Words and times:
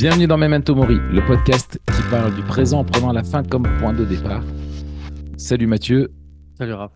Bienvenue 0.00 0.26
dans 0.26 0.38
Memento 0.38 0.74
Mori, 0.74 0.94
le 0.94 1.20
podcast 1.26 1.78
qui 1.84 2.10
parle 2.10 2.34
du 2.34 2.40
présent 2.40 2.78
en 2.78 2.84
prenant 2.86 3.12
la 3.12 3.22
fin 3.22 3.42
comme 3.42 3.64
point 3.80 3.92
de 3.92 4.06
départ. 4.06 4.42
Salut 5.36 5.66
Mathieu. 5.66 6.10
Salut 6.56 6.72
Raph. 6.72 6.92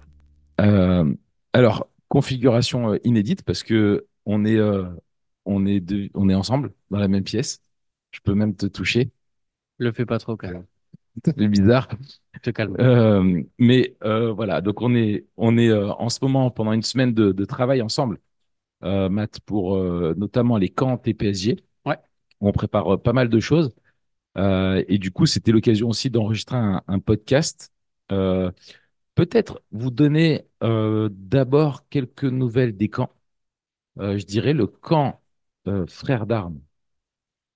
Euh, 0.62 1.14
alors, 1.52 1.86
configuration 2.08 2.94
euh, 2.94 2.98
inédite 3.04 3.42
parce 3.42 3.62
que 3.62 4.06
on 4.24 4.46
est, 4.46 4.56
euh, 4.56 4.84
on, 5.44 5.66
est 5.66 5.80
de- 5.80 6.08
on 6.14 6.30
est 6.30 6.34
ensemble 6.34 6.72
dans 6.90 6.96
la 6.96 7.08
même 7.08 7.24
pièce. 7.24 7.60
Je 8.10 8.20
peux 8.24 8.32
même 8.32 8.56
te 8.56 8.64
toucher. 8.64 9.10
Le 9.76 9.92
fais 9.92 10.06
pas 10.06 10.18
trop 10.18 10.38
calme. 10.38 10.64
Ça 11.26 11.34
fait 11.34 11.48
bizarre. 11.48 11.88
Te 12.40 12.48
calme. 12.48 12.74
Euh, 12.80 13.42
mais 13.58 13.98
voilà, 14.00 14.62
donc 14.62 14.80
on 14.80 14.94
est, 14.94 15.26
on 15.36 15.58
est 15.58 15.70
en 15.74 16.08
ce 16.08 16.20
moment 16.22 16.50
pendant 16.50 16.72
une 16.72 16.80
semaine 16.80 17.12
de, 17.12 17.32
de 17.32 17.44
travail 17.44 17.82
ensemble, 17.82 18.18
Matt, 18.80 19.40
pour 19.40 19.76
notamment 19.76 20.56
les 20.56 20.70
camps 20.70 20.96
TPSG. 20.96 21.62
On 22.44 22.52
prépare 22.52 22.94
euh, 22.94 22.96
pas 22.98 23.14
mal 23.14 23.28
de 23.28 23.40
choses. 23.40 23.74
Euh, 24.36 24.84
et 24.88 24.98
du 24.98 25.10
coup, 25.12 25.26
c'était 25.26 25.52
l'occasion 25.52 25.88
aussi 25.88 26.10
d'enregistrer 26.10 26.56
un, 26.56 26.98
podcast. 27.00 27.72
Euh, 28.12 28.50
Peut-être 29.14 29.62
vous 29.70 29.90
donner 29.90 30.44
d'abord 30.60 31.88
quelques 31.88 32.24
nouvelles 32.24 32.76
des 32.76 32.88
camps. 32.88 33.12
Je 33.96 34.24
dirais 34.24 34.54
le 34.54 34.66
camp 34.66 35.22
Frères 35.86 36.26
d'Armes, 36.26 36.60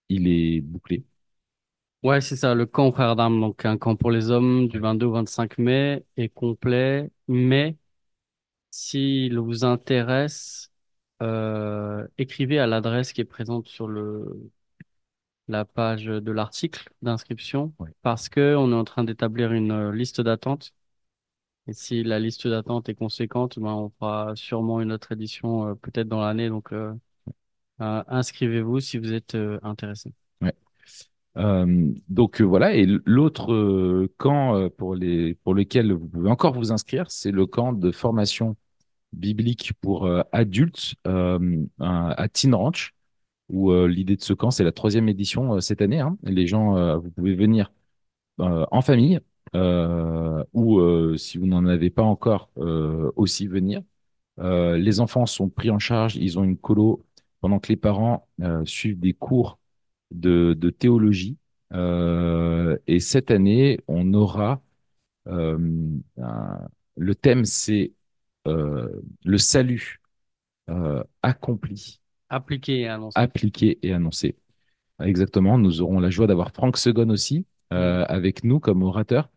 il 0.08 0.28
est 0.28 0.60
bouclé. 0.60 1.04
Ouais, 2.04 2.20
c'est 2.20 2.36
ça, 2.36 2.54
le 2.54 2.64
camp 2.64 2.92
Frères 2.92 3.16
d'Armes, 3.16 3.40
donc 3.40 3.64
un 3.64 3.76
camp 3.76 3.96
pour 3.96 4.12
les 4.12 4.30
hommes 4.30 4.68
du 4.68 4.78
22 4.78 5.06
au 5.06 5.12
25 5.12 5.58
mai 5.58 6.04
est 6.16 6.28
complet, 6.28 7.10
mais 7.26 7.76
s'il 8.70 9.38
vous 9.40 9.64
intéresse, 9.64 10.70
écrivez 12.18 12.60
à 12.60 12.68
l'adresse 12.68 13.12
qui 13.12 13.20
est 13.20 13.24
présente 13.24 13.66
sur 13.66 13.88
le 13.88 14.50
la 15.48 15.64
page 15.64 16.04
de 16.06 16.32
l'article 16.32 16.88
d'inscription, 17.02 17.72
Ouais. 17.78 17.90
parce 18.02 18.28
que 18.28 18.54
on 18.56 18.70
est 18.72 18.74
en 18.74 18.84
train 18.84 19.04
d'établir 19.04 19.52
une 19.52 19.72
euh, 19.72 19.92
liste 19.92 20.20
d'attente. 20.20 20.72
Et 21.68 21.74
si 21.74 22.02
la 22.02 22.18
liste 22.18 22.48
d'attente 22.48 22.88
est 22.88 22.94
conséquente, 22.94 23.58
ben 23.58 23.72
on 23.72 23.90
fera 23.90 24.34
sûrement 24.36 24.80
une 24.80 24.90
autre 24.90 25.12
édition 25.12 25.68
euh, 25.68 25.74
peut-être 25.74 26.08
dans 26.08 26.20
l'année. 26.20 26.48
Donc 26.48 26.72
euh, 26.72 26.94
euh, 27.82 28.02
inscrivez-vous 28.08 28.80
si 28.80 28.96
vous 28.98 29.12
êtes 29.12 29.36
intéressé. 29.62 30.12
Donc 32.08 32.40
voilà, 32.40 32.74
et 32.74 32.86
l'autre 33.04 34.08
camp 34.16 34.68
pour 34.76 34.96
les 34.96 35.34
pour 35.34 35.54
lequel 35.54 35.92
vous 35.92 36.08
pouvez 36.08 36.30
encore 36.30 36.54
vous 36.54 36.72
inscrire, 36.72 37.10
c'est 37.10 37.30
le 37.30 37.46
camp 37.46 37.72
de 37.72 37.92
formation 37.92 38.56
biblique 39.12 39.72
pour 39.80 40.10
adultes 40.32 40.94
à 41.04 41.38
à 41.78 42.28
Teen 42.28 42.54
Ranch, 42.54 42.94
où 43.48 43.70
euh, 43.72 43.86
l'idée 43.88 44.16
de 44.16 44.22
ce 44.22 44.32
camp, 44.32 44.50
c'est 44.50 44.64
la 44.64 44.72
troisième 44.72 45.08
édition 45.08 45.54
euh, 45.54 45.60
cette 45.60 45.82
année. 45.82 46.00
hein. 46.00 46.16
Les 46.22 46.46
gens, 46.46 46.76
euh, 46.76 46.96
vous 46.98 47.10
pouvez 47.10 47.34
venir 47.34 47.72
en 48.38 48.82
famille 48.82 49.20
ou 50.52 51.16
si 51.16 51.38
vous 51.38 51.46
n'en 51.46 51.66
avez 51.66 51.90
pas 51.90 52.04
encore, 52.04 52.50
aussi 53.16 53.48
venir. 53.48 53.82
Les 54.38 55.00
enfants 55.00 55.26
sont 55.26 55.48
pris 55.48 55.70
en 55.70 55.80
charge, 55.80 56.16
ils 56.16 56.38
ont 56.38 56.44
une 56.44 56.56
colo 56.56 57.04
pendant 57.40 57.58
que 57.58 57.68
les 57.68 57.76
parents 57.76 58.28
suivent 58.64 59.00
des 59.00 59.12
cours 59.12 59.58
de, 60.12 60.54
théologie. 60.70 61.36
Et 61.74 63.00
cette 63.00 63.32
année, 63.32 63.80
on 63.88 64.14
aura 64.14 64.62
le 65.26 67.14
thème, 67.20 67.44
c'est 67.44 67.92
le 68.44 69.38
salut 69.38 70.00
accompli, 71.22 72.00
Appliqué 72.30 72.80
et 72.80 72.88
annoncé. 72.88 73.18
appliqué 73.20 73.78
et 73.82 73.92
annoncé. 73.92 74.36
Exactement. 75.02 75.58
Nous 75.58 75.80
aurons 75.80 76.00
la 76.00 76.10
joie 76.10 76.26
d'avoir 76.26 76.52
Franck 76.52 76.76
Segon 76.76 77.08
aussi 77.10 77.46
euh, 77.72 78.04
avec 78.08 78.44
nous 78.44 78.60
comme 78.60 78.82
orateur. 78.82 79.28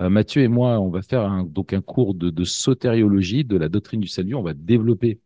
Euh, 0.00 0.08
Mathieu 0.08 0.42
et 0.42 0.48
moi, 0.48 0.80
on 0.80 0.88
va 0.88 1.02
faire 1.02 1.22
un, 1.22 1.44
donc 1.44 1.72
un 1.72 1.82
cours 1.82 2.14
de, 2.14 2.30
de 2.30 2.44
sotériologie, 2.44 3.44
de 3.44 3.56
la 3.56 3.68
doctrine 3.68 4.00
du 4.00 4.08
salut. 4.08 4.34
On 4.34 4.42
va 4.42 4.54
développer 4.54 5.20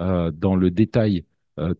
euh, 0.00 0.30
dans 0.30 0.56
le 0.56 0.70
détail 0.70 1.24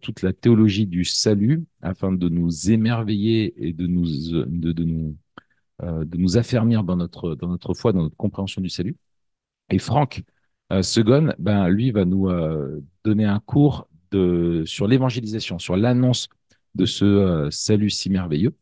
toute 0.01 0.23
la 0.23 0.33
théologie 0.33 0.87
du 0.87 1.05
salut 1.05 1.65
afin 1.83 2.11
de 2.11 2.29
nous 2.29 2.73
émerveiller 2.73 3.55
et 3.65 3.73
de 3.73 3.87
nous, 3.87 4.07
de, 4.07 4.73
de 4.73 4.83
nous, 4.83 5.17
de 5.81 6.17
nous 6.17 6.37
affermir 6.37 6.83
dans 6.83 6.97
notre, 6.97 7.37
dans 7.37 7.47
notre 7.47 7.75
foi, 7.75 7.93
dans 7.93 8.03
notre 8.03 8.17
compréhension 8.17 8.61
du 8.61 8.71
salut. 8.71 8.97
Et 9.71 9.79
Franck 9.79 10.25
Segon, 10.83 11.33
ben, 11.39 11.69
lui, 11.69 11.93
va 11.93 12.05
nous 12.05 12.29
donner 13.05 13.25
un 13.25 13.39
cours 13.39 13.88
de, 14.11 14.63
sur 14.67 14.87
l'évangélisation, 14.87 15.59
sur 15.59 15.77
l'annonce 15.77 16.29
de 16.75 16.87
ce 16.87 17.05
euh, 17.05 17.51
salut 17.51 17.91
si 17.91 18.11
merveilleux. 18.11 18.55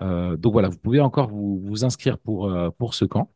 Euh, 0.00 0.36
donc 0.36 0.52
voilà, 0.52 0.68
vous 0.68 0.78
pouvez 0.78 1.00
encore 1.00 1.28
vous, 1.28 1.60
vous 1.60 1.84
inscrire 1.84 2.18
pour, 2.18 2.50
euh, 2.50 2.70
pour 2.70 2.94
ce 2.94 3.04
camp. 3.04 3.30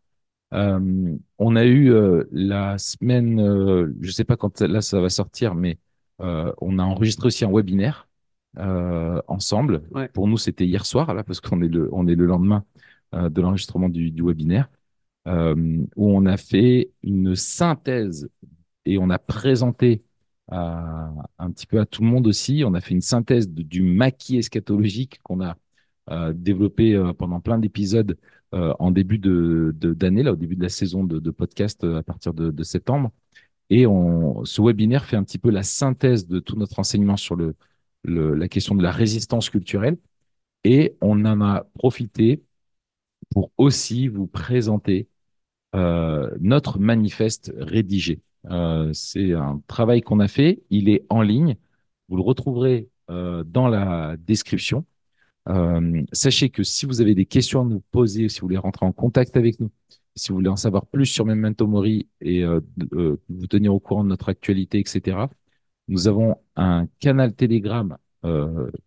On 0.54 1.56
a 1.56 1.64
eu 1.64 1.90
la 2.30 2.76
semaine, 2.76 3.94
je 4.02 4.10
sais 4.10 4.24
pas 4.24 4.36
quand 4.36 4.60
là 4.60 4.82
ça 4.82 5.00
va 5.00 5.08
sortir, 5.08 5.54
mais 5.54 5.78
on 6.18 6.78
a 6.78 6.82
enregistré 6.82 7.28
aussi 7.28 7.46
un 7.46 7.50
webinaire 7.50 8.06
ensemble. 9.28 9.80
Ouais. 9.92 10.08
Pour 10.08 10.28
nous, 10.28 10.36
c'était 10.36 10.66
hier 10.66 10.84
soir 10.84 11.14
là 11.14 11.24
parce 11.24 11.40
qu'on 11.40 11.62
est 11.62 11.68
le, 11.68 11.88
on 11.92 12.06
est 12.06 12.14
le 12.14 12.26
lendemain 12.26 12.64
de 13.14 13.40
l'enregistrement 13.40 13.88
du, 13.88 14.10
du 14.10 14.22
webinaire 14.22 14.68
où 15.24 15.86
on 15.96 16.26
a 16.26 16.36
fait 16.36 16.90
une 17.02 17.34
synthèse 17.34 18.28
et 18.84 18.98
on 18.98 19.08
a 19.08 19.18
présenté 19.18 20.02
à- 20.52 21.12
un 21.38 21.50
petit 21.50 21.66
peu 21.66 21.80
à 21.80 21.86
tout 21.86 22.02
le 22.02 22.08
monde 22.08 22.26
aussi. 22.26 22.62
On 22.66 22.74
a 22.74 22.80
fait 22.80 22.94
une 22.94 23.00
synthèse 23.00 23.48
du 23.48 23.82
maquis 23.82 24.38
eschatologique 24.38 25.20
qu'on 25.22 25.40
a 25.42 25.56
euh, 26.10 26.32
développé 26.34 26.94
euh, 26.94 27.12
pendant 27.12 27.40
plein 27.40 27.58
d'épisodes 27.58 28.18
euh, 28.54 28.74
en 28.80 28.90
début 28.90 29.18
d'année, 29.18 30.22
là, 30.22 30.32
au 30.32 30.36
début 30.36 30.56
de 30.56 30.62
la 30.62 30.68
saison 30.68 31.04
de, 31.04 31.30
podcast 31.30 31.84
à 31.84 32.02
partir 32.02 32.34
de, 32.34 32.62
septembre. 32.64 33.12
Et 33.70 33.86
on, 33.86 34.44
ce 34.44 34.62
webinaire 34.62 35.04
fait 35.06 35.16
un 35.16 35.24
petit 35.24 35.38
peu 35.38 35.50
la 35.50 35.62
synthèse 35.62 36.26
de 36.28 36.40
tout 36.40 36.56
notre 36.56 36.78
enseignement 36.78 37.16
sur 37.16 37.36
la 38.04 38.48
question 38.48 38.74
de 38.74 38.82
la 38.82 38.90
résistance 38.92 39.50
culturelle. 39.50 39.98
Et 40.64 40.96
on 41.00 41.24
en 41.24 41.40
a 41.42 41.66
profité 41.74 42.42
pour 43.30 43.52
aussi 43.58 44.08
vous 44.08 44.26
présenter 44.26 45.08
notre 45.74 46.78
manifeste 46.78 47.52
rédigé. 47.56 48.20
Euh, 48.50 48.92
c'est 48.92 49.32
un 49.32 49.62
travail 49.66 50.02
qu'on 50.02 50.20
a 50.20 50.28
fait, 50.28 50.62
il 50.70 50.88
est 50.88 51.04
en 51.10 51.22
ligne, 51.22 51.56
vous 52.08 52.16
le 52.16 52.22
retrouverez 52.22 52.88
euh, 53.10 53.44
dans 53.44 53.68
la 53.68 54.16
description. 54.18 54.84
Euh, 55.48 56.02
sachez 56.12 56.50
que 56.50 56.62
si 56.62 56.86
vous 56.86 57.00
avez 57.00 57.14
des 57.14 57.26
questions 57.26 57.62
à 57.62 57.64
nous 57.64 57.80
poser, 57.90 58.28
si 58.28 58.40
vous 58.40 58.46
voulez 58.46 58.58
rentrer 58.58 58.86
en 58.86 58.92
contact 58.92 59.36
avec 59.36 59.60
nous, 59.60 59.70
si 60.16 60.30
vous 60.30 60.36
voulez 60.36 60.48
en 60.48 60.56
savoir 60.56 60.86
plus 60.86 61.06
sur 61.06 61.24
Memento 61.26 61.66
Mori 61.66 62.08
et 62.20 62.44
vous 62.44 63.46
tenir 63.48 63.74
au 63.74 63.80
courant 63.80 64.04
de 64.04 64.08
notre 64.10 64.28
actualité, 64.28 64.78
etc., 64.78 65.18
nous 65.88 66.06
avons 66.08 66.36
un 66.56 66.86
canal 67.00 67.34
Telegram 67.34 67.96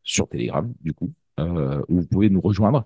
sur 0.04 0.30
Telegram, 0.30 0.72
du 0.82 0.94
coup, 0.94 1.14
où 1.40 2.02
vous 2.02 2.08
pouvez 2.08 2.30
nous 2.30 2.42
rejoindre 2.42 2.86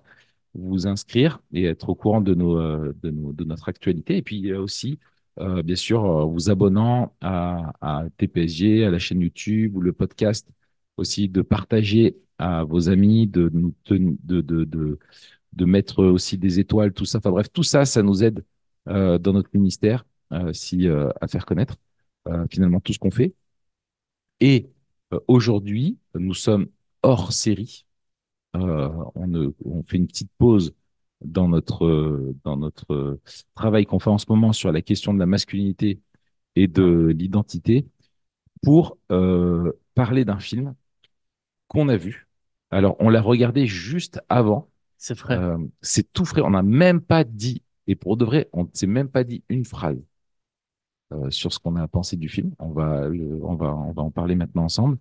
vous 0.54 0.86
inscrire 0.86 1.40
et 1.52 1.64
être 1.64 1.90
au 1.90 1.94
courant 1.94 2.20
de, 2.20 2.34
de, 2.34 3.44
notre 3.44 3.68
actualité. 3.68 4.16
Et 4.16 4.22
puis 4.22 4.52
aussi, 4.54 4.98
euh, 5.38 5.62
bien 5.62 5.76
sûr, 5.76 6.04
euh, 6.04 6.24
vous 6.24 6.50
abonnant 6.50 7.14
à, 7.20 8.04
TPSG, 8.18 8.84
à 8.84 8.90
la 8.90 8.98
chaîne 8.98 9.20
YouTube 9.20 9.76
ou 9.76 9.80
le 9.80 9.92
podcast, 9.92 10.48
aussi 10.96 11.28
de 11.28 11.42
partager 11.42 12.16
à 12.38 12.64
vos 12.64 12.88
amis, 12.88 13.26
de 13.26 13.50
de, 13.86 14.40
de, 14.40 14.98
de, 15.52 15.64
mettre 15.64 16.04
aussi 16.04 16.38
des 16.38 16.60
étoiles, 16.60 16.92
tout 16.92 17.04
ça. 17.04 17.18
Enfin 17.18 17.30
bref, 17.30 17.48
tout 17.52 17.62
ça, 17.62 17.84
ça 17.84 18.02
nous 18.02 18.22
aide 18.24 18.44
euh, 18.88 19.18
dans 19.18 19.32
notre 19.32 19.50
ministère 19.54 20.04
si, 20.52 20.86
à 20.88 21.26
faire 21.26 21.44
connaître 21.44 21.76
finalement 22.50 22.78
tout 22.80 22.92
ce 22.92 23.00
qu'on 23.00 23.10
fait. 23.10 23.34
Et 24.40 24.70
aujourd'hui, 25.26 25.98
nous 26.14 26.34
sommes 26.34 26.68
hors 27.02 27.32
série. 27.32 27.84
On 28.54 29.82
fait 29.86 29.96
une 29.96 30.06
petite 30.06 30.30
pause 30.38 30.72
dans 31.22 31.48
notre, 31.48 32.34
dans 32.44 32.56
notre 32.56 33.20
travail 33.54 33.86
qu'on 33.86 33.98
fait 33.98 34.10
en 34.10 34.18
ce 34.18 34.26
moment 34.28 34.52
sur 34.52 34.72
la 34.72 34.82
question 34.82 35.14
de 35.14 35.18
la 35.18 35.26
masculinité 35.26 36.00
et 36.56 36.68
de 36.68 37.14
l'identité 37.16 37.86
pour 38.62 38.98
euh, 39.12 39.72
parler 39.94 40.24
d'un 40.24 40.40
film 40.40 40.74
qu'on 41.68 41.88
a 41.88 41.96
vu. 41.96 42.28
Alors, 42.70 42.96
on 43.00 43.08
l'a 43.08 43.20
regardé 43.22 43.66
juste 43.66 44.20
avant. 44.28 44.68
C'est 44.98 45.14
frais. 45.16 45.36
Euh, 45.38 45.58
c'est 45.82 46.12
tout 46.12 46.24
frais. 46.24 46.42
On 46.42 46.50
n'a 46.50 46.62
même 46.62 47.00
pas 47.00 47.24
dit, 47.24 47.62
et 47.86 47.96
pour 47.96 48.16
de 48.16 48.24
vrai, 48.24 48.48
on 48.52 48.64
ne 48.64 48.68
s'est 48.74 48.86
même 48.86 49.08
pas 49.08 49.24
dit 49.24 49.44
une 49.48 49.64
phrase 49.64 49.98
euh, 51.12 51.30
sur 51.30 51.52
ce 51.52 51.58
qu'on 51.58 51.76
a 51.76 51.88
pensé 51.88 52.16
du 52.16 52.28
film. 52.28 52.52
On 52.58 52.70
va, 52.70 53.08
le- 53.08 53.40
on 53.44 53.54
va, 53.54 53.74
on 53.74 53.92
va 53.92 54.02
en 54.02 54.10
parler 54.10 54.34
maintenant 54.34 54.64
ensemble. 54.64 54.98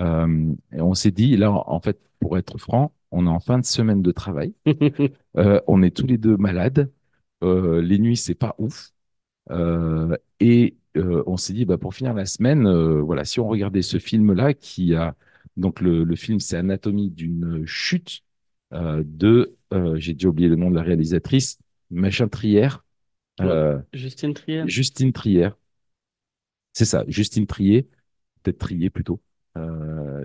Euh, 0.00 0.54
et 0.72 0.80
on 0.82 0.94
s'est 0.94 1.12
dit, 1.12 1.36
là, 1.38 1.52
en 1.52 1.80
fait, 1.80 2.00
pour 2.20 2.38
être 2.38 2.58
franc, 2.58 2.92
on 3.12 3.26
est 3.26 3.30
en 3.30 3.40
fin 3.40 3.58
de 3.60 3.66
semaine 3.66 4.02
de 4.02 4.12
travail. 4.12 4.54
Euh, 5.38 5.60
on 5.66 5.82
est 5.82 5.96
tous 5.96 6.06
les 6.06 6.18
deux 6.18 6.36
malades. 6.36 6.90
Euh, 7.42 7.80
les 7.82 7.98
nuits, 7.98 8.16
c'est 8.16 8.34
pas 8.34 8.54
ouf. 8.58 8.90
Euh, 9.50 10.16
et 10.40 10.76
on 10.96 11.36
s'est 11.38 11.54
dit, 11.54 11.64
bah, 11.64 11.78
pour 11.78 11.94
finir 11.94 12.14
la 12.14 12.26
semaine, 12.26 12.68
voilà, 13.00 13.24
si 13.24 13.40
on 13.40 13.48
regardait 13.48 13.82
ce 13.82 13.98
film-là 13.98 14.54
qui 14.54 14.94
a 14.94 15.16
Donc 15.56 15.80
le, 15.80 16.04
le 16.04 16.16
film, 16.16 16.40
c'est 16.40 16.56
Anatomie 16.56 17.10
d'une 17.10 17.64
chute 17.66 18.22
de, 18.72 19.56
j'ai 19.96 20.12
déjà 20.14 20.28
oublié 20.28 20.48
le 20.48 20.56
nom 20.56 20.70
de 20.70 20.76
la 20.76 20.82
réalisatrice, 20.82 21.58
Machin 21.90 22.28
Trier, 22.28 22.68
Ouais. 23.40 23.78
Justine 23.94 24.34
Trier. 24.34 24.64
Justine 24.68 25.12
Trier. 25.12 25.50
C'est 26.72 26.84
ça, 26.84 27.04
Justine 27.08 27.46
Trier, 27.46 27.88
peut-être 28.42 28.58
Trier 28.58 28.90
plutôt. 28.90 29.20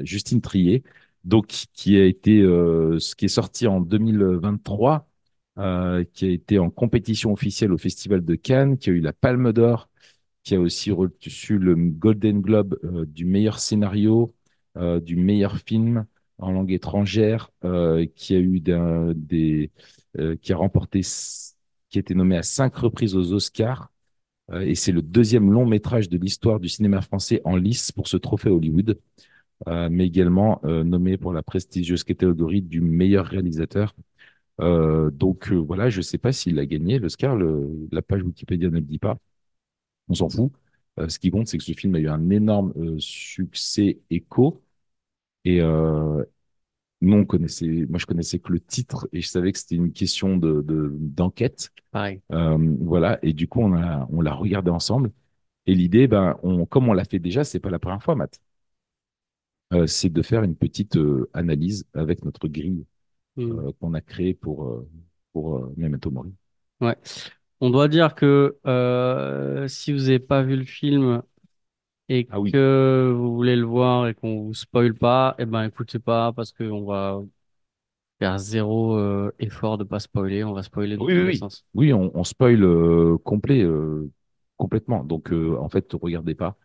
Justine 0.04 0.42
Trier, 0.42 0.84
donc 1.28 1.48
qui 1.74 1.98
a 1.98 2.06
été, 2.06 2.42
euh, 2.42 3.00
ce 3.00 3.16
qui 3.16 3.26
est 3.26 3.28
sorti 3.28 3.68
en 3.68 3.82
2023, 3.82 5.08
euh, 5.60 6.04
qui 6.14 6.26
a 6.26 6.30
été 6.30 6.60
en 6.60 6.70
compétition 6.70 7.34
officielle 7.34 7.74
au 7.74 7.78
Festival 7.78 8.24
de 8.24 8.36
Cannes, 8.36 8.78
qui 8.78 8.90
a 8.90 8.94
eu 8.94 9.02
la 9.02 9.14
Palme 9.14 9.52
d'Or, 9.54 9.90
qui 10.48 10.56
a 10.56 10.62
aussi 10.62 10.92
reçu 10.92 11.58
le 11.58 11.76
Golden 11.76 12.40
Globe 12.40 12.80
euh, 12.86 13.06
du 13.06 13.26
meilleur 13.26 13.60
scénario, 13.60 14.34
euh, 14.78 15.02
du 15.02 15.18
meilleur 15.18 15.58
film 15.58 16.06
en 16.38 16.52
langue 16.52 16.72
étrangère, 16.72 17.52
euh, 17.66 18.06
qui 18.16 18.34
a 18.34 18.40
eu 18.40 18.62
des, 18.62 19.72
qui 20.42 20.54
a 20.54 20.56
remporté, 20.56 21.02
qui 21.02 21.98
a 21.98 22.00
été 22.00 22.16
nommé 22.16 22.38
à 22.38 22.44
cinq 22.44 22.78
reprises 22.78 23.16
aux 23.16 23.34
Oscars. 23.34 23.92
Et 24.62 24.76
c'est 24.76 24.94
le 24.94 25.02
deuxième 25.02 25.52
long 25.52 25.66
métrage 25.66 26.08
de 26.08 26.18
l'histoire 26.18 26.62
du 26.62 26.70
cinéma 26.70 27.02
français 27.02 27.42
en 27.44 27.58
lice 27.58 27.92
pour 27.92 28.08
ce 28.08 28.16
trophée 28.16 28.50
Hollywood, 28.50 28.98
mais 29.66 30.06
également 30.08 30.62
euh, 30.66 30.84
nommé 30.84 31.18
pour 31.18 31.34
la 31.34 31.44
prestigieuse 31.44 32.04
catégorie 32.04 32.62
du 32.62 32.82
meilleur 32.82 33.26
réalisateur. 33.26 33.96
Euh, 34.62 35.12
donc 35.12 35.52
euh, 35.52 35.56
voilà, 35.58 35.90
je 35.90 35.98
ne 35.98 36.04
sais 36.04 36.18
pas 36.18 36.32
s'il 36.32 36.60
a 36.60 36.66
gagné 36.66 37.00
l'Oscar, 37.00 37.38
la 37.38 38.02
page 38.02 38.24
Wikipédia 38.24 38.70
ne 38.70 38.76
le 38.76 38.82
dit 38.82 39.00
pas, 39.00 39.18
on 40.10 40.14
s'en 40.16 40.30
fout. 40.30 40.52
Euh, 41.00 41.10
ce 41.10 41.20
qui 41.20 41.32
compte, 41.32 41.48
c'est 41.48 41.58
que 41.58 41.64
ce 41.64 41.74
film 41.74 41.96
a 41.96 42.00
eu 42.00 42.08
un 42.10 42.30
énorme 42.30 42.74
euh, 42.78 42.98
succès 43.00 44.00
écho. 44.10 44.62
Et 45.46 45.62
euh, 45.62 46.24
nous, 47.02 47.18
on 47.18 47.26
connaissait, 47.26 47.68
moi, 47.90 48.00
je 48.00 48.06
connaissais 48.06 48.40
que 48.40 48.52
le 48.52 48.60
titre 48.60 49.08
et 49.14 49.22
je 49.22 49.28
savais 49.28 49.52
que 49.52 49.60
c'était 49.60 49.76
une 49.76 49.94
question 49.94 50.38
de, 50.38 50.62
de- 50.62 50.92
d'enquête. 51.00 51.72
Pareil. 51.92 52.22
Euh, 52.32 52.58
voilà. 52.82 53.20
Et 53.24 53.34
du 53.34 53.48
coup, 53.48 53.62
on 53.62 53.74
a, 53.76 54.08
on 54.12 54.22
l'a 54.22 54.34
regardé 54.34 54.72
ensemble. 54.72 55.12
Et 55.68 55.76
l'idée, 55.76 56.08
ben, 56.08 56.38
on, 56.44 56.66
comme 56.66 56.90
on 56.90 56.94
l'a 56.94 57.06
fait 57.06 57.20
déjà, 57.20 57.44
c'est 57.44 57.60
pas 57.60 57.72
la 57.72 57.80
première 57.80 58.04
fois, 58.04 58.16
Matt. 58.16 58.40
Euh, 59.74 59.86
c'est 59.88 60.10
de 60.10 60.22
faire 60.22 60.44
une 60.44 60.56
petite 60.56 60.96
euh, 60.98 61.30
analyse 61.34 61.86
avec 61.94 62.24
notre 62.26 62.48
grille 62.48 62.86
Mm. 63.38 63.58
euh, 63.60 63.72
qu'on 63.80 63.94
a 63.96 64.02
créée 64.02 64.34
pour, 64.36 64.86
pour 65.34 65.72
Memento 65.78 66.12
Mori. 66.12 66.34
Ouais. 66.82 66.96
On 67.60 67.70
doit 67.72 67.88
dire 67.88 68.14
que 68.16 68.58
euh, 68.68 69.68
si 69.68 69.92
vous 69.94 70.00
n'avez 70.02 70.20
pas 70.20 70.44
vu 70.44 70.56
le 70.56 70.66
film 70.66 71.24
et 72.10 72.30
Ah 72.30 72.40
oui. 72.40 72.54
que 72.54 73.14
vous 73.16 73.36
voulez 73.36 73.56
le 73.58 73.66
voir 73.66 74.08
et 74.08 74.16
qu'on 74.16 74.44
vous 74.46 74.54
spoile 74.56 74.96
pas, 74.96 75.36
eh 75.40 75.46
ben 75.46 75.64
écoutez 75.66 76.00
pas 76.00 76.34
parce 76.34 76.52
qu'on 76.54 76.86
va 76.86 77.22
faire 78.20 78.38
zéro 78.40 78.98
euh, 78.98 79.32
effort 79.40 79.78
de 79.78 79.84
pas 79.84 80.00
spoiler. 80.00 80.44
On 80.44 80.54
va 80.54 80.64
spoiler 80.64 80.98
dans 80.98 81.08
Oui, 81.08 81.14
tous 81.14 81.24
oui, 81.24 81.34
sens. 81.34 81.66
Oui, 81.74 81.94
on, 81.94 82.12
on 82.18 82.24
spoil 82.24 82.64
euh, 82.64 83.18
complet, 83.24 83.64
complètement. 84.58 85.04
Donc, 85.04 85.32
en 85.32 85.70
fait, 85.70 85.88
regardez 85.94 86.36
pas. 86.36 86.58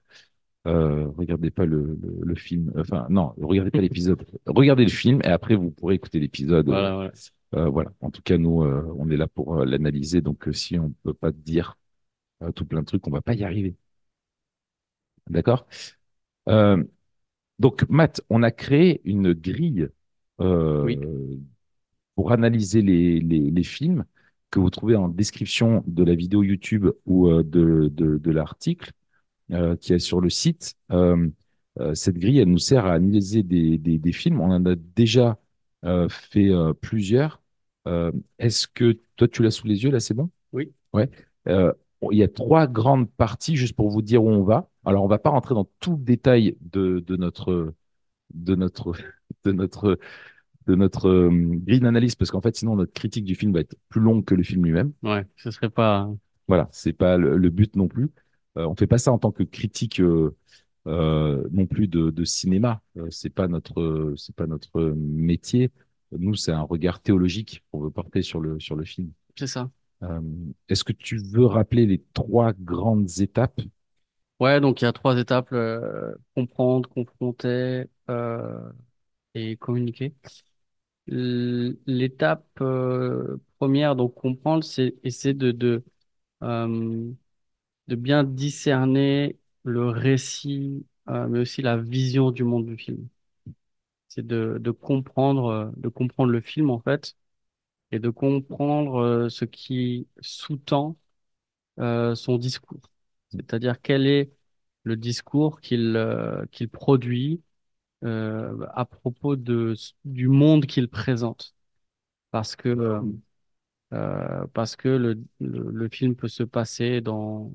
Euh, 0.67 1.09
regardez 1.17 1.51
pas 1.51 1.67
le, 1.67 1.99
le, 2.01 2.21
le 2.23 2.35
film. 2.37 2.73
Enfin, 2.77 3.07
non, 3.11 3.35
regardez 3.41 3.71
pas 3.71 3.81
l'épisode. 3.81 4.25
Regardez 4.47 4.85
le 4.85 4.91
film 4.91 5.21
et 5.25 5.29
après, 5.29 5.57
vous 5.57 5.71
pourrez 5.71 5.97
écouter 5.97 6.21
l'épisode. 6.21 6.69
Euh, 6.69 6.73
Voilà, 6.73 6.95
voilà. 6.95 7.13
euh, 7.55 7.69
voilà. 7.69 7.93
En 8.01 8.11
tout 8.11 8.23
cas, 8.23 8.39
nous, 8.39 8.63
euh, 8.63 8.85
on 8.97 9.11
est 9.11 9.17
là 9.17 9.27
pour 9.27 9.57
l'analyser. 9.65 10.21
Donc, 10.21 10.49
si 10.53 10.79
on 10.79 10.91
peut 11.03 11.15
pas 11.15 11.33
dire 11.33 11.79
tout 12.55 12.65
plein 12.67 12.81
de 12.83 12.87
trucs, 12.87 13.07
on 13.07 13.11
va 13.11 13.23
pas 13.23 13.35
y 13.35 13.45
arriver. 13.45 13.77
D'accord? 15.29 15.67
Euh, 16.49 16.83
donc, 17.59 17.89
Matt, 17.91 18.23
on 18.31 18.43
a 18.45 18.51
créé 18.51 19.03
une 19.05 19.33
grille 19.35 19.89
euh, 20.41 20.85
Oui. 20.85 20.99
pour 22.15 22.33
analyser 22.33 22.83
les, 22.83 23.21
les, 23.21 23.51
les 23.51 23.63
films 23.63 24.05
que 24.51 24.61
vous 24.61 24.71
trouvez 24.71 24.97
en 24.97 25.09
description 25.09 25.83
de 25.87 26.05
la 26.05 26.15
vidéo 26.15 26.43
YouTube 26.43 26.87
ou 27.07 27.29
de, 27.43 27.89
de, 27.93 28.19
de 28.19 28.31
l'article 28.31 28.93
euh, 29.51 29.77
qui 29.77 29.93
est 29.93 29.99
sur 29.99 30.21
le 30.21 30.31
site. 30.31 30.75
Euh, 30.91 31.29
euh, 31.81 31.95
cette 31.95 32.19
grille, 32.19 32.39
elle 32.39 32.51
nous 32.51 32.59
sert 32.59 32.87
à 32.87 32.93
analyser 32.95 33.43
des, 33.43 33.79
des, 33.79 33.99
des 33.99 34.13
films. 34.13 34.41
On 34.41 34.51
en 34.51 34.65
a 34.65 34.75
déjà 34.75 35.39
fait 36.09 36.51
plusieurs. 36.81 37.43
Est-ce 38.39 38.69
que 38.69 38.99
toi, 39.17 39.27
tu 39.27 39.43
l'as 39.43 39.51
sous 39.51 39.67
les 39.67 39.83
yeux, 39.83 39.91
là, 39.91 39.99
c'est 39.99 40.15
bon? 40.15 40.31
Oui. 40.53 40.71
Ouais. 40.93 41.11
Il 41.47 42.19
y 42.19 42.23
a 42.23 42.29
trois 42.29 42.67
grandes 42.67 43.11
parties, 43.11 43.57
juste 43.57 43.75
pour 43.75 43.89
vous 43.89 44.03
dire 44.03 44.23
où 44.23 44.29
on 44.29 44.45
va. 44.45 44.69
Alors, 44.85 45.03
on 45.03 45.09
va 45.09 45.19
pas 45.19 45.31
rentrer 45.31 45.55
dans 45.55 45.69
tout 45.81 45.97
le 45.97 46.05
détail 46.05 46.57
de, 46.61 47.01
de 47.01 47.17
notre, 47.17 47.75
de 48.35 48.55
notre, 48.55 48.93
de 49.45 49.53
notre, 49.53 49.99
de 50.67 50.75
notre 50.75 51.09
euh, 51.09 51.31
grille 51.33 51.81
d'analyse, 51.81 52.15
parce 52.15 52.31
qu'en 52.31 52.41
fait, 52.41 52.57
sinon, 52.57 52.77
notre 52.77 52.93
critique 52.93 53.25
du 53.25 53.35
film 53.35 53.53
va 53.53 53.61
être 53.61 53.77
plus 53.89 54.01
longue 54.01 54.25
que 54.25 54.35
le 54.35 54.43
film 54.43 54.65
lui-même. 54.65 54.93
Ouais, 55.03 55.27
ce 55.37 55.51
serait 55.51 55.71
pas. 55.71 56.13
Voilà, 56.49 56.69
c'est 56.73 56.93
pas 56.93 57.17
le, 57.17 57.37
le 57.37 57.51
but 57.51 57.75
non 57.77 57.89
plus. 57.89 58.11
Euh, 58.59 58.67
on 58.67 58.75
fait 58.77 58.87
pas 58.87 58.99
ça 58.99 59.13
en 59.13 59.19
tant 59.19 59.33
que 59.33 59.43
critique 59.43 60.01
euh, 60.01 60.37
euh, 60.87 61.47
non 61.53 61.67
plus 61.67 61.89
de, 61.89 62.11
de 62.11 62.25
cinéma. 62.25 62.83
Euh, 62.97 63.09
c'est 63.11 63.31
pas 63.31 63.49
notre, 63.49 64.15
c'est 64.17 64.35
pas 64.35 64.47
notre 64.47 64.81
métier. 64.97 65.71
Nous, 66.13 66.35
c'est 66.35 66.53
un 66.53 66.63
regard 66.63 67.01
théologique 67.01 67.65
qu'on 67.71 67.81
veut 67.81 67.91
porter 67.91 68.23
sur 68.23 68.41
le 68.41 68.61
sur 68.61 68.77
le 68.77 68.85
film. 68.85 69.13
C'est 69.37 69.47
ça. 69.47 69.71
Est-ce 70.69 70.83
que 70.85 70.93
tu 70.93 71.19
veux 71.19 71.47
rappeler 71.47 71.87
les 71.87 72.03
trois 72.15 72.53
grandes 72.53 73.09
étapes? 73.21 73.61
Ouais, 74.41 74.61
donc 74.61 74.81
il 74.83 74.85
y 74.85 74.89
a 74.89 74.93
trois 74.93 75.17
étapes 75.19 75.55
comprendre, 76.35 76.89
confronter 76.89 77.85
et 79.35 79.57
communiquer. 79.57 80.15
L'étape 81.09 82.47
première, 83.59 83.97
donc 83.97 84.15
comprendre, 84.15 84.65
c'est 84.65 84.95
essayer 85.05 85.35
de, 85.35 85.53
de, 85.53 85.85
euh, 86.43 87.13
de 87.89 87.97
bien 87.97 88.25
discerner 88.25 89.39
le 89.65 89.89
récit, 89.89 90.87
euh, 91.09 91.29
mais 91.29 91.41
aussi 91.41 91.63
la 91.63 91.77
vision 91.77 92.31
du 92.31 92.45
monde 92.45 92.67
du 92.67 92.77
film. 92.77 93.09
C'est 94.09 94.27
de, 94.27 94.59
de 94.61 94.71
comprendre, 94.71 95.47
euh, 95.47 95.71
de 95.77 95.89
comprendre 95.89 96.31
le 96.31 96.41
film 96.41 96.71
en 96.71 96.81
fait, 96.81 97.17
et 97.93 97.99
de 98.01 98.11
comprendre 98.11 98.97
euh, 99.01 99.31
ce 99.31 99.45
qui 99.47 100.09
sous-tend 100.21 100.97
son 102.15 102.39
discours. 102.39 102.81
C'est-à-dire 103.31 103.81
quel 103.81 104.07
est 104.07 104.33
le 104.85 104.97
discours 104.97 105.61
qu'il 105.61 105.99
qu'il 106.53 106.69
produit 106.69 107.43
à 108.03 108.85
propos 108.85 109.37
de, 109.37 109.75
du 110.05 110.29
monde 110.29 110.67
qu'il 110.67 110.89
présente. 110.89 111.55
Parce 112.33 112.57
que 112.57 113.01
euh, 113.93 114.47
parce 114.55 114.77
que 114.77 114.89
le, 114.89 115.23
le, 115.41 115.71
le 115.71 115.89
film 115.89 116.17
peut 116.17 116.29
se 116.29 116.43
passer 116.43 117.01
dans, 117.01 117.53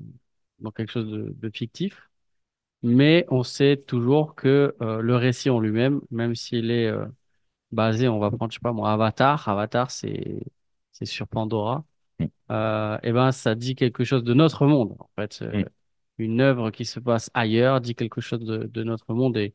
dans 0.60 0.70
quelque 0.72 0.92
chose 0.92 1.10
de, 1.10 1.34
de 1.36 1.50
fictif, 1.50 2.08
mais 2.82 3.26
on 3.30 3.42
sait 3.42 3.76
toujours 3.86 4.34
que 4.34 4.76
euh, 4.82 5.00
le 5.02 5.16
récit 5.16 5.50
en 5.50 5.60
lui-même, 5.60 6.00
même 6.10 6.34
s'il 6.36 6.70
est 6.70 6.86
euh, 6.88 7.06
basé, 7.72 8.08
on 8.08 8.18
va 8.20 8.30
prendre, 8.30 8.52
je 8.52 8.58
sais 8.58 8.62
pas 8.62 8.72
moi, 8.72 8.92
Avatar, 8.92 9.48
Avatar, 9.48 9.90
c'est 9.90 10.40
c'est 10.92 11.06
sur 11.06 11.28
Pandora, 11.28 11.84
Mm, 12.20 12.28
et 13.02 13.12
ben 13.12 13.32
ça 13.32 13.54
dit 13.54 13.74
quelque 13.74 14.04
chose 14.04 14.24
de 14.24 14.34
notre 14.34 14.66
monde. 14.66 14.96
En 14.98 15.10
fait, 15.16 15.44
mm, 15.52 15.64
une 16.18 16.40
œuvre 16.40 16.70
qui 16.70 16.84
se 16.84 17.00
passe 17.00 17.30
ailleurs 17.34 17.80
dit 17.80 17.94
quelque 17.94 18.20
chose 18.20 18.40
de, 18.40 18.64
de 18.66 18.82
notre 18.84 19.14
monde 19.14 19.36
et 19.36 19.54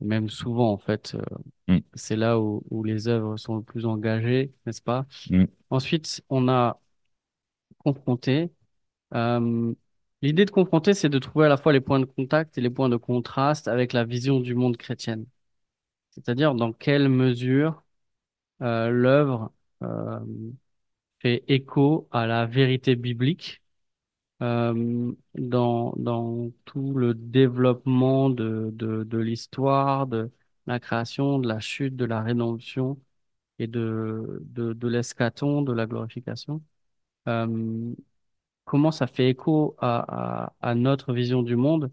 même 0.00 0.28
souvent 0.30 0.72
en 0.72 0.78
fait, 0.78 1.14
euh, 1.14 1.22
mm, 1.68 1.82
c'est 1.94 2.16
là 2.16 2.40
où, 2.40 2.62
où 2.70 2.84
les 2.84 3.08
œuvres 3.08 3.36
sont 3.38 3.56
le 3.56 3.62
plus 3.62 3.86
engagées, 3.86 4.52
n'est-ce 4.66 4.82
pas? 4.82 5.06
mm, 5.30 5.48
Ensuite, 5.70 6.22
on 6.30 6.48
a 6.48 6.80
confronté. 7.78 8.52
Euh, 9.14 9.74
l'idée 10.22 10.44
de 10.44 10.50
confronter, 10.52 10.94
c'est 10.94 11.08
de 11.08 11.18
trouver 11.18 11.46
à 11.46 11.48
la 11.48 11.56
fois 11.56 11.72
les 11.74 11.80
points 11.80 12.00
de 12.00 12.04
contact 12.06 12.58
et 12.58 12.60
les 12.60 12.70
points 12.70 12.88
de 12.88 12.96
contraste 12.96 13.68
avec 13.68 13.92
la 13.92 14.04
vision 14.04 14.40
du 14.40 14.54
monde 14.54 14.76
chrétienne. 14.76 15.26
C'est-à-dire 16.10 16.54
dans 16.54 16.72
quelle 16.72 17.08
mesure 17.08 17.84
euh, 18.62 18.90
l'œuvre 18.90 19.52
fait 21.20 21.44
écho 21.48 22.08
à 22.10 22.26
la 22.26 22.46
vérité 22.46 22.96
biblique 22.96 23.62
euh, 24.42 25.12
dans, 25.34 25.92
dans 25.96 26.50
tout 26.64 26.94
le 26.94 27.14
développement 27.14 28.30
de, 28.30 28.70
de, 28.72 29.04
de 29.04 29.18
l'histoire, 29.18 30.06
de 30.06 30.30
la 30.66 30.80
création, 30.80 31.38
de 31.38 31.48
la 31.48 31.60
chute, 31.60 31.96
de 31.96 32.04
la 32.04 32.22
rédemption 32.22 33.00
et 33.58 33.66
de, 33.68 34.40
de, 34.44 34.72
de 34.74 34.88
l'eschaton, 34.88 35.62
de 35.62 35.72
la 35.72 35.86
glorification. 35.86 36.62
Euh, 37.28 37.94
comment 38.64 38.92
ça 38.92 39.06
fait 39.06 39.30
écho 39.30 39.76
à, 39.80 40.46
à, 40.46 40.54
à 40.70 40.74
notre 40.74 41.12
vision 41.12 41.42
du 41.42 41.56
monde 41.56 41.92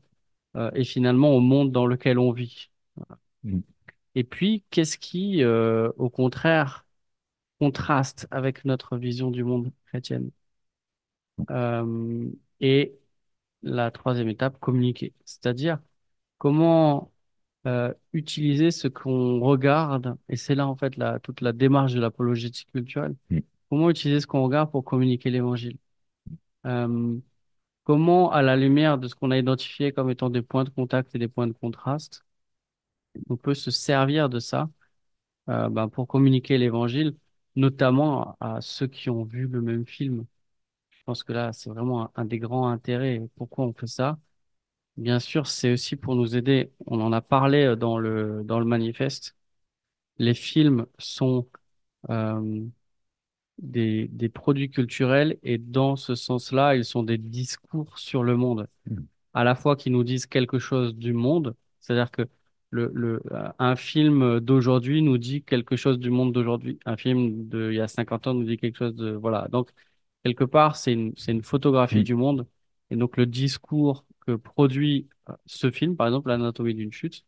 euh, 0.58 0.72
et 0.76 0.86
finalement 0.86 1.32
au 1.36 1.40
monde 1.42 1.72
dans 1.72 1.88
lequel 1.88 2.20
on 2.20 2.32
vit? 2.34 2.72
mm, 3.44 3.62
Et 4.16 4.24
puis, 4.24 4.64
qu'est-ce 4.72 4.98
qui, 4.98 5.44
au 5.46 6.10
contraire, 6.10 6.86
contraste 7.60 8.28
avec 8.32 8.66
notre 8.66 8.98
vision 8.98 9.32
du 9.32 9.44
monde 9.46 9.72
chrétienne? 9.88 10.32
Euh, 11.52 12.30
et 12.60 12.96
la 13.64 13.92
troisième 13.92 14.30
étape, 14.30 14.60
communiquer. 14.60 15.14
C'est-à-dire, 15.26 15.80
comment 16.38 17.12
euh, 17.68 17.94
utiliser 18.14 18.72
ce 18.72 18.88
qu'on 18.88 19.40
regarde, 19.40 20.18
et 20.30 20.36
c'est 20.36 20.56
là 20.56 20.68
en 20.68 20.76
fait 20.76 20.98
la, 20.98 21.20
toute 21.20 21.42
la 21.42 21.52
démarche 21.52 21.94
de 21.94 22.00
l'apologétique 22.00 22.72
culturelle. 22.72 23.16
Mm. 23.30 23.40
Comment 23.70 23.90
utiliser 23.90 24.20
ce 24.20 24.28
qu'on 24.28 24.44
regarde 24.44 24.72
pour 24.72 24.84
communiquer 24.86 25.32
l'évangile? 25.32 25.78
Euh, 26.66 27.18
comment, 27.84 28.32
à 28.32 28.42
la 28.42 28.56
lumière 28.56 28.98
de 28.98 29.08
ce 29.08 29.16
qu'on 29.16 29.32
a 29.32 29.38
identifié 29.38 29.92
comme 29.92 30.10
étant 30.10 30.30
des 30.30 30.42
points 30.42 30.64
de 30.64 30.70
contact 30.70 31.16
et 31.16 31.20
des 31.20 31.28
points 31.28 31.48
de 31.48 31.54
contraste, 31.54 32.24
on 33.30 33.38
peut 33.38 33.54
se 33.54 33.72
servir 33.72 34.30
de 34.30 34.40
ça 34.40 34.70
euh, 35.50 35.70
ben, 35.70 35.90
pour 35.90 36.08
communiquer 36.08 36.58
l'évangile, 36.58 37.16
notamment 37.56 38.38
à 38.40 38.62
ceux 38.62 38.88
qui 38.88 39.10
ont 39.10 39.24
vu 39.24 39.48
le 39.48 39.62
même 39.62 39.86
film? 39.86 40.26
Je 41.08 41.12
pense 41.12 41.24
que 41.24 41.34
là, 41.34 41.54
c'est 41.54 41.70
vraiment 41.70 42.06
un, 42.06 42.12
un 42.16 42.26
des 42.26 42.40
grands 42.40 42.68
intérêts. 42.70 43.22
Pourquoi 43.36 43.66
on 43.66 43.74
fait 43.74 43.86
ça? 43.88 44.18
Bien 44.98 45.20
sûr, 45.20 45.48
c'est 45.48 45.74
aussi 45.74 45.96
pour 45.98 46.16
nous 46.16 46.36
aider. 46.38 46.72
On 46.88 47.02
en 47.02 47.14
a 47.14 47.22
parlé 47.22 47.66
euh, 47.66 47.76
dans 47.78 47.98
le, 48.00 48.44
dans 48.46 48.60
le 48.60 48.66
manifeste. 48.66 49.36
Les 50.20 50.34
films 50.36 50.88
sont 51.00 51.50
euh, 52.10 52.66
des, 53.60 54.08
des 54.10 54.30
produits 54.30 54.70
culturels 54.70 55.38
et 55.44 55.58
dans 55.58 55.96
ce 55.96 56.16
sens-là, 56.16 56.76
ils 56.76 56.86
sont 56.86 57.04
des 57.04 57.18
discours 57.18 57.98
sur 58.00 58.24
le 58.24 58.36
monde. 58.38 58.68
Mm. 58.86 59.06
À 59.34 59.44
la 59.44 59.56
fois 59.56 59.76
qui 59.76 59.92
nous 59.92 60.04
disent 60.04 60.26
quelque 60.28 60.60
chose 60.60 60.96
du 60.96 61.14
monde, 61.14 61.56
c'est-à-dire 61.82 62.12
que 62.12 62.24
le, 62.72 62.92
le, 62.94 63.22
euh, 63.32 63.50
un 63.60 63.76
film 63.76 64.40
d'aujourd'hui 64.40 65.02
nous 65.02 65.18
dit 65.18 65.44
quelque 65.44 65.76
chose 65.76 66.00
du 66.00 66.10
monde 66.10 66.34
d'aujourd'hui. 66.34 66.80
Un 66.86 66.98
film 66.98 67.48
de 67.48 67.72
il 67.72 67.78
y 67.78 67.82
a 67.82 67.88
50 67.88 68.28
ans 68.28 68.34
nous 68.34 68.44
dit 68.46 68.58
quelque 68.58 68.78
chose 68.78 68.96
de, 68.96 69.12
voilà. 69.12 69.48
Donc, 69.52 69.72
quelque 70.26 70.46
part, 70.46 70.78
c'est 70.78 70.94
une, 70.94 71.14
c'est 71.18 71.34
une 71.34 71.44
photographie 71.44 72.02
Mm. 72.02 72.04
du 72.04 72.16
monde. 72.16 72.48
Et 72.92 72.98
donc, 72.98 73.18
le 73.18 73.28
discours 73.28 74.06
que 74.28 74.34
produit 74.38 75.10
euh, 75.30 75.36
ce 75.48 75.72
film, 75.72 75.98
par 75.98 76.08
exemple, 76.08 76.30
L'anatomie 76.30 76.76
d'une 76.76 76.94
chute, 76.94 77.26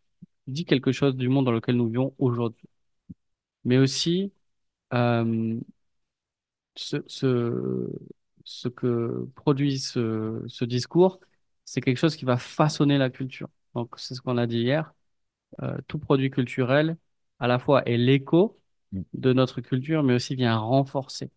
dit 0.47 0.65
quelque 0.65 0.93
chose 0.93 1.15
du 1.17 1.29
monde 1.29 1.45
dans 1.45 1.53
lequel 1.53 1.77
nous 1.77 1.89
vivons 1.89 2.15
aujourd'hui. 2.19 2.67
Mais 3.65 3.77
aussi, 3.77 4.33
euh, 4.93 5.59
ce, 6.75 6.97
ce, 7.07 7.89
ce 8.43 8.67
que 8.67 9.27
produit 9.35 9.79
ce, 9.79 10.43
ce 10.47 10.65
discours, 10.65 11.19
c'est 11.65 11.81
quelque 11.81 11.97
chose 11.97 12.15
qui 12.15 12.25
va 12.25 12.37
façonner 12.37 12.97
la 12.97 13.09
culture. 13.09 13.49
Donc, 13.75 13.95
c'est 13.97 14.15
ce 14.15 14.21
qu'on 14.21 14.37
a 14.37 14.47
dit 14.47 14.59
hier. 14.59 14.93
Euh, 15.63 15.77
tout 15.87 15.99
produit 15.99 16.31
culturel, 16.31 16.97
à 17.39 17.47
la 17.47 17.59
fois 17.59 17.83
est 17.87 17.97
l'écho 17.97 18.59
Mm. 18.93 19.03
de 19.13 19.33
notre 19.33 19.61
culture, 19.61 20.03
mais 20.03 20.15
aussi 20.15 20.35
vient 20.35 20.57
renforcer. 20.57 21.31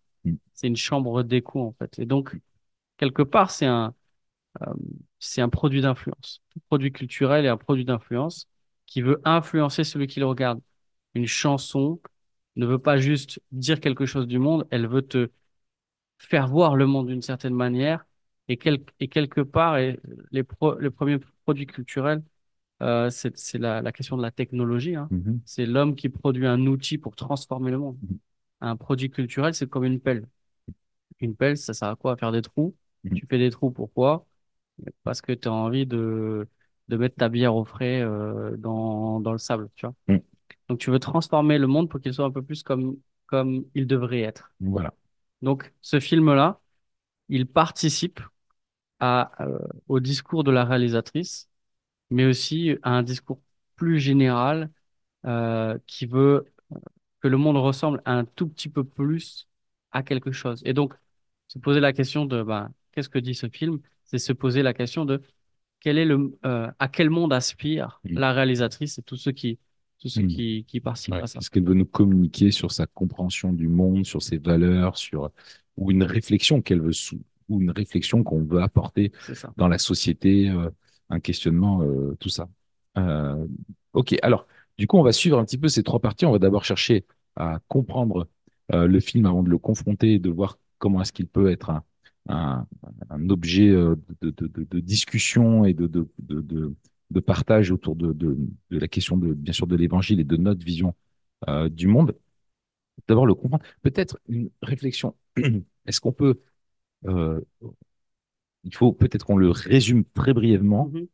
C'est 0.53 0.67
une 0.67 0.75
chambre 0.75 1.23
d'écho, 1.23 1.61
en 1.61 1.73
fait. 1.73 1.99
Et 1.99 2.05
donc, 2.05 2.35
quelque 2.97 3.23
part, 3.23 3.51
c'est 3.51 3.65
un, 3.67 3.95
euh, 4.63 4.73
c'est 5.19 5.41
un 5.41 5.49
produit 5.49 5.81
d'influence. 5.81 6.41
Tout 6.51 6.59
produit 6.69 6.91
culturel 6.91 7.45
est 7.45 7.49
un 7.49 7.57
produit 7.57 7.85
d'influence 7.85 8.47
qui 8.87 9.01
veut 9.01 9.21
influencer 9.25 9.83
celui 9.83 10.07
qui 10.07 10.19
le 10.21 10.27
regarde. 10.27 10.61
Une 11.15 11.27
chanson 11.27 12.01
ne 12.57 12.65
veut 12.65 12.79
pas 12.79 12.97
juste 12.97 13.41
dire 13.51 13.79
quelque 13.81 14.05
chose 14.05 14.27
du 14.27 14.39
monde, 14.39 14.67
elle 14.71 14.87
veut 14.87 15.03
te 15.03 15.31
faire 16.19 16.47
voir 16.47 16.75
le 16.75 16.85
monde 16.87 17.07
d'une 17.07 17.21
certaine 17.21 17.53
manière. 17.55 18.05
Et, 18.47 18.57
quel- 18.57 18.83
et 18.99 19.07
quelque 19.07 19.41
part, 19.41 19.77
et 19.77 19.99
les, 20.31 20.43
pro- 20.43 20.77
les 20.79 20.89
premiers 20.89 21.19
produits 21.45 21.65
culturels, 21.67 22.23
euh, 22.81 23.09
c'est 23.09 23.57
la, 23.59 23.81
la 23.81 23.91
question 23.91 24.17
de 24.17 24.21
la 24.21 24.31
technologie. 24.31 24.95
hein. 24.95 25.07
Mhm. 25.11 25.41
C'est 25.45 25.65
l'homme 25.65 25.95
qui 25.95 26.09
produit 26.09 26.47
un 26.47 26.65
outil 26.67 26.97
pour 26.97 27.15
transformer 27.15 27.71
le 27.71 27.77
monde. 27.79 27.97
Mhm. 28.03 28.19
Un 28.61 28.75
produit 28.77 29.09
culturel, 29.09 29.53
c'est 29.53 29.69
comme 29.69 29.83
une 29.85 29.99
pelle. 29.99 30.27
Une 31.19 31.35
pelle, 31.35 31.57
ça 31.57 31.73
sert 31.73 31.89
à 31.89 31.95
quoi? 31.95 32.13
À 32.13 32.17
faire 32.17 32.31
des 32.31 32.41
trous. 32.41 32.75
Mhm. 33.03 33.15
Tu 33.15 33.25
fais 33.27 33.37
des 33.37 33.49
trous, 33.51 33.71
pourquoi? 33.71 34.25
Parce 35.03 35.21
que 35.21 35.31
tu 35.33 35.47
as 35.47 35.53
envie 35.53 35.85
de, 35.85 36.47
de 36.87 36.97
mettre 36.97 37.15
ta 37.15 37.29
bière 37.29 37.55
au 37.55 37.65
frais 37.65 38.01
euh, 38.01 38.55
dans, 38.57 39.19
dans 39.19 39.31
le 39.31 39.37
sable, 39.37 39.69
tu 39.75 39.85
vois. 39.85 39.95
Mm. 40.07 40.21
Donc 40.69 40.79
tu 40.79 40.91
veux 40.91 40.99
transformer 40.99 41.57
le 41.57 41.67
monde 41.67 41.89
pour 41.89 42.01
qu'il 42.01 42.13
soit 42.13 42.25
un 42.25 42.31
peu 42.31 42.41
plus 42.43 42.63
comme, 42.63 42.97
comme 43.27 43.65
il 43.75 43.87
devrait 43.87 44.21
être. 44.21 44.53
Voilà. 44.59 44.93
Donc 45.41 45.73
ce 45.81 45.99
film-là, 45.99 46.61
il 47.29 47.47
participe 47.47 48.21
à, 48.99 49.31
euh, 49.43 49.59
au 49.87 49.99
discours 49.99 50.43
de 50.43 50.51
la 50.51 50.65
réalisatrice, 50.65 51.49
mais 52.09 52.25
aussi 52.25 52.77
à 52.83 52.91
un 52.91 53.03
discours 53.03 53.41
plus 53.75 53.99
général 53.99 54.71
euh, 55.25 55.77
qui 55.87 56.05
veut 56.05 56.45
que 57.21 57.27
le 57.27 57.37
monde 57.37 57.57
ressemble 57.57 58.01
un 58.05 58.25
tout 58.25 58.47
petit 58.47 58.69
peu 58.69 58.83
plus 58.83 59.47
à 59.91 60.03
quelque 60.03 60.31
chose. 60.31 60.61
Et 60.65 60.73
donc, 60.73 60.93
se 61.47 61.59
poser 61.59 61.79
la 61.79 61.93
question 61.93 62.25
de 62.25 62.43
ben, 62.43 62.71
qu'est-ce 62.91 63.09
que 63.09 63.19
dit 63.19 63.35
ce 63.35 63.49
film? 63.49 63.79
C'est 64.05 64.17
se 64.17 64.33
poser 64.33 64.63
la 64.63 64.73
question 64.73 65.05
de 65.05 65.21
quel 65.79 65.97
est 65.97 66.05
le, 66.05 66.37
euh, 66.45 66.69
à 66.79 66.87
quel 66.87 67.09
monde 67.09 67.33
aspire 67.33 67.99
Mm. 68.03 68.15
la 68.17 68.33
réalisatrice 68.33 68.97
et 68.99 69.01
tous 69.01 69.17
ceux 69.17 69.31
qui, 69.31 69.59
tous 69.99 70.09
ceux 70.09 70.21
Mm. 70.21 70.27
qui, 70.27 70.65
qui 70.67 70.79
participent 70.79 71.15
Ouais. 71.15 71.21
à 71.23 71.27
ça. 71.27 71.39
Est-ce 71.39 71.49
qu'elle 71.49 71.63
veut 71.65 71.73
nous 71.73 71.85
communiquer 71.85 72.51
sur 72.51 72.71
sa 72.71 72.87
compréhension 72.87 73.53
du 73.53 73.67
monde, 73.67 74.05
sur 74.05 74.21
ses 74.21 74.37
valeurs, 74.37 74.97
sur 74.97 75.31
ou 75.77 75.91
une 75.91 76.03
réflexion 76.03 76.61
qu'elle 76.61 76.81
veut 76.81 76.91
ou 77.49 77.61
une 77.61 77.71
réflexion 77.71 78.23
qu'on 78.23 78.43
veut 78.43 78.61
apporter 78.61 79.11
dans 79.57 79.67
la 79.67 79.77
société, 79.77 80.49
euh, 80.49 80.69
un 81.09 81.19
questionnement, 81.19 81.81
euh, 81.81 82.15
tout 82.19 82.29
ça. 82.29 82.49
Ok, 83.93 84.15
alors 84.21 84.47
du 84.77 84.87
coup, 84.87 84.97
on 84.97 85.03
va 85.03 85.11
suivre 85.11 85.37
un 85.37 85.45
petit 85.45 85.57
peu 85.57 85.67
ces 85.67 85.83
trois 85.83 85.99
parties. 85.99 86.25
On 86.25 86.31
va 86.31 86.39
d'abord 86.39 86.65
chercher 86.65 87.05
à 87.35 87.59
comprendre 87.67 88.27
euh, 88.73 88.87
le 88.87 88.99
film 88.99 89.25
avant 89.25 89.43
de 89.43 89.49
le 89.49 89.57
confronter 89.57 90.13
et 90.13 90.19
de 90.19 90.29
voir 90.29 90.57
comment 90.77 91.01
est-ce 91.01 91.13
qu'il 91.13 91.27
peut 91.27 91.51
être 91.51 91.71
un, 92.27 92.65
objet 93.29 93.69
euh, 93.69 93.95
de, 94.21 94.79
discussion 94.79 95.65
et 95.65 95.73
de, 95.73 96.07
partage 97.25 97.71
autour 97.71 97.95
de, 97.95 98.37
la 98.69 98.87
question 98.87 99.17
de 99.17 99.33
bien 99.33 99.53
sûr 99.53 99.67
de 99.67 99.75
l'évangile 99.75 100.19
et 100.19 100.23
de 100.23 100.37
notre 100.37 100.65
vision 100.65 100.95
euh, 101.47 101.69
du 101.69 101.87
monde. 101.87 102.15
D'abord 103.07 103.25
le 103.25 103.33
comprendre. 103.33 103.63
Peut-être 103.81 104.19
une 104.27 104.49
réflexion. 104.61 105.15
Est-ce 105.85 105.99
qu'on 105.99 106.13
peut 106.13 106.39
il 108.63 108.75
faut 108.75 108.93
peut-être 108.93 109.25
qu'on 109.25 109.37
le 109.37 109.49
résume 109.49 110.03
très 110.13 110.33
brièvement. 110.33 110.89
Mhm. 110.93 111.07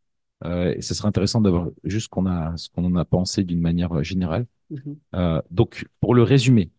Euh, 0.45 0.73
et 0.75 0.81
ce 0.81 0.93
serait 0.93 1.07
intéressant 1.07 1.41
d'avoir 1.41 1.69
juste 1.83 2.05
ce 2.05 2.09
qu'on 2.09 2.25
a, 2.27 2.55
ce 2.57 2.69
qu'on 2.69 2.85
en 2.85 2.95
a 2.95 3.05
pensé 3.05 3.43
d'une 3.43 3.59
manière 3.61 4.03
générale. 4.03 4.45
Mhm. 4.69 4.99
Euh, 5.15 5.41
donc, 5.51 5.85
pour 5.99 6.15
le 6.15 6.23
résumer, 6.23 6.71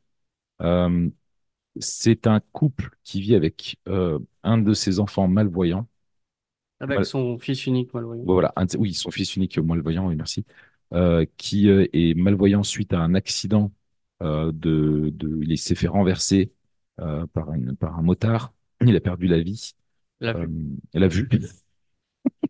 euh, 0.62 1.08
c'est 1.80 2.26
un 2.26 2.40
couple 2.52 2.90
qui 3.04 3.20
vit 3.20 3.34
avec 3.34 3.78
euh, 3.88 4.18
un 4.42 4.58
de 4.58 4.74
ses 4.74 5.00
enfants 5.00 5.28
malvoyants. 5.28 5.88
Avec 6.80 6.96
Voilà. 6.98 7.04
son 7.04 7.38
fils 7.38 7.66
unique, 7.66 7.92
malvoyant. 7.94 8.24
Voilà, 8.24 8.52
un 8.56 8.66
oui, 8.78 8.94
son 8.94 9.10
fils 9.10 9.36
unique 9.36 9.58
malvoyant, 9.58 10.08
oui, 10.08 10.16
merci, 10.16 10.44
qui 11.36 11.68
est 11.68 12.14
malvoyant 12.16 12.62
suite 12.62 12.92
à 12.92 13.00
un 13.00 13.14
accident. 13.14 13.72
De, 14.20 14.50
de, 14.52 15.38
il 15.44 15.58
s'est 15.58 15.76
fait 15.76 15.86
renverser 15.86 16.52
par, 16.96 17.52
une, 17.52 17.76
par 17.76 17.98
un 17.98 18.02
motard. 18.02 18.52
Il 18.84 18.96
a 18.96 19.00
perdu 19.00 19.26
la 19.28 19.40
vie. 19.40 19.74
La 20.20 20.32
vue. 20.32 20.48
elle 20.92 21.04
a 21.04 21.08
vu. 21.08 21.28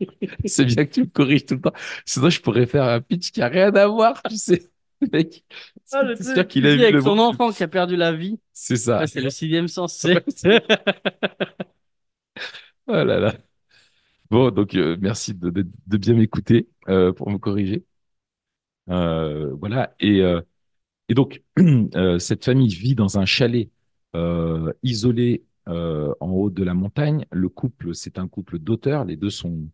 C'est 0.47 0.65
bien 0.65 0.85
que 0.87 0.93
tu 0.93 1.01
me 1.03 1.07
corriges 1.07 1.47
tout 1.47 1.55
le 1.55 1.61
temps. 1.61 1.73
Sinon, 2.05 2.31
je 2.31 2.41
pourrais 2.41 2.67
faire 2.67 2.85
un 2.85 3.01
pitch 3.01 3.31
qui 3.33 3.43
a 3.43 3.49
rien 3.49 3.73
à 3.75 3.87
voir, 3.87 4.23
tu 4.29 4.37
sais. 4.37 4.63
Mec, 5.13 5.45
Ah, 5.93 6.03
le 6.03 6.17
c'est 6.17 6.25
truc 6.25 6.35
sûr 6.37 6.49
qu'il 6.49 6.63
qui 6.63 6.67
a 6.67 6.75
vu 6.77 6.83
avec 6.83 6.95
le 6.95 7.01
son 7.01 7.17
bon- 7.17 7.23
enfant 7.23 7.53
qui 7.53 7.63
a 7.63 7.69
perdu 7.69 7.97
la 7.97 8.13
vie. 8.13 8.39
C'est 8.53 8.77
ça. 8.77 9.01
Ouais, 9.01 9.07
c'est 9.07 9.21
le 9.21 9.31
sixième 9.31 9.69
sens. 9.69 9.95
C'est- 9.97 10.25
Oh 12.87 12.93
là 13.05 13.19
là. 13.21 13.35
Bon, 14.31 14.51
donc 14.51 14.75
euh, 14.77 14.97
merci 15.01 15.35
de, 15.35 15.51
de, 15.51 15.67
de 15.87 15.97
bien 15.99 16.15
m'écouter 16.15 16.69
euh, 16.89 17.13
pour 17.13 17.31
me 17.31 17.39
corriger. 17.39 17.85
Euh, 18.91 19.55
voilà. 19.55 19.95
Et, 20.01 20.21
et 21.09 21.15
donc, 21.15 21.43
cette 22.21 22.45
famille 22.45 22.75
vit 22.75 22.95
dans 22.95 23.19
un 23.19 23.27
chalet 23.27 23.71
isolé 24.83 25.45
en 25.67 26.31
haut 26.31 26.51
de 26.51 26.65
la 26.65 26.75
montagne. 26.75 27.27
Le 27.33 27.49
couple, 27.49 27.95
c'est 27.95 28.19
un 28.19 28.29
couple 28.29 28.59
d'auteurs. 28.59 29.05
Les 29.05 29.17
deux 29.17 29.31
sont, 29.31 29.69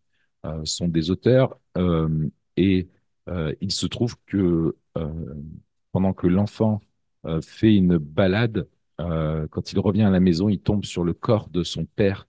sont 0.65 0.89
des 0.89 1.11
auteurs. 1.11 1.59
Euh, 1.79 2.29
et 2.57 2.89
euh, 3.29 3.55
il 3.61 3.73
se 3.73 3.87
trouve 3.87 4.17
que 4.27 4.77
euh, 4.97 5.35
pendant 5.93 6.13
que 6.13 6.27
l'enfant 6.27 6.81
euh, 7.27 7.41
fait 7.41 7.75
une 7.75 7.99
balade, 7.99 8.69
euh, 9.01 9.47
quand 9.49 9.73
il 9.73 9.79
revient 9.79 10.03
à 10.03 10.11
la 10.11 10.21
maison, 10.21 10.49
il 10.49 10.61
tombe 10.61 10.85
sur 10.85 11.05
le 11.05 11.15
corps 11.15 11.49
de 11.49 11.63
son 11.63 11.85
père 11.87 12.29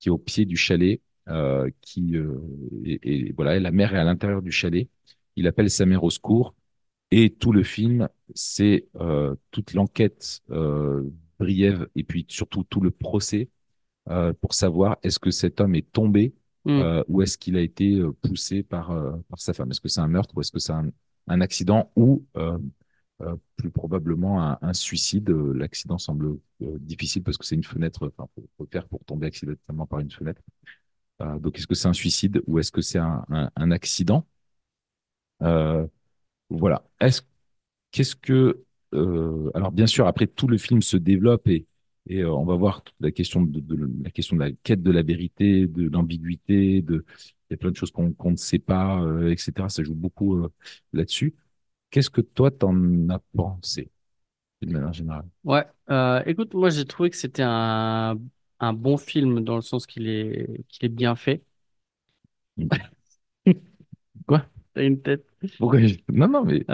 qui 0.00 0.08
est 0.08 0.12
au 0.12 0.18
pied 0.18 0.46
du 0.46 0.56
chalet, 0.56 1.00
euh, 1.28 1.70
euh, 1.98 2.40
et, 2.84 3.32
voilà, 3.34 3.60
la 3.60 3.70
mère 3.70 3.94
est 3.94 3.98
à 3.98 4.04
l'intérieur 4.04 4.42
du 4.42 4.52
chalet. 4.52 4.88
Il 5.36 5.46
appelle 5.46 5.70
sa 5.70 5.86
mère 5.86 6.04
au 6.04 6.10
secours 6.10 6.54
et 7.10 7.30
tout 7.30 7.52
le 7.52 7.62
film, 7.62 8.08
c'est 8.34 8.88
euh, 8.96 9.34
toute 9.50 9.74
l'enquête 9.74 10.40
euh, 10.50 11.04
briève 11.38 11.88
et 11.96 12.04
puis 12.04 12.26
surtout 12.28 12.64
tout 12.64 12.80
le 12.80 12.90
procès 12.90 13.48
euh, 14.10 14.32
pour 14.40 14.54
savoir 14.54 14.98
est-ce 15.02 15.18
que 15.18 15.30
cet 15.30 15.60
homme 15.60 15.74
est 15.74 15.90
tombé 15.92 16.34
Hmm. 16.64 16.80
euh, 16.80 17.02
ou 17.08 17.22
est-ce 17.22 17.38
qu'il 17.38 17.56
a 17.56 17.60
été 17.60 17.96
euh, 17.96 18.12
poussé 18.12 18.62
par 18.62 18.92
euh, 18.92 19.12
par 19.28 19.40
sa 19.40 19.52
femme? 19.52 19.70
Est-ce 19.70 19.80
que 19.80 19.88
c'est 19.88 20.00
un 20.00 20.08
meurtre 20.08 20.36
ou 20.36 20.40
est-ce 20.40 20.52
que 20.52 20.60
c'est 20.60 20.72
un, 20.72 20.90
un 21.26 21.40
accident 21.40 21.90
ou 21.96 22.24
euh, 22.36 22.56
euh, 23.22 23.34
plus 23.56 23.70
probablement 23.70 24.42
un, 24.42 24.58
un 24.62 24.72
suicide? 24.72 25.30
Euh, 25.30 25.52
L'accident 25.54 25.98
semble 25.98 26.38
difficile 26.60 27.22
parce 27.24 27.36
que 27.36 27.44
c'est 27.44 27.56
une 27.56 27.64
fenêtre, 27.64 28.12
enfin, 28.16 28.28
faut, 28.34 28.48
faut 28.56 28.66
faire 28.70 28.86
pour 28.86 29.04
tomber 29.04 29.26
accidentellement 29.26 29.86
par 29.86 30.00
une 30.00 30.10
fenêtre. 30.10 30.42
Donc, 31.40 31.56
est-ce 31.56 31.68
que 31.68 31.76
c'est 31.76 31.86
un 31.86 31.92
suicide 31.92 32.42
ou 32.48 32.58
est-ce 32.58 32.72
que 32.72 32.80
c'est 32.80 32.98
un, 32.98 33.24
un, 33.54 33.70
accident? 33.70 34.26
Voilà. 36.50 36.84
Est-ce 37.00 37.22
qu'est-ce 37.92 38.16
que 38.16 38.64
alors 39.54 39.72
bien 39.72 39.86
sûr 39.86 40.06
après 40.06 40.26
tout 40.26 40.48
le 40.48 40.58
film 40.58 40.82
se 40.82 40.96
développe 40.96 41.48
et 41.48 41.66
et 42.08 42.20
euh, 42.22 42.32
on 42.32 42.44
va 42.44 42.56
voir 42.56 42.82
toute 42.82 42.96
la 43.00 43.10
question 43.12 43.42
de, 43.42 43.60
de- 43.60 43.90
la 44.04 44.10
question 44.10 44.36
de 44.36 44.42
la 44.42 44.52
quête 44.52 44.82
de 44.82 44.90
la 44.90 45.02
vérité, 45.02 45.66
de 45.66 45.88
l'ambiguïté, 45.88 46.82
de 46.82 47.04
il 47.50 47.52
y 47.52 47.54
a 47.54 47.56
plein 47.58 47.70
de 47.70 47.76
choses 47.76 47.90
qu'on 47.92 48.14
ne 48.30 48.36
sait 48.36 48.58
pas, 48.58 49.02
euh, 49.02 49.30
etc. 49.30 49.68
Ça 49.68 49.82
joue 49.82 49.94
beaucoup 49.94 50.36
euh, 50.44 50.52
là-dessus. 50.92 51.34
Qu'est-ce 51.90 52.10
que 52.10 52.20
toi 52.22 52.50
t'en 52.52 53.08
as 53.10 53.20
pensé 53.36 53.90
de 54.62 54.72
manière 54.72 54.92
générale? 54.94 55.28
Ouais, 55.44 55.66
euh, 55.90 56.22
écoute, 56.26 56.54
moi 56.54 56.70
j'ai 56.70 56.84
trouvé 56.84 57.10
que 57.10 57.16
c'était 57.16 57.42
un, 57.44 58.16
un 58.60 58.72
bon 58.72 58.96
film 58.96 59.40
dans 59.42 59.56
le 59.56 59.62
sens 59.62 59.86
qu'il 59.88 60.08
est, 60.08 60.46
qu'il 60.68 60.84
est 60.86 60.88
bien 60.88 61.16
fait. 61.16 61.42
Quoi? 64.26 64.42
T'as 64.74 64.84
une 64.84 65.00
tête? 65.02 65.26
Pourquoi? 65.58 65.80
Non 66.08 66.28
non 66.28 66.44
mais 66.44 66.66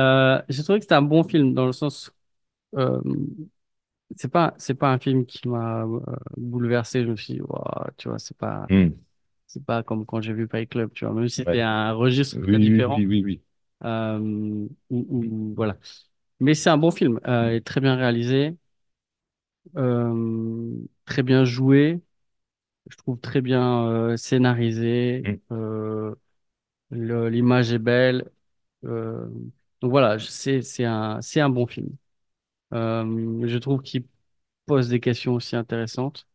j'ai 0.48 0.62
trouvé 0.62 0.78
que 0.78 0.84
c'était 0.84 0.94
un 0.94 1.02
bon 1.02 1.22
film 1.24 1.54
dans 1.54 1.66
le 1.66 1.72
sens, 1.72 2.12
c'est 4.16 4.28
pas, 4.30 4.54
c'est 4.58 4.74
pas 4.74 4.92
un 4.92 4.98
film 4.98 5.26
qui 5.26 5.48
m'a 5.48 5.82
euh, 5.84 6.00
bouleversé. 6.36 7.04
Je 7.04 7.10
me 7.10 7.16
suis 7.16 7.34
dit, 7.34 7.40
Ouah, 7.42 7.90
tu 7.96 8.08
vois, 8.08 8.18
c'est 8.18 8.36
pas, 8.36 8.70
Hmm. 8.70 8.92
c'est 9.46 9.64
pas 9.64 9.82
comme 9.84 10.06
quand 10.06 10.20
j'ai 10.22 10.32
vu 10.34 10.48
Fight 10.48 10.70
Club, 10.70 10.92
tu 10.94 11.04
vois, 11.06 11.14
même 11.14 11.28
si 11.28 11.36
c'était 11.36 11.60
Ouais. 11.60 11.62
un 11.62 11.92
registre 11.92 12.38
Oui 12.38 12.42
très 12.42 12.58
oui 12.58 12.60
différent. 12.60 13.06
oui 13.06 13.06
oui 13.06 13.22
oui. 13.24 13.42
Euh, 13.84 14.18
ou, 14.20 14.68
ou- 14.90 15.54
voilà. 15.56 15.78
Mais 16.40 16.54
c'est 16.54 16.70
un 16.70 16.78
bon 16.78 16.90
film, 16.92 17.20
euh, 17.28 17.50
et 17.56 17.62
très 17.62 17.80
bien 17.82 17.96
réalisé, 17.96 18.56
euh, 19.76 20.72
très 21.04 21.22
bien 21.22 21.44
joué. 21.44 22.00
je 22.90 22.96
trouve 22.98 23.20
très 23.20 23.40
bien 23.42 23.86
euh, 23.88 24.16
scénarisé. 24.16 25.26
Hmm. 25.26 25.38
euh, 25.52 26.14
le- 26.90 27.28
l'image 27.30 27.72
est 27.72 27.78
belle. 27.80 28.30
euh, 28.84 29.28
donc 29.82 29.90
voilà, 29.92 30.18
je- 30.18 30.26
c'est 30.28 30.62
c'est 30.62 30.84
un 30.86 31.20
c'est 31.22 31.40
un 31.40 31.50
bon 31.50 31.66
film. 31.66 31.90
Euh, 32.74 33.46
je 33.46 33.58
trouve 33.58 33.82
qu'il 33.82 34.04
pose 34.66 34.88
des 34.88 35.00
questions 35.00 35.34
aussi 35.34 35.56
intéressantes. 35.56 36.26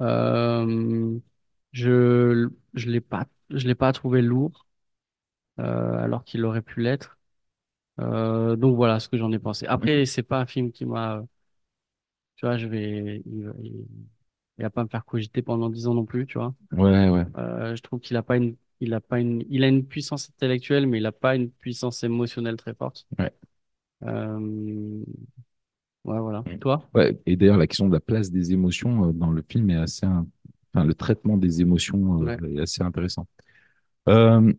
Euh, 0.00 1.18
je 1.72 2.48
je 2.74 2.90
l'ai 2.90 3.00
pas 3.00 3.26
je 3.50 3.66
l'ai 3.66 3.74
pas 3.76 3.92
trouvé 3.92 4.22
lourd 4.22 4.66
euh, 5.60 5.98
alors 5.98 6.24
qu'il 6.24 6.44
aurait 6.44 6.62
pu 6.62 6.82
l'être. 6.82 7.18
Euh, 8.00 8.56
donc 8.56 8.76
voilà 8.76 9.00
ce 9.00 9.08
que 9.08 9.18
j'en 9.18 9.32
ai 9.32 9.38
pensé. 9.40 9.66
Après, 9.68 10.06
c'est 10.06 10.22
pas 10.24 10.40
un 10.40 10.46
film 10.46 10.72
qui 10.72 10.86
m'a, 10.86 11.22
tu 12.36 12.46
vois, 12.46 12.56
je 12.56 12.66
vais, 12.66 13.22
il, 13.26 13.44
va 13.46 13.52
il- 13.62 13.86
il 14.58 14.62
va 14.62 14.70
pas 14.70 14.84
me 14.84 14.88
faire 14.88 15.04
cogiter 15.04 15.42
pendant 15.42 15.68
dix 15.70 15.86
ans 15.88 15.94
non 15.94 16.04
plus, 16.06 16.26
tu 16.26 16.38
vois. 16.38 16.54
Ouais 16.72 17.08
ouais. 17.08 17.24
Euh, 17.36 17.76
je 17.76 17.82
trouve 17.82 18.00
qu'il 18.00 18.16
a 18.16 18.22
pas 18.24 18.36
une, 18.38 18.56
il 18.80 18.94
a 18.94 19.00
pas 19.00 19.20
une, 19.20 19.44
il 19.50 19.64
a 19.64 19.68
une 19.68 19.86
puissance 19.86 20.30
intellectuelle, 20.30 20.86
mais 20.88 20.98
il 20.98 21.06
a 21.06 21.12
pas 21.12 21.36
une 21.36 21.50
puissance 21.50 22.04
émotionnelle 22.04 22.56
très 22.56 22.74
forte. 22.74 23.06
Ouais. 23.18 23.32
Euh, 24.04 25.04
ouais, 26.04 26.18
voilà. 26.20 26.46
Mm. 26.46 26.58
Toi? 26.60 26.90
Ouais, 26.94 27.18
et 27.26 27.36
d'ailleurs, 27.36 27.56
la 27.56 27.66
question 27.66 27.88
de 27.88 27.92
la 27.94 28.00
place 28.00 28.30
des 28.30 28.52
émotions 28.52 29.08
euh, 29.08 29.12
dans 29.12 29.30
le 29.30 29.42
film 29.48 29.70
est 29.70 29.76
assez, 29.76 30.06
in- 30.06 30.26
enfin, 30.74 30.84
le 30.84 30.94
traitement 30.94 31.36
des 31.36 31.60
émotions 31.60 32.20
Ouais. 32.20 32.42
euh, 32.42 32.56
est 32.56 32.60
assez 32.60 32.82
intéressant. 32.82 33.26
Euh, 34.08 34.52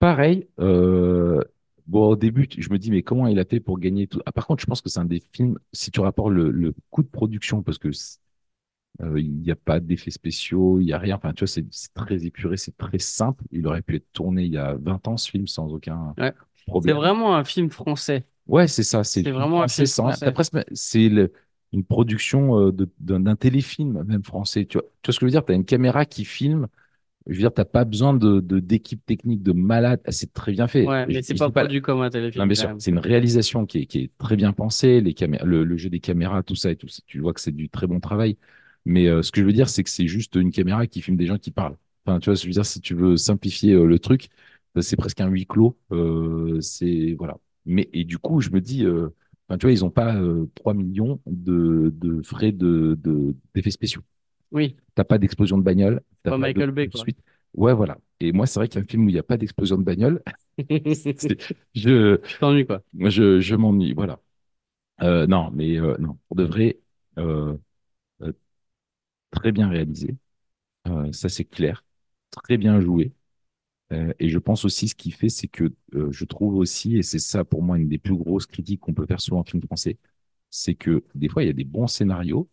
pareil, 0.00 0.48
euh, 0.60 1.42
bon, 1.86 2.08
au 2.10 2.16
début, 2.16 2.48
je 2.58 2.70
me 2.70 2.78
dis, 2.78 2.90
mais 2.90 3.02
comment 3.02 3.28
il 3.28 3.38
a 3.40 3.44
fait 3.46 3.60
pour 3.60 3.78
gagner 3.80 4.06
tout? 4.08 4.20
Ah, 4.26 4.32
par 4.32 4.46
contre, 4.46 4.62
je 4.62 4.66
pense 4.66 4.82
que 4.82 4.90
c'est 4.90 5.00
un 5.00 5.06
des 5.06 5.22
films, 5.32 5.58
si 5.72 5.90
tu 5.90 6.00
rapportes 6.00 6.32
le, 6.32 6.50
le 6.50 6.74
coût 6.90 7.02
de 7.02 7.08
production, 7.08 7.62
parce 7.62 7.78
que 7.78 7.92
c'est- 7.92 8.18
euh, 9.02 9.20
il 9.20 9.32
n'y 9.40 9.50
a 9.52 9.56
pas 9.56 9.80
d'effets 9.80 10.10
spéciaux, 10.12 10.80
il 10.80 10.86
n'y 10.86 10.92
a 10.94 10.98
rien, 10.98 11.16
enfin, 11.16 11.32
tu 11.34 11.44
vois, 11.44 11.48
c'est 11.48 11.66
très 11.94 12.26
épuré, 12.26 12.56
c'est 12.58 12.76
très 12.78 12.98
simple. 13.00 13.44
Il 13.52 13.66
aurait 13.66 13.82
pu 13.82 13.96
être 13.96 14.12
tourné 14.12 14.44
il 14.44 14.52
y 14.52 14.58
a 14.58 14.74
20 14.76 15.06
ans, 15.08 15.16
ce 15.18 15.30
film, 15.30 15.46
sans 15.48 15.72
aucun 15.74 16.16
Ouais. 16.18 16.32
C'est 16.80 16.92
problème. 16.92 16.92
vraiment 16.92 17.34
un 17.36 17.44
film 17.44 17.70
français. 17.70 18.26
Ouais, 18.46 18.68
c'est 18.68 18.82
ça, 18.84 19.02
c'est 19.04 19.28
vraiment. 19.30 19.66
T'as 19.66 20.30
presque- 20.32 20.56
c'est 20.72 21.10
une 21.72 21.84
production 21.84 22.58
euh, 22.68 22.72
d'un 23.00 23.34
téléfilm, 23.36 24.02
même 24.04 24.22
français. 24.24 24.66
Tu 24.66 24.78
vois, 24.78 24.86
tu 25.02 25.08
vois 25.08 25.14
ce 25.14 25.18
que 25.18 25.26
je 25.26 25.26
veux 25.26 25.30
dire? 25.32 25.44
Tu 25.44 25.52
as 25.52 25.54
une 25.56 25.64
caméra 25.64 26.04
qui 26.06 26.24
filme. 26.24 26.68
Je 27.26 27.34
veux 27.34 27.38
dire, 27.40 27.54
t'as 27.54 27.64
pas 27.66 27.84
besoin 27.84 28.14
de, 28.14 28.40
d'équipe 28.40 29.04
technique, 29.06 29.42
de 29.42 29.52
malade. 29.52 30.00
Ah, 30.06 30.12
C'est 30.12 30.32
très 30.32 30.52
bien 30.52 30.68
fait. 30.68 30.86
Ouais, 30.86 31.06
mais 31.06 31.22
c'est 31.22 31.34
pas 31.34 31.48
dis 31.48 31.52
pas, 31.52 31.68
produit 31.68 31.80
comme 31.80 32.02
un 32.02 32.10
non, 32.10 32.10
téléfilm 32.10 32.46
bien 32.46 32.54
quand 32.54 32.62
sûr, 32.68 32.74
c'est 32.78 32.90
une 32.92 32.98
réalisation 33.00 33.66
qui 33.66 33.80
est, 33.80 33.86
qui 33.86 34.00
est 34.04 34.12
très 34.18 34.36
bien 34.36 34.52
pensée. 34.52 35.00
Les 35.00 35.14
caméras, 35.14 35.44
le, 35.46 35.64
le 35.64 35.76
jeu 35.78 35.90
des 35.90 36.00
caméras, 36.00 36.42
tout 36.42 36.56
ça 36.56 36.70
et 36.72 36.76
tout 36.76 36.88
ça. 36.88 37.02
Tu 37.06 37.20
vois 37.20 37.32
que 37.34 37.40
c'est 37.40 37.52
du 37.52 37.68
très 37.70 37.86
bon 37.86 38.00
travail. 38.00 38.38
Mais 38.86 39.08
euh, 39.08 39.22
ce 39.22 39.32
que 39.32 39.40
je 39.40 39.46
veux 39.46 39.52
dire, 39.52 39.68
c'est 39.68 39.84
que 39.84 39.90
c'est 39.90 40.08
juste 40.08 40.36
une 40.36 40.52
caméra 40.52 40.86
qui 40.86 41.02
filme 41.02 41.16
des 41.16 41.26
gens 41.26 41.38
qui 41.38 41.50
parlent. 41.52 41.76
Enfin, 42.06 42.20
tu 42.20 42.26
vois, 42.30 42.34
je 42.36 42.46
veux 42.46 42.52
dire, 42.52 42.66
si 42.66 42.80
tu 42.80 42.94
veux 42.94 43.16
simplifier 43.16 43.74
euh, 43.74 43.86
le 43.86 43.98
truc, 43.98 44.28
c'est 44.80 44.96
presque 44.96 45.20
un 45.20 45.28
huis 45.28 45.46
clos. 45.46 45.78
Euh, 45.92 46.60
c'est 46.60 47.14
voilà. 47.18 47.38
Mais 47.66 47.88
et 47.92 48.04
du 48.04 48.18
coup, 48.18 48.40
je 48.40 48.50
me 48.50 48.60
dis, 48.60 48.84
euh, 48.84 49.08
tu 49.50 49.56
vois, 49.66 49.72
ils 49.72 49.84
ont 49.84 49.90
pas 49.90 50.16
euh, 50.16 50.46
3 50.54 50.74
millions 50.74 51.20
de, 51.26 51.92
de 51.96 52.22
frais 52.22 52.52
de, 52.52 52.98
de, 53.02 53.34
d'effets 53.54 53.70
spéciaux. 53.70 54.02
Oui, 54.50 54.76
T'as 54.94 55.04
pas 55.04 55.18
d'explosion 55.18 55.58
de 55.58 55.62
bagnole, 55.64 56.02
t'as 56.24 56.32
pas 56.32 56.38
Michael 56.38 56.70
Bay, 56.72 56.88
quoi. 56.90 57.06
poursuite. 57.06 57.18
Ouais, 57.54 57.74
voilà. 57.74 57.98
Et 58.20 58.32
moi, 58.32 58.46
c'est 58.46 58.60
vrai 58.60 58.68
qu'un 58.68 58.84
film 58.84 59.06
où 59.06 59.08
il 59.10 59.12
n'y 59.14 59.18
a 59.18 59.22
pas 59.24 59.36
d'explosion 59.38 59.78
de 59.78 59.84
bagnole, 59.84 60.22
je, 61.74 62.20
Tu 62.28 62.38
t'ennuies, 62.38 62.66
quoi. 62.66 62.82
moi, 62.94 63.10
je, 63.10 63.40
je 63.40 63.54
m'ennuie. 63.56 63.94
Voilà. 63.94 64.20
Euh, 65.02 65.26
non, 65.26 65.50
mais 65.52 65.78
euh, 65.80 65.96
non, 65.98 66.18
pour 66.28 66.36
de 66.36 66.44
vrai, 66.44 66.80
euh, 67.18 67.56
euh, 68.22 68.32
très 69.30 69.52
bien 69.52 69.68
réalisé. 69.68 70.16
Euh, 70.88 71.12
ça, 71.12 71.28
c'est 71.30 71.44
clair. 71.46 71.84
Très 72.30 72.56
bien 72.58 72.80
joué. 72.80 73.12
Euh, 73.92 74.12
et 74.18 74.28
je 74.28 74.38
pense 74.38 74.64
aussi, 74.64 74.88
ce 74.88 74.94
qui 74.94 75.10
fait, 75.12 75.28
c'est 75.28 75.48
que 75.48 75.72
euh, 75.94 76.10
je 76.10 76.24
trouve 76.24 76.56
aussi, 76.56 76.96
et 76.96 77.02
c'est 77.02 77.18
ça 77.20 77.44
pour 77.44 77.62
moi 77.62 77.78
une 77.78 77.88
des 77.88 77.98
plus 77.98 78.16
grosses 78.16 78.46
critiques 78.46 78.80
qu'on 78.80 78.94
peut 78.94 79.06
faire 79.06 79.20
sur 79.20 79.38
un 79.38 79.44
film 79.44 79.62
français, 79.62 79.98
c'est 80.50 80.74
que 80.74 81.04
des 81.14 81.28
fois, 81.28 81.42
il 81.44 81.46
y 81.46 81.50
a 81.50 81.52
des 81.54 81.64
bons 81.64 81.86
scénarios. 81.86 82.48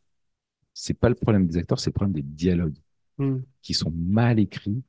C'est 0.74 0.94
pas 0.96 1.10
le 1.10 1.16
problème 1.16 1.48
des 1.48 1.58
acteurs, 1.58 1.80
c'est 1.80 1.90
le 1.92 1.94
problème 1.94 2.14
des 2.16 2.24
dialogues 2.24 2.78
Hmm. 3.18 3.46
qui 3.62 3.74
sont 3.74 3.92
mal 3.96 4.40
écrits 4.40 4.84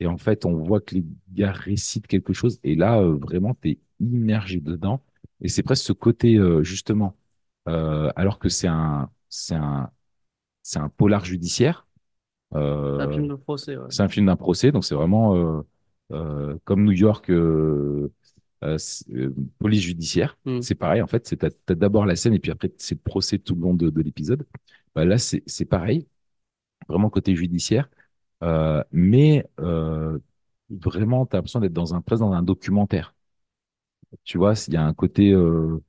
Et 0.00 0.06
en 0.06 0.18
fait, 0.18 0.46
on 0.46 0.56
voit 0.56 0.80
que 0.80 0.96
les 0.96 1.04
gars 1.32 1.52
récitent 1.52 2.06
quelque 2.08 2.32
chose. 2.34 2.60
Et 2.64 2.76
là, 2.76 3.00
euh, 3.00 3.16
vraiment, 3.16 3.54
tu 3.60 3.70
es 3.72 3.80
immergé 4.00 4.60
dedans. 4.60 5.02
Et 5.42 5.48
c'est 5.48 5.62
presque 5.64 5.84
ce 5.86 5.92
côté, 5.94 6.36
euh, 6.38 6.62
justement, 6.64 7.16
alors 7.66 8.38
que 8.40 8.48
c'est 8.50 8.68
un, 8.68 9.10
c'est 9.30 9.54
un, 9.56 9.90
c'est 10.62 10.78
un 10.80 10.88
polar 10.90 11.24
judiciaire. 11.24 11.86
C'est 12.96 13.02
un 13.04 13.08
film 13.08 13.28
de 13.28 13.34
procès, 13.36 13.76
ouais. 13.76 13.88
c'est 13.88 14.02
un 14.02 14.08
film 14.08 14.26
d'un 14.26 14.36
procès. 14.36 14.72
Donc, 14.72 14.84
c'est 14.84 14.94
vraiment 14.94 15.62
comme 16.10 16.84
New 16.84 16.92
York, 16.92 17.30
euh, 17.30 18.12
euh, 18.64 18.78
euh, 19.12 19.34
police 19.58 19.82
judiciaire. 19.82 20.38
Hmm. 20.44 20.60
C'est 20.60 20.74
pareil, 20.74 21.02
en 21.02 21.06
fait. 21.06 21.26
C'est, 21.26 21.44
d'abord 21.72 22.06
la 22.06 22.16
scène 22.16 22.34
et 22.34 22.38
puis 22.38 22.50
après, 22.50 22.72
c'est 22.78 22.94
le 22.94 23.00
procès 23.00 23.38
tout 23.38 23.54
le 23.54 23.60
long 23.60 23.74
de, 23.74 23.90
de 23.90 24.02
l'épisode. 24.02 24.46
Bah, 24.94 25.04
là, 25.04 25.18
c'est, 25.18 25.64
pareil. 25.64 26.06
Vraiment 26.88 27.10
côté 27.10 27.34
judiciaire. 27.34 27.88
Euh, 28.42 28.82
mais 28.92 29.46
euh, 29.60 30.18
vraiment, 30.70 31.26
tu 31.26 31.34
as 31.34 31.38
l'impression 31.38 31.60
d'être 31.60 31.72
dans 31.72 31.94
un, 31.94 32.00
presque 32.00 32.20
dans 32.20 32.32
un 32.32 32.42
documentaire. 32.42 33.14
Tu 34.22 34.38
vois, 34.38 34.54
il 34.68 34.74
y 34.74 34.76
a 34.76 34.84
un 34.84 34.94
côté 34.94 35.32
euh, 35.32 35.82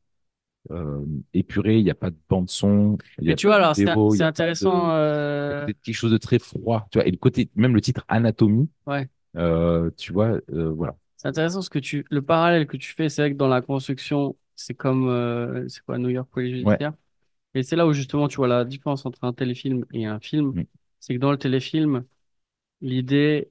euh, 0.71 1.05
épuré, 1.33 1.77
il 1.77 1.83
n'y 1.83 1.91
a 1.91 1.95
pas 1.95 2.09
de 2.09 2.17
bande 2.27 2.49
son, 2.49 2.97
il 3.19 3.25
y 3.25 3.27
Mais 3.27 3.35
tu 3.35 3.47
vois, 3.47 3.57
alors, 3.57 3.75
c'est 3.75 3.87
intéressant. 4.21 4.87
de, 4.87 4.93
euh, 4.93 5.65
quelque 5.83 5.95
chose 5.95 6.11
de 6.11 6.17
très 6.17 6.39
froid. 6.39 6.87
Tu 6.91 6.97
vois, 6.97 7.07
et 7.07 7.11
le 7.11 7.17
côté, 7.17 7.49
même 7.55 7.75
le 7.75 7.81
titre 7.81 8.03
Anatomie, 8.07 8.69
Ouais. 8.87 9.07
Euh, 9.35 9.89
tu 9.97 10.13
vois, 10.13 10.39
euh, 10.51 10.69
voilà. 10.71 10.95
C'est 11.17 11.27
intéressant 11.27 11.61
ce 11.61 11.69
que 11.69 11.79
tu, 11.79 12.05
le 12.09 12.21
parallèle 12.21 12.67
que 12.67 12.77
tu 12.77 12.93
fais, 12.93 13.09
c'est 13.09 13.21
vrai 13.21 13.31
que 13.31 13.37
dans 13.37 13.47
la 13.47 13.61
construction, 13.61 14.35
c'est 14.55 14.73
comme, 14.73 15.09
euh, 15.09 15.67
c'est 15.67 15.83
quoi, 15.83 15.97
New 15.97 16.09
York 16.09 16.29
Police 16.31 16.65
Ouais. 16.65 16.77
Et 17.53 17.63
c'est 17.63 17.77
là 17.77 17.87
où 17.87 17.93
justement 17.93 18.27
tu 18.27 18.35
vois 18.35 18.47
la 18.49 18.65
différence 18.65 19.05
entre 19.05 19.23
un 19.23 19.31
téléfilm 19.31 19.85
et 19.93 20.05
un 20.05 20.19
film. 20.19 20.47
Mm. 20.47 20.63
C'est 20.99 21.13
que 21.15 21.19
dans 21.19 21.31
le 21.31 21.37
téléfilm, 21.37 22.03
l'idée, 22.81 23.49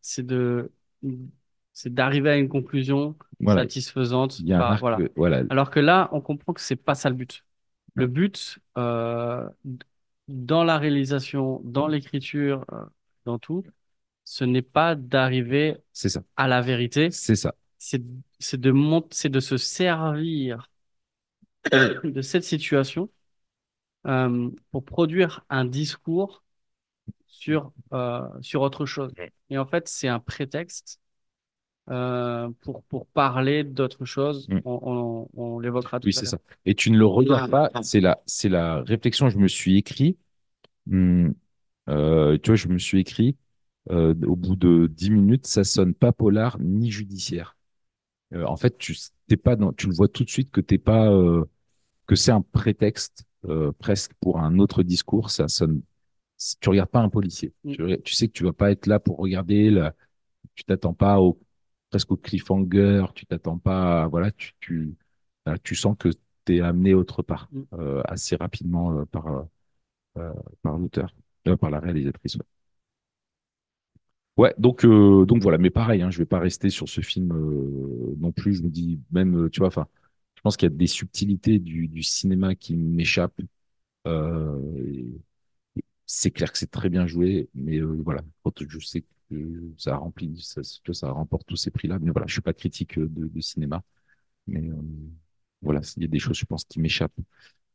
c'est 0.00 0.24
de, 0.24 0.70
c'est 1.72 1.92
d'arriver 1.92 2.30
à 2.30 2.36
une 2.36 2.48
conclusion 2.48 3.16
Voilà. 3.40 3.62
satisfaisante. 3.62 4.40
Par- 4.48 4.78
voilà. 4.78 4.98
voilà. 5.16 5.42
Alors 5.50 5.70
que 5.70 5.80
là, 5.80 6.08
on 6.12 6.20
comprend 6.20 6.52
que 6.52 6.60
c'est 6.60 6.76
pas 6.76 6.94
ça 6.94 7.08
le 7.08 7.16
but. 7.16 7.44
Le 7.94 8.06
but, 8.06 8.58
euh, 8.78 9.46
dans 10.28 10.64
la 10.64 10.78
réalisation, 10.78 11.60
dans 11.64 11.88
l'écriture, 11.88 12.64
euh, 12.72 12.84
dans 13.24 13.38
tout, 13.38 13.64
ce 14.24 14.44
n'est 14.44 14.62
pas 14.62 14.94
d'arriver 14.94 15.78
C'est 15.92 16.08
ça. 16.08 16.22
à 16.36 16.48
la 16.48 16.60
vérité, 16.62 17.20
C'est 17.20 17.36
ça. 17.36 17.54
c'est 17.78 18.02
c'est 18.40 18.60
de 18.60 18.72
mont- 18.72 19.08
c'est 19.12 19.30
de 19.30 19.40
se 19.40 19.56
servir 19.58 20.70
de 22.04 22.22
cette 22.22 22.44
situation 22.44 23.10
euh, 24.06 24.50
pour 24.70 24.84
produire 24.84 25.44
un 25.50 25.64
discours 25.64 26.44
sur 27.26 27.72
euh, 27.94 28.22
sur 28.42 28.62
autre 28.62 28.86
chose. 28.86 29.12
Et 29.50 29.58
en 29.58 29.66
fait, 29.66 29.88
c'est 29.88 30.08
un 30.08 30.20
prétexte 30.20 31.00
euh, 31.90 32.50
pour 32.62 32.84
pour 32.84 33.06
parler 33.08 33.64
d'autre 33.64 34.04
chose. 34.04 34.50
Mm. 34.50 34.62
On, 34.64 35.28
on, 35.36 35.42
on 35.56 35.60
l'évoquera 35.60 36.00
tout 36.00 36.10
Oui, 36.10 36.12
à 36.16 36.22
c'est 36.22 36.24
l'heure. 36.24 36.36
ça. 36.36 36.38
Et 36.64 36.74
tu 36.74 36.90
ne 36.90 36.98
le 36.98 37.06
regardes 37.06 37.48
pas, 37.48 37.70
c'est 37.80 38.00
la, 38.00 38.22
c'est 38.26 38.48
la 38.48 38.82
réflexion 38.82 39.26
que 39.28 39.32
je 39.34 39.38
me 39.38 39.48
suis 39.48 39.76
écrit. 39.78 40.18
Hum, 40.90 41.34
euh, 41.88 42.38
tu 42.42 42.50
vois, 42.50 42.56
je 42.56 42.68
me 42.68 42.78
suis 42.78 43.00
écrit. 43.00 43.36
Euh, 43.90 44.14
au 44.26 44.36
bout 44.36 44.56
de 44.56 44.86
10 44.86 45.10
minutes, 45.10 45.46
ça 45.46 45.64
sonne 45.64 45.94
pas 45.94 46.12
polar 46.12 46.58
ni 46.60 46.90
judiciaire. 46.90 47.56
Euh, 48.34 48.44
en 48.46 48.56
fait, 48.56 48.78
tu 48.78 48.96
t'es 49.28 49.36
pas 49.36 49.56
dans, 49.56 49.72
tu 49.72 49.88
le 49.88 49.94
vois 49.94 50.08
tout 50.08 50.24
de 50.24 50.30
suite 50.30 50.50
que 50.50 50.60
t'es 50.60 50.78
pas 50.78 51.10
euh, 51.10 51.44
que 52.06 52.16
c'est 52.16 52.32
un 52.32 52.42
prétexte 52.42 53.24
presque 53.78 54.12
pour 54.20 54.40
un 54.40 54.58
autre 54.58 54.82
discours. 54.84 55.30
Ça 55.30 55.48
sonne. 55.48 55.82
Tu 56.60 56.68
regardes 56.68 56.90
pas 56.90 57.00
un 57.00 57.08
policier. 57.08 57.52
Mm. 57.64 57.72
Tu, 57.72 58.02
tu 58.04 58.14
sais 58.14 58.28
que 58.28 58.32
tu 58.32 58.44
vas 58.44 58.52
pas 58.52 58.70
être 58.72 58.86
là 58.86 59.00
pour 59.00 59.18
regarder. 59.18 59.70
La, 59.70 59.94
tu 60.54 60.64
t'attends 60.64 60.94
pas 60.94 61.20
au 61.20 61.40
presque 61.90 62.12
au 62.12 62.16
cliffhanger. 62.16 63.06
Tu 63.14 63.26
t'attends 63.26 63.58
pas. 63.58 64.08
Voilà, 64.08 64.30
tu 64.32 64.52
tu 64.60 64.96
voilà, 65.46 65.58
tu 65.60 65.74
sens 65.76 65.96
que 65.98 66.10
t'es 66.44 66.60
amené 66.60 66.94
autre 66.94 67.22
part 67.22 67.48
Mm. 67.52 68.02
assez 68.06 68.36
rapidement 68.36 69.04
par 69.06 69.46
par 70.62 70.78
l'auteur, 70.78 71.14
par 71.60 71.70
la 71.70 71.80
réalisatrice. 71.80 72.36
ouais. 72.36 72.42
Ouais, 74.38 74.54
donc 74.58 74.84
euh, 74.84 75.26
donc 75.26 75.42
voilà, 75.42 75.58
mais 75.58 75.68
pareil, 75.70 76.00
hein, 76.02 76.10
je 76.10 76.16
vais 76.18 76.24
pas 76.24 76.38
rester 76.38 76.70
sur 76.70 76.88
ce 76.88 77.00
film 77.02 77.32
euh, 77.32 78.14
non 78.18 78.32
plus. 78.32 78.54
Je 78.54 78.62
me 78.62 78.70
dis 78.70 78.98
même, 79.10 79.36
euh, 79.46 79.50
tu 79.50 79.58
vois, 79.60 79.68
enfin, 79.68 79.86
je 80.36 80.40
pense 80.40 80.56
qu'il 80.56 80.70
y 80.70 80.72
a 80.72 80.76
des 80.76 80.86
subtilités 80.86 81.58
du, 81.58 81.86
du 81.88 82.02
cinéma 82.02 82.54
qui 82.54 82.74
m'échappent. 82.76 83.40
Euh, 84.06 84.58
c'est 86.06 86.30
clair 86.30 86.52
que 86.52 86.58
c'est 86.58 86.70
très 86.70 86.88
bien 86.90 87.06
joué, 87.06 87.48
mais 87.54 87.78
euh, 87.78 88.00
voilà, 88.04 88.22
je 88.68 88.78
sais 88.80 89.04
que 89.30 89.72
ça 89.78 89.96
remplit, 89.96 90.40
ça, 90.42 90.62
ça 90.92 91.10
remporte 91.10 91.46
tous 91.46 91.56
ces 91.56 91.70
prix-là. 91.70 91.98
Mais 92.00 92.10
voilà, 92.10 92.26
je 92.26 92.32
suis 92.34 92.42
pas 92.42 92.52
critique 92.54 92.98
euh, 92.98 93.08
de, 93.08 93.28
de 93.28 93.40
cinéma, 93.40 93.82
mais 94.48 94.68
euh, 94.70 94.76
voilà, 95.62 95.80
il 95.96 96.02
y 96.04 96.06
a 96.06 96.08
des 96.08 96.18
choses, 96.20 96.38
je 96.38 96.46
pense, 96.46 96.64
qui 96.64 96.80
m'échappent 96.80 97.12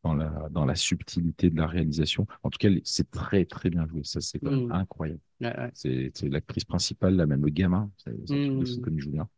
dans 0.07 0.13
la 0.15 0.49
dans 0.51 0.65
la 0.65 0.75
subtilité 0.75 1.49
de 1.49 1.57
la 1.57 1.67
réalisation. 1.67 2.27
En 2.43 2.49
tout 2.49 2.57
cas, 2.57 2.69
c'est 2.83 3.09
très 3.11 3.45
très 3.45 3.69
bien 3.69 3.87
joué. 3.87 4.01
Ça, 4.03 4.21
c'est 4.21 4.41
Mm. 4.43 4.71
incroyable. 4.71 5.19
Ouais, 5.41 5.47
ouais. 5.57 5.71
C'est 5.73 6.11
l'actrice 6.23 6.65
principale, 6.65 7.15
là, 7.15 7.25
même 7.25 7.43
le 7.45 7.51
gamin, 7.51 7.91
c'est 7.97 8.11
c'est 8.27 8.35
un 8.35 8.39
truc 8.39 8.59
de 8.59 8.65
fou 8.65 8.79
Mm. 8.79 8.81
comme 8.81 8.95
il 8.97 9.01
joue 9.01 9.11
bien. 9.11 9.29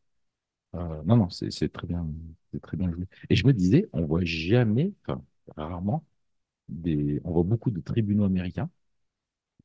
Euh, 0.76 1.04
non, 1.06 1.18
non, 1.18 1.30
c'est 1.30 1.70
très 1.72 1.88
bien, 1.88 2.08
c'est 2.54 2.62
très 2.62 2.78
bien 2.78 2.92
joué. 2.92 3.06
Et 3.30 3.36
je 3.36 3.46
me 3.48 3.54
disais, 3.54 3.90
on 3.94 4.06
voit 4.06 4.24
jamais, 4.24 4.94
enfin, 5.08 5.22
rarement, 5.58 6.06
des, 6.70 7.22
on 7.26 7.32
voit 7.34 7.44
beaucoup 7.44 7.72
de 7.72 7.82
tribunaux 7.82 8.26
américains. 8.26 8.70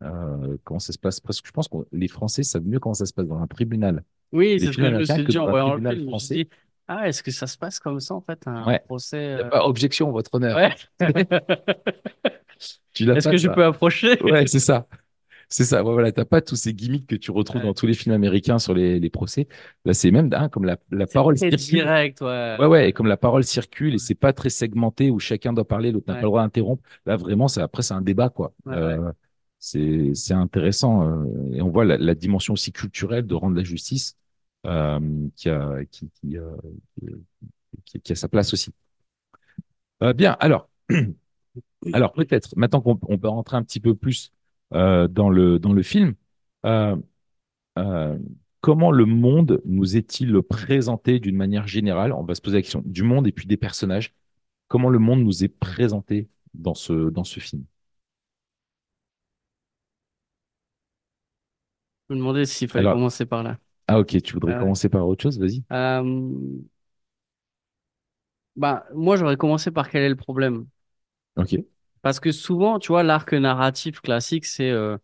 Euh, 0.02 0.56
comment 0.64 0.80
ça 0.80 0.92
se 0.92 0.98
passe? 0.98 1.20
Parce 1.20 1.40
que 1.40 1.48
je 1.48 1.52
pense 1.52 1.68
que 1.68 1.76
les 1.92 2.08
Français 2.08 2.42
savent 2.42 2.66
mieux 2.66 2.80
comment 2.80 2.94
ça 2.94 3.06
se 3.06 3.12
passe 3.14 3.26
dans 3.26 3.38
un 3.38 3.46
tribunal, 3.46 4.04
Oui, 4.32 4.58
c'est 4.60 4.72
ce 4.72 4.76
que 4.76 4.84
je 4.84 4.90
me 4.96 5.04
suis 5.04 5.24
dit 5.26 5.38
en 5.38 5.48
voyant 5.48 5.74
le 5.74 5.82
film. 5.94 6.08
Français. 6.08 6.48
Ah, 6.88 7.08
est-ce 7.08 7.22
que 7.22 7.30
ça 7.30 7.46
se 7.46 7.56
passe 7.58 7.78
comme 7.80 8.00
ça, 8.00 8.14
en 8.14 8.20
fait, 8.20 8.46
un 8.46 8.66
Ouais, 8.66 8.78
procès 8.78 9.34
euh, 9.42 9.48
pas 9.48 9.64
objection, 9.66 10.10
votre 10.12 10.34
honneur. 10.34 10.56
Ouais. 10.56 10.74
Est-ce 12.98 13.28
que 13.28 13.36
je 13.36 13.48
ça. 13.48 13.54
peux 13.54 13.64
approcher? 13.64 14.22
Ouais, 14.22 14.46
c'est 14.46 14.60
ça. 14.60 14.86
C'est 15.48 15.64
ça, 15.64 15.82
voilà, 15.82 16.10
t'as 16.10 16.24
pas 16.24 16.40
tous 16.40 16.56
ces 16.56 16.74
gimmicks 16.74 17.06
que 17.06 17.14
tu 17.16 17.30
retrouves 17.30 17.60
Ouais. 17.60 17.68
dans 17.68 17.74
tous 17.74 17.86
les 17.86 17.94
films 17.94 18.14
américains 18.14 18.58
sur 18.58 18.74
les, 18.74 18.98
les 18.98 19.10
procès. 19.10 19.46
Là, 19.84 19.92
c'est 19.94 20.10
même 20.10 20.30
hein, 20.32 20.48
comme 20.48 20.64
la, 20.64 20.78
la 20.90 21.06
parole 21.06 21.36
C'est 21.38 21.50
circule. 21.58 21.80
direct, 21.80 22.20
ouais. 22.22 22.56
Ouais, 22.58 22.66
ouais, 22.66 22.88
et 22.88 22.92
comme 22.92 23.06
la 23.06 23.16
parole 23.16 23.44
circule 23.44 23.94
et 23.94 23.98
c'est 23.98 24.14
pas 24.14 24.32
très 24.32 24.48
segmenté 24.50 25.10
où 25.10 25.18
chacun 25.20 25.52
doit 25.52 25.66
parler, 25.68 25.92
l'autre 25.92 26.06
n'a 26.08 26.14
pas 26.14 26.20
le 26.22 26.26
droit 26.26 26.42
d'interrompre. 26.42 26.82
Là, 27.06 27.16
vraiment, 27.16 27.46
c'est 27.48 27.60
après, 27.60 27.82
c'est 27.82 27.94
un 27.94 28.00
débat, 28.02 28.30
quoi. 28.30 28.54
Euh, 28.68 29.12
c'est, 29.58 30.12
c'est 30.14 30.34
intéressant. 30.34 31.06
euh, 31.08 31.52
et 31.52 31.62
on 31.62 31.68
voit 31.70 31.84
la, 31.84 31.98
la 31.98 32.14
dimension 32.14 32.54
aussi 32.54 32.72
culturelle 32.72 33.26
de 33.26 33.34
rendre 33.34 33.56
la 33.56 33.64
justice 33.64 34.16
qui 34.64 35.48
a, 35.50 35.84
qui, 35.90 36.10
qui, 36.10 36.38
euh, 36.38 36.56
qui, 37.84 38.00
qui 38.00 38.12
a 38.12 38.16
sa 38.16 38.28
place 38.28 38.52
aussi. 38.52 38.72
Euh, 40.02 40.12
bien, 40.12 40.36
alors, 40.40 40.68
alors 41.92 42.12
peut-être, 42.12 42.50
maintenant 42.56 42.80
qu'on 42.80 42.98
on 43.08 43.18
peut 43.18 43.28
rentrer 43.28 43.56
un 43.56 43.62
petit 43.62 43.80
peu 43.80 43.94
plus 43.94 44.32
euh, 44.74 45.08
dans 45.08 45.30
le, 45.30 45.58
dans 45.58 45.72
le 45.72 45.82
film, 45.82 46.14
euh, 46.66 46.96
euh, 47.78 48.18
comment 48.60 48.90
le 48.92 49.06
monde 49.06 49.62
nous 49.64 49.96
est-il 49.96 50.40
présenté 50.42 51.20
d'une 51.20 51.36
manière 51.36 51.66
générale? 51.66 52.12
On 52.12 52.24
va 52.24 52.34
se 52.34 52.40
poser 52.42 52.58
la 52.58 52.62
question 52.62 52.82
du 52.84 53.02
monde 53.02 53.26
et 53.26 53.32
puis 53.32 53.46
des 53.46 53.56
personnages. 53.56 54.14
Comment 54.68 54.90
le 54.90 54.98
monde 54.98 55.22
nous 55.22 55.44
est 55.44 55.48
présenté 55.48 56.28
dans 56.54 56.74
ce, 56.74 57.10
dans 57.10 57.24
ce 57.24 57.40
film? 57.40 57.64
Je 62.08 62.14
me 62.14 62.18
demandais 62.18 62.46
s'il 62.46 62.68
fallait 62.68 62.86
Alors, 62.86 62.94
commencer 62.94 63.26
par 63.26 63.42
là. 63.42 63.58
Ah 63.86 63.98
ok, 63.98 64.20
tu 64.22 64.34
voudrais 64.34 64.54
ouais. 64.54 64.54
commencer 64.54 64.88
par 64.88 65.06
autre 65.08 65.22
chose? 65.22 65.38
Vas-y. 65.38 65.62
Euh, 65.72 66.02
bah, 68.56 68.84
moi, 68.94 69.16
j'aurais 69.16 69.36
commencé 69.36 69.70
par 69.70 69.88
quel 69.90 70.02
est 70.02 70.08
le 70.08 70.16
problème? 70.16 70.66
Ok. 71.36 71.54
Parce 72.02 72.20
que 72.20 72.32
souvent, 72.32 72.78
tu 72.78 72.88
vois, 72.88 73.02
l'arc 73.02 73.32
narratif 73.32 74.00
classique, 74.00 74.44
c'est 74.44 74.70
euh, 74.70 74.98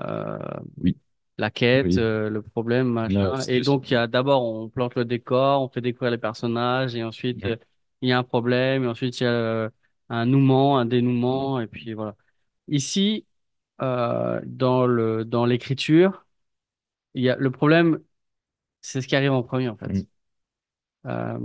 euh, 0.00 0.38
Oui. 0.76 0.96
la 1.38 1.50
quête, 1.50 1.96
Oui. 1.96 1.98
euh, 1.98 2.28
le 2.30 2.42
problème, 2.42 2.88
machin. 2.88 3.44
Et 3.46 3.60
donc, 3.62 3.90
il 3.90 3.94
y 3.94 3.96
a 3.96 4.06
d'abord, 4.06 4.42
on 4.44 4.68
plante 4.68 4.94
le 4.96 5.04
décor, 5.04 5.62
on 5.62 5.68
fait 5.68 5.80
découvrir 5.80 6.10
les 6.12 6.18
personnages, 6.18 6.94
et 6.96 7.02
ensuite, 7.04 7.44
euh, 7.46 7.56
il 8.02 8.08
y 8.10 8.12
a 8.12 8.18
un 8.18 8.22
problème, 8.24 8.84
et 8.84 8.86
ensuite, 8.88 9.20
il 9.20 9.24
y 9.24 9.26
a 9.26 9.30
euh, 9.30 9.70
un 10.10 10.26
nouement, 10.26 10.78
un 10.78 10.86
dénouement, 10.86 11.60
et 11.60 11.66
puis 11.66 11.94
voilà. 11.94 12.16
Ici, 12.68 13.26
euh, 13.82 14.40
dans 14.46 14.86
le, 14.86 15.24
dans 15.24 15.46
l'écriture, 15.46 16.26
il 17.14 17.22
y 17.24 17.30
a 17.30 17.36
le 17.36 17.50
problème, 17.50 18.00
c'est 18.80 19.00
ce 19.00 19.08
qui 19.08 19.16
arrive 19.16 19.32
en 19.32 19.42
premier, 19.42 19.68
en 19.68 19.76
fait. 19.76 20.06
Euh, 21.06 21.38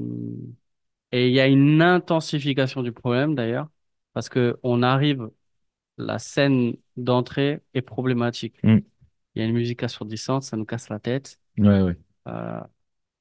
et 1.12 1.28
il 1.28 1.34
y 1.34 1.40
a 1.40 1.48
une 1.48 1.82
intensification 1.82 2.84
du 2.84 2.92
problème, 2.92 3.36
d'ailleurs, 3.36 3.68
parce 4.14 4.30
que 4.30 4.60
on 4.64 4.84
arrive, 4.84 5.30
la 5.98 6.20
scène 6.20 6.76
d'entrée 6.98 7.62
est 7.74 7.82
problématique. 7.82 8.62
Mhm. 8.64 8.82
Il 9.36 9.42
y 9.42 9.46
a 9.46 9.48
une 9.48 9.54
musique 9.54 9.84
assourdissante, 9.84 10.44
ça 10.44 10.58
nous 10.58 10.66
casse 10.66 10.90
la 10.90 11.00
tête. 11.00 11.40
Ouais, 11.58 11.82
ouais. 11.82 11.98
Euh, 12.28 12.62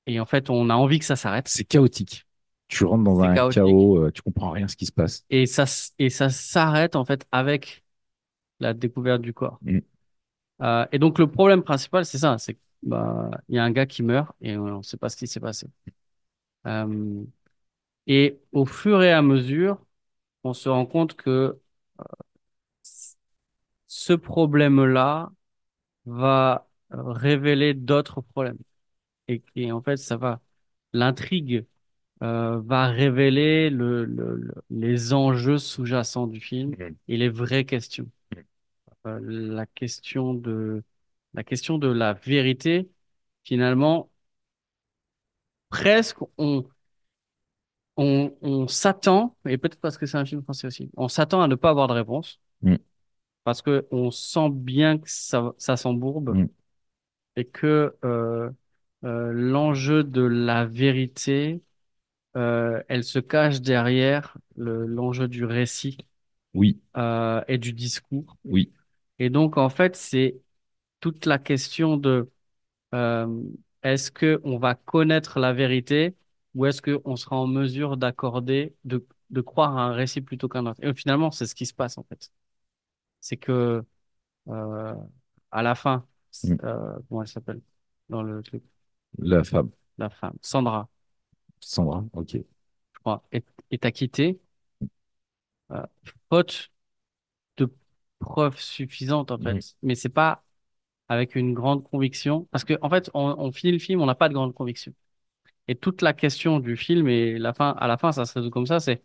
et 0.07 0.21
en 0.21 0.27
fait, 0.27 0.51
on 0.51 0.71
a 0.71 0.75
envie 0.75 0.99
que 0.99 1.05
ça 1.05 1.17
s'arrête. 1.17 1.49
C'est 1.49 1.65
chaotique. 1.65 2.27
Tu 2.69 2.85
rentres 2.85 3.05
dans 3.05 3.21
un 3.21 3.35
chaotique. 3.35 3.63
chaos, 3.63 3.99
euh, 3.99 4.11
tu 4.11 4.23
comprends 4.23 4.51
rien 4.51 4.69
ce 4.69 4.77
qui 4.77 4.87
se 4.87 4.93
passe. 4.93 5.25
Et 5.31 5.47
ça, 5.47 5.65
et 5.99 6.11
ça 6.11 6.29
s'arrête, 6.31 6.97
en 6.97 7.05
fait, 7.05 7.27
avec 7.33 7.85
la 8.61 8.75
découverte 8.75 9.23
du 9.23 9.33
corps. 9.33 9.61
Euh, 10.63 10.87
et 10.93 10.99
donc, 10.99 11.19
le 11.19 11.27
problème 11.27 11.63
principal, 11.63 12.05
c'est 12.05 12.19
ça, 12.19 12.39
c'est 12.39 12.57
bah, 12.85 13.31
il 13.49 13.57
y 13.57 13.59
a 13.59 13.65
un 13.65 13.71
gars 13.73 13.87
qui 13.87 14.03
meurt 14.03 14.35
et 14.41 14.57
on 14.57 14.79
ne 14.79 14.83
sait 14.83 14.97
pas 14.99 15.09
ce 15.11 15.17
qui 15.17 15.27
s'est 15.27 15.41
passé. 15.41 15.69
Euh, 16.67 17.25
et 18.07 18.41
au 18.53 18.67
fur 18.67 19.03
et 19.03 19.13
à 19.13 19.23
mesure, 19.23 19.85
on 20.45 20.55
se 20.55 20.69
rend 20.71 20.87
compte 20.87 21.17
que 21.17 21.61
ce 23.87 24.13
problème-là 24.13 25.33
va 26.07 26.69
révéler 26.91 27.75
d'autres 27.75 28.21
problèmes. 28.23 28.59
Et, 29.29 29.43
et 29.57 29.73
en 29.73 29.83
fait, 29.83 29.97
ça 29.99 30.17
va, 30.19 30.41
l'intrigue 30.93 31.67
euh, 32.23 32.61
va 32.63 32.89
révéler 32.89 33.71
le, 33.71 34.05
le- 34.07 34.37
le- 34.37 34.55
les 34.71 35.15
enjeux 35.15 35.59
sous-jacents 35.59 36.27
du 36.29 36.41
film 36.41 36.73
Mhm. 36.73 36.97
et 37.09 37.17
les 37.19 37.29
vraies 37.31 37.65
questions. 37.67 38.11
Euh, 39.07 39.21
la 39.23 39.67
question 39.67 40.35
de, 40.35 40.83
la 41.35 41.45
question 41.45 41.79
de 41.79 41.89
la 41.89 42.15
vérité, 42.15 42.91
finalement, 43.45 44.11
presque 45.69 46.23
on, 46.39 46.65
on, 47.97 48.37
on 48.43 48.69
s'attend, 48.69 49.37
et 49.47 49.59
peut-être 49.59 49.81
parce 49.81 49.99
que 49.99 50.07
c'est 50.07 50.17
un 50.19 50.25
film 50.25 50.43
français 50.43 50.67
aussi, 50.67 50.91
on 50.97 51.09
s'attend 51.09 51.43
à 51.43 51.49
ne 51.49 51.55
pas 51.55 51.71
avoir 51.71 51.89
de 51.89 51.93
réponse 51.95 52.41
Mhm. 52.63 52.79
parce 53.45 53.63
que 53.63 53.87
on 53.91 54.11
sent 54.11 54.51
bien 54.51 54.99
que 54.99 55.09
ça, 55.11 55.53
ça 55.59 55.77
s'embourbe 55.77 56.35
Mhm. 56.35 56.49
et 57.37 57.45
que 57.47 57.97
euh, 58.05 58.51
euh, 59.05 59.33
l'enjeu 59.33 60.05
de 60.05 60.23
la 60.23 60.65
vérité, 60.67 61.63
euh, 62.37 62.83
elle 62.89 63.05
se 63.05 63.19
cache 63.21 63.61
derrière 63.63 64.37
le, 64.57 64.87
l'enjeu 64.87 65.29
du 65.29 65.45
récit 65.47 65.99
Oui, 66.55 66.81
et 67.49 67.59
du 67.59 67.73
discours. 67.73 68.37
oui. 68.45 68.73
Et 69.19 69.31
donc, 69.31 69.57
en 69.59 69.69
fait, 69.69 69.97
c'est 69.97 70.41
toute 71.05 71.27
la 71.27 71.39
question 71.39 71.99
de 71.99 72.31
euh, 72.95 73.43
est-ce 73.83 74.11
que 74.13 74.41
on 74.45 74.59
va 74.59 74.75
connaître 74.77 75.39
la 75.41 75.53
vérité 75.53 76.17
ou 76.55 76.67
est-ce 76.67 76.83
que 76.83 77.01
on 77.05 77.17
sera 77.17 77.37
en 77.37 77.47
mesure 77.49 77.97
d'accorder, 77.99 78.75
de, 78.85 79.07
de 79.31 79.41
croire 79.43 79.77
à 79.79 79.83
un 79.85 79.93
récit 79.93 80.23
plutôt 80.23 80.49
qu'un 80.49 80.67
autre? 80.67 80.81
Et 80.85 80.95
finalement, 80.95 81.31
c'est 81.33 81.47
ce 81.47 81.55
qui 81.57 81.67
se 81.67 81.75
passe 81.75 81.99
en 81.99 82.05
fait. 82.05 82.33
C'est 83.21 83.37
que 83.39 83.85
euh, 84.49 84.95
à 85.53 85.63
la 85.63 85.75
fin, 85.77 86.07
Mhm. 86.43 86.59
euh, 86.65 86.99
comment 87.09 87.23
elle 87.23 87.29
s'appelle? 87.29 87.63
Dans 88.11 88.23
le 88.23 88.43
truc, 88.43 88.63
La 89.19 89.43
femme, 89.43 89.73
la 89.99 90.09
femme, 90.11 90.37
Sandra, 90.43 90.89
Sandra, 91.61 92.05
ok. 92.13 92.45
je 92.95 92.99
crois, 93.01 93.25
est, 93.33 93.45
est 93.71 93.85
acquittée 93.85 94.41
faute 96.31 96.71
de 97.59 97.71
preuves 98.21 98.61
suffisantes 98.61 99.33
en 99.33 99.39
Mhm. 99.39 99.41
fait. 99.41 99.77
Mais 99.83 99.97
c'est 99.97 100.11
pas 100.11 100.44
avec 101.09 101.35
une 101.37 101.55
grande 101.55 101.85
conviction, 101.85 102.47
parce 102.51 102.65
que 102.65 102.75
en 102.83 102.91
fait, 102.91 103.11
on, 103.15 103.35
on 103.39 103.53
finit 103.53 103.73
le 103.73 103.79
film, 103.79 104.01
on 104.01 104.07
n'a 104.07 104.15
pas 104.15 104.29
de 104.29 104.35
grande 104.35 104.55
conviction. 104.55 104.95
Et 105.69 105.75
toute 105.77 106.03
la 106.03 106.13
question 106.15 106.61
du 106.61 106.77
film 106.77 107.09
et 107.09 107.39
la 107.39 107.55
fin, 107.55 107.71
à 107.79 107.89
la 107.89 107.97
fin, 107.99 108.13
ça 108.13 108.25
se 108.27 108.35
résout 108.39 108.51
comme 108.51 108.67
ça, 108.67 108.81
c'est 108.81 109.03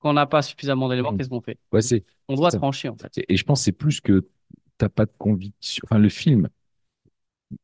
quand 0.00 0.10
on 0.10 0.14
n'a 0.14 0.26
pas 0.26 0.42
suffisamment 0.42 0.88
d'éléments, 0.88 1.12
Mhm. 1.12 1.18
qu'est-ce 1.18 1.30
qu'on 1.30 1.42
fait? 1.42 1.58
Ouais, 1.72 1.80
On 2.28 2.36
doit 2.36 2.50
ça. 2.50 2.58
trancher 2.58 2.88
en 2.90 2.96
fait. 2.96 3.12
Et 3.28 3.36
je 3.36 3.44
pense 3.44 3.60
que 3.60 3.64
c'est 3.66 3.72
plus 3.72 4.00
que 4.00 4.28
t'as 4.78 4.88
pas 4.88 5.06
de 5.06 5.12
conviction. 5.18 5.82
Enfin, 5.86 5.98
le 5.98 6.08
film 6.08 6.48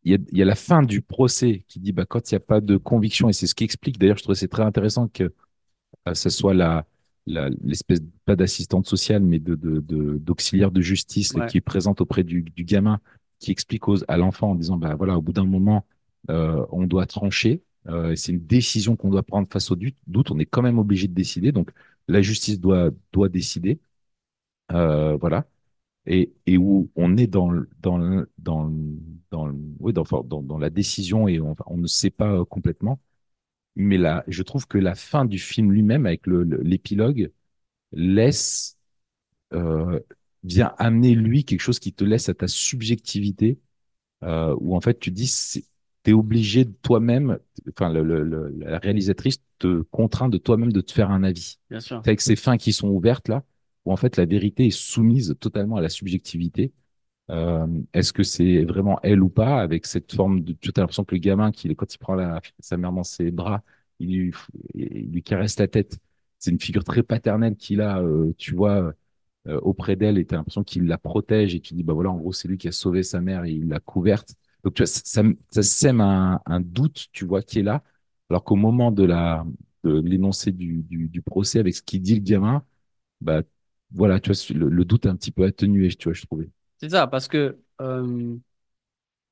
il 0.04 0.12
y 0.12 0.14
a, 0.14 0.18
il 0.32 0.38
y 0.38 0.42
a 0.42 0.44
la 0.44 0.54
fin 0.54 0.82
du 0.82 1.02
procès 1.02 1.64
qui 1.68 1.80
dit 1.80 1.92
bah, 1.92 2.04
quand 2.06 2.30
il 2.30 2.34
n'y 2.34 2.36
a 2.36 2.40
pas 2.40 2.60
de 2.60 2.76
conviction, 2.76 3.28
et 3.28 3.32
c'est 3.32 3.46
ce 3.46 3.54
qui 3.54 3.64
explique, 3.64 3.98
d'ailleurs, 3.98 4.16
je 4.16 4.22
trouve 4.22 4.34
que 4.34 4.38
c'est 4.38 4.48
très 4.48 4.62
intéressant 4.62 5.08
que 5.08 5.32
euh, 6.08 6.14
ce 6.14 6.30
soit 6.30 6.54
la, 6.54 6.86
la- 7.26 7.50
l'espèce, 7.62 8.00
pas 8.24 8.36
d'assistante 8.36 8.86
sociale, 8.88 9.22
mais 9.22 9.38
de, 9.40 9.54
de, 9.56 9.80
de- 9.80 10.18
d'auxiliaire 10.18 10.70
de 10.72 10.80
justice 10.82 11.34
Ouais, 11.34 11.48
qui 11.48 11.58
est 11.58 11.60
présente 11.62 12.00
auprès 12.00 12.24
du, 12.24 12.42
du 12.42 12.64
gamin, 12.64 13.00
qui 13.42 13.52
explique 13.52 13.88
aux- 13.88 13.98
à 14.08 14.16
l'enfant 14.18 14.52
en 14.52 14.56
disant 14.56 14.78
bah, 14.78 14.94
voilà, 14.96 15.18
au 15.18 15.22
bout 15.22 15.32
d'un 15.34 15.44
moment, 15.46 15.86
euh, 16.30 16.64
on 16.70 16.86
doit 16.86 17.06
trancher, 17.06 17.62
euh, 17.88 18.14
c'est 18.16 18.32
une 18.32 18.46
décision 18.46 18.96
qu'on 18.96 19.10
doit 19.10 19.22
prendre 19.24 19.48
face 19.52 19.70
au 19.72 19.76
doute, 19.76 20.30
on 20.30 20.38
est 20.40 20.46
quand 20.46 20.62
même 20.62 20.78
obligé 20.80 21.08
de 21.08 21.14
décider, 21.14 21.52
donc 21.52 21.70
la 22.08 22.22
justice 22.22 22.60
doit, 22.60 22.90
doit 23.12 23.28
décider. 23.30 23.80
Euh, 24.72 25.16
voilà 25.16 25.46
et, 26.06 26.32
et 26.46 26.58
où 26.58 26.90
on 26.96 27.16
est 27.18 27.26
dans, 27.28 27.52
dans, 27.80 28.24
dans, 28.38 28.72
dans, 29.30 29.52
oui, 29.80 29.92
dans, 29.94 30.04
dans, 30.24 30.42
dans 30.42 30.58
la 30.58 30.70
décision 30.70 31.28
et 31.28 31.40
on, 31.40 31.56
ne 31.78 31.86
sait 31.88 32.10
pas 32.10 32.44
complètement. 32.46 33.00
Mais 33.76 33.98
là, 33.98 34.24
je 34.28 34.42
trouve 34.44 34.66
que 34.68 34.78
la 34.78 34.94
fin 34.96 35.24
du 35.26 35.38
film 35.38 35.72
lui-même, 35.72 36.06
avec 36.06 36.26
le, 36.28 36.44
le- 36.44 36.62
l'épilogue, 36.62 37.32
laisse, 37.92 38.78
vient 40.44 40.74
amener 40.78 41.14
lui 41.14 41.44
quelque 41.44 41.60
chose 41.60 41.78
qui 41.78 41.92
te 41.92 42.04
laisse 42.04 42.28
à 42.28 42.34
ta 42.34 42.48
subjectivité, 42.48 43.58
euh, 44.24 44.54
où 44.60 44.76
en 44.76 44.80
fait 44.80 44.98
tu 44.98 45.10
dis, 45.10 45.26
c'est- 45.26 45.64
t'es 46.02 46.12
obligé 46.12 46.64
de 46.64 46.72
toi-même, 46.82 47.38
enfin, 47.70 47.92
le, 47.92 48.02
le- 48.02 48.22
le- 48.24 48.50
la 48.58 48.78
réalisatrice 48.78 49.38
te 49.58 49.82
contraint 49.84 50.28
de 50.28 50.38
toi-même 50.38 50.72
de 50.72 50.80
te 50.80 50.92
faire 50.92 51.10
un 51.10 51.22
avis. 51.24 51.58
bien 51.70 51.80
sûr. 51.80 52.00
C'est 52.04 52.10
avec 52.10 52.20
ces 52.20 52.36
fins 52.36 52.56
qui 52.56 52.72
sont 52.72 52.88
ouvertes 52.88 53.28
là, 53.28 53.44
où 53.84 53.92
en 53.92 53.96
fait 53.96 54.16
la 54.16 54.24
vérité 54.26 54.66
est 54.66 54.70
soumise 54.70 55.36
totalement 55.40 55.76
à 55.76 55.80
la 55.80 55.88
subjectivité. 55.88 56.72
Euh, 57.30 57.66
est-ce 57.94 58.12
que 58.12 58.22
c'est 58.24 58.64
vraiment 58.64 58.98
elle 59.02 59.22
ou 59.22 59.28
pas 59.30 59.60
avec 59.60 59.86
cette 59.86 60.12
forme 60.14 60.40
de 60.42 60.52
tu 60.54 60.70
as 60.76 60.80
l'impression 60.80 61.04
que 61.04 61.14
le 61.14 61.20
gamin 61.20 61.52
qui 61.52 61.74
quand 61.76 61.94
il 61.94 61.98
prend 61.98 62.14
la, 62.14 62.40
sa 62.58 62.76
mère 62.76 62.92
dans 62.92 63.04
ses 63.04 63.30
bras 63.30 63.62
il 64.00 64.16
lui, 64.18 64.32
il 64.74 65.10
lui 65.12 65.22
caresse 65.22 65.58
la 65.58 65.68
tête 65.68 65.98
c'est 66.38 66.50
une 66.50 66.58
figure 66.60 66.82
très 66.84 67.02
paternelle 67.04 67.54
qu'il 67.56 67.80
a 67.80 68.00
euh, 68.00 68.32
tu 68.38 68.54
vois 68.56 68.92
euh, 69.48 69.58
auprès 69.60 69.96
d'elle 69.96 70.18
et 70.18 70.26
tu 70.26 70.34
as 70.34 70.38
l'impression 70.38 70.64
qu'il 70.64 70.84
la 70.86 70.98
protège 70.98 71.54
et 71.54 71.60
tu 71.60 71.74
dis 71.74 71.82
bah 71.82 71.92
voilà 71.94 72.10
en 72.10 72.16
gros 72.16 72.32
c'est 72.32 72.48
lui 72.48 72.58
qui 72.58 72.68
a 72.68 72.72
sauvé 72.72 73.02
sa 73.02 73.20
mère 73.20 73.44
et 73.44 73.52
il 73.52 73.68
l'a 73.68 73.80
couverte. 73.80 74.34
Donc 74.64 74.74
tu 74.74 74.82
vois 74.82 74.86
ça, 74.86 75.22
sème 75.62 76.00
un, 76.00 76.40
un 76.46 76.60
doute 76.60 77.06
tu 77.12 77.24
vois 77.26 77.42
qui 77.42 77.60
est 77.60 77.62
là. 77.62 77.82
Alors 78.30 78.44
qu'au 78.44 78.56
moment 78.56 78.92
de 78.92 79.04
la 79.04 79.44
de 79.84 80.00
l'énoncé 80.00 80.52
du, 80.52 80.82
du, 80.84 81.08
du 81.08 81.22
procès 81.22 81.58
avec 81.58 81.74
ce 81.74 81.82
qu'il 81.82 82.02
dit 82.02 82.14
le 82.14 82.20
gamin 82.20 82.64
bah 83.20 83.42
voilà 83.92 84.20
tu 84.20 84.32
vois 84.32 84.56
le, 84.58 84.68
le 84.70 84.84
doute 84.86 85.06
est 85.06 85.08
un 85.10 85.16
petit 85.16 85.32
peu 85.32 85.44
atténué 85.44 85.88
tu 85.90 86.04
vois 86.08 86.14
je 86.14 86.22
trouvais. 86.26 86.50
C'est 86.78 86.90
ça, 86.90 87.06
parce 87.06 87.28
que 87.28 87.60
euh, 87.80 88.36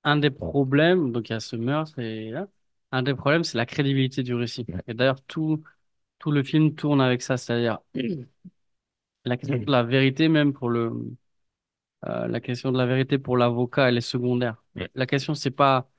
un 0.04 0.16
des 0.16 0.30
problèmes, 0.30 1.12
donc 1.12 1.28
il 1.28 1.32
y 1.32 1.36
a 1.36 1.40
ce 1.40 1.56
meurtre 1.56 1.98
et 1.98 2.30
là, 2.30 2.48
un 2.92 3.02
des 3.02 3.14
problèmes, 3.14 3.44
c'est 3.44 3.58
la 3.58 3.66
crédibilité 3.66 4.22
du 4.22 4.34
récit. 4.34 4.68
Et 4.86 4.94
d'ailleurs, 4.94 5.22
tout, 5.24 5.62
tout 6.18 6.30
le 6.32 6.42
film 6.44 6.74
tourne 6.76 7.00
avec 7.00 7.22
ça, 7.22 7.36
c'est-à-dire 7.36 7.80
la 9.24 9.36
question 9.36 9.58
de 9.58 9.70
la 9.70 9.82
vérité, 9.82 10.28
même 10.28 10.52
pour 10.52 10.68
le, 10.68 10.92
euh, 12.06 12.26
la 12.28 12.40
question 12.40 12.72
de 12.72 12.78
la 12.78 12.86
vérité 12.86 13.18
pour 13.18 13.36
l'avocat, 13.36 13.88
elle 13.88 13.98
est 13.98 14.00
secondaire. 14.00 14.62
Ouais. 14.76 14.88
La 14.94 15.06
question, 15.06 15.34
c'est 15.34 15.50
pas 15.50 15.90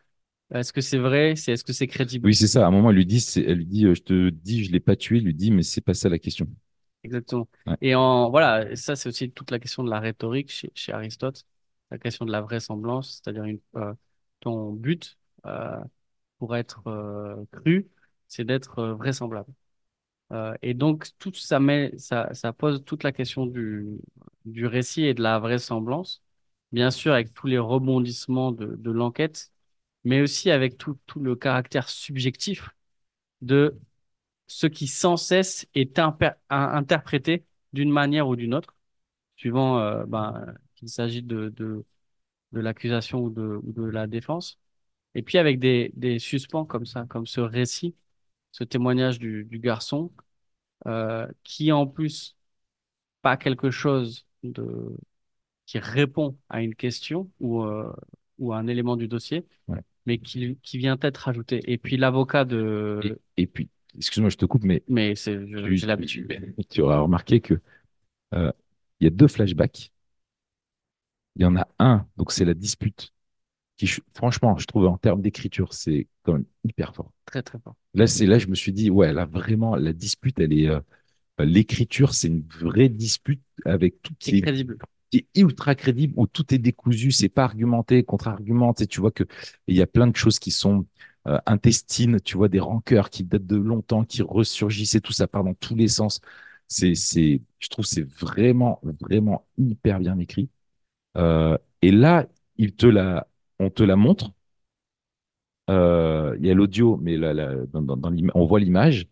est-ce 0.53 0.73
que 0.73 0.81
c'est 0.81 0.97
vrai, 0.97 1.35
c'est 1.37 1.53
est-ce 1.53 1.63
que 1.63 1.71
c'est 1.73 1.87
crédible? 1.87 2.27
Oui, 2.27 2.35
c'est 2.35 2.47
ça. 2.47 2.65
À 2.65 2.67
un 2.67 2.71
moment, 2.71 2.89
elle 2.89 2.97
lui 2.97 3.05
dit, 3.05 3.25
elle 3.37 3.59
lui 3.59 3.65
dit, 3.65 3.85
euh, 3.85 3.95
je 3.95 4.01
te 4.01 4.29
dis, 4.29 4.65
je 4.65 4.71
l'ai 4.71 4.79
pas 4.79 4.95
tué. 4.95 5.17
Il 5.19 5.25
lui 5.25 5.33
dit, 5.33 5.51
mais 5.51 5.63
c'est 5.63 5.81
pas 5.81 5.93
ça 5.93 6.09
la 6.09 6.19
question. 6.19 6.47
Exactement. 7.03 7.47
Ouais. 7.67 7.77
Et 7.81 7.95
en, 7.95 8.29
voilà, 8.29 8.75
ça, 8.75 8.95
c'est 8.95 9.09
aussi 9.09 9.31
toute 9.31 9.51
la 9.51 9.59
question 9.59 9.83
de 9.83 9.89
la 9.89 9.99
rhétorique 9.99 10.51
chez, 10.51 10.71
chez 10.75 10.91
Aristote, 10.91 11.45
la 11.89 11.97
question 11.97 12.25
de 12.25 12.31
la 12.31 12.41
vraisemblance, 12.41 13.21
c'est-à-dire 13.23 13.45
euh, 13.75 13.93
ton 14.41 14.73
but, 14.73 15.17
pour 16.39 16.55
être 16.55 16.83
cru, 17.51 17.87
c'est 18.27 18.43
d'être 18.43 18.83
vraisemblable. 18.87 19.53
Euh, 20.31 20.53
et 20.61 20.73
donc, 20.73 21.09
tout 21.19 21.33
ça 21.33 21.59
pose 22.57 22.83
toute 22.85 23.03
la 23.03 23.11
question 23.11 23.45
du, 23.45 23.99
récit 24.65 25.03
et 25.03 25.13
de 25.13 25.21
la 25.21 25.39
vraisemblance, 25.39 26.23
bien 26.71 26.91
sûr 26.91 27.13
avec 27.13 27.33
tous 27.33 27.47
les 27.47 27.57
rebondissements 27.59 28.51
de, 28.51 28.91
l'enquête, 28.91 29.51
mais 30.03 30.21
aussi 30.21 30.51
avec 30.51 30.77
tout, 30.77 30.97
le 31.17 31.35
caractère 31.35 31.89
subjectif 31.89 32.69
de 33.41 33.77
ce 34.47 34.67
qui 34.67 34.87
sans 34.87 35.17
cesse 35.17 35.67
est 35.75 35.99
interprété 36.49 37.45
d'une 37.73 37.91
manière 37.91 38.27
ou 38.27 38.35
d'une 38.35 38.53
autre, 38.53 38.75
suivant 39.37 39.79
euh, 39.79 40.05
ben, 40.05 40.55
qu'il 40.75 40.89
s'agit 40.89 41.23
de, 41.23 41.53
l'accusation 42.53 43.21
ou 43.23 43.29
de, 43.29 43.59
ou 43.63 43.71
de 43.73 43.83
la 43.83 44.07
défense. 44.07 44.59
Et 45.15 45.23
puis 45.23 45.37
avec 45.37 45.59
des, 45.59 45.91
des 45.95 46.19
suspens 46.19 46.65
comme 46.65 46.85
ça, 46.85 47.05
comme 47.09 47.27
ce 47.27 47.41
récit, 47.41 47.95
ce 48.51 48.63
témoignage 48.63 49.19
du, 49.19 49.45
du 49.45 49.59
garçon, 49.59 50.11
euh, 50.87 51.27
qui 51.43 51.71
en 51.71 51.87
plus 51.87 52.37
pas 53.21 53.37
quelque 53.37 53.71
chose 53.71 54.27
de 54.43 54.95
qui 55.65 55.79
répond 55.79 56.37
à 56.49 56.61
une 56.61 56.75
question 56.75 57.31
ou 57.39 57.63
euh, 57.63 57.93
ou 58.39 58.53
à 58.53 58.57
un 58.57 58.67
élément 58.67 58.97
du 58.97 59.07
dossier, 59.07 59.45
Ouais. 59.67 59.81
mais 60.05 60.17
qui 60.17 60.57
qui 60.63 60.77
vient 60.77 60.97
être 61.01 61.27
ajouté. 61.29 61.61
Et 61.71 61.77
puis 61.77 61.97
l'avocat 61.97 62.45
de, 62.45 63.19
et 63.37 63.47
puis, 63.47 63.69
excuse-moi, 63.97 64.29
je 64.29 64.37
te 64.37 64.45
coupe, 64.45 64.63
mais 64.63 64.83
mais 64.87 65.15
c'est 65.15 65.39
j'ai 65.75 65.85
l'habitude. 65.87 66.55
tu 66.69 66.81
auras 66.81 66.99
remarqué 66.99 67.41
que 67.41 67.59
euh, 68.35 68.51
il 68.99 69.05
y 69.05 69.07
a 69.07 69.11
deux 69.11 69.27
flashbacks. 69.27 69.91
Il 71.35 71.41
y 71.41 71.45
en 71.45 71.57
a 71.57 71.67
un, 71.79 72.07
donc 72.17 72.31
c'est 72.31 72.45
la 72.45 72.53
dispute, 72.53 73.11
qui, 73.81 74.01
franchement, 74.13 74.57
je 74.57 74.67
trouve 74.67 74.85
en 74.85 74.97
termes 74.97 75.21
d'écriture, 75.21 75.73
c'est 75.73 76.07
quand 76.21 76.33
même 76.33 76.45
hyper 76.63 76.93
fort. 76.93 77.11
Très 77.25 77.41
très 77.41 77.57
fort. 77.57 77.75
Là, 77.95 78.05
c'est 78.05 78.27
là, 78.27 78.37
je 78.37 78.47
me 78.47 78.53
suis 78.53 78.71
dit, 78.71 78.91
ouais, 78.91 79.11
là, 79.11 79.25
vraiment, 79.25 79.75
la 79.75 79.91
dispute, 79.91 80.39
elle 80.39 80.53
est, 80.53 80.69
euh, 80.69 80.79
l'écriture, 81.39 82.13
c'est 82.13 82.27
une 82.27 82.43
vraie 82.59 82.89
dispute 82.89 83.41
avec 83.65 83.99
tout 84.03 84.13
qui 84.19 84.37
est 84.37 84.41
crédible. 84.41 84.77
qui 85.09 85.17
est 85.33 85.39
ultra 85.39 85.73
crédible, 85.73 86.13
où 86.15 86.27
tout 86.27 86.53
est 86.53 86.59
décousu, 86.59 87.11
c'est 87.11 87.29
pas 87.29 87.43
argumenté, 87.43 88.03
contre-argumenté. 88.03 88.85
Tu 88.85 89.01
vois 89.01 89.09
que 89.11 89.23
il 89.65 89.75
y 89.75 89.81
a 89.81 89.87
plein 89.87 90.05
de 90.05 90.15
choses 90.15 90.37
qui 90.37 90.51
sont 90.51 90.85
euh, 91.27 91.39
intestines, 91.47 92.19
tu 92.21 92.37
vois, 92.37 92.49
des 92.49 92.59
rancœurs 92.59 93.09
qui 93.09 93.23
datent 93.23 93.47
de 93.47 93.57
longtemps, 93.57 94.03
qui 94.05 94.21
ressurgissent 94.21 94.93
et 94.93 95.01
tout 95.01 95.13
ça 95.13 95.27
part 95.27 95.43
dans 95.43 95.55
tous 95.55 95.75
les 95.75 95.87
sens. 95.87 96.21
C'est, 96.67 96.93
c'est, 96.93 97.41
je 97.57 97.67
trouve, 97.67 97.85
c'est 97.85 98.07
vraiment, 98.07 98.79
vraiment 99.01 99.47
hyper 99.57 99.99
bien 99.99 100.19
écrit. 100.19 100.49
Euh, 101.17 101.57
et 101.81 101.91
là, 101.91 102.27
il 102.57 102.75
te 102.75 102.85
la, 102.85 103.27
on 103.61 103.69
te 103.69 103.83
la 103.83 103.95
montre. 103.95 104.31
Euh, 105.69 106.35
il 106.39 106.45
y 106.45 106.51
a 106.51 106.53
l'audio, 106.53 106.97
mais 107.01 107.17
la, 107.17 107.33
la- 107.33 107.65
dans, 107.67 107.81
dans, 107.81 107.97
dans 107.97 108.09
l'ima- 108.09 108.31
on 108.35 108.45
voit 108.45 108.59
l'image. 108.59 109.07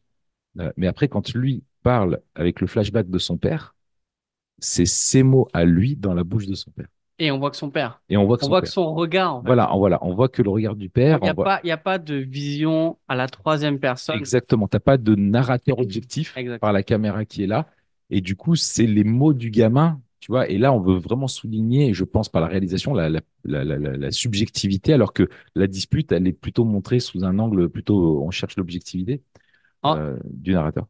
Euh, 0.60 0.72
mais 0.78 0.88
après, 0.88 1.08
quand 1.08 1.34
lui 1.34 1.64
parle 1.84 2.20
avec 2.36 2.60
le 2.62 2.68
flashback 2.68 3.10
de 3.10 3.20
son 3.20 3.38
père, 3.38 3.76
c'est 4.60 4.86
ses 4.86 5.24
mots 5.24 5.48
à 5.54 5.64
lui 5.64 5.96
dans 5.96 6.14
la 6.14 6.24
bouche 6.24 6.48
de 6.48 6.56
son 6.56 6.72
père. 6.72 6.88
Et 7.22 7.32
on 7.32 7.38
voit 7.38 7.52
que 7.52 7.58
son 7.58 7.70
père. 7.70 8.02
Et 8.10 8.18
on 8.18 8.26
voit 8.26 8.38
que 8.38 8.44
On 8.44 8.46
son 8.46 8.50
voit 8.50 8.62
que 8.62 8.66
père. 8.66 8.74
son 8.74 8.94
regard, 8.94 9.36
en 9.36 9.42
fait. 9.42 9.48
Voilà, 9.48 9.74
on, 9.76 9.80
voilà, 9.80 10.00
on 10.02 10.14
voit 10.16 10.30
que 10.30 10.42
le 10.42 10.50
regard 10.50 10.76
du 10.76 10.90
père. 10.90 11.20
Il 11.22 11.24
n'y 11.26 11.30
a 11.30 11.34
voit... 11.34 11.46
pas, 11.46 11.60
il 11.64 11.68
y 11.68 11.72
a 11.72 11.78
pas 11.78 11.98
de 11.98 12.16
vision 12.16 12.98
à 13.08 13.16
la 13.16 13.28
troisième 13.28 13.80
personne. 13.80 14.18
Exactement. 14.18 14.68
T'as 14.68 14.80
pas 14.80 14.98
de 14.98 15.16
narrateur 15.16 15.80
objectif 15.80 16.36
par 16.60 16.74
la 16.74 16.84
caméra 16.84 17.26
qui 17.26 17.44
est 17.44 17.48
là. 17.48 17.68
Et 18.10 18.22
du 18.22 18.36
coup, 18.36 18.56
c'est 18.56 18.88
les 18.88 19.04
mots 19.04 19.34
du 19.34 19.52
gamin, 19.52 20.02
tu 20.20 20.32
vois. 20.32 20.50
Et 20.50 20.58
là, 20.58 20.74
on 20.74 20.80
veut 20.82 20.98
vraiment 20.98 21.28
souligner, 21.28 21.94
je 21.94 22.04
pense, 22.04 22.30
par 22.30 22.42
la 22.42 22.48
réalisation, 22.48 22.94
la, 22.94 23.10
la, 23.10 23.22
la, 23.46 23.64
la, 23.64 23.78
la- 23.78 23.98
la 23.98 24.12
subjectivité, 24.12 24.94
alors 24.94 25.14
que 25.14 25.30
la 25.56 25.68
dispute, 25.68 26.12
elle 26.12 26.28
est 26.28 26.34
plutôt 26.34 26.66
montrée 26.66 27.00
sous 27.00 27.24
un 27.26 27.40
angle 27.40 27.70
plutôt, 27.70 28.22
on 28.24 28.32
cherche 28.32 28.58
l'objectivité 28.58 29.24
En- 29.84 30.00
euh, 30.00 30.18
du 30.26 30.54
narrateur. 30.54 30.88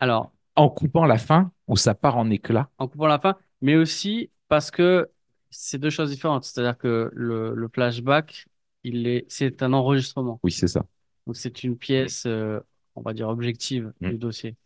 alors, 0.00 0.32
En 0.54 0.68
coupant 0.68 1.06
la 1.06 1.16
fin, 1.16 1.50
où 1.66 1.76
ça 1.78 1.94
part 1.94 2.18
en 2.18 2.28
éclat. 2.28 2.70
en 2.78 2.88
coupant 2.88 3.06
la 3.06 3.18
fin, 3.18 3.36
mais 3.60 3.76
aussi 3.76 4.30
parce 4.48 4.70
que 4.70 5.10
c'est 5.50 5.78
deux 5.78 5.90
choses 5.90 6.10
différentes. 6.10 6.44
C'est-à-dire 6.44 6.76
que 6.78 7.10
le, 7.14 7.54
le 7.54 7.68
flashback, 7.68 8.46
il 8.84 9.06
est, 9.06 9.26
c'est 9.30 9.62
un 9.62 9.72
enregistrement. 9.72 10.42
Oui, 10.42 10.52
c'est 10.52 10.68
ça. 10.68 10.86
Donc, 11.26 11.36
c'est 11.36 11.64
une 11.64 11.78
pièce, 11.78 12.26
euh, 12.26 12.60
on 12.96 13.02
va 13.02 13.14
dire, 13.14 13.28
objective 13.30 13.92
Mm. 14.00 14.12
du 14.12 14.18
dossier. 14.18 14.56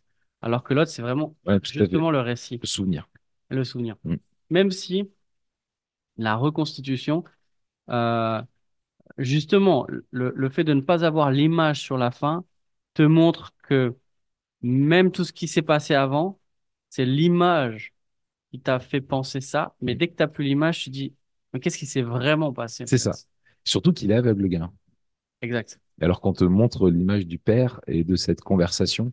Alors 0.41 0.63
que 0.63 0.73
l'autre, 0.73 0.91
c'est 0.91 1.01
vraiment 1.03 1.35
Ouais, 1.45 1.59
justement 1.63 2.11
le 2.11 2.21
récit, 2.21 2.63
Le 2.63 2.67
souvenir. 2.67 3.07
Le 3.55 3.63
souvenir. 3.63 3.95
Mm. 4.03 4.15
Même 4.49 4.71
si 4.71 5.09
la 6.17 6.35
reconstitution, 6.35 7.23
euh, 7.89 8.41
justement, 9.17 9.87
le, 10.11 10.33
le 10.35 10.49
fait 10.49 10.63
de 10.63 10.73
ne 10.73 10.81
pas 10.81 11.05
avoir 11.05 11.31
l'image 11.31 11.81
sur 11.81 11.97
la 11.97 12.11
fin 12.11 12.45
te 12.93 13.03
montre 13.03 13.53
que 13.63 13.95
même 14.61 15.11
tout 15.11 15.23
ce 15.23 15.33
qui 15.33 15.47
s'est 15.47 15.61
passé 15.61 15.93
avant, 15.95 16.39
c'est 16.89 17.05
l'image 17.05 17.93
qui 18.51 18.59
t'a 18.59 18.79
fait 18.79 19.01
penser 19.01 19.41
ça. 19.41 19.75
Mais 19.81 19.95
dès 19.95 20.07
que 20.07 20.15
tu 20.15 20.23
n'as 20.23 20.27
plus 20.27 20.43
l'image, 20.43 20.83
tu 20.83 20.89
dis, 20.89 21.15
mais 21.53 21.59
qu'est-ce 21.59 21.77
qui 21.77 21.85
s'est 21.85 22.01
vraiment 22.01 22.53
passé? 22.53 22.85
C'est 22.87 22.97
ça. 22.97 23.13
Surtout 23.63 23.93
qu'il 23.93 24.11
est 24.11 24.15
aveugle, 24.15 24.43
le 24.43 24.47
gamin. 24.47 24.73
Exact. 25.41 25.79
Alors 26.01 26.21
qu'on 26.21 26.33
te 26.33 26.43
montre 26.43 26.89
l'image 26.89 27.27
du 27.27 27.37
père 27.37 27.81
et 27.87 28.03
de 28.03 28.15
cette 28.15 28.41
conversation. 28.41 29.11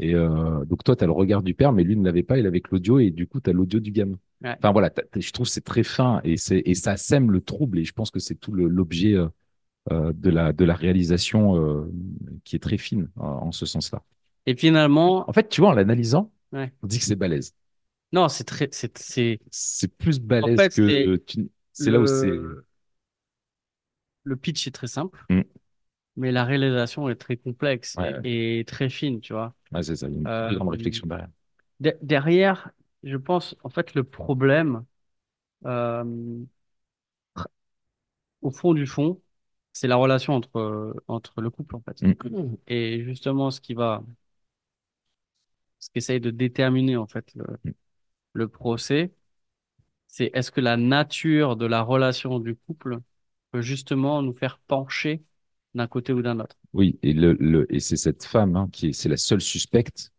Et 0.00 0.14
euh, 0.14 0.64
donc 0.64 0.82
toi, 0.84 0.96
tu 0.96 1.04
as 1.04 1.06
le 1.06 1.12
regard 1.12 1.42
du 1.42 1.54
père, 1.54 1.72
mais 1.72 1.84
lui 1.84 1.96
ne 1.96 2.04
l'avait 2.04 2.22
pas, 2.22 2.38
il 2.38 2.46
avait 2.46 2.60
que 2.60 2.70
l'audio, 2.72 2.98
et 2.98 3.10
du 3.10 3.26
coup, 3.26 3.40
tu 3.40 3.50
as 3.50 3.52
l'audio 3.52 3.80
du 3.80 3.92
gamin. 3.92 4.18
Ouais. 4.42 4.54
Enfin 4.58 4.72
voilà, 4.72 4.90
je 5.16 5.30
trouve 5.30 5.46
que 5.46 5.52
c'est 5.52 5.64
très 5.64 5.82
fin 5.82 6.20
et 6.24 6.36
ça 6.38 6.96
sème 6.96 7.30
le 7.30 7.40
trouble 7.40 7.78
et 7.78 7.84
je 7.84 7.92
pense 7.92 8.10
que 8.10 8.18
c'est 8.18 8.34
tout 8.34 8.52
le- 8.52 8.66
l'objet 8.68 9.14
euh, 9.14 9.28
euh, 9.92 10.12
de 10.14 10.30
la 10.30 10.52
de 10.52 10.64
la 10.64 10.74
réalisation 10.74 11.56
euh, 11.56 11.90
qui 12.44 12.56
est 12.56 12.60
très 12.60 12.78
fine 12.78 13.08
en 13.16 13.52
ce 13.52 13.66
sens-là. 13.66 14.02
Et 14.46 14.56
finalement, 14.56 15.28
En 15.28 15.32
fait, 15.32 15.48
tu 15.48 15.60
vois, 15.60 15.70
en 15.70 15.74
l'analysant, 15.74 16.32
ouais. 16.52 16.72
on 16.82 16.86
dit 16.86 16.98
que 16.98 17.04
c'est 17.04 17.16
balèze. 17.16 17.54
Non, 18.12 18.28
c'est 18.28 18.44
très, 18.44 18.68
c'est, 18.72 18.98
plus 19.98 20.18
en 20.18 20.22
balèze 20.22 20.56
fait, 20.56 20.74
que. 20.74 21.22
C'est 21.72 21.90
là 21.90 22.00
où 22.00 22.06
c'est. 22.06 22.26
le, 22.26 22.64
le 24.24 24.36
pitch 24.36 24.66
est 24.66 24.70
très 24.72 24.86
simple, 24.86 25.18
Mm. 25.30 25.42
Mais 26.20 26.32
la 26.32 26.44
réalisation 26.44 27.08
est 27.10 27.16
très 27.16 27.36
complexe 27.38 27.96
Ouais, 27.96 28.24
et, 28.24 28.60
et 28.60 28.64
très 28.66 28.90
fine, 28.90 29.20
tu 29.20 29.32
vois. 29.34 29.54
Ouais, 29.72 29.82
c'est 29.82 29.96
ça, 29.96 30.08
il 30.08 30.14
y 30.14 30.16
a 30.16 30.20
une 30.20 30.28
Euh, 30.28 30.52
grande 30.54 30.68
réflexion 30.70 31.06
derrière. 31.08 31.28
de- 31.80 31.96
derrière, 32.02 32.70
je 33.02 33.16
pense, 33.16 33.56
en 33.64 33.70
fait, 33.70 33.94
le 33.94 34.04
problème, 34.04 34.84
euh, 35.66 36.04
au 38.42 38.50
fond 38.50 38.74
du 38.74 38.86
fond, 38.86 39.20
c'est 39.72 39.88
la 39.88 39.96
relation 39.96 40.34
entre, 40.34 40.94
entre 41.08 41.40
le 41.40 41.50
couple, 41.50 41.76
en 41.76 41.80
fait. 41.82 42.02
Mm. 42.02 42.56
Et 42.68 43.02
justement, 43.04 43.50
ce 43.50 43.60
qui 43.60 43.74
va, 43.74 44.02
ce 45.78 45.90
qu'essaye 45.90 46.20
de 46.20 46.30
déterminer, 46.30 46.96
en 46.96 47.06
fait, 47.06 47.32
le, 47.34 47.44
Mm. 47.64 47.72
le 48.34 48.48
procès, 48.48 49.12
c'est 50.08 50.30
est-ce 50.34 50.52
que 50.52 50.60
la 50.62 50.76
nature 50.76 51.56
de 51.56 51.66
la 51.66 51.82
relation 51.82 52.40
du 52.40 52.56
couple 52.56 53.00
peut 53.52 53.62
justement 53.62 54.22
nous 54.22 54.34
faire 54.34 54.58
pencher 54.60 55.24
d'un 55.74 55.86
côté 55.88 56.12
ou 56.12 56.22
d'un 56.22 56.40
autre. 56.40 56.56
Oui, 56.72 56.98
et, 57.02 57.12
le, 57.12 57.32
le, 57.34 57.72
et 57.74 57.80
c'est 57.80 57.96
cette 57.96 58.24
femme 58.24 58.56
hein, 58.56 58.68
qui 58.72 58.88
est, 58.88 58.92
c'est 58.92 59.08
la 59.08 59.16
seule 59.16 59.40
suspecte 59.40 60.12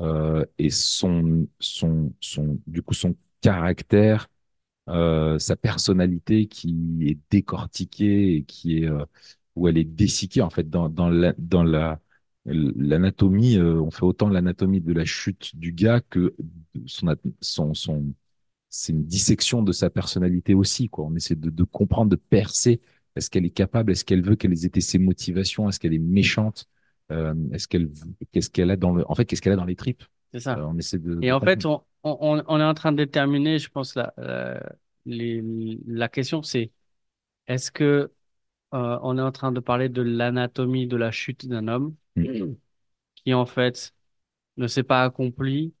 euh, 0.00 0.44
et 0.58 0.70
son, 0.70 1.48
son, 1.60 2.12
son, 2.20 2.58
du 2.66 2.82
coup, 2.82 2.94
son 2.94 3.16
caractère, 3.40 4.28
euh, 4.88 5.38
sa 5.38 5.56
personnalité 5.56 6.46
qui 6.48 6.98
est 7.02 7.18
décortiquée 7.30 8.36
et 8.36 8.44
qui 8.44 8.82
est, 8.84 8.88
euh, 8.90 9.04
où 9.56 9.68
elle 9.68 9.78
est 9.78 9.84
dessiquée 9.84 10.42
en 10.42 10.50
fait 10.50 10.70
dans, 10.70 10.88
dans 10.90 11.08
la, 11.10 11.34
dans 11.38 11.64
la, 11.64 12.00
l'anatomie. 12.46 13.58
on 13.60 13.90
fait 13.90 14.04
autant 14.04 14.28
l'anatomie 14.28 14.80
de 14.80 14.92
la 14.92 15.04
chute 15.04 15.56
du 15.56 15.72
gars 15.72 16.00
que 16.00 16.34
son, 16.86 17.14
son, 17.40 17.74
son, 17.74 18.14
c'est 18.68 18.92
une 18.92 19.04
dissection 19.04 19.62
de 19.62 19.72
sa 19.72 19.90
personnalité 19.90 20.54
aussi, 20.54 20.88
quoi. 20.88 21.06
On 21.06 21.14
essaie 21.16 21.36
de, 21.36 21.50
de 21.50 21.64
comprendre, 21.64 22.10
de 22.10 22.16
percer. 22.16 22.80
Est-ce 23.16 23.30
qu'elle 23.30 23.46
est 23.46 23.50
capable? 23.50 23.92
Est-ce 23.92 24.04
qu'elle 24.04 24.22
veut? 24.22 24.36
Quelles 24.36 24.64
étaient 24.66 24.80
ses 24.80 24.98
motivations? 24.98 25.68
Est-ce 25.68 25.80
qu'elle 25.80 25.94
est 25.94 25.98
méchante? 25.98 26.66
Euh, 27.12 27.34
est-ce 27.52 27.68
qu'elle, 27.68 27.90
qu'est-ce 28.32 28.50
qu'elle 28.50 28.70
a 28.70 28.76
dans 28.76 28.94
le, 28.94 29.04
en 29.10 29.14
fait, 29.14 29.24
qu'est-ce 29.26 29.42
qu'elle 29.42 29.52
a 29.54 29.56
dans 29.56 29.64
les 29.64 29.76
tripes? 29.76 30.02
C'est 30.32 30.40
Euh, 30.56 30.56
ça. 30.56 30.64
on 30.64 30.78
essaie 30.78 30.98
de, 30.98 31.22
Et 31.22 31.32
en 31.32 31.40
fait, 31.40 31.66
on, 31.66 31.84
on, 32.04 32.42
on 32.48 32.60
est 32.60 32.64
en 32.64 32.74
train 32.74 32.92
de 32.92 32.98
déterminer, 32.98 33.58
je 33.58 33.70
pense, 33.70 33.94
la, 33.96 34.12
la, 34.18 34.60
les, 35.06 35.42
la 35.86 36.08
question, 36.08 36.42
c'est 36.42 36.72
est-ce 37.48 37.70
que 37.72 38.12
euh, 38.74 39.00
on 39.02 39.18
est 39.18 39.22
en 39.22 39.32
train 39.32 39.52
de 39.52 39.60
parler 39.60 39.88
de 39.90 40.02
l'anatomie 40.02 40.86
de 40.88 40.96
la 40.98 41.12
chute 41.12 41.46
d'un 41.48 41.68
homme 41.68 41.96
Mm. 42.16 42.56
qui, 43.16 43.34
en 43.34 43.46
fait, 43.46 43.94
ne 44.58 44.66
s'est 44.68 44.84
pas 44.84 45.04
accompli 45.04 45.74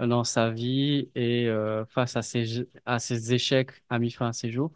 euh, 0.00 0.06
dans 0.06 0.24
sa 0.24 0.50
vie 0.50 1.10
et 1.16 1.48
euh, 1.48 1.86
face 1.86 2.16
à 2.16 2.22
ses, 2.22 2.68
à 2.86 2.98
ses 3.00 3.34
échecs 3.34 3.72
a 3.90 3.98
mis 3.98 4.10
fin 4.12 4.28
à 4.28 4.32
ses 4.32 4.50
jours? 4.52 4.72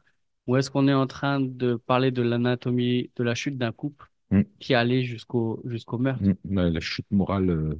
Ou 0.47 0.57
est-ce 0.57 0.71
qu'on 0.71 0.89
est 0.89 0.95
en 0.95 1.07
train 1.07 1.41
de 1.41 1.77
parler 1.77 2.11
de 2.11 2.23
l'anatomie 2.23 3.11
de 3.17 3.25
la 3.25 3.35
chute 3.35 3.59
d'un 3.59 3.73
couple 3.73 4.11
Mm. 4.31 4.45
qui 4.61 4.75
allait 4.75 5.05
jusqu'au 5.05 5.61
jusqu'au 5.67 5.99
meurtre? 5.99 6.33
Mm. 6.45 6.57
Ouais, 6.57 6.71
La 6.71 6.81
chute 6.81 7.07
morale, 7.11 7.51
euh, 7.51 7.79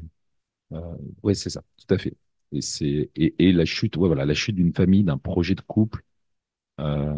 euh, 0.73 0.97
ouais, 1.23 1.35
c'est 1.35 1.51
ça, 1.51 1.63
tout 1.79 1.95
à 1.95 1.99
fait. 1.99 2.15
Et 2.53 2.61
c'est, 2.63 3.11
et, 3.17 3.35
et 3.49 3.53
la 3.53 3.65
chute, 3.65 3.97
ouais, 3.99 4.09
voilà, 4.09 4.27
la 4.27 4.35
chute 4.35 4.57
d'une 4.57 4.75
famille, 4.75 5.05
d'un 5.05 5.19
projet 5.19 5.55
de 5.55 5.61
couple, 5.63 6.03
euh, 6.81 7.15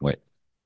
ouais. 0.00 0.18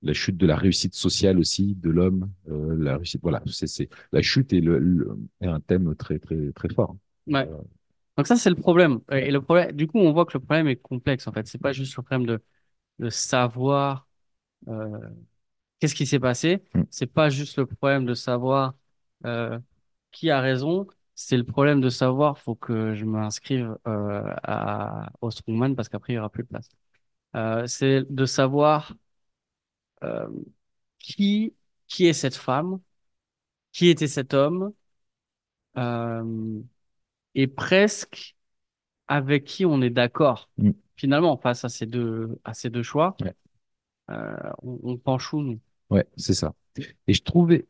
La 0.03 0.13
chute 0.13 0.37
de 0.37 0.47
la 0.47 0.57
réussite 0.57 0.95
sociale 0.95 1.39
aussi, 1.39 1.75
de 1.77 1.89
l'homme, 1.91 2.31
euh, 2.51 2.77
la 2.79 2.97
réussite, 2.99 3.23
voilà, 3.23 3.43
c'est, 3.47 3.67
c'est, 3.67 3.89
la 4.13 4.21
chute 4.21 4.53
est, 4.53 4.61
le, 4.61 4.79
le- 4.79 5.17
est 5.41 5.47
un 5.47 5.61
thème 5.61 5.95
très, 5.97 6.19
très, 6.19 6.53
très 6.53 6.69
fort. 6.69 6.95
Ouais. 7.27 7.49
Euh, 7.49 7.63
Donc 8.17 8.27
ça, 8.27 8.37
c'est 8.37 8.51
le 8.51 8.57
problème. 8.57 9.01
Et 9.13 9.31
le 9.31 9.43
problème, 9.43 9.73
du 9.73 9.87
coup, 9.89 9.99
on 9.99 10.13
voit 10.13 10.27
que 10.27 10.35
le 10.39 10.41
problème 10.45 10.69
est 10.69 10.77
complexe, 10.77 11.27
en 11.29 11.33
fait. 11.33 11.47
C'est 11.49 11.59
pas 11.61 11.73
juste 11.73 11.97
le 11.97 12.03
problème 12.03 12.27
de, 12.27 12.43
de 12.99 13.11
savoir 13.11 14.07
euh, 14.69 14.99
qu'est-ce 15.81 15.95
qui 15.95 16.07
s'est 16.07 16.21
passé. 16.21 16.63
mm. 16.75 16.83
C'est 16.91 17.07
pas 17.07 17.29
juste 17.31 17.59
le 17.59 17.67
problème 17.67 18.07
de 18.07 18.15
savoir 18.15 18.75
euh, 19.27 19.59
qui 20.13 20.31
a 20.31 20.41
raison. 20.41 20.87
C'est 21.15 21.37
le 21.37 21.45
problème 21.45 21.81
de 21.81 21.91
savoir, 21.91 22.39
faut 22.39 22.57
que 22.57 22.95
je 22.95 23.05
m'inscrive 23.05 23.77
euh, 23.87 24.23
à, 24.43 25.11
au 25.21 25.31
Strongman 25.31 25.75
parce 25.77 25.89
qu'après, 25.89 26.15
il 26.15 26.17
y 26.17 26.19
aura 26.19 26.31
plus 26.31 26.43
de 26.45 26.49
place. 26.49 26.69
Euh, 27.37 27.67
c'est 27.67 28.03
de 28.11 28.27
savoir 28.27 28.95
euh, 30.03 30.29
qui, 30.99 31.55
qui 31.89 32.07
est 32.07 32.13
cette 32.13 32.37
femme, 32.37 32.81
qui 33.73 33.89
était 33.89 34.09
cet 34.09 34.35
homme, 34.35 34.73
et 37.35 37.47
presque 37.47 38.37
avec 39.09 39.45
qui 39.45 39.65
on 39.67 39.81
est 39.83 39.91
d'accord. 39.91 40.51
Mm. 40.59 40.71
Finalement, 40.97 41.37
face 41.37 41.65
à 41.65 41.69
ces 41.69 41.87
deux, 41.87 42.39
à 42.45 42.55
ces 42.55 42.71
deux 42.71 42.83
choix, 42.83 43.17
Ouais. 43.21 43.35
euh, 44.11 44.37
on, 44.63 44.79
on 44.85 44.97
penche 44.99 45.33
où, 45.33 45.43
nous? 45.43 45.61
Ouais, 45.91 46.07
c'est 46.17 46.35
ça. 46.35 46.55
Et 47.07 47.15
je 47.15 47.23
trouvais, 47.23 47.67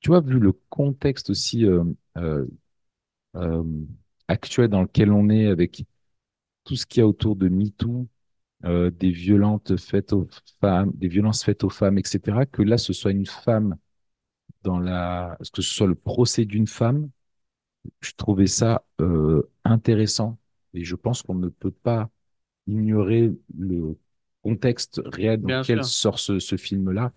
tu 0.00 0.10
vois, 0.10 0.20
vu 0.20 0.38
le 0.38 0.52
contexte 0.70 1.30
aussi 1.30 1.66
euh, 1.66 1.84
euh, 3.36 3.64
actuel 4.28 4.68
dans 4.68 4.82
lequel 4.82 5.12
on 5.12 5.28
est, 5.28 5.46
avec 5.46 5.84
tout 6.64 6.76
ce 6.76 6.86
qu'il 6.86 7.00
y 7.00 7.04
a 7.04 7.06
autour 7.08 7.36
de 7.36 7.48
MeToo, 7.48 8.08
des 8.64 9.10
violentes 9.10 9.76
faites 9.76 10.12
aux 10.12 10.28
femmes, 10.60 10.92
des 10.94 11.08
violences 11.08 11.44
faites 11.44 11.64
aux 11.64 11.70
femmes, 11.70 11.98
etc., 11.98 12.46
que 12.46 12.62
là, 12.62 12.78
ce 12.78 12.92
soit 12.92 13.12
une 13.12 13.26
femme 13.26 13.76
dans 14.62 14.78
la, 14.78 15.38
que 15.54 15.62
ce 15.62 15.74
soit 15.74 15.86
le 15.86 15.94
procès 15.96 16.44
d'une 16.44 16.66
femme, 16.68 17.10
je 18.00 18.12
trouvais 18.16 18.46
ça 18.48 18.84
euh, 19.00 19.50
intéressant. 19.64 20.38
Et 20.74 20.84
je 20.84 20.96
pense 20.96 21.22
qu'on 21.22 21.34
ne 21.34 21.48
peut 21.48 21.70
pas 21.70 22.10
ignorer 22.66 23.32
le 23.58 23.98
contexte 24.42 25.00
réel 25.06 25.40
dans 25.40 25.48
Bien 25.48 25.62
lequel 25.62 25.82
sûr. 25.82 25.84
sort 25.84 26.18
ce, 26.18 26.38
ce 26.38 26.56
film-là. 26.56 27.12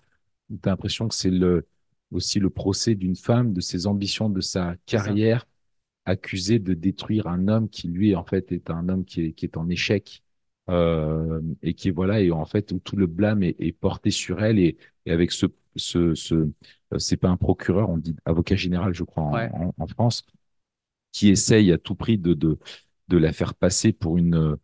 Tu 0.49 0.57
as 0.65 0.71
l'impression 0.71 1.07
que 1.07 1.15
c'est 1.15 1.31
le, 1.31 1.67
aussi 2.11 2.39
le 2.39 2.49
procès 2.49 2.95
d'une 2.95 3.15
femme, 3.15 3.53
de 3.53 3.61
ses 3.61 3.87
ambitions, 3.87 4.29
de 4.29 4.41
sa 4.41 4.75
carrière, 4.85 5.45
accusée 6.05 6.59
de 6.59 6.73
détruire 6.73 7.27
un 7.27 7.47
homme 7.47 7.69
qui, 7.69 7.87
lui, 7.87 8.15
en 8.15 8.23
fait, 8.25 8.51
est 8.51 8.69
un 8.69 8.89
homme 8.89 9.05
qui 9.05 9.25
est, 9.27 9.33
qui 9.33 9.45
est 9.45 9.57
en 9.57 9.69
échec. 9.69 10.23
Euh, 10.69 11.41
et 11.61 11.75
qui 11.75 11.89
est 11.89 11.91
voilà 11.91 12.21
et 12.21 12.31
en 12.31 12.43
fait 12.45 12.71
où 12.71 12.79
tout 12.79 12.95
le 12.95 13.05
blâme 13.05 13.43
est, 13.43 13.55
est 13.59 13.71
porté 13.71 14.09
sur 14.09 14.43
elle 14.43 14.57
et, 14.57 14.77
et 15.05 15.11
avec 15.11 15.31
ce 15.31 15.45
ce 15.75 16.15
ce 16.15 16.33
euh, 16.35 16.49
c'est 16.97 17.17
pas 17.17 17.29
un 17.29 17.37
procureur 17.37 17.89
on 17.91 17.97
dit 17.99 18.15
avocat 18.25 18.55
général 18.55 18.91
je 18.95 19.03
crois 19.03 19.21
en, 19.23 19.37
Ouais. 19.37 19.51
en, 19.51 19.73
en 19.77 19.87
France 19.87 20.25
qui 21.11 21.29
essaye 21.29 21.71
à 21.71 21.77
tout 21.77 21.95
prix 21.95 22.17
de 22.17 22.33
de 22.33 22.59
de 23.07 23.17
la 23.17 23.33
faire 23.33 23.53
passer 23.55 23.93
pour 23.93 24.17
une 24.17 24.57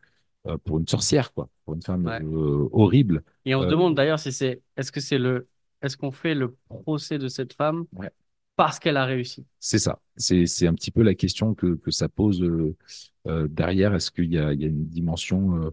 euh, 0.48 0.58
pour 0.66 0.80
une 0.80 0.88
sorcière 0.88 1.34
quoi 1.34 1.50
pour 1.66 1.76
une 1.76 1.82
femme 1.84 2.06
Ouais. 2.06 2.22
euh, 2.22 2.68
horrible 2.72 3.24
Et 3.46 3.54
on 3.56 3.62
se 3.62 3.68
Euh, 3.68 3.72
demande 3.72 3.96
d'ailleurs 3.96 4.20
si 4.20 4.32
c'est, 4.32 4.62
est-ce 4.78 4.92
que 4.92 5.00
c'est 5.00 5.20
le, 5.20 5.48
est-ce 5.82 5.98
qu'on 5.98 6.12
fait 6.12 6.34
le 6.36 6.56
procès 6.68 7.20
de 7.20 7.28
cette 7.28 7.54
femme 7.54 7.86
Ouais. 7.94 8.10
parce 8.56 8.80
qu'elle 8.80 8.98
a 8.98 9.06
réussi? 9.06 9.46
C'est 9.60 9.80
ça. 9.80 10.00
C'est, 10.18 10.46
c'est 10.48 10.68
un 10.68 10.74
petit 10.74 10.92
peu 10.92 11.04
la 11.04 11.14
question 11.16 11.54
que, 11.54 11.76
que 11.76 11.92
ça 11.92 12.10
pose 12.10 12.42
euh, 12.42 13.48
derrière. 13.48 13.94
Est-ce 13.94 14.12
qu'il 14.12 14.32
y 14.34 14.38
a, 14.38 14.54
il 14.54 14.62
y 14.62 14.66
a 14.66 14.68
une 14.68 14.88
dimension 14.88 15.72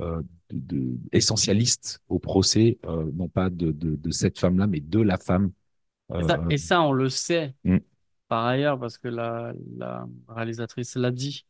euh, 0.00 0.22
de, 0.50 0.76
de- 0.76 0.98
essentialiste 1.12 2.00
au 2.08 2.18
procès, 2.18 2.78
euh, 2.86 3.10
non 3.14 3.28
pas 3.28 3.50
de, 3.50 3.72
de, 3.72 4.10
cette 4.10 4.38
femme-là, 4.38 4.66
mais 4.66 4.80
de 4.80 5.00
la 5.00 5.16
femme. 5.16 5.52
Et 6.14 6.22
ça, 6.24 6.44
et 6.50 6.58
ça, 6.58 6.82
on 6.82 6.92
le 6.92 7.08
sait 7.08 7.54
mm. 7.64 7.78
par 8.28 8.46
ailleurs 8.46 8.78
parce 8.78 8.98
que 8.98 9.08
la, 9.08 9.54
la 9.76 10.06
réalisatrice 10.28 10.96
l'a 10.96 11.10
dit. 11.10 11.46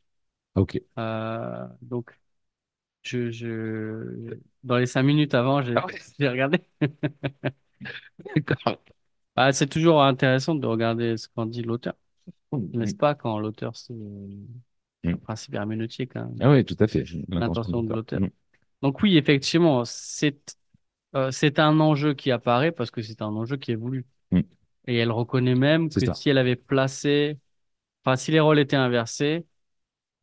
Ok. 0.55 0.77
Euh, 0.99 1.67
donc, 1.83 2.11
je, 3.03 3.31
je, 3.33 4.39
dans 4.65 4.79
les 4.79 4.87
cinq 4.87 5.03
minutes 5.05 5.35
avant, 5.35 5.63
j'ai, 5.63 5.77
Ah 5.77 5.87
ouais. 5.87 5.99
j'ai 6.19 6.29
regardé. 6.29 6.61
D'accord. 8.37 8.83
Ah, 9.37 9.53
c'est 9.53 9.69
toujours 9.69 10.03
intéressant 10.03 10.55
de 10.55 10.67
regarder 10.67 11.17
ce 11.17 11.29
qu'en 11.29 11.47
dit 11.47 11.63
l'auteur, 11.63 11.95
n'est-ce 12.73 12.95
pas, 12.97 13.15
quand 13.15 13.39
l'auteur, 13.41 13.77
c'est 13.77 13.95
un 13.95 13.99
Mm. 15.05 15.15
principe 15.19 15.55
herméneutique, 15.55 16.17
hein, 16.17 16.31
Ah 16.41 16.51
oui, 16.51 16.65
tout 16.65 16.77
à 16.81 16.87
fait. 16.87 17.05
l'intention 17.29 17.83
de 17.83 17.93
l'auteur. 17.95 18.21
Mm. 18.21 18.29
Donc 18.83 19.03
oui, 19.03 19.17
effectivement, 19.19 19.85
c'est 19.85 20.57
euh, 21.17 21.31
c'est 21.33 21.59
un 21.61 21.81
enjeu 21.81 22.15
qui 22.15 22.31
apparaît 22.33 22.73
parce 22.73 22.91
que 22.91 23.03
c'est 23.03 23.23
un 23.23 23.29
enjeu 23.29 23.57
qui 23.57 23.73
est 23.73 23.77
voulu. 23.77 24.07
Mm. 24.33 24.43
Et 24.87 24.97
elle 24.99 25.13
reconnaît 25.13 25.55
même 25.57 25.91
C'est 25.91 26.01
que 26.01 26.07
ça. 26.07 26.15
si 26.15 26.31
elle 26.31 26.39
avait 26.39 26.57
placé, 26.57 27.39
enfin, 28.05 28.17
si 28.17 28.33
les 28.33 28.41
rôles 28.41 28.59
étaient 28.61 28.77
inversés, 28.77 29.47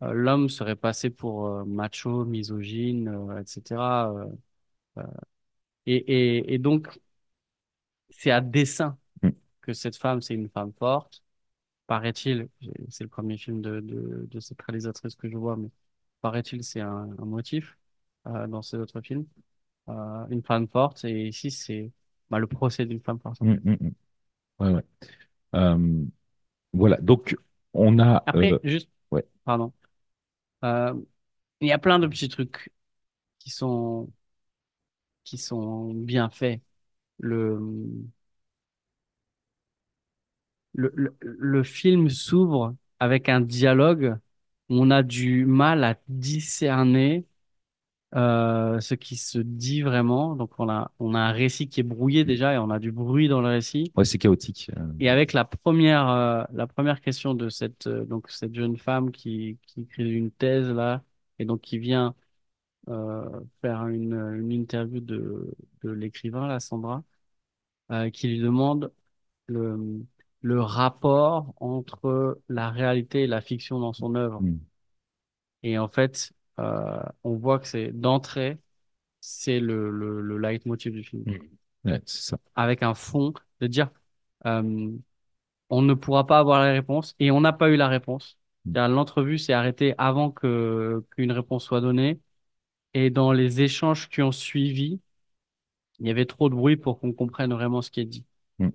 l'homme 0.01 0.49
serait 0.49 0.75
passé 0.75 1.09
pour 1.09 1.47
euh, 1.47 1.65
macho, 1.65 2.25
misogyne, 2.25 3.09
euh, 3.09 3.41
etc. 3.41 4.13
euh, 4.15 4.27
euh, 4.99 5.03
et, 5.87 5.95
et, 5.97 6.53
et 6.55 6.59
donc, 6.59 6.99
c'est 8.09 8.31
à 8.31 8.41
dessein 8.41 8.97
Mm. 9.23 9.33
que 9.61 9.73
cette 9.73 9.97
femme, 9.97 10.21
c'est 10.21 10.35
une 10.35 10.49
femme 10.49 10.73
forte. 10.73 11.23
Paraît-il, 11.87 12.49
c'est 12.89 13.03
le 13.03 13.09
premier 13.09 13.37
film 13.37 13.61
de, 13.61 13.81
de, 13.81 14.27
de 14.31 14.41
cette 14.41 14.61
réalisatrice 14.63 15.15
que 15.15 15.29
je 15.29 15.37
vois, 15.37 15.57
mais 15.57 15.69
paraît-il, 16.21 16.63
c'est 16.63 16.81
un, 16.81 17.09
un 17.19 17.25
motif 17.25 17.77
euh, 18.27 18.47
dans 18.47 18.61
ces 18.63 18.77
autres 18.77 19.01
films. 19.01 19.27
Euh, 19.89 20.27
une 20.29 20.43
femme 20.43 20.67
forte, 20.69 21.05
et 21.05 21.27
ici, 21.29 21.51
c'est 21.51 21.91
bah, 22.29 22.39
le 22.39 22.47
procès 22.47 22.85
d'une 22.85 23.01
femme 23.01 23.19
forte. 23.21 23.41
en 23.41 23.45
Mm, 23.45 23.53
fait. 23.53 23.61
mm. 23.63 23.91
Ouais, 24.59 24.71
ouais. 24.73 24.83
Euh, 25.55 26.05
voilà. 26.73 26.97
Donc, 27.01 27.35
on 27.73 27.99
a. 27.99 28.27
euh, 28.35 28.45
Après, 28.45 28.59
juste, 28.63 28.89
ouais. 29.11 29.25
pardon, 29.45 29.73
Euh, 29.78 29.78
il 30.63 31.67
y 31.67 31.71
a 31.71 31.77
plein 31.79 31.99
de 31.99 32.07
petits 32.07 32.29
trucs 32.29 32.71
qui 33.39 33.49
sont, 33.51 34.11
qui 35.23 35.37
sont 35.37 35.93
bien 35.93 36.29
faits. 36.29 36.61
Le, 37.19 37.59
le, 40.73 40.91
le, 40.95 41.15
le 41.21 41.63
film 41.63 42.09
s'ouvre 42.09 42.75
avec 42.99 43.29
un 43.29 43.41
dialogue 43.41 44.15
où 44.69 44.75
on 44.81 44.91
a 44.91 45.03
du 45.03 45.45
mal 45.45 45.83
à 45.83 45.95
discerner 46.07 47.25
euh, 48.15 48.79
ce 48.79 48.95
qui 48.95 49.15
se 49.17 49.39
dit 49.39 49.81
vraiment. 49.81 50.35
Donc, 50.35 50.51
on 50.59 50.69
a, 50.69 50.91
on 50.99 51.13
a 51.13 51.19
un 51.19 51.31
récit 51.31 51.69
qui 51.69 51.79
est 51.81 51.83
brouillé 51.83 52.23
déjà 52.25 52.53
et 52.53 52.57
on 52.57 52.69
a 52.69 52.79
du 52.79 52.91
bruit 52.91 53.27
dans 53.27 53.41
le 53.41 53.49
récit. 53.49 53.91
Ouais, 53.95 54.05
c'est 54.05 54.17
chaotique. 54.17 54.71
Euh, 54.77 54.81
Et 54.99 55.09
avec 55.09 55.33
la 55.33 55.45
première, 55.45 56.09
euh, 56.09 56.43
la 56.53 56.67
première 56.67 57.01
question 57.01 57.33
de 57.33 57.49
cette, 57.49 57.87
euh, 57.87 58.05
donc 58.05 58.29
cette 58.29 58.55
jeune 58.55 58.77
femme 58.77 59.11
qui, 59.11 59.57
qui 59.67 59.81
écrit 59.81 60.11
une 60.11 60.31
thèse 60.31 60.69
là, 60.69 61.03
et 61.37 61.45
donc 61.45 61.61
qui 61.61 61.77
vient 61.79 62.15
faire 63.61 63.87
une, 63.87 64.13
une 64.13 64.51
interview 64.51 64.99
de, 64.99 65.53
de 65.83 65.91
l'écrivain, 65.91 66.47
là, 66.47 66.59
Sandra, 66.59 67.03
qui 68.13 68.27
lui 68.27 68.39
demande 68.39 68.91
le, 69.47 69.77
le 70.41 70.61
rapport 70.61 71.53
entre 71.59 72.39
la 72.49 72.69
réalité 72.71 73.23
et 73.23 73.27
la 73.27 73.41
fiction 73.41 73.79
dans 73.79 73.93
son 73.93 74.15
œuvre. 74.15 74.41
mm, 74.41 74.59
Et 75.63 75.77
en 75.77 75.87
fait, 75.87 76.31
euh, 76.59 77.01
on 77.25 77.35
voit 77.37 77.59
que 77.59 77.67
c'est 77.67 77.91
d'entrée, 77.93 78.59
c'est 79.21 79.59
le, 79.61 79.89
le, 79.91 80.21
le 80.21 80.37
leitmotiv 80.39 80.93
du 80.93 81.03
film, 81.03 81.25
mm. 81.25 81.37
Ouais, 81.85 82.01
c'est 82.05 82.21
ça. 82.31 82.37
avec 82.55 82.83
un 82.83 82.93
fond 82.93 83.33
de 83.61 83.67
dire. 83.67 83.89
euh, 84.45 84.91
on 85.69 85.81
ne 85.83 85.93
pourra 85.95 86.27
pas 86.27 86.39
avoir 86.39 86.61
la 86.61 86.71
réponse 86.73 87.15
et 87.19 87.31
on 87.31 87.41
n'a 87.41 87.53
pas 87.53 87.69
eu 87.69 87.77
la 87.77 87.87
réponse. 87.89 88.39
Mm. 88.65 88.75
C'est-à-dire, 88.75 88.95
L'entrevue 88.95 89.37
s'est 89.39 89.53
arrêtée 89.53 89.95
avant 89.99 90.31
que 90.31 91.05
qu'une 91.11 91.31
réponse 91.33 91.65
soit 91.65 91.81
donnée 91.81 92.19
et 92.95 93.09
dans 93.11 93.31
les 93.33 93.61
échanges 93.61 94.09
qui 94.09 94.21
ont 94.23 94.31
suivi, 94.33 95.01
il 95.99 96.07
y 96.07 96.11
avait 96.11 96.25
trop 96.25 96.49
de 96.49 96.55
bruit 96.55 96.75
pour 96.77 96.99
qu'on 96.99 97.13
comprenne 97.13 97.53
vraiment 97.53 97.81
ce 97.81 97.89
qui 97.91 98.01
est 98.01 98.05
dit. 98.05 98.25
Mm. 98.59 98.69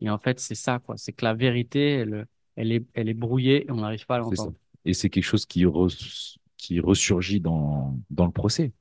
Et 0.00 0.10
en 0.10 0.18
fait, 0.18 0.40
c'est 0.40 0.54
ça, 0.54 0.78
quoi. 0.78 0.96
C'est 0.96 1.12
que 1.12 1.24
la 1.24 1.34
vérité, 1.34 1.90
elle, 1.94 2.26
elle 2.56 2.72
est, 2.72 2.84
elle 2.94 3.08
est 3.08 3.14
brouillée 3.14 3.66
et 3.66 3.70
on 3.70 3.76
n'arrive 3.76 4.06
pas 4.06 4.16
à 4.16 4.18
l'entendre. 4.18 4.54
Et 4.84 4.94
c'est 4.94 5.10
quelque 5.10 5.24
chose 5.24 5.46
qui, 5.46 5.64
res- 5.66 6.38
qui 6.60 6.80
ressurgit 6.80 7.40
dans, 7.40 7.98
dans 8.10 8.26
le 8.26 8.32
procès, 8.32 8.72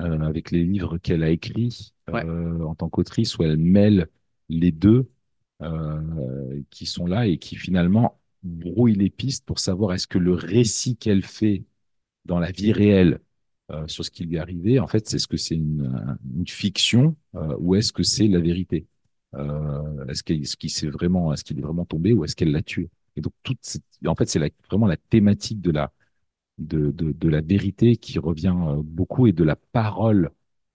euh, 0.00 0.20
avec 0.20 0.50
les 0.50 0.64
livres 0.64 0.98
qu'elle 0.98 1.22
a 1.22 1.30
écrits 1.30 1.92
Ouais. 2.12 2.24
euh, 2.24 2.62
en 2.64 2.74
tant 2.74 2.88
qu'autrice, 2.88 3.38
où 3.38 3.42
elle 3.42 3.56
mêle 3.56 4.08
les 4.48 4.72
deux 4.72 5.08
euh, 5.62 6.62
qui 6.70 6.86
sont 6.86 7.06
là 7.06 7.26
et 7.26 7.38
qui 7.38 7.56
finalement 7.56 8.20
brouillent 8.42 8.94
les 8.94 9.10
pistes 9.10 9.44
pour 9.44 9.58
savoir 9.58 9.92
est-ce 9.94 10.06
que 10.06 10.18
le 10.18 10.34
récit 10.34 10.96
qu'elle 10.96 11.22
fait 11.24 11.64
dans 12.24 12.38
la 12.38 12.50
vie 12.52 12.72
réelle 12.72 13.20
sur 13.88 14.04
ce 14.04 14.12
qui 14.12 14.24
lui 14.24 14.36
est 14.36 14.38
arrivé, 14.38 14.78
en 14.78 14.86
fait, 14.86 15.08
c'est 15.08 15.18
ce 15.18 15.26
que 15.26 15.36
c'est 15.36 15.56
une, 15.56 16.16
une 16.36 16.46
fiction 16.46 17.16
ou 17.58 17.74
est-ce 17.74 17.92
que 17.92 18.04
c'est 18.04 18.28
la 18.28 18.38
vérité 18.38 18.86
Est-ce 20.08 20.22
qu'il 20.22 20.42
est-ce 20.42 20.56
qu'il 20.56 20.70
s'est 20.70 20.88
vraiment, 20.88 21.32
est-ce 21.32 21.42
qu'il 21.44 21.58
est 21.58 21.62
vraiment 21.62 21.84
tombé 21.84 22.12
ou 22.12 22.24
est-ce 22.24 22.36
qu'elle 22.36 22.52
l'a 22.52 22.62
tué? 22.62 22.90
Et 23.16 23.20
donc 23.20 23.32
toute 23.42 23.58
cette- 23.62 23.82
en 24.06 24.14
fait, 24.14 24.28
c'est 24.28 24.40
vraiment 24.70 24.86
la 24.86 24.96
thématique 24.96 25.60
de 25.60 25.72
la 25.72 25.92
de, 26.58 26.90
de, 26.90 27.12
de 27.12 27.28
la 27.28 27.40
vérité 27.40 27.96
qui 27.96 28.18
revient 28.18 28.54
euh, 28.56 28.82
beaucoup 28.82 29.26
et 29.26 29.32
de 29.32 29.44
la 29.44 29.56
parole 29.56 30.30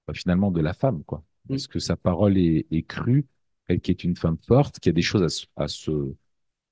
euh, 0.10 0.14
finalement 0.14 0.52
de 0.52 0.62
la 0.62 0.74
femme, 0.74 1.04
quoi. 1.04 1.24
Mm. 1.50 1.56
Est-ce 1.56 1.68
que 1.68 1.80
sa 1.80 1.96
parole 1.98 2.38
est, 2.38 2.68
est 2.72 2.84
crue, 2.84 3.26
elle 3.68 3.82
qui 3.82 3.92
est 3.92 4.04
une 4.04 4.16
femme 4.16 4.38
forte, 4.48 4.80
qui 4.80 4.90
a 4.90 4.92
des 4.92 5.02
choses 5.02 5.24
à, 5.24 5.30
se- 5.30 5.46
à 5.56 5.68
se 5.68 6.14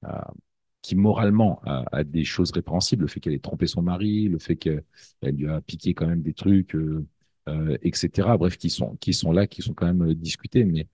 à- 0.03 0.31
qui 0.81 0.95
moralement 0.95 1.61
a, 1.65 1.83
a 1.91 2.03
des 2.03 2.23
choses 2.23 2.51
répréhensibles, 2.51 3.03
le 3.03 3.07
fait 3.09 3.19
qu'elle 3.19 3.33
ait 3.33 3.39
trompé 3.39 3.67
son 3.67 3.81
mari, 3.81 4.29
le 4.29 4.39
fait 4.39 4.55
qu'elle 4.55 4.83
lui 5.23 5.47
a 5.49 5.61
piqué 5.61 5.93
quand 5.93 6.07
même 6.07 6.21
des 6.21 6.33
trucs, 6.33 6.75
euh, 6.75 7.05
euh, 7.49 7.77
etc. 7.81 8.37
Bref, 8.37 8.57
qui 8.57 8.69
sont 8.69 8.95
qui 8.97 9.13
sont 9.13 9.31
là, 9.33 9.47
qui 9.47 9.61
sont 9.61 9.73
quand 9.73 9.87
même 9.93 10.13
discutés. 10.13 10.63
Mais 10.65 10.87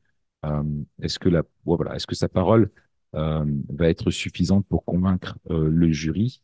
euh, 0.46 0.64
est-ce 1.02 1.20
que 1.20 1.30
la 1.30 1.44
voilà, 1.66 1.96
est-ce 1.96 2.08
que 2.08 2.16
sa 2.16 2.30
parole 2.30 2.72
va 3.14 3.88
être 3.90 4.12
suffisante 4.12 4.66
pour 4.68 4.84
convaincre 4.86 5.38
le 5.50 5.92
jury? 5.92 6.42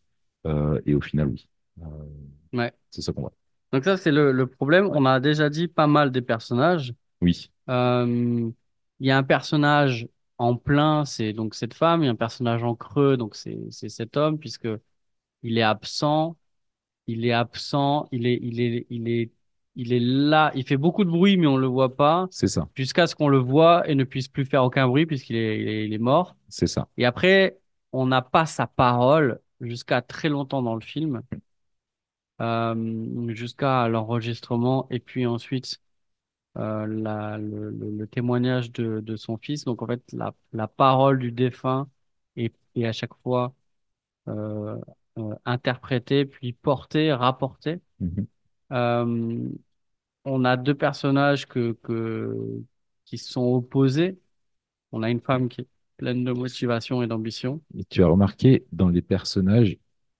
Et 0.86 0.95
au 0.95 1.01
final, 1.01 1.28
oui. 1.30 1.47
Euh, 1.82 1.86
Ouais. 2.53 2.74
c'est 2.89 3.01
ça 3.01 3.13
qu'on 3.13 3.22
voit. 3.22 3.34
Donc 3.72 3.86
ça, 3.86 3.95
c'est 3.95 4.11
le, 4.11 4.32
le 4.32 4.47
problème. 4.47 4.89
On 4.91 5.05
a 5.05 5.19
déjà 5.19 5.49
dit 5.49 5.67
pas 5.67 5.88
mal 5.88 6.11
des 6.11 6.22
personnages. 6.22 6.93
Oui, 7.22 7.49
Euh, 7.69 8.49
il 8.99 9.07
y 9.07 9.11
a 9.11 9.17
un 9.17 9.24
personnage 9.24 10.07
en 10.38 10.55
plein, 10.55 11.05
c'est 11.05 11.34
donc 11.34 11.55
cette 11.55 11.74
femme. 11.74 12.01
Il 12.03 12.05
y 12.05 12.09
a 12.09 12.11
un 12.11 12.15
personnage 12.15 12.63
en 12.63 12.76
creux, 12.76 13.15
donc 13.15 13.36
c'est 13.36 13.69
cet 13.72 14.17
homme, 14.17 14.38
puisque 14.38 14.67
il 15.43 15.57
est 15.57 15.61
absent. 15.63 16.36
Il 17.07 17.26
est 17.26 17.32
absent. 17.32 18.07
Il 18.11 18.26
est 18.28 18.39
il 18.41 18.59
est 18.59 18.88
il 18.89 19.07
est 19.07 19.32
il 19.76 19.93
est 19.93 19.99
là. 19.99 20.51
Il 20.55 20.65
fait 20.65 20.78
beaucoup 20.78 21.05
de 21.05 21.09
bruit, 21.09 21.38
mais 21.38 21.47
on 21.47 21.57
le 21.57 21.67
voit 21.67 21.95
pas 21.95 22.28
c'est 22.32 22.47
ça, 22.47 22.67
jusqu'à 22.76 23.07
ce 23.07 23.15
qu'on 23.15 23.30
le 23.30 23.38
voit 23.38 23.88
et 23.89 23.95
ne 23.95 24.03
puisse 24.03 24.28
plus 24.28 24.45
faire 24.45 24.63
aucun 24.63 24.88
bruit 24.88 25.05
puisqu'il 25.05 25.36
est 25.38 25.61
il 25.61 25.67
est, 25.69 25.86
il 25.86 25.93
est 25.93 25.97
mort. 25.97 26.36
c'est 26.49 26.67
ça. 26.67 26.88
Et 26.97 27.05
après, 27.05 27.57
on 27.93 28.05
n'a 28.07 28.22
pas 28.22 28.45
sa 28.45 28.67
parole 28.67 29.39
jusqu'à 29.61 30.01
très 30.01 30.28
longtemps 30.30 30.61
dans 30.61 30.76
le 30.76 30.82
film, 30.82 31.22
jusqu'à 33.29 33.87
l'enregistrement 33.89 34.87
et 34.89 34.99
puis 34.99 35.25
ensuite 35.25 35.81
euh, 36.57 36.87
la, 36.87 37.37
le, 37.37 37.71
le, 37.71 37.91
le 37.91 38.07
témoignage 38.07 38.71
de, 38.71 38.99
de 39.01 39.15
son 39.17 39.37
fils. 39.37 39.65
Donc 39.65 39.81
en 39.81 39.87
fait, 39.87 40.03
la, 40.13 40.33
la 40.53 40.67
parole 40.67 41.19
du 41.19 41.31
défunt 41.31 41.89
est, 42.37 42.53
est 42.75 42.85
à 42.85 42.93
chaque 42.93 43.13
fois 43.23 43.53
euh, 44.29 44.77
euh, 45.19 45.35
interprétée, 45.45 46.25
puis 46.25 46.53
portée, 46.53 47.13
rapportée. 47.13 47.81
Mhm. 47.99 48.27
Euh, 48.71 49.49
on 50.25 50.45
a 50.45 50.57
deux 50.57 50.75
personnages 50.75 51.47
que, 51.47 51.73
que, 51.83 52.35
qui 53.05 53.17
sont 53.17 53.45
opposés. 53.55 54.19
On 54.91 55.03
a 55.03 55.09
une 55.09 55.21
femme 55.21 55.49
qui 55.49 55.61
est 55.61 55.67
pleine 55.97 56.23
de 56.23 56.31
motivation 56.33 57.03
et 57.03 57.07
d'ambition. 57.07 57.61
Et 57.77 57.83
tu 57.85 58.03
as 58.03 58.07
remarqué 58.07 58.65
dans 58.71 58.89
les 58.89 59.01
personnages, 59.01 59.77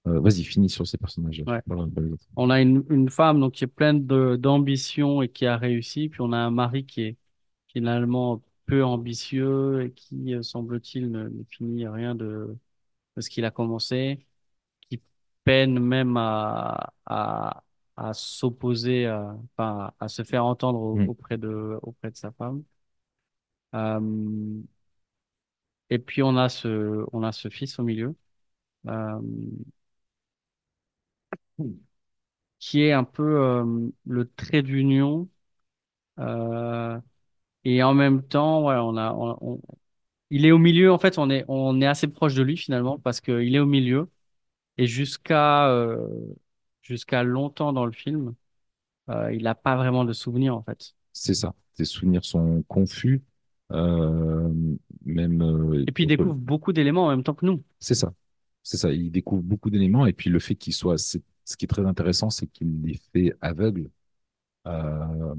euh, 0.08 0.20
vas-y, 0.20 0.43
finis 0.43 0.70
sur 0.70 0.88
ces 0.88 0.97
personnages. 0.97 1.43
Ouais. 1.47 1.62
Autres. 1.70 2.26
On 2.36 2.49
a 2.49 2.62
une, 2.62 2.84
une 2.89 3.10
femme 3.10 3.39
donc 3.39 3.54
qui 3.54 3.64
est 3.64 3.68
pleine 3.68 4.06
d'ambition 4.38 5.22
et 5.22 5.30
qui 5.30 5.45
a 5.45 5.58
réussi, 5.58 6.10
puis 6.10 6.22
on 6.22 6.32
a 6.32 6.38
un 6.38 6.52
mari 6.52 6.86
qui 6.86 7.02
est 7.02 7.18
finalement 7.68 8.41
peu 8.66 8.84
ambitieux 8.84 9.84
et 9.84 9.91
qui, 9.91 10.34
euh, 10.36 10.41
semble-t-il, 10.43 11.12
ne, 11.12 11.30
ne 11.30 11.43
finit 11.49 11.88
rien 11.88 12.16
de, 12.16 12.56
de 13.18 13.22
ce 13.22 13.30
qu'il 13.30 13.45
a 13.45 13.52
commencé, 13.52 14.26
qui 14.89 15.02
peine 15.45 15.80
même 15.80 16.18
à, 16.18 16.93
à, 17.06 17.64
à 17.97 18.14
s'opposer, 18.14 19.08
à, 19.08 19.38
enfin, 19.58 19.91
à 19.99 20.08
se 20.10 20.24
faire 20.24 20.45
entendre 20.45 20.80
Mm. 20.95 21.10
auprès 21.10 21.38
de, 21.38 21.80
auprès 21.84 22.12
de 22.12 22.18
sa 22.18 22.32
femme. 22.34 22.64
Euh, 23.74 24.62
et 25.89 25.99
puis 25.99 26.24
on 26.24 26.38
a 26.38 26.49
ce, 26.49 27.06
on 27.14 27.24
a 27.24 27.32
ce 27.32 27.49
fils 27.49 27.80
au 27.80 27.84
milieu, 27.84 28.16
euh, 28.88 29.22
qui 32.59 32.84
est 32.84 32.93
un 32.93 33.03
peu 33.03 33.24
euh, 33.43 33.89
le 34.05 34.30
trait 34.30 34.62
d'union. 34.64 35.30
Euh, 36.20 36.99
et 37.66 37.84
en 37.84 37.93
même 37.95 38.24
temps, 38.28 38.66
ouais, 38.68 38.76
on 38.78 38.97
a, 38.97 39.14
on, 39.14 39.38
on- 39.41 39.62
il 40.32 40.45
est 40.45 40.51
au 40.51 40.59
milieu. 40.59 40.91
En 40.93 40.99
fait, 40.99 41.18
on 41.20 41.30
est, 41.30 41.45
on 41.49 41.82
est 41.82 41.88
assez 41.88 42.07
proche 42.07 42.36
de 42.36 42.43
lui 42.43 42.57
finalement 42.57 42.99
parce 42.99 43.22
qu'il 43.22 43.55
est 43.55 43.59
au 43.59 43.66
milieu. 43.68 44.09
Et 44.78 44.88
jusqu'à 44.88 45.70
euh, 45.72 46.07
jusqu'à 46.84 47.24
longtemps 47.24 47.74
dans 47.74 47.86
le 47.86 47.91
film, 47.93 48.36
euh, 49.09 49.34
il 49.34 49.43
n'a 49.43 49.55
pas 49.55 49.76
vraiment 49.78 50.05
de 50.05 50.14
souvenirs 50.14 50.55
en 50.57 50.64
fait. 50.64 50.95
C'est 51.14 51.34
ça. 51.34 51.53
Tes 51.76 51.86
souvenirs 51.86 52.26
sont 52.26 52.64
confus, 52.68 53.22
euh, 53.72 54.49
même. 55.05 55.41
euh, 55.41 55.86
Et 55.86 55.91
puis 55.91 56.03
il 56.05 56.07
découvre 56.07 56.34
beaucoup 56.36 56.74
d'éléments 56.74 57.05
en 57.05 57.09
même 57.12 57.24
temps 57.24 57.36
que 57.36 57.45
nous. 57.45 57.64
C'est 57.80 57.95
ça. 57.95 58.14
C'est 58.64 58.78
ça. 58.78 58.91
Il 58.91 59.12
découvre 59.12 59.41
beaucoup 59.43 59.70
d'éléments 59.70 60.05
et 60.05 60.14
puis 60.14 60.30
le 60.30 60.39
fait 60.39 60.55
qu'il 60.55 60.74
soit, 60.74 60.97
c'est- 60.97 61.24
ce 61.52 61.58
qui 61.58 61.66
est 61.66 61.68
très 61.70 61.86
intéressant, 61.86 62.30
c'est 62.32 62.47
qu'il 62.47 62.82
les 62.84 62.99
fait 63.14 63.34
aveugles, 63.41 63.89
euh, 64.68 65.36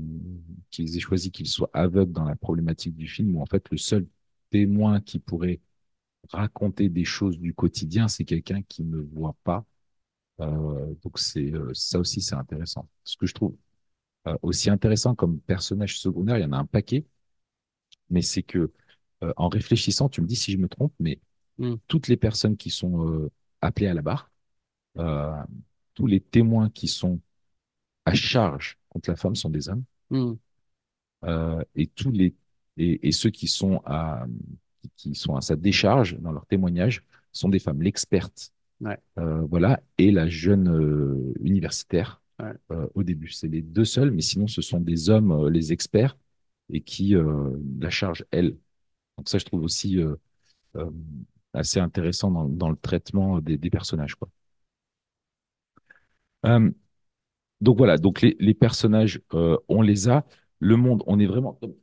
qu'ils 0.70 0.96
aient 0.96 1.00
choisi 1.00 1.30
qu'il 1.30 1.46
soit 1.48 1.70
aveugle 1.72 2.12
dans 2.12 2.24
la 2.24 2.36
problématique 2.36 2.96
du 2.96 3.08
film 3.08 3.36
où 3.36 3.42
en 3.42 3.46
fait 3.46 3.68
le 3.70 3.78
seul 3.78 4.06
témoin 4.50 5.00
qui 5.00 5.18
pourrait 5.18 5.60
raconter 6.32 6.88
des 6.88 7.04
choses 7.04 7.38
du 7.38 7.54
quotidien, 7.54 8.08
c'est 8.08 8.24
quelqu'un 8.24 8.62
qui 8.62 8.84
ne 8.84 8.98
voit 8.98 9.36
pas. 9.44 9.64
Euh, 10.40 10.94
donc 11.02 11.18
c'est 11.18 11.52
euh, 11.54 11.70
ça 11.74 11.98
aussi, 12.00 12.20
c'est 12.22 12.34
intéressant. 12.36 12.88
Ce 13.04 13.16
que 13.16 13.26
je 13.26 13.34
trouve 13.34 13.56
euh, 14.28 14.36
aussi 14.42 14.70
intéressant 14.70 15.14
comme 15.14 15.40
personnage 15.40 16.00
secondaire, 16.00 16.38
il 16.38 16.42
y 16.42 16.46
en 16.46 16.52
a 16.52 16.58
un 16.58 16.66
paquet, 16.66 17.06
mais 18.10 18.22
c'est 18.22 18.42
que 18.42 18.70
euh, 19.22 19.32
en 19.36 19.48
réfléchissant, 19.48 20.08
tu 20.08 20.20
me 20.20 20.26
dis 20.26 20.36
si 20.36 20.52
je 20.52 20.58
me 20.58 20.68
trompe, 20.68 20.92
mais 21.00 21.20
Mm. 21.58 21.78
toutes 21.88 22.08
les 22.08 22.16
personnes 22.16 22.56
qui 22.56 22.70
sont 22.70 23.30
appelées 23.62 23.88
à 23.88 23.94
la 23.94 24.02
barre, 24.02 24.30
tous 25.94 26.06
les 26.06 26.20
témoins 26.20 26.70
qui 26.70 26.88
sont 26.88 27.20
à 28.04 28.14
charge 28.14 28.78
contre 28.88 29.10
la 29.10 29.16
femme 29.16 29.36
sont 29.36 29.50
des 29.50 29.68
hommes. 29.68 29.84
Hmm. 30.10 30.34
Euh, 31.24 31.62
et 31.74 31.86
tous 31.86 32.10
les 32.10 32.34
et, 32.76 33.08
et 33.08 33.12
ceux 33.12 33.30
qui 33.30 33.46
sont 33.46 33.80
à 33.84 34.26
qui 34.96 35.14
sont 35.14 35.36
à 35.36 35.40
sa 35.40 35.56
décharge 35.56 36.18
dans 36.18 36.32
leur 36.32 36.46
témoignage 36.46 37.04
sont 37.32 37.48
des 37.48 37.58
femmes. 37.60 37.82
L'experte, 37.82 38.52
Ouais. 38.80 38.98
euh, 39.18 39.42
voilà, 39.42 39.80
et 39.98 40.10
la 40.10 40.28
jeune 40.28 40.68
euh, 40.68 41.32
universitaire 41.40 42.20
Ouais. 42.40 42.54
au 42.94 43.04
début. 43.04 43.28
C'est 43.28 43.46
les 43.46 43.62
deux 43.62 43.84
seuls, 43.84 44.10
mais 44.10 44.22
sinon 44.22 44.48
ce 44.48 44.62
sont 44.62 44.80
des 44.80 45.10
hommes, 45.10 45.48
les 45.48 45.72
experts, 45.72 46.16
et 46.72 46.80
qui 46.80 47.14
la 47.78 47.90
chargent 47.90 48.24
elle. 48.32 48.56
Donc 49.16 49.28
ça, 49.28 49.38
je 49.38 49.44
trouve 49.44 49.62
aussi 49.62 50.00
assez 51.52 51.78
intéressant 51.80 52.30
dans, 52.30 52.48
dans 52.48 52.70
le 52.70 52.76
traitement 52.76 53.40
des, 53.40 53.58
des 53.58 53.70
personnages, 53.70 54.14
quoi. 54.16 54.28
Euh, 56.46 56.70
donc 57.60 57.78
voilà, 57.78 57.96
donc 57.98 58.22
les, 58.22 58.36
les 58.40 58.54
personnages, 58.54 59.20
euh, 59.34 59.56
on 59.68 59.82
les 59.82 60.08
a. 60.08 60.24
Le 60.58 60.76
monde, 60.76 61.02
on 61.06 61.18
est 61.18 61.26
vraiment, 61.26 61.54
comme 61.54 61.74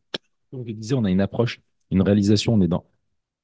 comme 0.52 0.66
je 0.66 0.72
disais, 0.74 0.96
on 0.96 1.04
a 1.06 1.12
une 1.12 1.22
approche, 1.22 1.62
une 1.92 2.02
réalisation, 2.02 2.54
on 2.56 2.62
est 2.62 2.68
dans, 2.68 2.86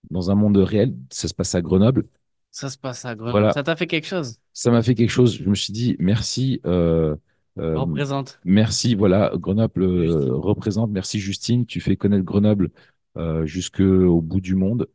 dans 0.09 0.32
un 0.32 0.36
monde 0.36 0.57
réel. 0.57 0.95
Ça 1.11 1.28
se 1.28 1.34
passe 1.34 1.55
à 1.55 1.61
Grenoble. 1.61 2.05
Ça 2.51 2.70
se 2.70 2.78
passe 2.78 3.05
à 3.05 3.16
Grenoble. 3.16 3.32
Voilà. 3.39 3.53
Ça 3.53 3.63
t'a 3.63 3.76
fait 3.76 3.88
quelque 3.88 4.07
chose? 4.07 4.39
Ça 4.53 4.72
m'a 4.72 4.82
fait 4.82 4.95
quelque 4.95 5.09
chose. 5.09 5.38
Je 5.38 5.49
me 5.49 5.55
suis 5.55 5.74
dit, 5.74 5.95
merci. 5.99 6.61
euh, 6.66 7.16
euh, 7.59 7.78
Représente. 7.78 8.39
Merci, 8.43 8.95
voilà, 8.95 9.32
Grenoble 9.36 9.84
euh, 9.84 10.34
représente. 10.34 10.91
Merci 10.91 11.20
Justine, 11.20 11.66
tu 11.66 11.80
fais 11.80 11.95
connaître 11.95 12.24
Grenoble 12.26 12.72
euh, 13.18 13.45
jusqu'au 13.45 14.22
bout 14.22 14.41
du 14.41 14.55
monde. 14.55 14.88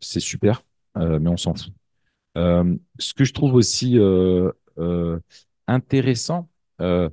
C'est 0.00 0.20
super, 0.20 0.62
mais 0.96 1.28
on 1.28 1.36
s'en 1.36 1.54
fout. 1.54 1.72
Ce 2.36 3.14
que 3.14 3.24
je 3.24 3.32
trouve 3.32 3.54
aussi 3.54 3.98
euh, 4.78 5.18
intéressant, 5.66 6.48
euh, 6.80 7.08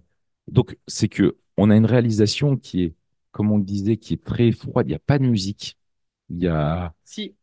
donc, 0.47 0.77
c'est 0.87 1.09
que 1.09 1.37
on 1.57 1.69
a 1.69 1.75
une 1.75 1.85
réalisation 1.85 2.57
qui 2.57 2.83
est, 2.83 2.95
comme 3.31 3.51
on 3.51 3.57
le 3.57 3.63
disait, 3.63 3.97
qui 3.97 4.13
est 4.13 4.23
très 4.23 4.51
froide. 4.51 4.87
Il 4.87 4.89
n'y 4.89 4.95
a 4.95 4.99
pas 4.99 5.19
de 5.19 5.25
musique. 5.25 5.77
Il 6.29 6.39
y 6.39 6.47
a. 6.47 6.93
Si. 7.03 7.35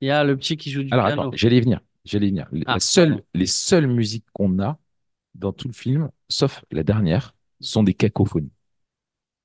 Il 0.00 0.08
y 0.08 0.10
a 0.10 0.24
le 0.24 0.36
petit 0.36 0.56
qui 0.56 0.70
joue 0.70 0.82
du 0.82 0.92
Alors 0.92 1.06
piano. 1.06 1.22
attends, 1.22 1.32
j'allais 1.34 1.60
venir. 1.60 1.80
J'allais 2.04 2.28
venir. 2.28 2.48
Ah, 2.66 2.74
La 2.74 2.80
seule, 2.80 3.10
pardon. 3.10 3.24
les 3.34 3.46
seules 3.46 3.86
musiques 3.86 4.24
qu'on 4.32 4.58
a 4.60 4.78
dans 5.34 5.52
tout 5.52 5.68
le 5.68 5.74
film, 5.74 6.10
sauf 6.28 6.64
la 6.70 6.82
dernière, 6.82 7.34
sont 7.60 7.82
des 7.82 7.92
cacophonies. 7.94 8.52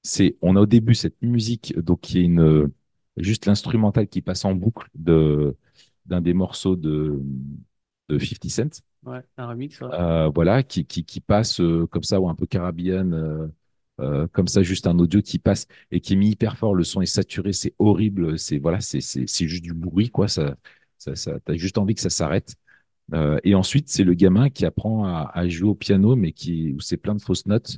C'est, 0.03 0.37
on 0.41 0.55
a 0.55 0.61
au 0.61 0.65
début 0.65 0.95
cette 0.95 1.21
musique, 1.21 1.77
donc 1.79 2.01
qui 2.01 2.19
est 2.19 2.23
une, 2.23 2.39
euh, 2.39 2.73
juste 3.17 3.45
l'instrumental 3.47 4.07
qui 4.07 4.21
passe 4.21 4.45
en 4.45 4.53
boucle 4.53 4.87
de, 4.93 5.57
d'un 6.05 6.21
des 6.21 6.33
morceaux 6.33 6.75
de, 6.75 7.19
de 8.09 8.19
50 8.19 8.49
Cent, 8.49 8.81
Ouais, 9.05 9.21
un 9.37 9.47
remix, 9.47 9.79
ouais. 9.81 9.87
euh, 9.93 10.29
voilà, 10.33 10.63
qui, 10.63 10.85
qui, 10.85 11.05
qui 11.05 11.19
passe 11.21 11.59
euh, 11.61 11.85
comme 11.87 12.03
ça, 12.03 12.19
ou 12.19 12.27
un 12.27 12.35
peu 12.35 12.47
caribéenne, 12.47 13.51
euh, 13.99 14.27
comme 14.33 14.47
ça, 14.47 14.63
juste 14.63 14.87
un 14.87 14.97
audio 14.97 15.21
qui 15.21 15.37
passe 15.37 15.67
et 15.91 16.01
qui 16.01 16.13
est 16.13 16.15
mis 16.15 16.31
hyper 16.31 16.57
fort, 16.57 16.73
le 16.73 16.83
son 16.83 17.01
est 17.01 17.05
saturé, 17.05 17.53
c'est 17.53 17.75
horrible, 17.77 18.39
c'est, 18.39 18.57
voilà, 18.57 18.81
c'est, 18.81 18.99
juste 19.47 19.63
du 19.63 19.73
bruit, 19.73 20.09
quoi, 20.09 20.27
ça, 20.27 20.55
ça, 20.97 21.15
ça, 21.15 21.39
t'as 21.39 21.55
juste 21.55 21.77
envie 21.77 21.95
que 21.95 22.01
ça 22.01 22.09
s'arrête. 22.09 22.55
Et 23.43 23.53
ensuite, 23.53 23.89
c'est 23.89 24.03
le 24.03 24.15
gamin 24.15 24.49
qui 24.49 24.65
apprend 24.65 25.05
à, 25.05 25.31
à 25.33 25.47
jouer 25.47 25.69
au 25.69 25.75
piano, 25.75 26.15
mais 26.15 26.31
qui, 26.31 26.73
où 26.73 26.79
c'est 26.81 26.97
plein 26.97 27.13
de 27.13 27.21
fausses 27.21 27.45
notes. 27.45 27.77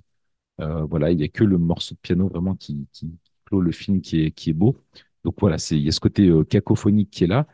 Voilà, 0.58 1.12
il 1.12 1.20
y 1.20 1.24
a 1.24 1.28
que 1.28 1.44
le 1.44 1.58
morceau 1.58 1.96
de 1.96 2.00
piano 2.00 2.30
vraiment 2.30 2.56
qui, 2.56 2.88
qui 2.94 3.12
clôt 3.46 3.62
le 3.62 3.72
film 3.72 4.02
qui 4.02 4.22
est, 4.22 4.32
qui 4.32 4.52
est 4.52 4.54
beau. 4.54 4.78
Donc 5.26 5.36
voilà, 5.40 5.58
c'est, 5.58 5.76
il 5.78 5.84
y 5.84 5.90
a 5.90 5.92
ce 5.92 6.00
côté 6.00 6.32
cacophonique 6.50 7.12
qui 7.12 7.26
est 7.26 7.28
là. 7.28 7.48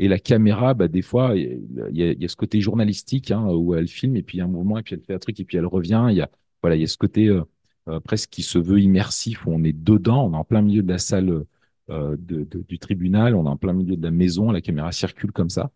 Et 0.00 0.08
la 0.08 0.18
caméra, 0.18 0.72
bah, 0.72 0.88
des 0.88 1.02
fois, 1.02 1.36
il 1.36 1.60
y 1.92 2.24
a, 2.24 2.28
ce 2.28 2.34
côté 2.34 2.62
journalistique 2.62 3.30
hein, 3.30 3.46
où 3.50 3.74
elle 3.74 3.86
filme 3.86 4.16
et 4.16 4.22
puis 4.22 4.38
il 4.38 4.40
y 4.40 4.40
a 4.40 4.46
un 4.46 4.48
mouvement 4.48 4.78
et 4.78 4.82
puis 4.82 4.94
elle 4.94 5.02
fait 5.02 5.12
un 5.12 5.18
truc 5.18 5.38
et 5.38 5.44
puis 5.44 5.58
elle 5.58 5.66
revient. 5.66 6.06
Il 6.10 6.16
y 6.16 6.22
a, 6.22 6.86
ce 6.86 6.96
côté 6.96 7.26
euh, 7.28 7.44
euh, 7.88 8.00
presque 8.00 8.30
qui 8.30 8.42
se 8.42 8.58
veut 8.58 8.80
immersif 8.80 9.46
où 9.46 9.52
on 9.52 9.62
est 9.62 9.74
dedans, 9.74 10.26
on 10.26 10.32
est 10.32 10.36
en 10.38 10.44
plein 10.44 10.62
milieu 10.62 10.82
de 10.82 10.90
la 10.90 10.96
salle 10.96 11.44
euh, 11.90 12.16
du 12.18 12.78
tribunal, 12.78 13.34
on 13.34 13.44
est 13.44 13.48
en 13.50 13.58
plein 13.58 13.74
milieu 13.74 13.94
de 13.96 14.02
la 14.02 14.10
maison, 14.10 14.50
la 14.50 14.62
caméra 14.62 14.90
circule 14.90 15.32
comme 15.32 15.50
ça. 15.50 15.70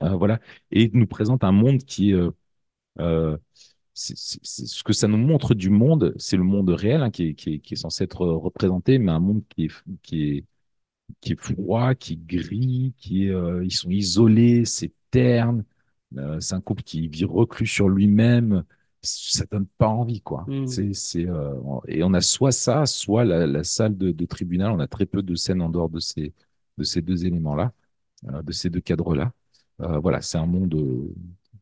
Voilà, 0.00 0.40
et 0.70 0.90
nous 0.92 1.06
présente 1.06 1.44
un 1.44 1.52
monde 1.52 1.78
qui 1.84 2.12
ce 3.94 4.82
que 4.84 4.92
ça 4.92 5.08
nous 5.08 5.16
montre 5.18 5.54
du 5.54 5.70
monde, 5.70 6.14
c'est 6.16 6.36
le 6.36 6.44
monde 6.44 6.70
réel 6.70 7.02
hein, 7.02 7.10
qui 7.10 7.36
est, 7.46 7.74
censé 7.76 8.04
être 8.04 8.26
représenté, 8.26 8.98
mais 8.98 9.12
un 9.12 9.20
monde 9.20 9.42
qui 9.48 9.68
est, 10.10 10.44
qui 11.20 11.32
est 11.32 11.40
froid, 11.40 11.94
qui 11.94 12.14
est 12.14 12.26
gris, 12.26 12.94
qui 12.98 13.26
est, 13.26 13.30
euh, 13.30 13.64
ils 13.64 13.72
sont 13.72 13.90
isolés, 13.90 14.64
c'est 14.64 14.92
terne, 15.10 15.64
euh, 16.16 16.40
c'est 16.40 16.54
un 16.54 16.60
couple 16.60 16.82
qui 16.82 17.06
vit 17.08 17.24
reclus 17.24 17.66
sur 17.66 17.88
lui-même, 17.88 18.64
ça 19.02 19.44
donne 19.50 19.66
pas 19.78 19.88
envie, 19.88 20.20
quoi. 20.20 20.44
Mm. 20.48 20.66
C'est, 20.66 20.92
c'est, 20.94 21.28
euh, 21.28 21.54
et 21.88 22.02
on 22.02 22.14
a 22.14 22.20
soit 22.20 22.52
ça, 22.52 22.86
soit 22.86 23.24
la, 23.24 23.46
la 23.46 23.64
salle 23.64 23.96
de, 23.96 24.10
de 24.10 24.26
tribunal, 24.26 24.72
on 24.72 24.80
a 24.80 24.88
très 24.88 25.06
peu 25.06 25.22
de 25.22 25.34
scènes 25.34 25.60
en 25.60 25.68
dehors 25.68 25.90
de 25.90 26.00
ces, 26.00 26.32
de 26.78 26.84
ces 26.84 27.02
deux 27.02 27.24
éléments-là, 27.26 27.72
de 28.22 28.52
ces 28.52 28.70
deux 28.70 28.80
cadres-là. 28.80 29.32
Voilà, 29.78 30.20
c'est 30.20 30.38
un 30.38 30.46
monde, 30.46 30.74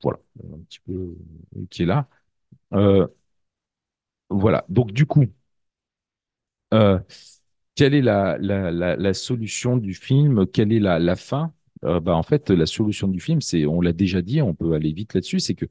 voilà, 0.03 0.19
un 0.53 0.59
petit 0.59 0.81
peu 0.81 1.17
qui 1.71 1.83
est 1.85 1.87
là. 1.87 2.07
Voilà, 4.31 4.65
donc 4.69 4.93
du 4.93 5.07
coup, 5.07 5.25
euh, 6.75 6.99
quelle 7.81 7.95
est 7.95 8.03
la, 8.03 9.15
solution 9.15 9.79
du 9.79 9.95
film? 9.95 10.47
Quelle 10.47 10.71
est 10.71 10.81
la, 10.81 11.17
fin? 11.17 11.55
Euh, 11.87 11.99
bah, 11.99 12.15
en 12.15 12.23
fait, 12.23 12.51
la 12.51 12.67
solution 12.67 13.09
du 13.09 13.21
film, 13.21 13.41
c'est, 13.41 13.65
on 13.65 13.81
l'a 13.81 13.95
déjà 13.95 14.21
dit, 14.21 14.43
on 14.43 14.55
peut 14.55 14.75
aller 14.75 14.93
vite 14.93 15.15
là-dessus, 15.15 15.41
c'est 15.41 15.55
que 15.55 15.65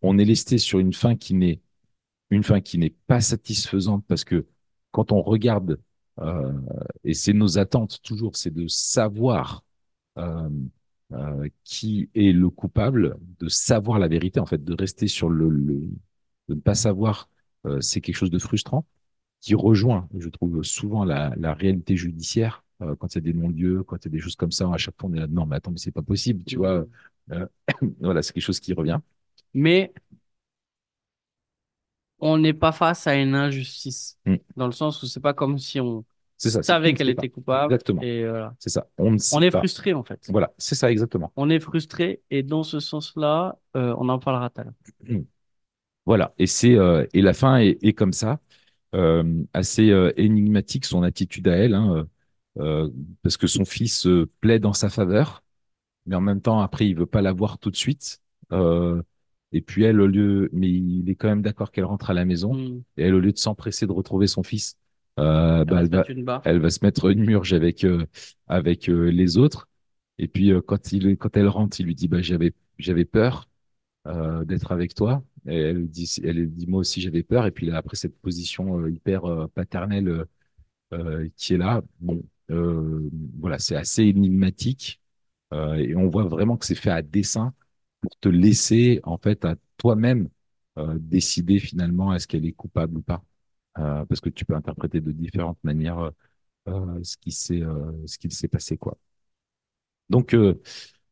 on 0.00 0.16
est 0.16 0.24
resté 0.24 0.56
sur 0.56 0.78
une 0.78 0.94
fin 0.94 1.16
qui 1.16 1.34
n'est 1.34 1.60
pas 3.06 3.20
satisfaisante 3.20 4.06
parce 4.08 4.24
que 4.24 4.46
quand 4.90 5.12
on 5.12 5.20
regarde, 5.20 5.78
euh, 6.20 6.50
et 7.04 7.12
c'est 7.12 7.34
nos 7.34 7.58
attentes 7.58 8.00
toujours, 8.02 8.36
c'est 8.36 8.54
de 8.54 8.66
savoir 8.66 9.62
euh, 10.16 10.48
qui 11.64 12.08
est 12.14 12.32
le 12.32 12.48
coupable, 12.48 13.18
de 13.38 13.48
savoir 13.48 13.98
la 13.98 14.08
vérité, 14.08 14.40
en 14.40 14.46
fait, 14.46 14.64
de 14.64 14.74
rester 14.74 15.08
sur 15.08 15.28
le, 15.28 15.50
de 16.48 16.54
ne 16.54 16.60
pas 16.60 16.74
savoir, 16.74 17.28
c'est 17.80 18.00
quelque 18.00 18.16
chose 18.16 18.30
de 18.30 18.38
frustrant 18.38 18.86
qui 19.40 19.54
rejoint, 19.54 20.08
je 20.18 20.28
trouve, 20.28 20.62
souvent 20.62 21.04
la, 21.04 21.32
la 21.36 21.54
réalité 21.54 21.96
judiciaire. 21.96 22.64
euh, 22.82 22.94
quand 22.96 23.14
il 23.14 23.16
y 23.16 23.18
a 23.18 23.32
des 23.32 23.38
non-lieux, 23.38 23.82
quand 23.84 23.96
il 24.04 24.06
y 24.06 24.08
a 24.08 24.12
des 24.12 24.20
choses 24.20 24.36
comme 24.36 24.52
ça, 24.52 24.70
à 24.72 24.76
chaque 24.78 24.94
fois 24.98 25.10
on 25.10 25.14
est 25.14 25.18
là, 25.20 25.26
non, 25.28 25.46
mais 25.46 25.56
attends, 25.56 25.70
mais 25.70 25.78
c'est 25.78 25.90
pas 25.92 26.02
possible, 26.02 26.44
tu 26.44 26.56
vois. 26.56 26.86
Euh, 27.32 27.46
voilà, 28.00 28.22
c'est 28.22 28.32
quelque 28.32 28.42
chose 28.44 28.60
qui 28.60 28.72
revient. 28.72 28.98
Mais 29.54 29.92
on 32.20 32.38
n'est 32.38 32.52
pas 32.52 32.72
face 32.72 33.06
à 33.06 33.14
une 33.16 33.34
injustice. 33.34 34.18
Mm. 34.26 34.36
Dans 34.56 34.66
le 34.66 34.72
sens 34.72 35.02
où 35.02 35.06
c'est 35.06 35.20
pas 35.20 35.34
comme 35.34 35.58
si 35.58 35.80
on 35.80 36.04
ça. 36.36 36.62
savait 36.62 36.94
qu'elle 36.94 37.08
était 37.10 37.28
coupable. 37.28 37.74
Exactement. 37.74 38.02
Et 38.02 38.26
voilà. 38.26 38.54
C'est 38.58 38.70
ça. 38.70 38.86
On 38.98 39.16
est 39.16 39.50
pas. 39.50 39.58
frustré, 39.58 39.92
en 39.94 40.04
fait. 40.04 40.26
Voilà, 40.30 40.52
c'est 40.58 40.74
ça 40.74 40.90
exactement. 40.90 41.32
On 41.36 41.50
est 41.50 41.60
frustré 41.60 42.22
et 42.30 42.42
dans 42.42 42.62
ce 42.62 42.80
sens-là, 42.80 43.58
euh, 43.76 43.94
on 43.98 44.08
en 44.08 44.18
parlera 44.18 44.50
tout 44.50 44.60
à 44.60 44.64
l'heure. 44.64 44.74
Voilà, 46.06 46.34
et 46.38 46.46
c'est 46.46 46.74
euh, 46.74 47.06
et 47.12 47.20
la 47.20 47.34
fin 47.34 47.58
est, 47.58 47.78
est 47.82 47.92
comme 47.92 48.12
ça, 48.12 48.40
assez 49.52 49.90
euh, 49.90 50.12
énigmatique 50.16 50.84
son 50.84 51.02
attitude 51.02 51.48
à 51.48 51.56
elle, 51.56 51.74
hein, 51.74 52.06
euh, 52.58 52.84
euh, 52.86 52.90
parce 53.22 53.36
que 53.36 53.46
son 53.46 53.64
fils 53.64 54.06
euh, 54.06 54.30
plaide 54.40 54.66
en 54.66 54.72
sa 54.72 54.90
faveur, 54.90 55.42
mais 56.06 56.16
en 56.16 56.20
même 56.20 56.40
temps 56.40 56.60
après 56.60 56.88
il 56.88 56.96
veut 56.96 57.06
pas 57.06 57.22
la 57.22 57.32
voir 57.32 57.58
tout 57.58 57.70
de 57.70 57.76
suite, 57.76 58.20
euh, 58.52 59.02
et 59.52 59.60
puis 59.62 59.84
elle 59.84 60.00
au 60.00 60.06
lieu, 60.06 60.48
mais 60.52 60.68
il 60.70 61.08
est 61.10 61.14
quand 61.16 61.28
même 61.28 61.42
d'accord 61.42 61.70
qu'elle 61.72 61.84
rentre 61.84 62.10
à 62.10 62.14
la 62.14 62.24
maison, 62.24 62.54
Mm. 62.54 62.82
et 62.96 63.04
elle 63.04 63.14
au 63.14 63.20
lieu 63.20 63.32
de 63.32 63.38
s'empresser 63.38 63.86
de 63.86 63.92
retrouver 63.92 64.26
son 64.26 64.42
fils, 64.42 64.76
euh, 65.18 65.64
bah, 65.64 65.78
Elle 65.78 65.84
elle 65.84 65.84
va 65.84 65.84
se 65.86 65.90
mettre 65.90 66.10
une 66.10 66.24
barre. 66.24 66.42
elle 66.44 66.58
va 66.60 66.70
se 66.70 66.78
mettre 66.84 67.10
une 67.10 67.24
murge 67.24 67.52
avec 67.52 67.84
euh, 67.84 68.06
avec 68.48 68.88
euh, 68.88 69.10
les 69.10 69.38
autres, 69.38 69.68
et 70.18 70.28
puis 70.28 70.52
euh, 70.52 70.60
quand 70.62 70.92
il 70.92 71.16
quand 71.16 71.36
elle 71.36 71.48
rentre, 71.48 71.80
il 71.80 71.86
lui 71.86 71.94
dit 71.94 72.08
bah 72.08 72.22
j'avais 72.22 72.54
j'avais 72.78 73.04
peur 73.04 73.48
euh, 74.06 74.44
d'être 74.44 74.72
avec 74.72 74.94
toi. 74.94 75.24
Elle 75.46 75.88
dit, 75.88 76.66
moi 76.68 76.80
aussi 76.80 77.00
j'avais 77.00 77.22
peur. 77.22 77.46
Et 77.46 77.50
puis 77.50 77.70
après 77.70 77.96
cette 77.96 78.18
position 78.20 78.80
euh, 78.80 78.90
hyper 78.90 79.24
euh, 79.24 79.46
paternelle 79.48 80.26
euh, 80.92 81.28
qui 81.36 81.54
est 81.54 81.58
là, 81.58 81.82
bon, 82.00 82.22
voilà, 83.38 83.58
c'est 83.58 83.76
assez 83.76 84.04
énigmatique. 84.04 85.00
Et 85.52 85.96
on 85.96 86.08
voit 86.08 86.24
vraiment 86.24 86.56
que 86.56 86.66
c'est 86.66 86.74
fait 86.74 86.90
à 86.90 87.02
dessein 87.02 87.52
pour 88.00 88.16
te 88.18 88.28
laisser 88.28 89.00
en 89.04 89.18
fait 89.18 89.44
à 89.44 89.56
toi-même 89.78 90.28
décider 90.96 91.58
finalement 91.58 92.14
est-ce 92.14 92.26
qu'elle 92.28 92.46
est 92.46 92.52
coupable 92.52 92.98
ou 92.98 93.02
pas. 93.02 93.22
Parce 93.74 94.20
que 94.20 94.30
tu 94.30 94.44
peux 94.44 94.54
interpréter 94.54 95.00
de 95.00 95.12
différentes 95.12 95.58
manières 95.64 96.10
ce 96.66 97.16
qui 97.18 97.32
s'est 97.32 97.62
ce 98.06 98.18
qu'il 98.18 98.32
s'est 98.32 98.48
passé 98.48 98.76
quoi. 98.76 98.96
Donc 100.08 100.36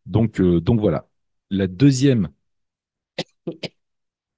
donc 0.06 0.40
donc 0.40 0.80
voilà. 0.80 1.08
La 1.50 1.66
deuxième 1.66 2.28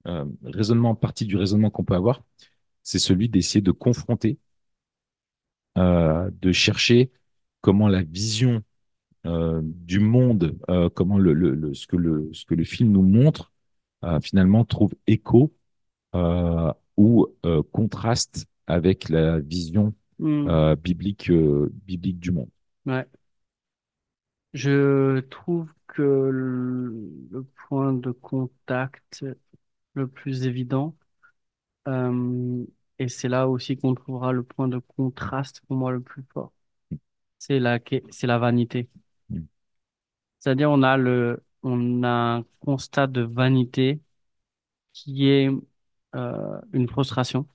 euh, 0.07 0.25
raisonnement, 0.43 0.95
partie 0.95 1.25
du 1.25 1.37
raisonnement 1.37 1.69
qu'on 1.71 1.83
peut 1.85 1.95
avoir, 1.95 2.23
c'est 2.83 2.99
celui 2.99 3.29
d'essayer 3.29 3.61
de 3.61 3.71
confronter, 3.71 4.39
euh, 5.77 6.29
de 6.41 6.51
chercher 6.51 7.11
comment 7.61 7.87
la 7.87 8.01
vision 8.03 8.63
euh, 9.27 9.61
du 9.63 9.99
monde, 9.99 10.57
euh, 10.69 10.89
comment 10.89 11.19
le, 11.19 11.33
le, 11.33 11.55
le- 11.55 11.75
ce 11.75 11.87
que 11.87 11.97
le, 11.97 12.29
ce 12.33 12.45
que 12.45 12.55
le 12.55 12.63
film 12.65 12.91
nous 12.91 13.03
montre, 13.03 13.51
finalement, 14.23 14.65
trouve 14.65 14.93
écho 15.07 15.53
ou 16.97 17.27
contraste 17.71 18.45
avec 18.67 19.09
la 19.09 19.39
vision 19.39 19.93
Hmm, 20.19 20.51
biblique, 20.83 21.31
biblique 21.31 22.19
du 22.19 22.31
monde. 22.31 22.49
ouais. 22.85 23.07
Je 24.53 25.19
trouve 25.21 25.71
que 25.87 26.01
le 26.01 27.43
point 27.67 27.93
de 27.93 28.11
contact 28.11 29.25
le 29.93 30.07
plus 30.07 30.45
évident, 30.47 30.95
euh, 31.87 32.65
et 32.99 33.07
c'est 33.09 33.29
là 33.29 33.47
aussi 33.49 33.77
qu'on 33.77 33.95
trouvera 33.95 34.31
le 34.33 34.43
point 34.43 34.67
de 34.67 34.79
contraste 34.79 35.61
pour 35.67 35.75
moi 35.77 35.91
le 35.91 36.01
plus 36.01 36.23
fort, 36.33 36.53
c'est 37.39 37.59
la, 37.59 37.79
c'est 38.11 38.27
la 38.27 38.39
vanité. 38.39 38.89
Mm. 39.29 39.41
C'est-à-dire, 40.39 40.71
on 40.71 40.83
a 40.83 40.97
le, 40.97 41.43
on 41.63 42.03
a 42.03 42.09
un 42.37 42.43
constat 42.61 43.07
de 43.07 43.21
vanité 43.21 44.01
qui 44.93 45.27
est 45.29 45.49
euh, 46.15 46.61
une 46.73 46.89
frustration, 46.89 47.47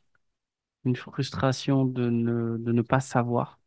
une 0.85 0.97
frustration 0.97 1.85
de 1.87 2.11
ne, 2.11 2.59
de 2.59 2.73
ne 2.73 2.83
pas 2.83 3.01
savoir, 3.01 3.61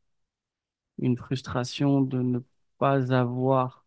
une 0.99 1.17
frustration 1.17 2.01
de 2.01 2.21
ne 2.21 2.39
pas 2.77 3.13
avoir. 3.13 3.85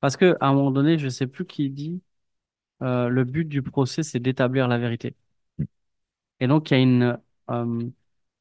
Parce 0.00 0.16
que 0.16 0.36
à 0.40 0.48
un 0.48 0.54
moment 0.54 0.70
donné, 0.72 0.98
je 0.98 1.08
sais 1.08 1.26
plus 1.26 1.46
qui 1.46 1.70
dit, 1.70 2.02
euh, 2.82 3.08
le 3.08 3.24
but 3.24 3.44
du 3.44 3.62
procès, 3.62 4.02
c'est 4.02 4.20
d'établir 4.20 4.68
la 4.68 4.78
vérité. 4.78 5.14
Et 6.40 6.46
donc, 6.46 6.70
il 6.70 6.74
y 6.74 6.76
a 6.78 6.80
une, 6.82 7.18
euh, 7.50 7.90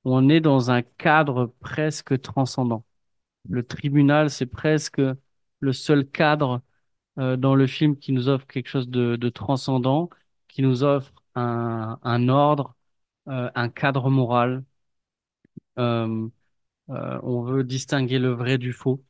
on 0.05 0.29
est 0.29 0.41
dans 0.41 0.71
un 0.71 0.81
cadre 0.83 1.53
presque 1.59 2.21
transcendant. 2.21 2.85
Le 3.49 3.63
tribunal, 3.65 4.29
c'est 4.31 4.47
presque 4.47 5.01
le 5.61 5.73
seul 5.73 6.09
cadre 6.09 6.61
euh, 7.19 7.37
dans 7.37 7.55
le 7.55 7.67
film 7.67 7.97
qui 7.97 8.13
nous 8.13 8.29
offre 8.29 8.47
quelque 8.47 8.69
chose 8.69 8.89
de, 8.89 9.29
transcendant, 9.29 10.09
qui 10.49 10.63
nous 10.63 10.83
offre 10.83 11.13
un, 11.35 12.29
ordre, 12.29 12.75
un 13.27 13.69
cadre 13.69 14.09
moral. 14.09 14.63
On 15.77 17.41
veut 17.43 17.63
distinguer 17.63 18.19
le 18.19 18.31
vrai 18.31 18.57
du 18.57 18.73
faux. 18.73 19.03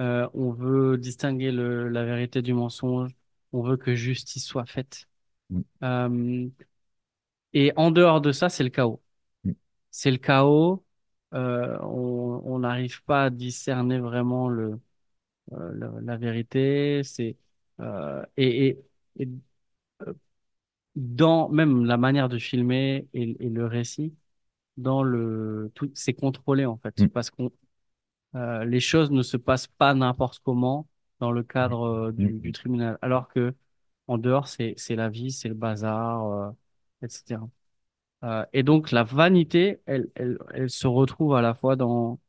On 0.00 0.52
veut 0.52 0.98
distinguer 0.98 1.52
la 1.52 2.04
vérité 2.04 2.42
du 2.42 2.54
mensonge. 2.54 3.17
On 3.52 3.62
veut 3.62 3.76
que 3.76 3.94
justice 3.94 4.44
soit 4.44 4.66
faite. 4.66 5.08
Mm. 5.50 5.60
Euh, 5.82 6.48
et 7.52 7.72
en 7.76 7.90
dehors 7.90 8.20
de 8.20 8.32
ça, 8.32 8.48
c'est 8.48 8.64
le 8.64 8.70
chaos. 8.70 9.02
Mm. 9.44 9.52
C'est 9.90 10.10
le 10.10 10.18
chaos. 10.18 10.84
Euh, 11.34 11.78
on 11.82 12.58
n'arrive 12.60 13.02
pas 13.04 13.24
à 13.24 13.30
discerner 13.30 13.98
vraiment 13.98 14.48
le, 14.48 14.80
euh, 15.52 15.72
la, 15.74 15.92
la 16.02 16.16
vérité. 16.16 17.02
C'est 17.04 17.36
et, 18.36 18.66
et, 18.68 18.78
et 19.18 19.28
dans 20.96 21.48
même 21.48 21.84
la 21.84 21.96
manière 21.96 22.28
de 22.28 22.38
filmer 22.38 23.06
et, 23.14 23.36
et 23.44 23.48
le 23.48 23.66
récit, 23.66 24.14
dans 24.76 25.02
le 25.02 25.70
tout, 25.74 25.90
c'est 25.94 26.14
contrôlé 26.14 26.66
en 26.66 26.78
fait, 26.78 26.94
Mm. 26.98 27.08
parce 27.08 27.30
qu'on 27.30 27.50
les 28.66 28.80
choses 28.80 29.10
ne 29.10 29.22
se 29.22 29.36
passent 29.36 29.66
pas 29.66 29.94
n'importe 29.94 30.40
comment 30.40 30.86
dans 31.20 31.32
le 31.32 31.42
cadre 31.42 31.82
euh, 32.08 32.12
Mm. 32.18 32.26
du, 32.26 32.32
du 32.40 32.52
tribunal, 32.52 32.98
alors 33.02 33.28
que 33.28 33.54
en 34.08 34.18
dehors 34.18 34.48
c'est 34.48 34.74
c'est 34.76 34.96
la 34.96 35.08
vie, 35.08 35.32
c'est 35.32 35.48
le 35.48 35.54
bazar, 35.54 36.26
euh, 36.26 36.50
etc. 37.02 37.48
Euh, 38.24 38.44
et 38.52 38.62
donc 38.64 38.90
la 38.92 39.04
vanité, 39.04 39.80
elle, 39.86 40.10
elle, 40.16 40.38
elle 40.54 40.70
se 40.70 40.86
retrouve 40.88 41.34
à 41.36 41.42
la 41.42 41.54
fois 41.54 41.76
dans 41.76 42.20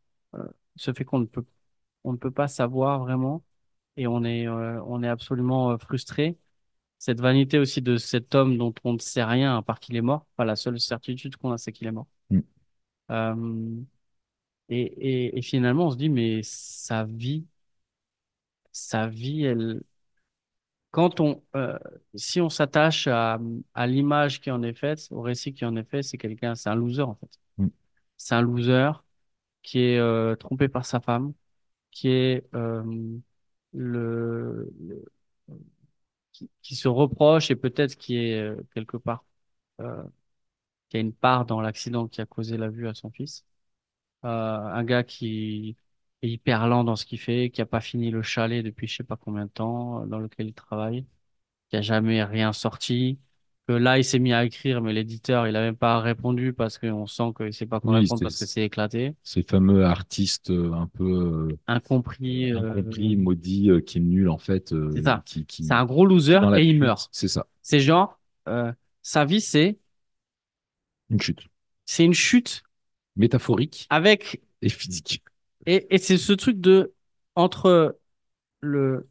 ce 0.76 0.94
fait 0.94 1.06
qu'on 1.06 1.20
ne 1.20 1.26
peut 1.26 1.46
on 2.06 2.14
ne 2.14 2.18
peut 2.18 2.32
pas 2.32 2.48
savoir 2.48 3.00
vraiment 3.02 3.44
et 3.98 4.08
on 4.08 4.24
est 4.26 4.48
euh, 4.48 4.82
on 4.86 5.04
est 5.04 5.08
absolument 5.10 5.78
frustré 5.80 6.38
cette 7.00 7.22
vanité 7.22 7.60
aussi 7.60 7.82
de 7.84 7.98
cet 7.98 8.36
homme 8.36 8.58
dont 8.58 8.74
on 8.86 8.94
ne 8.94 9.00
sait 9.00 9.24
rien 9.26 9.58
à 9.58 9.62
part 9.64 9.80
qu'il 9.82 9.96
est 9.98 10.02
mort. 10.02 10.26
Enfin, 10.38 10.46
la 10.46 10.56
seule 10.58 10.80
certitude 10.80 11.38
qu'on 11.38 11.52
a, 11.54 11.58
c'est 11.60 11.72
qu'il 11.74 11.88
est 11.88 11.92
mort. 11.92 12.08
Mm. 12.32 12.40
Euh, 13.12 13.82
et, 14.70 14.82
et, 14.82 15.38
et 15.38 15.42
finalement, 15.42 15.88
on 15.88 15.92
se 15.92 15.98
dit, 15.98 16.10
mais 16.10 16.42
sa 16.44 17.04
vie, 17.06 17.46
sa 18.88 19.08
vie, 19.08 19.44
elle, 19.46 19.82
quand 20.92 21.20
on, 21.20 21.44
euh, 21.56 21.78
si 22.16 22.42
on 22.42 22.50
s'attache 22.50 23.08
à, 23.08 23.40
à 23.74 23.88
l'image 23.88 24.42
qui 24.42 24.50
en 24.52 24.64
est 24.64 24.74
faite, 24.74 25.08
au 25.12 25.22
récit 25.22 25.54
qui 25.54 25.66
en 25.66 25.76
est 25.76 25.84
fait, 25.84 26.02
c'est 26.04 26.18
quelqu'un, 26.18 26.56
c'est 26.56 26.70
un 26.70 26.76
loser 26.76 27.04
en 27.04 27.16
fait. 27.16 27.40
Mm. 27.58 27.70
C'est 28.18 28.36
un 28.36 28.42
loser 28.44 28.92
qui 29.64 29.80
est 29.82 30.00
euh, 30.00 30.36
trompé 30.38 30.70
par 30.70 30.86
sa 30.86 31.00
femme, 31.02 31.34
qui 31.92 32.10
est 32.10 32.46
euh, 32.56 32.84
le, 33.74 34.72
le- 34.82 35.06
qui, 36.32 36.50
qui 36.62 36.76
se 36.76 36.88
reproche 36.88 37.52
et 37.52 37.56
peut-être 37.56 37.96
qui 37.98 38.18
est 38.18 38.56
quelque 38.74 38.98
part 38.98 39.24
qui 40.90 40.98
a 40.98 41.00
une 41.00 41.14
part 41.14 41.46
dans 41.46 41.62
l'accident 41.62 42.08
qui 42.08 42.22
a 42.22 42.26
causé 42.26 42.58
la 42.58 42.70
vue 42.70 42.88
à 42.88 42.94
son 42.94 43.12
fils. 43.12 43.46
Un 44.24 44.84
gars 44.86 45.04
qui 45.04 45.78
est 46.22 46.30
hyper 46.30 46.68
lent 46.68 46.84
dans 46.84 46.96
ce 46.96 47.06
qu'il 47.06 47.20
fait, 47.20 47.50
qui 47.52 47.62
a 47.62 47.66
pas 47.66 47.82
fini 47.82 48.12
le 48.12 48.22
chalet 48.22 48.64
depuis 48.64 48.88
je 48.88 48.98
sais 48.98 49.04
pas 49.04 49.18
combien 49.18 49.46
de 49.46 49.52
temps 49.52 50.04
euh, 50.04 50.06
dans 50.06 50.20
lequel 50.20 50.48
il 50.48 50.54
travaille, 50.54 51.06
qui 51.70 51.78
a 51.78 51.82
jamais 51.82 52.24
rien 52.24 52.54
sorti. 52.54 53.20
Que 53.68 53.74
là, 53.74 54.00
il 54.00 54.04
s'est 54.04 54.20
mis 54.20 54.34
à 54.34 54.46
écrire, 54.46 54.82
mais 54.82 54.94
l'éditeur, 54.94 55.48
il 55.48 55.56
a 55.56 55.62
même 55.62 55.78
pas 55.78 56.00
répondu 56.00 56.54
parce 56.54 56.78
qu'on 56.80 57.06
sent 57.08 57.32
qu'il 57.38 57.54
sait 57.54 57.68
pas 57.68 57.80
quoi 57.80 57.94
Oui, 57.94 58.02
répondre 58.02 58.20
c'est 58.20 58.26
parce 58.26 58.40
que 58.40 58.46
c'est 58.48 58.64
éclaté. 58.64 59.14
ces 59.24 59.44
fameux 59.44 59.86
artistes 59.86 60.50
euh, 60.50 60.74
un 60.74 60.88
peu 60.88 61.50
Incompris. 61.68 62.52
euh, 62.52 62.64
euh, 62.64 62.80
incompris, 62.80 63.16
maudits, 63.16 63.70
euh, 63.70 63.80
qui 63.80 64.00
est 64.00 64.02
nul 64.02 64.28
en 64.30 64.40
fait, 64.40 64.74
euh, 64.74 64.90
c'est 64.96 65.04
ça. 65.04 65.22
qui, 65.26 65.46
qui 65.46 65.64
C'est 65.66 65.74
un 65.74 65.86
gros 65.86 66.06
loser 66.06 66.40
dans 66.42 66.50
la 66.50 66.60
et 66.60 66.66
il 66.66 66.80
meurt. 66.80 67.10
C'est 67.12 67.28
ça, 67.28 67.46
C'est 67.62 67.80
genre, 67.80 68.20
euh, 68.48 68.72
sa 69.04 69.24
vie, 69.26 69.42
c'est, 69.42 69.78
une 71.10 71.22
chute 71.22 71.48
c'est 71.86 72.06
une 72.06 72.14
chute 72.14 72.64
métaphorique 73.16 73.88
avec, 73.90 74.42
et 74.62 74.70
physique. 74.70 75.24
Et, 75.66 75.94
et 75.96 75.98
c'est 75.98 76.18
ce 76.18 76.34
truc 76.34 76.60
de, 76.60 76.94
entre 77.36 78.00
le, 78.62 79.10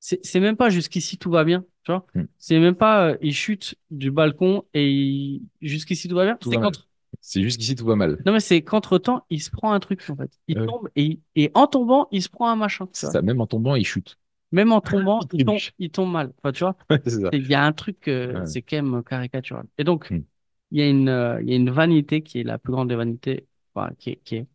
c'est 0.00 0.40
même 0.40 0.56
pas 0.56 0.70
jusqu'ici 0.70 1.18
tout 1.18 1.30
va 1.30 1.44
bien, 1.44 1.64
tu 1.84 1.92
vois. 1.92 2.06
Mm. 2.14 2.28
C'est 2.38 2.58
même 2.60 2.76
pas 2.76 3.10
euh, 3.10 3.18
il 3.22 3.34
chute 3.34 3.76
du 3.90 4.10
balcon 4.10 4.64
et 4.74 4.90
il... 4.90 5.42
jusqu'ici 5.62 6.08
tout 6.08 6.16
va 6.16 6.24
bien. 6.24 6.38
C'est 6.42 6.58
qu'entre 6.58 6.88
C'est 7.20 7.42
juste 7.42 7.58
qu'ici 7.58 7.74
tout 7.76 7.84
va 7.86 7.96
mal. 7.96 8.24
non 8.24 8.32
mais 8.32 8.40
c'est 8.40 8.62
qu'entre-temps, 8.62 9.24
il 9.30 9.42
se 9.42 9.50
prend 9.50 9.72
un 9.72 9.80
truc 9.80 10.04
en 10.10 10.16
fait. 10.16 10.30
Il 10.48 10.56
Ah 10.56 10.60
tombe 10.60 10.88
et, 10.96 11.20
et 11.36 11.50
en 11.54 11.66
tombant, 11.66 12.08
il 12.10 12.22
se 12.22 12.28
prend 12.28 12.48
un 12.50 12.56
machin, 12.56 12.88
vois. 13.02 13.12
ça, 13.12 13.22
même 13.22 13.40
en 13.40 13.46
tombant, 13.46 13.74
il 13.76 13.84
chute. 13.86 14.18
Même 14.52 14.72
en 14.72 14.80
tombant, 14.80 15.28
Il 15.32 15.44
tombe, 15.44 15.62
il 15.78 15.90
tombe 15.90 16.10
mal. 16.10 16.32
Enfin, 16.38 16.52
tu 16.52 16.60
vois, 16.64 16.76
Ouais, 16.90 17.00
il 17.32 17.46
y 17.46 17.54
a 17.54 17.62
un 17.64 17.72
truc, 17.72 18.08
euh, 18.08 18.40
Ouais. 18.40 18.46
c'est 18.46 18.62
quand 18.62 18.82
même 18.82 19.02
caricatural. 19.04 19.66
Et 19.78 19.84
donc, 19.84 20.10
Mm. 20.10 20.24
il 20.70 20.78
y 20.80 20.82
a 20.82 20.88
une, 20.88 21.08
euh, 21.10 21.42
y 21.44 21.52
a 21.52 21.56
une 21.56 21.70
vanité 21.70 22.22
qui 22.22 22.40
est 22.40 22.44
la 22.44 22.58
plus 22.58 22.72
grande 22.72 22.88
des 22.88 22.96
vanités, 22.96 23.48
enfin, 23.74 23.92
qui 23.98 24.10
est, 24.12 24.16
qui 24.24 24.36
est 24.36 24.46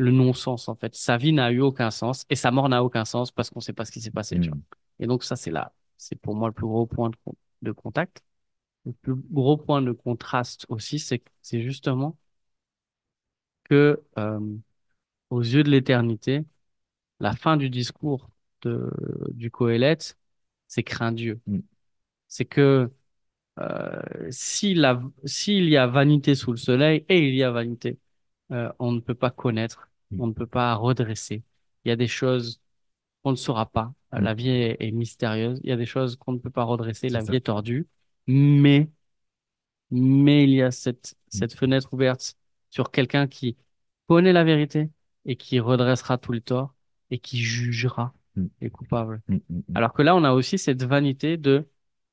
le 0.00 0.12
non-sens 0.12 0.68
en 0.68 0.74
fait. 0.76 0.94
Sa 0.96 1.16
vie 1.18 1.32
n'a 1.32 1.52
eu 1.52 1.60
aucun 1.60 1.90
sens 1.90 2.26
et 2.30 2.36
sa 2.36 2.50
mort 2.50 2.68
n'a 2.68 2.84
aucun 2.84 3.04
sens 3.04 3.30
parce 3.32 3.50
qu'on 3.50 3.60
sait 3.60 3.72
pas 3.74 3.84
ce 3.84 3.92
qui 3.92 4.00
s'est 4.00 4.10
passé, 4.10 4.40
tu 4.40 4.50
vois. 4.50 4.58
Mm. 4.58 4.62
Et 5.00 5.06
donc 5.06 5.24
ça, 5.24 5.36
c'est 5.36 5.50
là, 5.50 5.72
c'est 5.98 6.16
pour 6.20 6.34
moi 6.34 6.48
le 6.48 6.54
plus 6.54 6.66
gros 6.66 6.86
point 6.86 7.10
de, 7.10 7.16
con- 7.24 7.34
de 7.62 7.72
contact. 7.72 8.22
Le 8.86 8.92
plus 8.92 9.14
gros 9.16 9.56
point 9.58 9.82
de 9.82 9.92
contraste 9.92 10.66
aussi, 10.70 10.98
c'est 11.00 11.22
justement 11.62 12.16
que 13.64 14.02
euh, 14.18 14.40
aux 15.30 15.42
yeux 15.42 15.62
de 15.64 15.70
l'éternité, 15.70 16.44
la 17.20 17.34
fin 17.36 17.56
du 17.58 17.70
discours 17.70 18.30
de, 18.62 18.90
du 19.32 19.50
Coëlette, 19.52 20.18
c'est 20.68 20.84
crains 20.84 21.12
Dieu. 21.12 21.40
Mm. 21.46 21.60
C'est 22.28 22.46
que 22.46 22.90
euh, 23.60 24.02
s'il 24.30 24.78
y 25.70 25.78
a 25.78 25.88
vanité 25.88 26.36
sous 26.36 26.52
le 26.52 26.58
soleil, 26.58 27.06
et 27.10 27.28
il 27.28 27.36
y 27.36 27.44
a 27.44 27.52
vanité, 27.52 27.98
euh, 28.52 28.72
on 28.80 28.92
ne 28.92 29.00
peut 29.00 29.16
pas 29.16 29.30
connaître. 29.32 29.89
On 30.18 30.26
ne 30.26 30.32
peut 30.32 30.46
pas 30.46 30.74
redresser. 30.74 31.42
Il 31.84 31.88
y 31.88 31.92
a 31.92 31.96
des 31.96 32.08
choses 32.08 32.60
qu'on 33.22 33.32
ne 33.32 33.36
saura 33.36 33.66
pas. 33.66 33.92
Mm. 34.12 34.18
La 34.20 34.34
vie 34.34 34.50
est, 34.50 34.76
est 34.80 34.90
mystérieuse. 34.92 35.60
Il 35.64 35.70
y 35.70 35.72
a 35.72 35.76
des 35.76 35.86
choses 35.86 36.16
qu'on 36.16 36.32
ne 36.32 36.38
peut 36.38 36.50
pas 36.50 36.64
redresser. 36.64 37.08
La 37.08 37.20
ça. 37.20 37.30
vie 37.30 37.36
est 37.38 37.46
tordue. 37.46 37.86
Mais, 38.26 38.90
mais 39.90 40.44
il 40.44 40.50
y 40.50 40.62
a 40.62 40.70
cette, 40.70 41.14
Mm. 41.32 41.38
cette 41.38 41.54
fenêtre 41.54 41.92
ouverte 41.94 42.36
sur 42.70 42.90
quelqu'un 42.90 43.26
qui 43.28 43.56
connaît 44.08 44.32
la 44.32 44.44
vérité 44.44 44.90
et 45.26 45.36
qui 45.36 45.60
redressera 45.60 46.18
tout 46.18 46.32
le 46.32 46.40
tort 46.40 46.74
et 47.10 47.18
qui 47.18 47.38
jugera 47.38 48.14
Mm. 48.36 48.46
les 48.60 48.70
coupables. 48.70 49.22
Mm, 49.28 49.34
mm, 49.34 49.40
mm. 49.48 49.76
Alors 49.76 49.92
que 49.92 50.02
là, 50.02 50.14
on 50.14 50.22
a 50.24 50.32
aussi 50.32 50.56
cette 50.58 50.84
vanité 50.84 51.36
de 51.36 51.68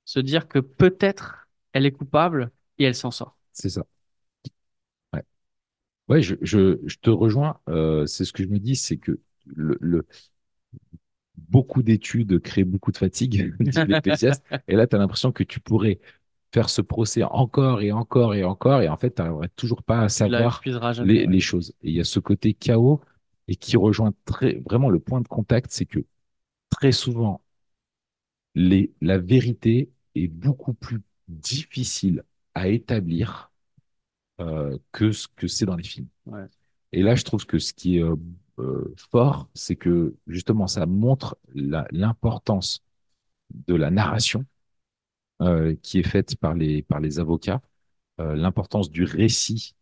se 0.05 0.19
dire 0.19 0.47
que 0.47 0.57
peut-être 0.59 1.47
elle 1.73 1.85
est 1.85 1.91
coupable 1.91 2.51
et 2.79 2.85
elle 2.85 2.95
s'en 2.95 3.11
sort. 3.11 3.37
C'est 3.53 3.69
ça. 3.69 3.85
Ouais, 6.09 6.21
je, 6.21 6.35
je, 6.41 6.79
je 6.85 6.97
te 6.97 7.09
rejoins. 7.09 7.59
Euh, 7.69 8.05
c'est 8.05 8.25
ce 8.25 8.33
que 8.33 8.43
je 8.43 8.47
me 8.47 8.59
dis, 8.59 8.75
c'est 8.75 8.97
que 8.97 9.19
le, 9.45 9.77
le, 9.81 10.05
beaucoup 11.37 11.83
d'études 11.83 12.39
créent 12.41 12.63
beaucoup 12.63 12.91
de 12.91 12.97
fatigue, 12.97 13.55
dit 13.59 13.85
l'Ecclésiaste. 13.85 14.43
Et 14.67 14.75
là, 14.75 14.87
tu 14.87 14.95
as 14.95 14.99
l'impression 14.99 15.31
que 15.31 15.43
tu 15.43 15.59
pourrais 15.59 15.99
faire 16.53 16.69
ce 16.69 16.81
procès 16.81 17.23
encore 17.23 17.81
et 17.81 17.91
encore 17.91 18.35
et 18.35 18.43
encore. 18.43 18.81
Et 18.81 18.89
en 18.89 18.97
fait, 18.97 19.15
tu 19.15 19.21
n'arriverais 19.21 19.49
toujours 19.55 19.83
pas 19.83 20.01
à 20.01 20.09
savoir 20.09 20.65
jamais. 20.93 21.13
les, 21.13 21.25
ouais. 21.25 21.31
les 21.33 21.39
choses. 21.39 21.71
Et 21.81 21.89
il 21.89 21.95
y 21.95 21.99
a 21.99 22.03
ce 22.03 22.19
côté 22.19 22.53
chaos 22.53 23.01
et 23.47 23.55
qui 23.55 23.77
rejoint 23.77 24.13
très, 24.25 24.61
vraiment 24.69 24.89
le 24.89 24.99
point 24.99 25.21
de 25.21 25.27
contact, 25.27 25.71
c'est 25.71 25.85
que 25.85 25.99
très 26.71 26.91
souvent, 26.93 27.41
les, 28.55 28.93
la 29.01 29.17
vérité 29.17 29.91
est 30.15 30.27
beaucoup 30.27 30.73
plus 30.73 31.01
difficile 31.27 32.23
à 32.55 32.67
établir 32.69 33.51
euh, 34.39 34.77
que 34.91 35.11
ce 35.11 35.27
que 35.35 35.47
c'est 35.47 35.65
dans 35.65 35.75
les 35.75 35.83
films. 35.83 36.07
Ouais. 36.25 36.45
Et 36.91 37.01
là, 37.01 37.15
je 37.15 37.23
trouve 37.23 37.45
que 37.45 37.59
ce 37.59 37.73
qui 37.73 37.97
est 37.97 38.03
euh, 38.03 38.15
euh, 38.59 38.93
fort, 39.11 39.49
c'est 39.53 39.75
que 39.75 40.15
justement, 40.27 40.67
ça 40.67 40.85
montre 40.85 41.37
l'importance 41.53 42.83
de 43.67 43.75
la 43.75 43.91
narration 43.91 44.45
euh, 45.41 45.75
qui 45.83 45.99
est 45.99 46.07
faite 46.07 46.35
par 46.37 46.53
les, 46.53 46.81
par 46.81 46.99
les 46.99 47.19
avocats, 47.19 47.61
l'importance 48.19 48.89
du 48.89 49.03
récit, 49.03 49.75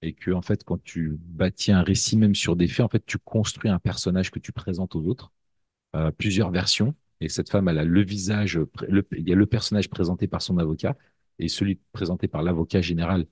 et 0.00 0.12
que 0.12 0.30
en 0.30 0.42
fait, 0.42 0.62
quand 0.62 0.80
tu 0.82 1.18
bâtis 1.20 1.72
un 1.72 1.82
récit 1.82 2.16
même 2.16 2.36
sur 2.36 2.54
des 2.54 2.68
faits, 2.68 2.86
en 2.86 2.88
fait, 2.88 3.04
tu 3.04 3.18
construis 3.18 3.68
un 3.68 3.80
personnage 3.80 4.30
que 4.30 4.38
tu 4.38 4.52
présentes 4.52 4.94
aux 4.94 5.04
autres, 5.06 5.32
plusieurs 6.18 6.50
versions. 6.52 6.94
Et 7.20 7.28
cette 7.28 7.50
femme, 7.50 7.68
elle 7.68 7.78
a 7.78 7.84
le 7.84 8.02
visage, 8.02 8.60
le- 8.88 9.06
il 9.16 9.28
y 9.28 9.32
a 9.32 9.34
le 9.34 9.46
personnage 9.46 9.90
présenté 9.90 10.28
par 10.28 10.40
son 10.40 10.58
avocat 10.58 10.96
et 11.40 11.48
celui 11.48 11.80
présenté 11.92 12.28
par 12.28 12.42
l'avocat 12.44 12.80
général 12.80 13.26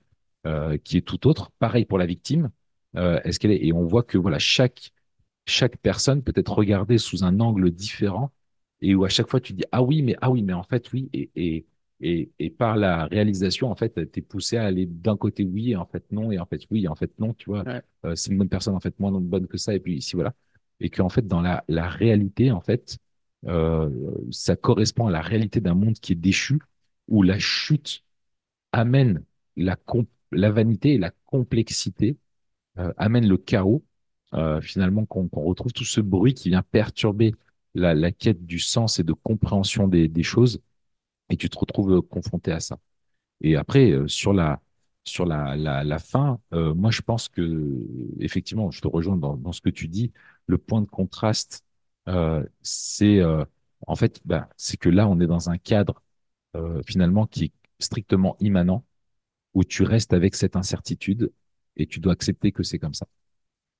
euh, 0.47 0.77
qui 0.77 0.97
est 0.97 1.01
tout 1.01 1.27
autre. 1.27 1.51
Pareil 1.59 1.85
pour 1.85 1.97
la 1.97 2.05
victime. 2.05 2.49
Euh, 2.95 3.19
est-ce 3.23 3.39
qu'elle 3.39 3.51
est... 3.51 3.65
Et 3.65 3.73
on 3.73 3.85
voit 3.85 4.03
que 4.03 4.17
voilà, 4.17 4.39
chaque 4.39 4.91
chaque 5.45 5.77
personne 5.77 6.23
peut 6.23 6.33
être 6.35 6.53
regardée 6.53 6.97
sous 6.97 7.23
un 7.23 7.39
angle 7.39 7.71
différent 7.71 8.31
et 8.81 8.95
où 8.95 9.03
à 9.03 9.09
chaque 9.09 9.29
fois 9.29 9.41
tu 9.41 9.53
dis 9.53 9.63
ah 9.71 9.81
oui 9.83 10.01
mais 10.01 10.15
ah 10.21 10.29
oui 10.31 10.43
mais 10.43 10.53
en 10.53 10.63
fait 10.63 10.91
oui 10.93 11.09
et 11.13 11.29
et 11.35 11.65
et, 12.01 12.31
et 12.39 12.49
par 12.49 12.77
la 12.77 13.05
réalisation 13.05 13.69
en 13.71 13.75
fait 13.75 14.11
t'es 14.11 14.21
poussé 14.21 14.57
à 14.57 14.65
aller 14.65 14.85
d'un 14.85 15.17
côté 15.17 15.43
oui 15.43 15.71
et 15.71 15.75
en 15.75 15.85
fait 15.85 16.09
non 16.11 16.31
et 16.31 16.39
en 16.39 16.45
fait 16.45 16.61
oui 16.71 16.85
et 16.85 16.87
en 16.87 16.95
fait 16.95 17.11
non 17.19 17.33
tu 17.33 17.49
vois 17.49 17.65
Ouais. 17.65 17.81
Euh, 18.05 18.15
c'est 18.15 18.31
une 18.31 18.37
bonne 18.37 18.47
personne 18.49 18.75
en 18.75 18.79
fait 18.79 18.97
moins 18.99 19.11
bonne 19.11 19.47
que 19.47 19.57
ça 19.57 19.73
et 19.75 19.79
puis 19.79 19.97
ici 19.97 20.15
voilà 20.15 20.33
et 20.79 20.89
qu'en 20.89 21.09
fait 21.09 21.27
dans 21.27 21.41
la 21.41 21.63
la 21.67 21.89
réalité 21.89 22.51
en 22.51 22.61
fait 22.61 22.97
euh, 23.47 23.89
ça 24.31 24.55
correspond 24.55 25.07
à 25.07 25.11
la 25.11 25.21
réalité 25.21 25.59
d'un 25.59 25.73
monde 25.73 25.95
qui 25.99 26.13
est 26.13 26.15
déchu 26.15 26.59
où 27.09 27.23
la 27.23 27.37
chute 27.39 28.03
amène 28.71 29.23
la 29.57 29.75
com- 29.75 30.05
la 30.31 30.51
vanité 30.51 30.93
et 30.93 30.97
la 30.97 31.11
complexité 31.25 32.17
euh, 32.77 32.93
amène 32.97 33.27
le 33.27 33.37
chaos, 33.37 33.83
euh, 34.33 34.61
finalement, 34.61 35.05
qu'on 35.05 35.27
retrouve 35.33 35.73
tout 35.73 35.85
ce 35.85 36.01
bruit 36.01 36.33
qui 36.33 36.49
vient 36.49 36.61
perturber 36.61 37.33
la, 37.75 38.11
quête 38.11 38.45
du 38.45 38.59
sens 38.59 38.99
et 38.99 39.03
de 39.03 39.13
compréhension 39.13 39.87
des, 39.87 40.23
choses, 40.23 40.61
et 41.29 41.37
tu 41.37 41.49
te 41.49 41.57
retrouves 41.59 41.93
euh, 41.97 42.01
confronté 42.01 42.51
à 42.51 42.59
ça. 42.59 42.79
Et 43.41 43.55
après, 43.55 43.91
euh, 43.91 44.07
sur 44.07 44.33
la, 44.33 44.61
sur 45.05 45.25
la, 45.25 45.55
la, 45.57 45.99
fin, 45.99 46.39
moi, 46.51 46.91
je 46.91 47.01
pense 47.01 47.29
que, 47.29 47.85
effectivement, 48.19 48.71
je 48.71 48.81
te 48.81 48.87
rejoins 48.87 49.17
dans, 49.17 49.51
ce 49.53 49.61
que 49.61 49.69
tu 49.69 49.87
dis, 49.87 50.11
le 50.47 50.57
point 50.57 50.81
de 50.81 50.87
contraste, 50.87 51.63
c'est, 52.61 53.21
en 53.87 53.95
fait, 53.95 54.21
bah, 54.25 54.49
c'est 54.57 54.77
que 54.77 54.89
là, 54.89 55.07
on 55.07 55.19
est 55.19 55.27
dans 55.27 55.49
un 55.49 55.57
cadre, 55.57 56.03
finalement, 56.85 57.25
qui 57.27 57.45
est 57.45 57.53
strictement 57.79 58.35
immanent, 58.39 58.85
où 59.53 59.63
tu 59.63 59.83
restes 59.83 60.13
avec 60.13 60.35
cette 60.35 60.55
incertitude 60.55 61.31
et 61.77 61.87
tu 61.87 61.99
dois 61.99 62.13
accepter 62.13 62.51
que 62.51 62.63
c'est 62.63 62.79
comme 62.79 62.93
ça. 62.93 63.07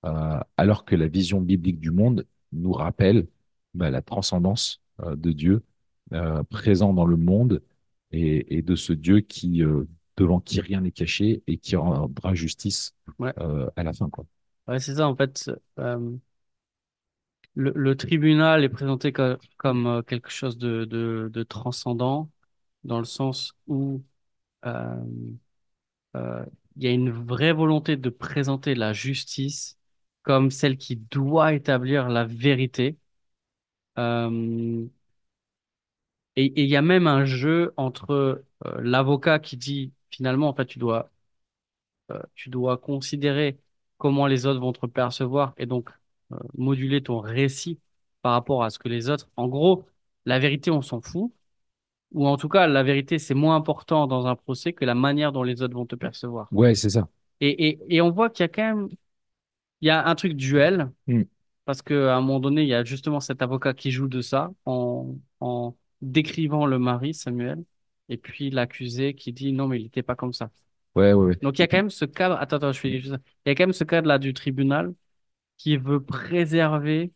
Euh, 0.05 0.39
alors 0.57 0.85
que 0.85 0.95
la 0.95 1.07
vision 1.07 1.41
biblique 1.41 1.79
du 1.79 1.91
monde 1.91 2.25
nous 2.53 2.71
rappelle 2.71 3.27
bah, 3.73 3.89
la 3.91 4.01
transcendance 4.01 4.81
euh, 5.01 5.15
de 5.15 5.31
Dieu 5.31 5.63
euh, 6.13 6.43
présent 6.43 6.93
dans 6.93 7.05
le 7.05 7.17
monde 7.17 7.61
et, 8.11 8.57
et 8.57 8.61
de 8.61 8.75
ce 8.75 8.93
Dieu 8.93 9.19
qui 9.21 9.61
devant 10.17 10.39
qui 10.41 10.61
rien 10.61 10.81
n'est 10.81 10.91
caché 10.91 11.43
et 11.47 11.57
qui 11.57 11.75
rendra 11.75 12.33
justice 12.35 12.93
Ouais. 13.19 13.33
à 13.75 13.83
la 13.83 13.93
fin 13.93 14.09
quoi. 14.09 14.25
Ouais, 14.67 14.79
c'est 14.79 14.95
ça, 14.95 15.07
en 15.07 15.15
fait. 15.15 15.49
le, 17.55 17.71
le 17.75 17.95
tribunal 17.95 18.63
est 18.63 18.69
présenté 18.69 19.11
co- 19.13 19.37
comme, 19.57 20.03
quelque 20.07 20.29
chose 20.29 20.57
de, 20.57 20.85
de, 20.85 21.29
de 21.31 21.43
transcendant, 21.43 22.29
dans 22.83 22.99
le 22.99 23.05
sens 23.05 23.53
où 23.67 24.03
il 26.15 26.83
y 26.83 26.87
a 26.87 26.91
une 26.91 27.11
vraie 27.11 27.53
volonté 27.53 27.97
de 27.97 28.09
présenter 28.09 28.75
la 28.75 28.93
justice 28.93 29.77
comme 30.23 30.51
celle 30.51 30.77
qui 30.77 30.95
doit 30.97 31.53
établir 31.53 32.09
la 32.09 32.25
vérité. 32.25 32.97
Euh, 33.97 34.87
et 36.35 36.61
il 36.63 36.69
y 36.69 36.75
a 36.75 36.81
même 36.81 37.07
un 37.07 37.25
jeu 37.25 37.73
entre 37.77 38.11
euh, 38.65 38.81
l'avocat 38.81 39.39
qui 39.39 39.57
dit 39.57 39.93
finalement, 40.11 40.49
en 40.49 40.53
fait, 40.55 40.65
tu 40.65 40.79
dois, 40.79 41.11
euh, 42.11 42.21
tu 42.35 42.49
dois 42.49 42.77
considérer 42.77 43.59
comment 43.97 44.27
les 44.27 44.45
autres 44.45 44.59
vont 44.59 44.73
te 44.73 44.85
percevoir 44.85 45.53
et 45.57 45.65
donc 45.65 45.89
euh, 46.31 46.37
moduler 46.57 47.03
ton 47.03 47.19
récit 47.19 47.79
par 48.21 48.33
rapport 48.33 48.63
à 48.63 48.69
ce 48.69 48.79
que 48.79 48.89
les 48.89 49.09
autres. 49.09 49.29
En 49.35 49.47
gros, 49.47 49.87
la 50.25 50.39
vérité, 50.39 50.71
on 50.71 50.81
s'en 50.81 51.01
fout. 51.01 51.33
Ou 52.13 52.27
en 52.27 52.37
tout 52.37 52.49
cas, 52.49 52.67
la 52.67 52.83
vérité, 52.83 53.19
c'est 53.19 53.35
moins 53.35 53.55
important 53.55 54.07
dans 54.07 54.25
un 54.27 54.35
procès 54.35 54.73
que 54.73 54.85
la 54.85 54.95
manière 54.95 55.31
dont 55.31 55.43
les 55.43 55.61
autres 55.61 55.75
vont 55.75 55.85
te 55.85 55.95
percevoir. 55.95 56.47
Ouais, 56.51 56.73
c'est 56.75 56.89
ça. 56.89 57.07
Et, 57.39 57.67
et, 57.69 57.79
et 57.95 58.01
on 58.01 58.09
voit 58.11 58.29
qu'il 58.29 58.43
y 58.43 58.45
a 58.45 58.47
quand 58.49 58.63
même, 58.63 58.89
il 59.81 59.87
y 59.87 59.89
a 59.89 60.05
un 60.07 60.15
truc 60.15 60.33
duel, 60.33 60.91
Mm. 61.07 61.23
parce 61.65 61.81
qu'à 61.81 62.15
un 62.15 62.21
moment 62.21 62.39
donné, 62.39 62.63
il 62.63 62.67
y 62.67 62.73
a 62.73 62.83
justement 62.83 63.19
cet 63.19 63.41
avocat 63.41 63.73
qui 63.73 63.91
joue 63.91 64.07
de 64.07 64.21
ça 64.21 64.51
en, 64.65 65.15
en 65.39 65.75
décrivant 66.01 66.65
le 66.65 66.79
mari, 66.79 67.13
Samuel, 67.13 67.63
et 68.09 68.17
puis 68.17 68.49
l'accusé 68.49 69.13
qui 69.13 69.33
dit 69.33 69.51
non, 69.53 69.67
mais 69.67 69.79
il 69.79 69.83
n'était 69.83 70.03
pas 70.03 70.15
comme 70.15 70.33
ça. 70.33 70.49
Ouais, 70.95 71.13
ouais, 71.13 71.25
ouais. 71.27 71.37
Donc 71.41 71.57
il 71.59 71.61
y 71.61 71.63
a 71.63 71.67
quand 71.67 71.77
même 71.77 71.89
ce 71.89 72.05
cadre, 72.05 72.37
attends, 72.39 72.57
attends, 72.57 72.71
je 72.71 72.79
fais 72.79 72.99
juste 72.99 73.13
ça. 73.13 73.19
Il 73.45 73.49
y 73.49 73.51
a 73.51 73.55
quand 73.55 73.63
même 73.63 73.73
ce 73.73 73.83
cadre-là 73.83 74.17
du 74.19 74.33
tribunal 74.33 74.93
qui 75.57 75.77
veut 75.77 76.03
préserver 76.03 77.11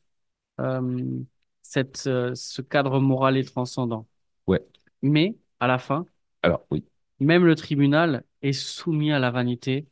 euh, 0.62 1.22
cette, 1.62 2.06
euh, 2.08 2.36
ce 2.36 2.62
cadre 2.62 3.00
moral 3.00 3.38
et 3.38 3.44
transcendant. 3.46 4.08
Ouais. 4.48 4.62
Mais 5.04 5.38
à 5.62 5.68
la 5.68 5.78
fin, 5.80 6.08
Alors 6.42 6.66
oui. 6.72 6.86
même 7.20 7.46
le 7.46 7.56
tribunal 7.56 8.24
est 8.42 8.54
soumis 8.54 9.12
à 9.12 9.20
la 9.20 9.32
vanité 9.32 9.88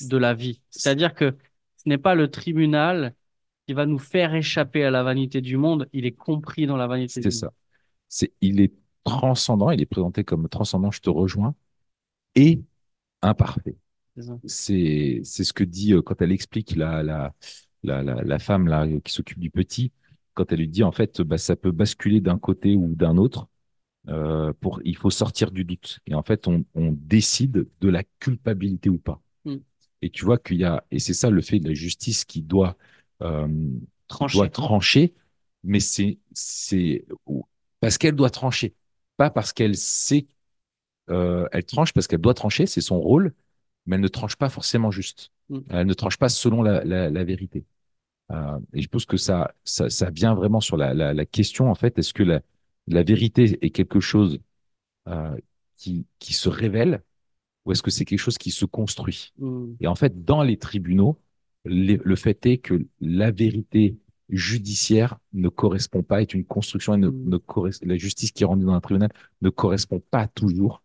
de 0.00 0.16
la 0.16 0.34
vie. 0.34 0.62
C'est-à-dire 0.70 1.14
que 1.14 1.36
ce 1.76 1.88
n'est 1.88 1.98
pas 1.98 2.14
le 2.14 2.30
tribunal 2.30 3.14
qui 3.66 3.74
va 3.74 3.86
nous 3.86 3.98
faire 3.98 4.34
échapper 4.34 4.84
à 4.84 4.90
la 4.90 5.02
vanité 5.02 5.40
du 5.40 5.56
monde, 5.56 5.88
il 5.92 6.06
est 6.06 6.12
compris 6.12 6.66
dans 6.66 6.76
la 6.76 6.86
vanité 6.86 7.20
du 7.22 7.30
monde. 7.32 7.44
ça. 7.44 7.52
C'est, 8.08 8.32
il 8.40 8.60
est 8.60 8.74
transcendant, 9.04 9.70
il 9.70 9.82
est 9.82 9.86
présenté 9.86 10.24
comme 10.24 10.48
transcendant, 10.48 10.90
je 10.90 11.00
te 11.00 11.10
rejoins, 11.10 11.54
et 12.36 12.62
imparfait. 13.22 13.76
C'est 14.16 14.22
ça. 14.22 14.38
C'est, 14.46 15.22
c'est 15.24 15.44
ce 15.44 15.52
que 15.52 15.64
dit 15.64 15.94
euh, 15.94 16.02
quand 16.02 16.20
elle 16.22 16.32
explique 16.32 16.76
la, 16.76 17.02
la, 17.02 17.34
la, 17.84 18.02
la, 18.02 18.22
la 18.22 18.38
femme 18.38 18.68
là, 18.68 18.86
qui 19.04 19.12
s'occupe 19.12 19.38
du 19.40 19.50
petit, 19.50 19.92
quand 20.34 20.52
elle 20.52 20.60
lui 20.60 20.68
dit 20.68 20.82
en 20.84 20.92
fait, 20.92 21.22
bah, 21.22 21.38
ça 21.38 21.56
peut 21.56 21.72
basculer 21.72 22.20
d'un 22.20 22.38
côté 22.38 22.76
ou 22.76 22.94
d'un 22.94 23.18
autre. 23.18 23.48
Euh, 24.08 24.52
pour, 24.60 24.80
il 24.84 24.96
faut 24.96 25.10
sortir 25.10 25.52
du 25.52 25.64
doute. 25.64 26.00
Et 26.06 26.14
en 26.14 26.22
fait, 26.22 26.48
on, 26.48 26.64
on 26.74 26.92
décide 26.92 27.68
de 27.80 27.88
la 27.88 28.02
culpabilité 28.18 28.88
ou 28.88 28.98
pas. 28.98 29.20
Mm. 29.44 29.56
Et 30.02 30.10
tu 30.10 30.24
vois 30.24 30.38
qu'il 30.38 30.56
y 30.56 30.64
a, 30.64 30.84
et 30.90 30.98
c'est 30.98 31.14
ça 31.14 31.30
le 31.30 31.40
fait 31.40 31.60
de 31.60 31.68
la 31.68 31.74
justice 31.74 32.24
qui 32.24 32.42
doit, 32.42 32.76
euh, 33.22 33.46
Trancher. 34.08 34.38
doit 34.38 34.48
trancher, 34.48 35.14
mais 35.62 35.78
c'est, 35.78 36.18
c'est 36.32 37.04
parce 37.80 37.96
qu'elle 37.96 38.16
doit 38.16 38.30
trancher, 38.30 38.74
pas 39.16 39.30
parce 39.30 39.52
qu'elle 39.52 39.76
sait, 39.76 40.26
euh, 41.10 41.46
elle 41.52 41.64
tranche 41.64 41.92
parce 41.92 42.08
qu'elle 42.08 42.20
doit 42.20 42.34
trancher, 42.34 42.66
c'est 42.66 42.80
son 42.80 43.00
rôle, 43.00 43.32
mais 43.86 43.96
elle 43.96 44.02
ne 44.02 44.08
tranche 44.08 44.34
pas 44.36 44.48
forcément 44.48 44.90
juste. 44.90 45.30
Mm. 45.48 45.58
Elle 45.70 45.86
ne 45.86 45.94
tranche 45.94 46.16
pas 46.16 46.28
selon 46.28 46.62
la, 46.62 46.82
la, 46.84 47.08
la 47.08 47.24
vérité. 47.24 47.64
Euh, 48.32 48.58
et 48.72 48.82
je 48.82 48.88
pense 48.88 49.06
que 49.06 49.16
ça, 49.16 49.54
ça, 49.64 49.90
ça 49.90 50.10
vient 50.10 50.34
vraiment 50.34 50.60
sur 50.60 50.76
la, 50.76 50.94
la, 50.94 51.14
la 51.14 51.26
question, 51.26 51.70
en 51.70 51.74
fait, 51.76 51.98
est-ce 51.98 52.14
que 52.14 52.22
la, 52.24 52.40
la 52.88 53.02
vérité 53.02 53.58
est 53.64 53.70
quelque 53.70 54.00
chose 54.00 54.38
euh, 55.08 55.36
qui, 55.76 56.06
qui 56.18 56.34
se 56.34 56.48
révèle 56.48 57.02
ou 57.64 57.72
est-ce 57.72 57.82
que 57.82 57.90
c'est 57.90 58.04
quelque 58.04 58.18
chose 58.18 58.38
qui 58.38 58.50
se 58.50 58.64
construit? 58.64 59.32
Mm. 59.38 59.74
Et 59.80 59.86
en 59.86 59.94
fait, 59.94 60.24
dans 60.24 60.42
les 60.42 60.56
tribunaux, 60.56 61.18
les- 61.64 62.00
le 62.02 62.16
fait 62.16 62.44
est 62.46 62.58
que 62.58 62.86
la 63.00 63.30
vérité 63.30 63.96
judiciaire 64.28 65.18
ne 65.32 65.48
correspond 65.48 66.02
pas, 66.02 66.22
est 66.22 66.34
une 66.34 66.44
construction, 66.44 66.94
et 66.94 66.98
ne, 66.98 67.08
Mm. 67.08 67.28
ne 67.28 67.86
la 67.86 67.96
justice 67.96 68.32
qui 68.32 68.42
est 68.42 68.46
rendue 68.46 68.64
dans 68.64 68.72
un 68.72 68.80
tribunal 68.80 69.10
ne 69.42 69.50
correspond 69.50 70.02
pas 70.10 70.26
toujours 70.28 70.82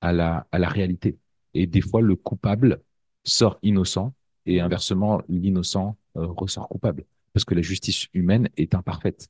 à 0.00 0.12
la, 0.12 0.46
à 0.52 0.58
la 0.58 0.68
réalité. 0.68 1.18
Et 1.54 1.66
des 1.66 1.80
fois, 1.80 2.00
le 2.00 2.16
coupable 2.16 2.82
sort 3.24 3.58
innocent 3.62 4.12
et 4.46 4.60
inversement, 4.60 5.22
l'innocent 5.28 5.96
euh, 6.16 6.26
ressort 6.26 6.68
coupable. 6.68 7.04
Parce 7.32 7.44
que 7.44 7.54
la 7.54 7.62
justice 7.62 8.08
humaine 8.14 8.48
est 8.56 8.74
imparfaite. 8.74 9.28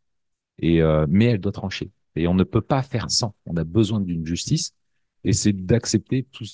Et, 0.59 0.83
euh, 0.83 1.07
mais 1.09 1.27
elle 1.27 1.41
doit 1.41 1.53
trancher. 1.53 1.91
Et 2.17 2.27
on 2.27 2.35
ne 2.35 2.45
peut 2.45 2.61
pas 2.61 2.83
faire 2.83 3.11
sans. 3.11 3.35
On 3.47 3.57
a 3.57 3.65
besoin 3.65 4.01
d'une 4.01 4.27
justice. 4.27 4.73
Et 5.25 5.33
c'est 5.33 5.53
d'accepter 5.53 6.25
tout. 6.25 6.45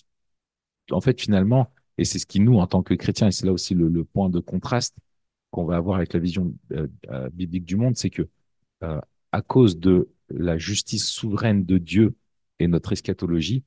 En 0.90 1.00
fait, 1.00 1.20
finalement, 1.20 1.72
et 1.98 2.04
c'est 2.04 2.18
ce 2.18 2.26
qui 2.26 2.40
nous, 2.40 2.59
en 2.59 2.66
tant 2.66 2.82
que 2.82 2.94
chrétiens, 2.94 3.28
et 3.28 3.32
c'est 3.32 3.46
là 3.46 3.52
aussi 3.52 3.74
le, 3.74 4.04
point 4.04 4.28
de 4.28 4.40
contraste 4.40 4.96
qu'on 5.50 5.64
va 5.64 5.76
avoir 5.76 5.96
avec 5.96 6.12
la 6.12 6.20
vision 6.20 6.54
euh, 6.72 6.86
euh, 7.11 7.30
biblique 7.30 7.64
du 7.64 7.76
monde, 7.76 7.96
c'est 7.96 8.11
que 8.11 8.28
euh, 8.82 9.00
à 9.32 9.42
cause 9.42 9.78
de 9.78 10.11
la 10.28 10.59
justice 10.59 11.07
souveraine 11.07 11.64
de 11.64 11.78
Dieu 11.78 12.16
et 12.59 12.68
notre 12.68 12.92
eschatologie, 12.92 13.64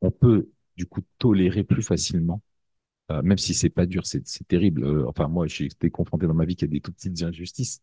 on 0.00 0.10
peut 0.10 0.50
du 0.76 0.86
coup 0.86 1.02
tolérer 1.18 1.64
plus 1.64 1.82
facilement 1.82 2.42
même 3.22 3.38
si 3.38 3.54
c'est 3.54 3.70
pas 3.70 3.86
dur, 3.86 4.04
c'est 4.04 4.22
terrible. 4.48 5.06
Enfin, 5.06 5.28
moi, 5.28 5.46
j'ai 5.46 5.66
été 5.66 5.90
confronté 5.90 6.26
dans 6.26 6.34
ma 6.34 6.44
vie 6.44 6.56
qu'à 6.56 6.66
des 6.66 6.80
tout 6.80 6.92
petites 6.92 7.22
injustices. 7.22 7.80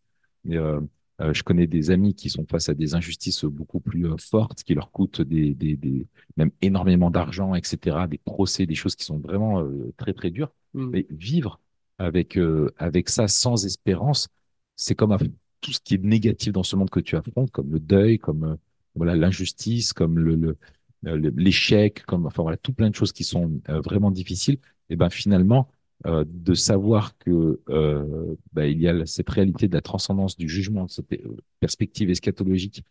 Euh, 1.22 1.34
je 1.34 1.44
connais 1.44 1.66
des 1.66 1.92
amis 1.92 2.14
qui 2.14 2.30
sont 2.30 2.46
face 2.46 2.68
à 2.68 2.74
des 2.74 2.94
injustices 2.94 3.46
beaucoup 3.46 3.80
plus 3.80 4.06
euh, 4.06 4.18
fortes, 4.18 4.64
qui 4.64 4.74
leur 4.74 4.92
coûtent 4.92 5.22
des, 5.22 5.54
des, 5.54 5.78
des, 5.78 6.08
même 6.36 6.52
énormément 6.62 7.10
d'argent, 7.10 7.56
etc., 7.56 7.98
des 8.10 8.18
procès, 8.18 8.66
des 8.66 8.76
choses 8.76 8.96
qui 8.96 9.06
sont 9.06 9.20
vraiment 9.20 9.62
euh, 9.62 9.94
très, 9.98 10.14
très 10.14 10.30
dures. 10.30 10.52
Hmm. 10.74 10.90
Mais 10.90 11.08
vivre 11.10 11.60
avec, 11.98 12.38
avec 12.78 13.08
ça 13.08 13.30
sans 13.30 13.66
espérance, 13.66 14.28
c'est 14.76 14.96
comme 14.96 15.18
tout 15.62 15.72
ce 15.72 15.80
qui 15.80 15.96
est 15.96 16.04
négatif 16.04 16.52
dans 16.52 16.64
ce 16.64 16.76
monde 16.76 16.90
que 16.90 17.00
tu 17.00 17.16
affrontes, 17.16 17.52
comme 17.52 17.72
le 17.72 17.80
deuil, 17.80 18.20
comme 18.20 18.58
voilà 18.96 19.16
l'injustice, 19.16 19.94
comme 19.94 20.20
le, 20.20 20.58
l'échec, 21.04 22.04
comme 22.06 22.26
enfin 22.26 22.44
voilà 22.44 22.58
tout 22.58 22.74
plein 22.74 22.90
de 22.90 22.96
choses 22.96 23.14
qui 23.14 23.24
sont 23.24 23.62
vraiment 23.66 24.12
difficiles. 24.12 24.58
Et 24.90 24.98
ben 24.98 25.10
finalement, 25.10 25.70
euh, 26.06 26.24
de 26.28 26.54
savoir 26.54 27.18
que 27.18 27.60
euh, 27.70 28.36
ben, 28.54 28.66
il 28.66 28.80
y 28.82 28.88
a 28.88 29.06
cette 29.06 29.30
réalité 29.30 29.68
de 29.68 29.74
la 29.74 29.82
transcendance 29.82 30.38
du 30.38 30.50
jugement, 30.50 30.86
de 30.86 30.92
cette 30.92 31.14
euh, 31.14 31.38
perspective 31.60 32.10
eschatologique 32.10 32.84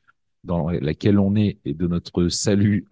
dans 0.43 0.69
laquelle 0.69 1.19
on 1.19 1.37
est 1.37 1.59
et 1.65 1.73
de 1.73 1.87
notre 1.87 2.29
salut 2.29 2.87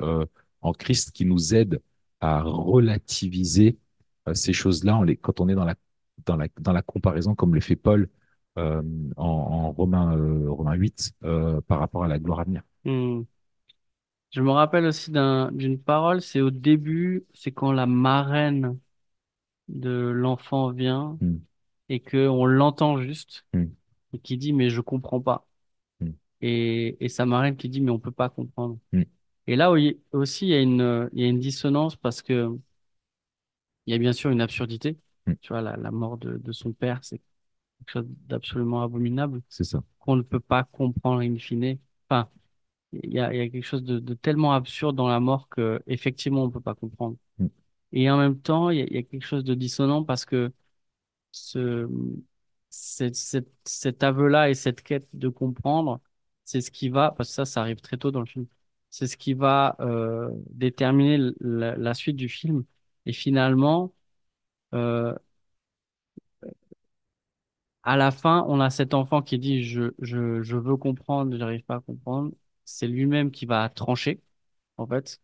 en 0.63 0.73
Christ 0.73 1.11
qui 1.11 1.27
nous 1.27 1.55
aide 1.55 1.83
à 2.21 2.41
relativiser 2.41 3.77
ces 4.33 4.55
choses-là 4.55 5.03
quand 5.21 5.39
on 5.39 5.51
est 5.51 5.55
dans 5.55 5.67
la, 5.67 5.75
dans 6.25 6.37
la, 6.37 6.49
dans 6.59 6.73
la 6.73 6.81
comparaison, 6.81 7.35
comme 7.35 7.55
le 7.55 7.61
fait 7.61 7.77
Paul 7.77 8.09
en, 8.57 8.83
en 9.17 9.73
Romains, 9.73 10.17
euh, 10.17 10.51
Romains 10.51 10.75
8 10.75 11.13
euh, 11.25 11.61
par 11.63 11.79
rapport 11.79 12.05
à 12.05 12.09
la 12.09 12.19
gloire 12.19 12.41
à 12.41 12.45
venir. 12.45 12.63
Hmm. 12.85 13.23
Je 14.31 14.41
me 14.41 14.51
rappelle 14.51 14.87
aussi 14.87 15.11
d'un, 15.11 15.53
d'une 15.53 15.79
parole, 15.79 16.23
c'est 16.23 16.41
au 16.41 16.51
début, 16.51 17.27
c'est 17.35 17.53
quand 17.53 17.73
la 17.73 17.87
marraine 17.87 18.79
de 19.69 19.91
l'enfant 20.11 20.71
vient 20.73 21.19
Mm, 21.21 21.39
et 21.89 22.01
que 22.01 22.29
on 22.29 22.47
l'entend 22.47 23.01
juste 23.03 23.47
mm, 23.55 23.73
et 24.15 24.19
qui 24.21 24.39
dit 24.39 24.53
mais 24.53 24.71
je 24.71 24.81
comprends 24.81 25.21
pas. 25.21 25.47
mm, 26.01 26.13
Et, 26.41 26.97
et 27.05 27.09
sa 27.09 27.27
marraine 27.27 27.57
qui 27.57 27.69
dit 27.69 27.81
mais 27.81 27.91
on 27.93 27.99
peut 28.01 28.11
pas 28.13 28.29
comprendre. 28.31 28.79
Et 29.49 29.57
là 29.57 29.73
il- 29.79 29.99
aussi 30.13 30.47
il 30.47 30.51
y 30.51 30.55
a 30.55 30.61
une, 30.63 31.11
il 31.15 31.23
y 31.23 31.25
a 31.25 31.29
une 31.29 31.41
dissonance 31.41 31.97
parce 31.97 32.23
que 32.23 32.51
il 33.87 33.93
y 33.93 33.95
a 33.95 33.99
bien 33.99 34.13
sûr 34.13 34.31
une 34.31 34.41
absurdité. 34.41 34.99
Tu 35.41 35.49
vois, 35.49 35.61
la, 35.63 35.77
la 35.77 35.91
mort 35.91 36.19
de, 36.19 36.37
de 36.39 36.53
son 36.53 36.73
père, 36.73 36.99
c'est 37.03 37.19
quelque 37.79 37.91
chose 37.93 38.07
d'absolument 38.29 38.83
abominable 38.83 39.43
C'est 39.49 39.65
ça. 39.65 39.83
qu'on 40.01 40.17
ne 40.17 40.23
peut 40.23 40.41
pas 40.41 40.65
comprendre 40.65 41.21
in 41.23 41.39
fine. 41.39 41.79
Enfin, 42.09 42.29
il 42.93 43.13
y 43.13 43.21
a, 43.21 43.33
il 43.35 43.39
y 43.39 43.43
a 43.43 43.49
quelque 43.51 43.65
chose 43.65 43.85
de, 43.85 43.99
de 44.01 44.15
tellement 44.15 44.53
absurde 44.55 44.97
dans 44.97 45.09
la 45.09 45.21
mort 45.21 45.49
que 45.49 45.83
effectivement 45.89 46.45
on 46.45 46.51
peut 46.51 46.61
pas 46.61 46.75
comprendre. 46.77 47.17
Et 47.93 48.11
en 48.11 48.17
même 48.19 48.41
temps, 48.41 48.71
il 48.71 48.79
y 48.79 48.99
a, 48.99 49.03
quelque 49.03 49.25
chose 49.27 49.45
de 49.45 49.55
dissonant 49.55 50.05
parce 50.05 50.25
que 50.25 50.53
ce, 51.33 51.89
cette, 52.71 53.17
cette, 53.17 53.51
cet 53.65 54.03
aveu-là 54.03 54.51
et 54.51 54.55
cette 54.55 54.83
quête 54.83 55.09
de 55.15 55.29
comprendre, 55.29 56.01
c'est 56.45 56.61
ce 56.61 56.71
qui 56.71 56.89
va, 56.89 57.13
parce 57.13 57.31
que 57.31 57.35
ça, 57.37 57.45
ça 57.45 57.61
arrive 57.63 57.81
très 57.81 57.99
tôt 57.99 58.11
dans 58.11 58.21
le 58.21 58.27
film, 58.27 58.47
c'est 58.91 59.07
ce 59.07 59.17
qui 59.17 59.35
va 59.35 59.77
euh, 59.81 60.31
déterminer 60.51 61.19
la, 61.41 61.95
suite 61.95 62.17
du 62.17 62.29
film. 62.29 62.65
Et 63.07 63.13
finalement, 63.13 63.95
euh, 64.75 65.15
à 67.83 67.97
la 67.97 68.11
fin, 68.11 68.45
on 68.49 68.61
a 68.61 68.71
cet 68.71 68.95
enfant 68.95 69.23
qui 69.23 69.39
dit 69.39 69.63
je, 69.65 69.93
je, 70.01 70.43
je 70.43 70.57
veux 70.57 70.77
comprendre, 70.77 71.37
j'arrive 71.37 71.63
pas 71.65 71.77
à 71.77 71.81
comprendre. 71.81 72.33
C'est 72.65 72.87
lui-même 72.89 73.31
qui 73.31 73.47
va 73.47 73.69
trancher, 73.69 74.21
en 74.79 74.87
fait. 74.87 75.21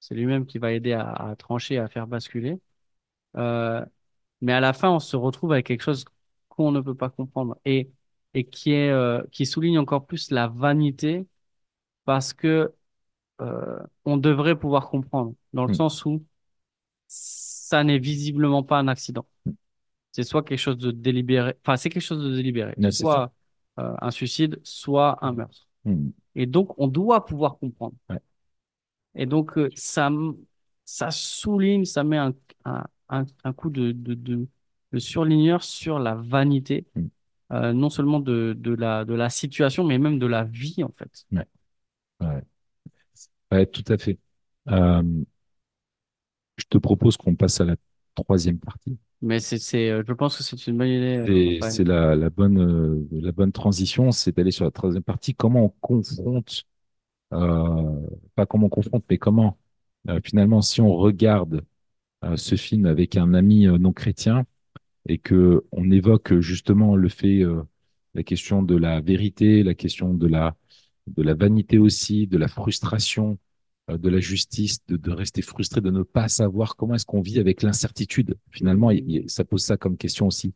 C'est 0.00 0.14
lui-même 0.14 0.46
qui 0.46 0.58
va 0.58 0.72
aider 0.72 0.92
à, 0.92 1.10
à 1.12 1.36
trancher, 1.36 1.78
à 1.78 1.88
faire 1.88 2.06
basculer. 2.06 2.60
Euh, 3.36 3.84
mais 4.40 4.52
à 4.54 4.60
la 4.60 4.72
fin, 4.72 4.90
on 4.90 5.00
se 5.00 5.16
retrouve 5.16 5.52
avec 5.52 5.66
quelque 5.66 5.82
chose 5.82 6.04
qu'on 6.48 6.72
ne 6.72 6.80
peut 6.80 6.94
pas 6.96 7.10
comprendre 7.10 7.58
et, 7.64 7.90
et 8.34 8.44
qui 8.46 8.72
est, 8.72 8.90
euh, 8.90 9.22
qui 9.32 9.46
souligne 9.46 9.78
encore 9.78 10.06
plus 10.06 10.30
la 10.30 10.48
vanité 10.48 11.26
parce 12.04 12.32
que 12.32 12.74
euh, 13.42 13.78
on 14.04 14.16
devrait 14.16 14.58
pouvoir 14.58 14.90
comprendre, 14.90 15.34
dans 15.52 15.66
le 15.66 15.72
mm, 15.72 15.74
sens 15.74 16.04
où 16.06 16.24
ça 17.06 17.84
n'est 17.84 17.98
visiblement 17.98 18.62
pas 18.62 18.78
un 18.78 18.88
accident. 18.88 19.26
C'est 20.12 20.24
soit 20.24 20.42
quelque 20.44 20.58
chose 20.58 20.78
de 20.78 20.90
délibéré, 20.90 21.54
enfin, 21.64 21.76
c'est 21.76 21.90
quelque 21.90 22.02
chose 22.02 22.22
de 22.24 22.36
délibéré, 22.36 22.78
soit 22.88 23.32
euh, 23.78 23.94
un 24.00 24.10
suicide, 24.10 24.60
soit 24.64 25.24
un 25.24 25.32
meurtre. 25.32 25.68
Mm, 25.84 26.12
Et 26.36 26.46
donc, 26.46 26.74
on 26.78 26.88
doit 26.88 27.26
pouvoir 27.26 27.58
comprendre. 27.58 27.96
ouais, 28.10 28.20
Et 29.18 29.26
donc, 29.26 29.58
euh, 29.58 29.70
ça, 29.76 30.10
ça 30.86 31.10
souligne, 31.12 31.84
ça 31.86 32.04
met 32.04 32.18
un, 32.18 32.34
un, 33.10 33.52
coup 33.54 33.70
de, 33.70 33.92
de, 33.92 34.14
de, 34.14 34.48
de 34.92 34.98
surligneur 35.00 35.62
sur 35.64 35.98
la 35.98 36.14
vanité, 36.16 36.86
mm, 36.94 37.08
euh, 37.52 37.72
non 37.72 37.90
seulement 37.90 38.20
de, 38.20 38.54
de 38.58 38.74
la, 38.74 39.04
de 39.04 39.14
la 39.14 39.30
situation, 39.30 39.84
mais 39.84 39.98
même 39.98 40.18
de 40.18 40.26
la 40.26 40.44
vie, 40.44 40.84
en 40.84 40.92
fait. 40.98 41.26
ouais, 41.32 41.46
ouais. 42.20 42.42
Ouais, 43.50 43.66
tout 43.66 43.84
à 43.88 43.98
fait. 43.98 44.18
Euh, 44.68 45.02
je 46.56 46.64
te 46.68 46.78
propose 46.78 47.16
qu'on 47.16 47.34
passe 47.34 47.60
à 47.60 47.64
la 47.64 47.76
troisième 48.14 48.58
partie. 48.58 48.98
Mais 49.20 49.40
c'est, 49.40 49.90
euh, 49.90 50.02
je 50.06 50.12
pense 50.12 50.36
que 50.36 50.44
c'est 50.44 50.66
une 50.68 50.78
bonne 50.78 50.88
idée, 50.88 51.60
C'est 51.70 51.84
la, 51.84 52.14
la 52.14 52.30
bonne, 52.30 53.08
la 53.10 53.32
bonne 53.32 53.52
transition, 53.52 54.12
c'est 54.12 54.36
d'aller 54.36 54.52
sur 54.52 54.64
la 54.64 54.70
troisième 54.70 55.02
partie. 55.02 55.34
Comment 55.34 55.64
on 55.64 55.68
confronte, 55.80 56.64
pas 57.30 58.46
comment 58.46 58.66
on 58.66 58.70
confronte, 58.70 59.04
mais 59.10 59.18
comment? 59.18 59.58
Euh, 60.08 60.20
finalement, 60.24 60.62
si 60.62 60.80
on 60.80 60.94
regarde 60.94 61.64
euh, 62.24 62.36
ce 62.36 62.56
film 62.56 62.86
avec 62.86 63.16
un 63.16 63.34
ami 63.34 63.66
euh, 63.66 63.78
non 63.78 63.92
chrétien 63.92 64.46
et 65.08 65.18
que 65.18 65.64
on 65.72 65.90
évoque 65.90 66.38
justement 66.40 66.96
le 66.96 67.08
fait, 67.08 67.42
euh, 67.42 67.62
la 68.14 68.22
question 68.22 68.62
de 68.62 68.76
la 68.76 69.00
vérité, 69.00 69.62
la 69.62 69.74
question 69.74 70.14
de 70.14 70.26
la, 70.26 70.56
de 71.06 71.22
la 71.22 71.34
vanité 71.34 71.78
aussi, 71.78 72.26
de 72.26 72.38
la 72.38 72.48
frustration, 72.48 73.38
euh, 73.90 73.98
de 73.98 74.08
la 74.08 74.20
justice, 74.20 74.84
de, 74.86 74.96
de 74.96 75.10
rester 75.10 75.42
frustré, 75.42 75.80
de 75.80 75.90
ne 75.90 76.02
pas 76.02 76.28
savoir 76.28 76.76
comment 76.76 76.94
est-ce 76.94 77.06
qu'on 77.06 77.20
vit 77.20 77.38
avec 77.38 77.62
l'incertitude. 77.62 78.36
Finalement, 78.50 78.90
ça 79.26 79.44
pose 79.44 79.62
ça 79.64 79.76
comme 79.76 79.96
question 79.96 80.26
aussi, 80.26 80.54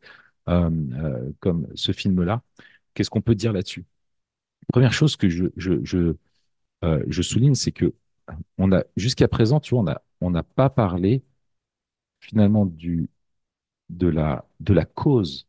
euh, 0.49 0.71
euh, 0.95 1.31
comme 1.41 1.67
ce 1.75 1.93
film-là. 1.93 2.43
Qu'est-ce 2.95 3.11
qu'on 3.11 3.23
peut 3.23 3.35
dire 3.35 3.53
là-dessus? 3.53 3.85
Première 4.69 4.93
chose 4.93 5.17
que 5.17 5.29
je, 5.29 6.15
euh, 6.85 7.03
je 7.09 7.23
souligne, 7.23 7.55
c'est 7.55 7.73
que 7.73 7.95
on 8.59 8.73
a 8.73 8.85
jusqu'à 8.97 9.29
présent, 9.29 9.61
tu 9.61 9.75
vois, 9.77 10.03
on 10.21 10.31
n'a 10.31 10.43
pas 10.43 10.71
parlé 10.71 11.25
finalement 12.21 12.67
du, 12.67 13.09
de 13.91 14.09
la, 14.09 14.47
de 14.61 14.75
la 14.75 14.85
cause. 14.87 15.49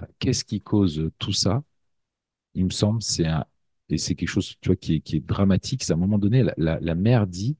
Euh, 0.00 0.04
Qu'est-ce 0.18 0.44
qui 0.44 0.60
cause 0.62 1.10
tout 1.18 1.32
ça? 1.32 1.62
Il 2.54 2.66
me 2.66 2.70
semble, 2.70 3.02
c'est 3.02 3.26
un, 3.26 3.46
et 3.90 3.98
c'est 3.98 4.14
quelque 4.16 4.28
chose, 4.30 4.56
tu 4.60 4.68
vois, 4.70 4.76
qui 4.76 4.96
est, 4.96 5.00
qui 5.00 5.16
est 5.16 5.20
dramatique. 5.20 5.84
C'est 5.84 5.92
à 5.92 5.96
un 5.96 5.98
moment 5.98 6.18
donné, 6.18 6.42
la, 6.44 6.54
la, 6.58 6.80
la 6.80 6.94
mère 6.94 7.26
dit, 7.26 7.56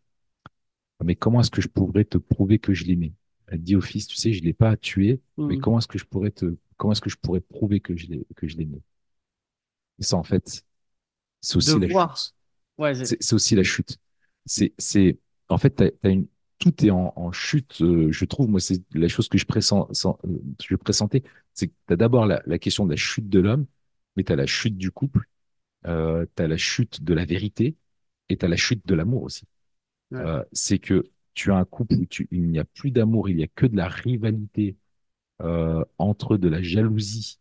mais 1.04 1.14
comment 1.16 1.40
est-ce 1.40 1.50
que 1.50 1.60
je 1.62 1.68
pourrais 1.68 2.04
te 2.04 2.18
prouver 2.18 2.58
que 2.58 2.74
je 2.74 2.84
l'aimais? 2.84 3.12
Elle 3.46 3.62
dit 3.62 3.76
au 3.76 3.80
fils, 3.80 4.06
tu 4.06 4.16
sais, 4.16 4.32
je 4.32 4.42
l'ai 4.42 4.52
pas 4.52 4.76
tué, 4.76 5.20
mais 5.48 5.56
Hmm. 5.56 5.56
comment 5.56 5.78
est-ce 5.78 5.88
que 5.88 5.98
je 5.98 6.04
pourrais 6.04 6.30
te, 6.30 6.56
comment 6.76 6.92
est-ce 6.92 7.00
que 7.00 7.10
je 7.10 7.16
pourrais 7.16 7.40
prouver 7.40 7.80
que 7.80 7.96
je 7.96 8.06
l'ai, 8.08 8.26
que 8.36 8.46
je 8.48 8.56
l'aimais? 8.56 8.80
Et 9.98 10.02
ça, 10.02 10.16
en 10.16 10.22
fait, 10.24 10.64
c'est 11.40 11.56
De 11.60 11.70
aussi 11.70 11.78
la 11.78 11.88
voir. 11.88 11.90
chute. 11.90 12.34
Ouais, 12.78 12.94
c'est, 12.94 13.32
aussi 13.32 13.54
la 13.54 13.62
chute. 13.64 13.98
C'est, 14.46 14.72
c'est, 14.78 15.18
en 15.48 15.58
fait, 15.58 15.70
t'as, 15.70 15.90
t'as 15.90 16.10
une, 16.10 16.26
tout 16.58 16.84
est 16.84 16.90
en, 16.90 17.12
en 17.16 17.32
chute. 17.32 17.80
euh, 17.82 18.10
je 18.12 18.24
trouve, 18.24 18.48
moi, 18.48 18.60
c'est 18.60 18.82
la 18.94 19.08
chose 19.08 19.28
que 19.28 19.38
je 19.38 19.46
pressens, 19.46 19.88
sans- 19.92 20.18
euh, 20.24 20.38
je 20.62 20.76
pressentais, 20.76 21.22
c'est 21.54 21.68
que 21.68 21.74
t'as 21.86 21.96
d'abord 21.96 22.26
la, 22.26 22.42
la 22.46 22.58
question 22.58 22.84
de 22.86 22.90
la 22.90 22.96
chute 22.96 23.28
de 23.28 23.40
l'homme, 23.40 23.66
mais 24.16 24.24
t'as 24.24 24.36
la 24.36 24.46
chute 24.46 24.76
du 24.76 24.90
couple, 24.90 25.28
euh, 25.86 26.26
t'as 26.36 26.48
la 26.48 26.56
chute 26.58 27.02
de 27.04 27.14
la 27.14 27.24
vérité, 27.26 27.76
et 28.30 28.36
t'as 28.38 28.48
la 28.48 28.56
chute 28.56 28.86
de 28.86 28.94
l'amour 28.94 29.24
aussi. 29.24 29.44
ouais. 30.12 30.20
Euh, 30.20 30.44
c'est 30.52 30.78
que 30.78 31.04
tu 31.34 31.52
as 31.52 31.56
un 31.56 31.64
couple 31.66 31.96
où 31.96 32.06
tu, 32.06 32.28
il 32.32 32.48
n'y 32.50 32.58
a 32.58 32.64
plus 32.64 32.90
d'amour, 32.92 33.28
il 33.30 33.36
n'y 33.36 33.44
a 33.44 33.48
que 33.48 33.66
de 33.66 33.76
la 33.76 33.88
rivalité 33.88 34.76
entre 35.98 36.36
de 36.36 36.48
la 36.48 36.62
jalousie, 36.62 37.38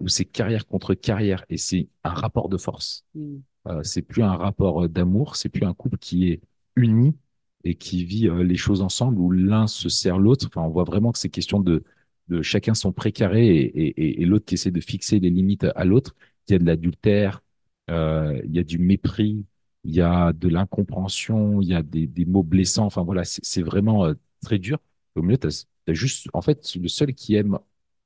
où 0.00 0.08
c'est 0.08 0.24
carrière 0.24 0.66
contre 0.66 0.94
carrière, 0.94 1.44
et 1.48 1.56
c'est 1.58 1.88
un 2.04 2.10
rapport 2.10 2.48
de 2.48 2.56
force. 2.56 3.04
Hmm. 3.14 3.38
Euh, 3.66 3.82
c'est 3.82 4.02
plus 4.02 4.22
un 4.22 4.36
rapport 4.36 4.84
euh, 4.84 4.88
d'amour, 4.88 5.36
c'est 5.36 5.48
plus 5.48 5.64
un 5.64 5.74
couple 5.74 5.98
qui 5.98 6.30
est 6.30 6.42
uni 6.76 7.16
et 7.64 7.74
qui 7.74 8.04
vit 8.04 8.28
euh, 8.28 8.42
les 8.42 8.56
choses 8.56 8.82
ensemble 8.82 9.18
où 9.18 9.30
l'un 9.30 9.66
se 9.66 9.88
sert 9.88 10.18
l'autre. 10.18 10.46
Enfin, 10.48 10.62
on 10.62 10.70
voit 10.70 10.84
vraiment 10.84 11.12
que 11.12 11.18
c'est 11.18 11.30
question 11.30 11.60
de, 11.60 11.82
de 12.28 12.42
chacun 12.42 12.74
son 12.74 12.92
précaré 12.92 13.46
et, 13.56 13.62
et, 13.62 14.22
et, 14.22 14.24
l'autre 14.26 14.44
qui 14.44 14.54
essaie 14.54 14.70
de 14.70 14.80
fixer 14.80 15.18
les 15.18 15.30
limites 15.30 15.66
à 15.74 15.84
l'autre. 15.84 16.14
Il 16.48 16.52
y 16.52 16.54
a 16.56 16.58
de 16.58 16.64
l'adultère, 16.66 17.42
euh, 17.90 18.40
il 18.44 18.54
y 18.54 18.58
a 18.58 18.64
du 18.64 18.78
mépris, 18.78 19.46
il 19.84 19.94
y 19.94 20.00
a 20.02 20.32
de 20.32 20.48
l'incompréhension, 20.48 21.60
il 21.62 21.68
y 21.68 21.74
a 21.74 21.82
des, 21.82 22.06
des 22.06 22.24
mots 22.26 22.42
blessants. 22.42 22.86
Enfin 22.86 23.02
voilà, 23.02 23.24
c'est 23.24 23.62
vraiment 23.62 24.12
très 24.42 24.58
dur. 24.58 24.78
Au 25.14 25.22
milieu, 25.22 25.38
t'as, 25.38 25.64
t'as 25.86 25.92
juste, 25.94 26.28
en 26.34 26.42
fait, 26.42 26.74
le 26.76 26.88
seul 26.88 27.14
qui 27.14 27.34
aime, 27.34 27.58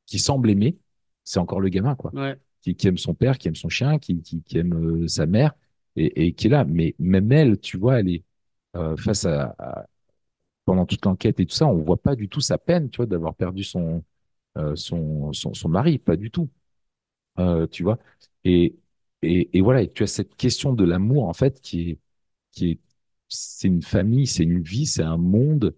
qui 0.06 0.18
semble 0.18 0.50
aimer, 0.50 0.78
c'est 1.24 1.38
encore 1.40 1.60
le 1.60 1.68
gamin, 1.68 1.94
quoi 1.94 2.12
Ouais. 2.14 2.38
Qui, 2.74 2.88
aime 2.88 2.98
son 2.98 3.14
père, 3.14 3.38
qui 3.38 3.48
aime 3.48 3.56
son 3.56 3.68
chien, 3.68 3.98
qui, 3.98 4.22
aime 4.54 4.74
euh, 5.04 5.08
sa 5.08 5.26
mère 5.26 5.54
et, 5.96 6.32
qui 6.34 6.46
est 6.48 6.50
là. 6.50 6.64
Mais 6.64 6.94
même 6.98 7.32
elle, 7.32 7.58
tu 7.58 7.76
vois, 7.76 8.00
elle 8.00 8.08
est 8.08 8.24
euh, 8.76 8.96
face 8.96 9.24
à, 9.26 9.56
pendant 10.64 10.86
toute 10.86 11.04
l'enquête 11.04 11.40
et 11.40 11.46
tout 11.46 11.54
ça, 11.54 11.66
on 11.66 11.76
voit 11.82 11.96
pas 12.00 12.16
du 12.16 12.28
tout 12.28 12.40
sa 12.40 12.58
peine, 12.58 12.90
tu 12.90 12.98
vois, 12.98 13.06
d'avoir 13.06 13.34
perdu 13.34 13.64
son, 13.64 14.04
euh, 14.58 14.76
son, 14.76 15.32
son, 15.32 15.68
mari, 15.68 15.98
pas 15.98 16.16
du 16.16 16.30
tout. 16.30 16.50
Tu 17.70 17.84
vois. 17.84 17.98
Et, 18.44 18.76
et, 19.22 19.60
voilà, 19.60 19.82
et 19.82 19.92
tu 19.92 20.02
as 20.02 20.06
cette 20.08 20.36
question 20.36 20.72
de 20.72 20.84
l'amour, 20.84 21.28
en 21.28 21.32
fait, 21.32 21.60
qui 21.60 21.90
est, 21.90 21.98
qui 22.52 22.72
est, 22.72 22.80
c'est 23.28 23.68
une 23.68 23.82
famille, 23.82 24.26
c'est 24.26 24.44
une 24.44 24.62
vie, 24.62 24.86
c'est 24.86 25.02
un 25.02 25.18
monde. 25.18 25.74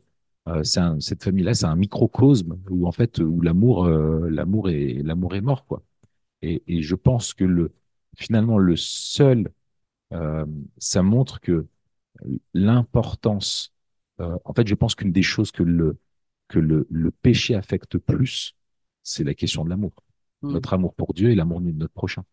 Euh, 0.49 0.63
cette 0.65 1.23
famille-là, 1.25 1.55
c'est 1.55 1.67
un 1.67 1.77
microcosme 1.77 2.59
où, 2.71 2.87
en 2.87 2.93
fait, 2.93 3.19
où 3.21 3.41
l'amour, 3.43 3.89
l'amour 3.89 4.71
est, 4.71 5.03
l'amour 5.05 5.35
est 5.35 5.41
mort, 5.43 5.67
quoi. 5.67 5.83
Et, 6.43 6.63
et 6.67 6.83
je 6.83 6.95
pense 6.95 7.35
que 7.35 7.45
le, 7.45 7.73
finalement, 8.17 8.59
le 8.59 8.77
seul, 8.77 9.51
euh, 10.13 10.47
ça 10.79 11.03
montre 11.03 11.41
que 11.41 11.67
l'importance, 12.55 13.73
euh, 14.21 14.37
en 14.45 14.53
fait, 14.53 14.67
je 14.67 14.75
pense 14.75 14.95
qu'une 14.95 15.13
des 15.13 15.23
choses 15.23 15.51
que 15.51 15.63
le, 15.63 15.99
que 16.49 16.59
le, 16.59 16.87
le 16.91 17.11
péché 17.11 17.55
affecte 17.55 17.99
plus, 17.99 18.55
c'est 19.03 19.25
la 19.25 19.35
question 19.35 19.65
de 19.65 19.71
l'amour. 19.71 19.93
Hmm. 20.43 20.53
Notre 20.53 20.75
amour 20.75 20.95
pour 20.95 21.15
Dieu 21.15 21.31
et 21.31 21.35
l'amour 21.35 21.61
de 21.61 21.71
notre 21.71 21.93
prochain. 21.93 22.25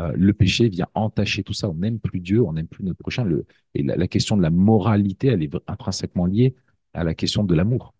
Euh, 0.00 0.12
le 0.14 0.32
péché 0.32 0.68
vient 0.68 0.88
entacher 0.94 1.42
tout 1.42 1.52
ça. 1.54 1.68
On 1.68 1.74
n'aime 1.74 1.98
plus 1.98 2.20
Dieu, 2.20 2.42
on 2.42 2.52
n'aime 2.52 2.68
plus 2.68 2.84
notre 2.84 2.98
prochain. 2.98 3.24
Le, 3.24 3.46
et 3.74 3.82
la, 3.82 3.96
la 3.96 4.08
question 4.08 4.36
de 4.36 4.42
la 4.42 4.50
moralité, 4.50 5.28
elle 5.28 5.42
est 5.42 5.50
intrinsèquement 5.66 6.26
liée 6.26 6.54
à 6.94 7.04
la 7.04 7.14
question 7.14 7.44
de 7.44 7.54
l'amour. 7.54 7.94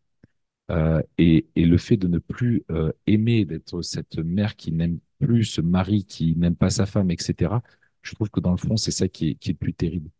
Euh, 0.70 1.02
et, 1.16 1.46
et 1.56 1.64
le 1.64 1.78
fait 1.78 1.96
de 1.96 2.08
ne 2.08 2.18
plus 2.18 2.64
euh, 2.70 2.92
aimer, 3.06 3.44
d'être 3.44 3.82
cette 3.82 4.18
mère 4.18 4.56
qui 4.56 4.72
n'aime 4.72 4.98
plus, 5.18 5.44
ce 5.44 5.60
mari 5.60 6.04
qui 6.04 6.36
n'aime 6.36 6.56
pas 6.56 6.70
sa 6.70 6.86
femme, 6.86 7.10
etc., 7.10 7.62
je 8.02 8.14
trouve 8.14 8.30
que 8.30 8.40
dans 8.40 8.52
le 8.52 8.56
fond, 8.58 8.76
c'est 8.76 8.90
ça 8.90 9.08
qui 9.08 9.30
est, 9.30 9.34
qui 9.34 9.50
est 9.50 9.52
le 9.54 9.58
plus 9.58 9.74
terrible. 9.74 10.10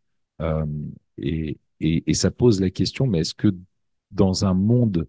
Euh, 0.41 0.65
et, 1.17 1.59
et, 1.79 2.03
et 2.09 2.13
ça 2.13 2.31
pose 2.31 2.59
la 2.61 2.69
question, 2.69 3.07
mais 3.07 3.19
est-ce 3.19 3.35
que 3.35 3.55
dans 4.11 4.45
un 4.45 4.53
monde 4.53 5.07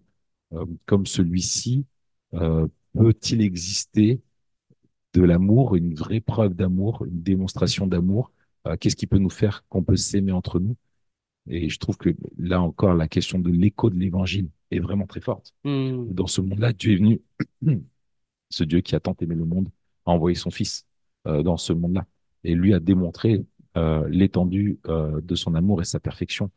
euh, 0.53 0.65
comme 0.85 1.05
celui-ci, 1.05 1.85
euh, 2.33 2.67
peut-il 2.93 3.41
exister 3.41 4.21
de 5.13 5.23
l'amour, 5.23 5.75
une 5.75 5.93
vraie 5.95 6.21
preuve 6.21 6.53
d'amour, 6.55 7.05
une 7.05 7.21
démonstration 7.23 7.87
d'amour? 7.87 8.31
Qu'est-ce 8.79 8.95
qui 8.95 9.07
peut 9.07 9.17
nous 9.17 9.29
faire 9.31 9.65
qu'on 9.69 9.83
peut 9.83 9.95
s'aimer 9.95 10.31
entre 10.31 10.59
nous? 10.59 10.75
Et 11.49 11.69
je 11.69 11.79
trouve 11.79 11.97
que 11.97 12.09
là 12.37 12.61
encore, 12.61 12.93
la 12.93 13.07
question 13.07 13.39
de 13.39 13.49
l'écho 13.51 13.89
de 13.89 13.97
l'évangile 13.97 14.49
est 14.71 14.79
vraiment 14.79 15.05
très 15.05 15.21
forte. 15.21 15.53
Hmm. 15.63 16.07
Dans 16.09 16.27
ce 16.27 16.41
monde-là, 16.41 16.73
Dieu 16.73 16.93
est 16.93 16.97
venu, 16.97 17.21
ce 18.49 18.63
Dieu 18.63 18.81
qui 18.81 18.95
a 18.95 18.99
tant 18.99 19.15
aimé 19.19 19.35
le 19.35 19.45
monde, 19.45 19.69
a 20.05 20.11
envoyé 20.11 20.35
son 20.35 20.51
Fils 20.51 20.85
euh, 21.27 21.43
dans 21.43 21.57
ce 21.57 21.73
monde-là. 21.73 22.05
Et 22.43 22.55
lui 22.55 22.73
a 22.73 22.79
démontré 22.79 23.45
euh, 23.77 24.07
l'étendue 24.09 24.79
euh, 24.87 25.21
de 25.21 25.35
son 25.35 25.55
amour 25.55 25.81
et 25.81 25.85
sa 25.85 25.99
perfection, 25.99 26.49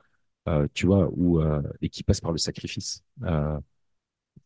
tu 0.75 0.87
vois, 0.87 1.09
où, 1.15 1.41
et 1.81 1.89
qui 1.89 2.03
passe 2.03 2.21
par 2.21 2.33
le 2.33 2.37
sacrifice. 2.37 3.03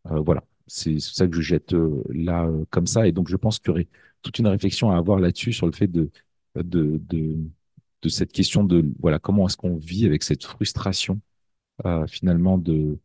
Voilà, 0.05 0.45
c'est 0.69 1.01
ça 1.01 1.27
que 1.27 1.35
je 1.35 1.43
jette 1.43 1.75
là 2.11 2.49
comme 2.71 2.87
ça. 2.87 3.09
Et 3.09 3.13
donc, 3.13 3.29
je 3.29 3.37
pense 3.37 3.59
qu'il 3.59 3.69
y 3.69 3.71
aurait 3.73 3.89
toute 4.23 4.39
une 4.39 4.47
réflexion 4.47 4.93
à 4.93 4.97
avoir 4.97 5.19
là-dessus 5.19 5.53
sur 5.53 5.67
le 5.67 5.73
fait 5.73 5.89
de, 5.89 6.09
de, 6.55 7.01
de, 7.09 7.37
de 8.03 8.09
cette 8.09 8.31
question 8.31 8.63
de 8.63 8.89
voilà 9.01 9.19
comment 9.19 9.49
est-ce 9.49 9.57
qu'on 9.57 9.77
vit 9.77 10.07
avec 10.07 10.23
cette 10.23 10.45
frustration 10.45 11.21
finalement 12.07 12.59
de, 12.59 13.01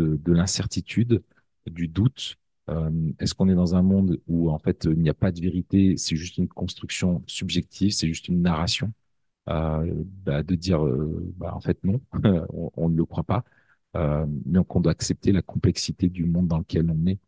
de, 0.00 0.16
de 0.16 0.32
l'incertitude, 0.32 1.22
du 1.66 1.88
doute. 1.88 2.36
Euh, 2.70 2.90
est-ce 3.18 3.34
qu'on 3.34 3.48
est 3.48 3.54
dans 3.54 3.74
un 3.74 3.82
monde 3.82 4.20
où 4.28 4.50
en 4.50 4.58
fait 4.58 4.84
il 4.84 4.98
n'y 5.00 5.10
a 5.10 5.14
pas 5.14 5.32
de 5.32 5.40
vérité, 5.40 5.96
c'est 5.96 6.16
juste 6.16 6.38
une 6.38 6.48
construction 6.48 7.22
subjective, 7.26 7.92
c'est 7.92 8.06
juste 8.08 8.28
une 8.28 8.42
narration, 8.42 8.92
euh, 9.50 9.92
bah, 10.24 10.42
de 10.42 10.54
dire 10.56 10.84
euh, 10.86 11.32
bah, 11.36 11.54
en 11.54 11.60
fait 11.60 11.82
non, 11.84 12.00
on, 12.52 12.70
on 12.76 12.88
ne 12.90 12.96
le 12.96 13.04
croit 13.06 13.24
pas, 13.24 13.44
mais 13.94 14.64
qu'on 14.68 14.80
doit 14.80 14.92
accepter 14.92 15.32
la 15.32 15.42
complexité 15.42 16.08
du 16.08 16.24
monde 16.26 16.48
dans 16.48 16.58
lequel 16.58 16.90
on 16.90 17.06
est 17.06 17.18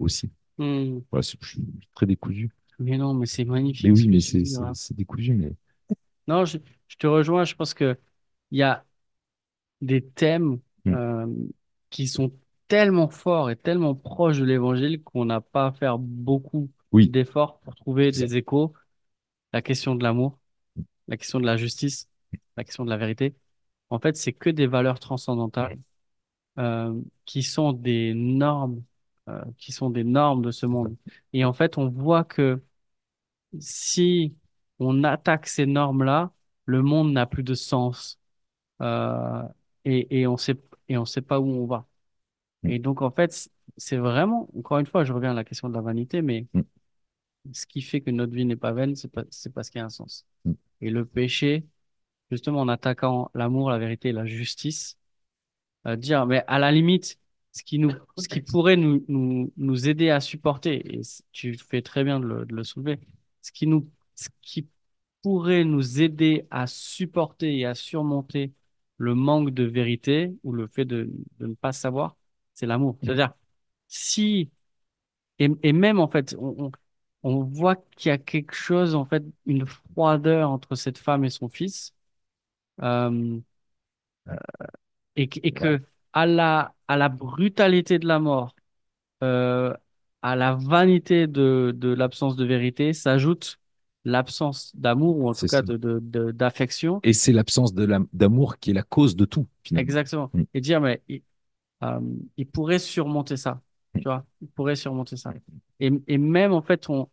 aussi. 0.00 0.30
Hmm. 0.58 1.04
Voilà, 1.10 1.22
c'est 1.22 1.38
je 1.42 1.48
suis 1.48 1.62
très 1.94 2.06
décousu. 2.06 2.50
Mais 2.78 2.96
non, 2.98 3.14
mais 3.14 3.26
c'est 3.26 3.44
Mais 3.80 3.90
magnifique 3.90 3.96
ce 3.98 4.06
oui, 4.06 4.08
mais 4.08 4.20
tu 4.20 4.44
c'est 4.74 4.94
décousu, 4.96 5.32
mais 5.34 5.52
Non, 6.26 6.44
je, 6.44 6.58
je 6.88 6.96
te 6.96 7.06
rejoins. 7.06 7.44
Je 7.44 7.54
pense 7.54 7.74
que 7.74 7.98
il 8.50 8.58
y 8.58 8.62
a 8.62 8.84
des 9.82 10.04
thèmes 10.06 10.60
Mm. 10.86 10.94
euh, 10.94 11.26
qui 11.94 12.08
sont 12.08 12.32
tellement 12.66 13.08
forts 13.08 13.50
et 13.50 13.56
tellement 13.56 13.94
proches 13.94 14.40
de 14.40 14.44
l'évangile 14.44 15.00
qu'on 15.04 15.26
n'a 15.26 15.40
pas 15.40 15.66
à 15.66 15.72
faire 15.72 15.96
beaucoup 15.96 16.68
oui, 16.90 17.08
d'efforts 17.08 17.60
pour 17.60 17.76
trouver 17.76 18.10
des 18.10 18.36
échos. 18.36 18.72
La 19.52 19.62
question 19.62 19.94
de 19.94 20.02
l'amour, 20.02 20.40
la 21.06 21.16
question 21.16 21.38
de 21.38 21.46
la 21.46 21.56
justice, 21.56 22.08
la 22.56 22.64
question 22.64 22.84
de 22.84 22.90
la 22.90 22.96
vérité. 22.96 23.36
En 23.90 24.00
fait, 24.00 24.16
c'est 24.16 24.32
que 24.32 24.50
des 24.50 24.66
valeurs 24.66 24.98
transcendantales 24.98 25.78
euh, 26.58 27.00
qui 27.26 27.44
sont 27.44 27.72
des 27.72 28.12
normes, 28.12 28.82
euh, 29.28 29.44
qui 29.56 29.70
sont 29.70 29.88
des 29.88 30.02
normes 30.02 30.42
de 30.42 30.50
ce 30.50 30.66
monde. 30.66 30.96
Et 31.32 31.44
en 31.44 31.52
fait, 31.52 31.78
on 31.78 31.88
voit 31.88 32.24
que 32.24 32.60
si 33.60 34.34
on 34.80 35.04
attaque 35.04 35.46
ces 35.46 35.66
normes-là, 35.66 36.32
le 36.64 36.82
monde 36.82 37.12
n'a 37.12 37.26
plus 37.26 37.44
de 37.44 37.54
sens 37.54 38.18
euh, 38.82 39.42
et, 39.84 40.20
et 40.20 40.26
on 40.26 40.36
sait 40.36 40.56
et 40.88 40.98
on 40.98 41.04
sait 41.04 41.22
pas 41.22 41.40
où 41.40 41.46
on 41.48 41.66
va. 41.66 41.86
Mm. 42.62 42.70
Et 42.70 42.78
donc 42.78 43.02
en 43.02 43.10
fait, 43.10 43.50
c'est 43.76 43.96
vraiment, 43.96 44.48
encore 44.56 44.78
une 44.78 44.86
fois, 44.86 45.04
je 45.04 45.12
reviens 45.12 45.32
à 45.32 45.34
la 45.34 45.44
question 45.44 45.68
de 45.68 45.74
la 45.74 45.80
vanité, 45.80 46.22
mais 46.22 46.46
Mm. 46.54 47.52
ce 47.52 47.66
qui 47.66 47.82
fait 47.82 48.00
que 48.00 48.10
notre 48.10 48.32
vie 48.32 48.44
n'est 48.44 48.56
pas 48.56 48.72
vaine, 48.72 48.94
c'est 48.96 49.08
parce 49.52 49.70
qu'il 49.70 49.78
y 49.78 49.82
a 49.82 49.84
un 49.84 49.90
sens. 49.90 50.26
Mm. 50.44 50.52
Et 50.80 50.90
le 50.90 51.04
péché, 51.04 51.66
justement, 52.30 52.60
en 52.60 52.68
attaquant 52.68 53.30
l'amour, 53.34 53.70
la 53.70 53.78
vérité 53.78 54.10
et 54.10 54.12
la 54.12 54.26
justice, 54.26 54.98
euh, 55.86 55.96
dire, 55.96 56.26
mais 56.26 56.44
à 56.46 56.58
la 56.58 56.72
limite, 56.72 57.18
ce 57.52 57.62
qui 57.62 57.78
nous, 57.78 57.92
ce 58.16 58.28
qui 58.28 58.40
pourrait 58.40 58.76
nous, 58.76 59.04
nous, 59.08 59.52
nous 59.56 59.88
aider 59.88 60.10
à 60.10 60.20
supporter, 60.20 60.96
et 60.96 61.02
tu 61.32 61.56
fais 61.58 61.82
très 61.82 62.04
bien 62.04 62.18
de 62.20 62.26
le, 62.26 62.46
de 62.46 62.54
le 62.54 62.64
soulever, 62.64 62.98
ce 63.42 63.52
qui 63.52 63.66
nous, 63.66 63.88
ce 64.14 64.28
qui 64.42 64.68
pourrait 65.22 65.64
nous 65.64 66.00
aider 66.02 66.46
à 66.50 66.66
supporter 66.66 67.58
et 67.58 67.66
à 67.66 67.74
surmonter 67.74 68.52
le 69.04 69.14
manque 69.16 69.50
de 69.52 69.64
vérité 69.64 70.34
ou 70.44 70.52
le 70.52 70.66
fait 70.68 70.84
de, 70.86 71.10
de 71.38 71.46
ne 71.48 71.54
pas 71.54 71.72
savoir, 71.72 72.16
c'est 72.54 72.66
l'amour. 72.66 72.98
C'est-à-dire, 73.04 73.34
si, 73.88 74.50
et, 75.38 75.48
et 75.62 75.72
même 75.72 76.00
en 76.00 76.08
fait, 76.08 76.36
on, 76.38 76.70
voit 77.44 77.76
qu'il 77.96 78.10
y 78.10 78.12
a 78.12 78.18
quelque 78.18 78.54
chose, 78.54 78.94
en 78.94 79.04
fait, 79.06 79.24
une 79.46 79.66
froideur 79.66 80.50
entre 80.50 80.74
cette 80.76 80.98
femme 80.98 81.24
et 81.24 81.30
son 81.30 81.48
fils, 81.48 81.94
euh, 82.82 83.40
et, 85.16 85.28
que- 85.28 85.40
et 85.42 85.52
Ouais, 85.52 85.52
que 85.52 85.82
à 86.12 86.26
la, 86.26 86.74
à 86.88 86.96
la 86.96 87.08
brutalité 87.08 87.98
de 87.98 88.06
la 88.06 88.18
mort, 88.18 88.54
euh, 89.22 89.74
à 90.22 90.36
la 90.36 90.54
vanité 90.54 91.26
de, 91.26 91.72
de 91.76 91.90
l'absence 91.94 92.36
de 92.36 92.44
vérité, 92.44 92.92
s'ajoute 92.92 93.58
l'absence 94.04 94.74
d'amour, 94.76 95.16
ou 95.18 95.28
en 95.28 95.34
tout 95.34 95.46
cas 95.46 95.60
ça. 95.60 95.62
de, 95.62 95.76
de, 95.76 95.98
de- 96.00 96.30
d'affection. 96.32 97.00
Et 97.04 97.12
c'est 97.12 97.32
l'absence 97.32 97.74
la- 97.74 98.00
d'amour 98.12 98.58
qui 98.58 98.70
est 98.70 98.74
la 98.74 98.82
cause 98.82 99.16
de 99.16 99.24
tout, 99.24 99.46
finalement. 99.62 99.82
Exactement. 99.84 100.30
Mm. 100.34 100.42
Et 100.54 100.60
dire, 100.60 100.80
mais 100.80 101.02
il, 101.08 101.22
euh, 101.82 102.00
il 102.36 102.46
pourrait 102.46 102.78
surmonter 102.78 103.36
ça. 103.36 103.62
Mm. 103.94 103.98
Tu 104.00 104.04
vois, 104.04 104.26
il 104.42 104.48
pourrait 104.48 104.76
surmonter 104.76 105.16
ça. 105.16 105.32
Et, 105.80 105.90
et 106.06 106.18
même, 106.18 106.52
en 106.52 106.62
fait, 106.62 106.88
on, 106.90 107.08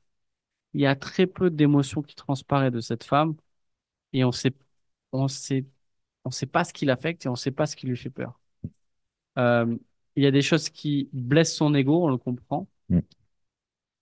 il 0.73 0.81
y 0.81 0.85
a 0.87 0.95
très 0.95 1.27
peu 1.27 1.49
d'émotions 1.49 2.01
qui 2.01 2.15
transparaissent 2.15 2.73
de 2.73 2.81
cette 2.81 3.03
femme 3.03 3.35
et 4.13 4.23
on 4.25 4.31
sait, 4.31 4.53
on 5.13 5.27
sait, 5.27 5.65
on 6.25 6.31
sait 6.31 6.47
pas 6.47 6.63
ce 6.65 6.73
qui 6.73 6.85
l'affecte 6.85 7.25
et 7.25 7.29
on 7.29 7.35
sait 7.35 7.51
pas 7.51 7.65
ce 7.67 7.75
qui 7.75 7.87
lui 7.87 7.97
fait 7.97 8.09
peur. 8.11 8.39
Euh, 9.37 9.77
il 10.15 10.23
y 10.23 10.27
a 10.27 10.31
des 10.31 10.41
choses 10.41 10.69
qui 10.69 11.09
blessent 11.13 11.55
son 11.55 11.73
ego, 11.73 12.03
on 12.05 12.09
le 12.09 12.17
comprend, 12.17 12.67
Mm. 12.89 13.01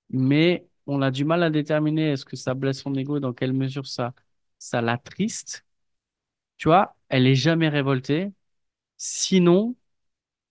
mais 0.09 0.67
on 0.89 1.01
a 1.01 1.11
du 1.11 1.25
mal 1.25 1.43
à 1.43 1.49
déterminer 1.49 2.11
est-ce 2.13 2.25
que 2.25 2.35
ça 2.35 2.53
blesse 2.53 2.81
son 2.81 2.93
ego, 2.95 3.19
dans 3.19 3.33
quelle 3.33 3.53
mesure 3.53 3.87
ça, 3.87 4.13
ça 4.59 4.81
l'attriste. 4.81 5.65
Tu 6.57 6.67
vois, 6.69 6.95
elle 7.09 7.27
est 7.27 7.35
jamais 7.35 7.69
révoltée. 7.69 8.31
Sinon, 8.97 9.75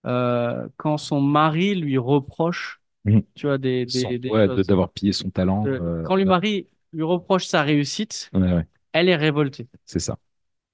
euh, 0.07 0.68
quand 0.78 0.99
son 0.99 1.20
mari 1.22 1.74
lui 1.76 1.99
reproche, 1.99 2.82
Mm. 3.05 3.20
tu 3.34 3.47
vois, 3.47 3.59
des, 3.59 3.86
ouais, 4.28 4.49
d'avoir 4.64 4.91
pillé 4.93 5.12
son 5.12 5.30
talent. 5.30 5.64
de- 5.64 5.80
euh, 5.80 6.03
quand 6.03 6.16
le 6.16 6.24
ouais, 6.24 6.34
mari 6.34 6.68
lui 6.93 7.03
reproche 7.03 7.47
sa 7.47 7.62
réussite, 7.62 8.32
ouais, 8.32 8.66
elle 8.93 9.09
est 9.09 9.16
révoltée, 9.16 9.68
c'est 9.84 9.99
ça. 10.01 10.18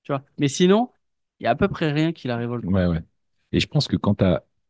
tu 0.03 0.12
vois. 0.12 0.25
Mais 0.39 0.49
sinon, 0.49 0.93
il 1.41 1.45
y 1.45 1.47
a 1.47 1.51
à 1.51 1.55
peu 1.57 1.69
près 1.69 1.93
rien 1.93 2.12
qui 2.12 2.29
la 2.29 2.37
révolte. 2.37 2.65
Ouais, 2.65 2.87
ouais. 2.87 3.03
Et 3.53 3.61
je 3.61 3.67
pense 3.67 3.89
que 3.89 3.97
quand 3.97 4.17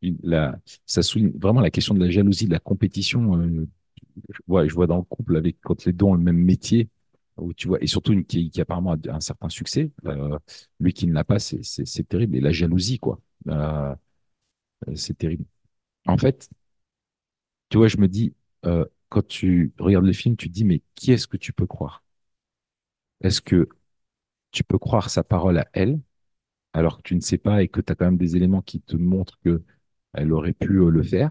tu 0.03 0.17
la, 0.23 0.59
ça 0.87 1.03
souligne 1.03 1.33
vraiment 1.39 1.61
la 1.61 1.71
question 1.71 1.95
de 1.95 2.01
la 2.05 2.11
jalousie, 2.11 2.47
de 2.47 2.53
la 2.53 2.59
compétition. 2.61 3.39
euh, 3.41 3.67
je 4.31 4.39
vois, 4.47 4.67
je 4.67 4.75
vois 4.75 4.87
dans 4.87 4.97
le 4.99 5.03
couple 5.03 5.37
avec 5.37 5.57
quand 5.62 5.85
les 5.85 5.93
deux 5.93 6.05
ont 6.07 6.15
le 6.15 6.21
même 6.23 6.39
métier, 6.39 6.89
où 7.37 7.53
tu 7.55 7.69
vois, 7.69 7.83
et 7.83 7.87
surtout 7.87 8.12
une 8.12 8.25
qui, 8.25 8.51
apparemment 8.61 8.93
a 8.95 9.15
un 9.15 9.21
certain 9.21 9.49
succès, 9.49 9.91
euh, 10.07 10.39
lui 10.81 10.93
qui 10.93 11.07
ne 11.07 11.12
l'a 11.15 11.25
pas, 11.25 11.39
c'est 11.39 12.09
terrible. 12.09 12.37
Et 12.37 12.41
la 12.41 12.53
jalousie, 12.53 12.99
quoi, 12.99 13.21
Euh, 14.89 14.95
c'est 14.95 15.17
terrible. 15.19 15.45
En 16.07 16.19
fait, 16.19 16.49
tu 17.69 17.79
vois, 17.79 17.89
je 17.89 17.97
me 17.99 18.09
dis, 18.09 18.35
euh, 18.67 18.85
quand 19.09 19.27
tu 19.27 19.73
regardes 19.79 20.05
le 20.07 20.12
film, 20.12 20.37
tu 20.37 20.49
te 20.49 20.55
dis, 20.55 20.65
mais 20.65 20.83
qui 20.95 21.12
est-ce 21.12 21.27
que 21.27 21.37
tu 21.37 21.53
peux 21.53 21.67
croire? 21.67 22.03
Est-ce 23.23 23.41
que 23.41 23.69
tu 24.53 24.65
peux 24.65 24.79
croire 24.79 25.11
sa 25.11 25.25
parole 25.25 25.59
à 25.59 25.69
elle 25.75 26.01
alors 26.75 26.99
que 26.99 27.03
tu 27.05 27.15
ne 27.17 27.21
sais 27.21 27.39
pas 27.39 27.62
et 27.65 27.69
que 27.69 27.81
tu 27.83 27.93
as 27.93 27.97
quand 27.97 28.07
même 28.07 28.19
des 28.19 28.37
éléments 28.37 28.62
qui 28.62 28.81
te 28.83 28.97
montrent 28.97 29.39
que 29.45 29.62
elle 30.15 30.33
aurait 30.33 30.53
pu 30.55 30.79
euh, 30.81 30.91
le 30.91 31.03
faire, 31.05 31.31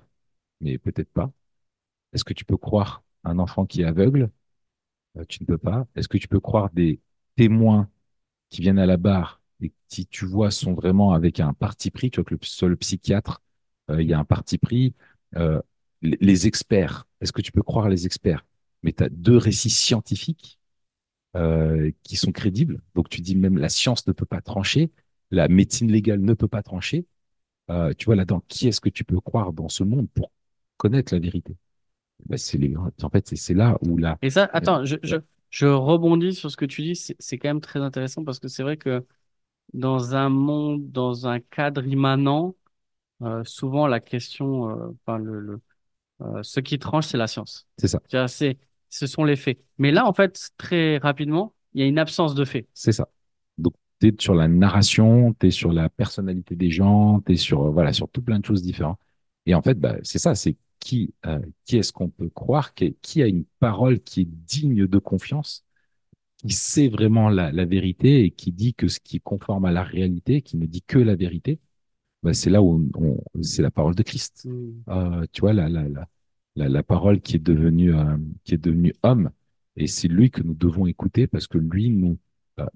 mais 0.62 0.78
peut-être 0.80 1.12
pas? 1.12 1.32
Est-ce 2.14 2.24
que 2.24 2.34
tu 2.34 2.46
peux 2.46 2.58
croire 2.58 3.04
un 3.24 3.40
enfant 3.40 3.66
qui 3.66 3.82
est 3.82 3.86
aveugle? 3.86 4.30
Euh, 5.18 5.26
tu 5.28 5.42
ne 5.44 5.48
peux 5.48 5.58
pas. 5.58 5.88
Est-ce 5.96 6.08
que 6.08 6.18
tu 6.18 6.28
peux 6.28 6.40
croire 6.40 6.70
des 6.72 7.00
témoins 7.36 7.90
qui 8.50 8.62
viennent 8.62 8.80
à 8.80 8.86
la 8.86 8.98
barre 8.98 9.42
et 9.62 9.74
qui, 9.90 10.08
tu 10.08 10.26
vois, 10.26 10.52
sont 10.52 10.74
vraiment 10.74 11.14
avec 11.14 11.40
un 11.40 11.54
parti 11.54 11.92
pris? 11.92 12.12
Tu 12.12 12.20
vois 12.22 12.26
que 12.26 12.36
le, 12.36 12.70
le 12.70 12.76
psychiatre, 12.78 13.42
euh, 13.90 14.02
il 14.02 14.10
y 14.10 14.14
a 14.14 14.20
un 14.20 14.26
parti 14.26 14.58
pris. 14.58 14.96
Euh, 15.36 15.62
les, 16.02 16.48
experts, 16.48 17.08
est-ce 17.22 17.32
que 17.32 17.42
tu 17.42 17.52
peux 17.52 17.64
croire 17.64 17.90
les 17.90 18.06
experts? 18.06 18.46
Mais 18.84 18.94
tu 18.94 19.04
as 19.04 19.10
deux 19.10 19.38
récits 19.38 19.70
scientifiques 19.70 20.60
qui 22.04 22.16
sont 22.16 22.32
crédibles. 22.32 22.82
Donc 22.96 23.10
tu 23.10 23.22
dis 23.22 23.36
même 23.36 23.58
la 23.58 23.70
science 23.70 24.06
ne 24.08 24.14
peut 24.14 24.26
pas 24.26 24.42
trancher, 24.42 24.92
la 25.32 25.48
médecine 25.48 25.92
légale 25.92 26.22
ne 26.22 26.34
peut 26.34 26.48
pas 26.48 26.62
trancher. 26.62 27.06
Tu 27.98 28.06
vois 28.06 28.16
là-dedans, 28.16 28.44
qui 28.48 28.68
est-ce 28.68 28.82
que 28.82 28.90
tu 28.90 29.04
peux 29.04 29.20
croire 29.20 29.54
dans 29.54 29.70
ce 29.70 29.84
monde 29.84 30.10
pour 30.12 30.32
connaître 30.78 31.14
la 31.14 31.20
vérité? 31.20 31.56
Ben, 32.28 32.38
c'est 32.38 32.58
les, 32.58 32.74
en 32.78 33.10
fait, 33.10 33.36
c'est 33.36 33.54
là 33.54 33.78
où 33.82 33.98
là, 33.98 34.18
Et 34.22 34.30
ça, 34.30 34.50
attends, 34.54 34.86
je, 34.86 34.96
je, 35.04 35.18
je 35.50 35.66
rebondis 35.68 36.34
sur 36.34 36.50
ce 36.50 36.58
que 36.58 36.66
tu 36.66 36.82
dis, 36.82 36.96
c'est 36.96 37.16
c'est 37.20 37.38
quand 37.38 37.50
même 37.50 37.62
très 37.62 37.80
intéressant 37.80 38.24
parce 38.24 38.40
que 38.40 38.48
c'est 38.48 38.64
vrai 38.64 38.78
que 38.78 39.06
dans 39.74 40.16
un 40.16 40.30
monde, 40.30 40.92
dans 40.92 41.28
un 41.28 41.40
cadre 41.40 41.86
immanent, 41.86 42.56
euh, 43.24 43.44
souvent 43.46 43.88
la 43.88 44.00
question, 44.00 44.70
euh, 44.70 44.90
enfin 45.06 45.18
le, 45.20 45.40
le, 45.42 45.62
euh, 46.22 46.44
ce 46.44 46.60
qui 46.60 46.80
tranche, 46.80 47.08
c'est 47.08 47.18
la 47.18 47.28
science. 47.28 47.68
c'est 47.78 47.88
ça, 47.88 48.00
c'est, 48.28 48.58
ce 48.90 49.08
sont 49.08 49.24
les 49.24 49.36
faits. 49.36 49.60
Mais 49.78 49.92
là, 49.92 50.06
en 50.08 50.14
fait, 50.14 50.52
très 50.58 50.98
rapidement, 50.98 51.54
il 51.74 51.82
y 51.82 51.84
a 51.84 51.88
une 51.88 52.00
absence 52.00 52.36
de 52.36 52.46
faits. 52.46 52.68
c'est 52.74 52.92
ça. 52.92 53.08
Donc 53.58 53.74
tu 54.00 54.08
es 54.10 54.16
sur 54.20 54.36
la 54.36 54.48
narration, 54.48 55.34
tu 55.40 55.48
es 55.48 55.52
sur 55.52 55.72
la 55.74 55.90
personnalité 55.90 56.56
des 56.56 56.72
gens, 56.72 57.22
tu 57.26 57.34
es 57.34 57.36
sur, 57.36 57.72
voilà, 57.72 57.94
sur 57.94 58.10
tout 58.10 58.22
plein 58.22 58.40
de 58.40 58.46
choses 58.46 58.62
différentes. 58.62 59.00
Et 59.46 59.56
en 59.56 59.62
fait, 59.62 59.76
bah, 59.80 59.96
c'est 60.04 60.20
ça, 60.20 60.36
c'est 60.36 60.56
qui, 60.84 61.14
euh, 61.26 61.40
qui 61.66 61.78
est-ce 61.78 61.94
qu'on 61.94 62.10
peut 62.10 62.30
croire, 62.30 62.74
qui, 62.74 62.96
qui 63.02 63.22
a 63.24 63.28
une 63.28 63.46
parole 63.60 64.00
qui 64.02 64.22
est 64.22 64.26
digne 64.26 64.88
de 64.88 64.98
confiance 65.00 65.66
qui 66.38 66.52
sait 66.54 66.90
vraiment 66.90 67.30
la, 67.30 67.52
la 67.52 67.66
vérité 67.66 68.26
et 68.26 68.32
qui 68.32 68.52
dit 68.52 68.74
que 68.74 68.88
ce 68.88 69.00
qui 69.00 69.18
est 69.18 69.20
conforme 69.22 69.66
à 69.66 69.72
la 69.72 69.84
réalité, 69.84 70.42
qui 70.42 70.58
ne 70.58 70.66
dit 70.66 70.82
que 70.84 71.00
la 71.00 71.16
vérité, 71.16 71.60
bah, 72.24 72.34
c'est 72.34 72.50
là 72.50 72.62
où 72.62 72.90
on, 72.96 73.06
on- 73.06 73.44
c'est 73.44 73.62
la 73.62 73.72
parole 73.72 73.96
de 73.96 74.04
Christ. 74.04 74.46
Hmm. 74.46 74.72
Euh, 74.90 75.26
tu 75.32 75.42
vois, 75.42 75.54
la, 75.54 75.70
la, 75.70 75.86
la, 76.56 76.70
la, 76.70 76.84
parole 76.84 77.22
qui 77.22 77.38
est 77.38 77.40
devenue, 77.40 77.96
euh, 77.96 78.18
qui 78.44 78.56
est 78.56 78.58
devenue 78.58 78.94
homme. 79.04 79.32
Et 79.78 79.88
c'est 79.88 80.08
lui 80.08 80.32
que 80.32 80.42
nous 80.44 80.54
devons 80.54 80.86
écouter 80.88 81.28
parce 81.28 81.48
que 81.48 81.58
lui 81.58 81.90
nous, 81.90 82.18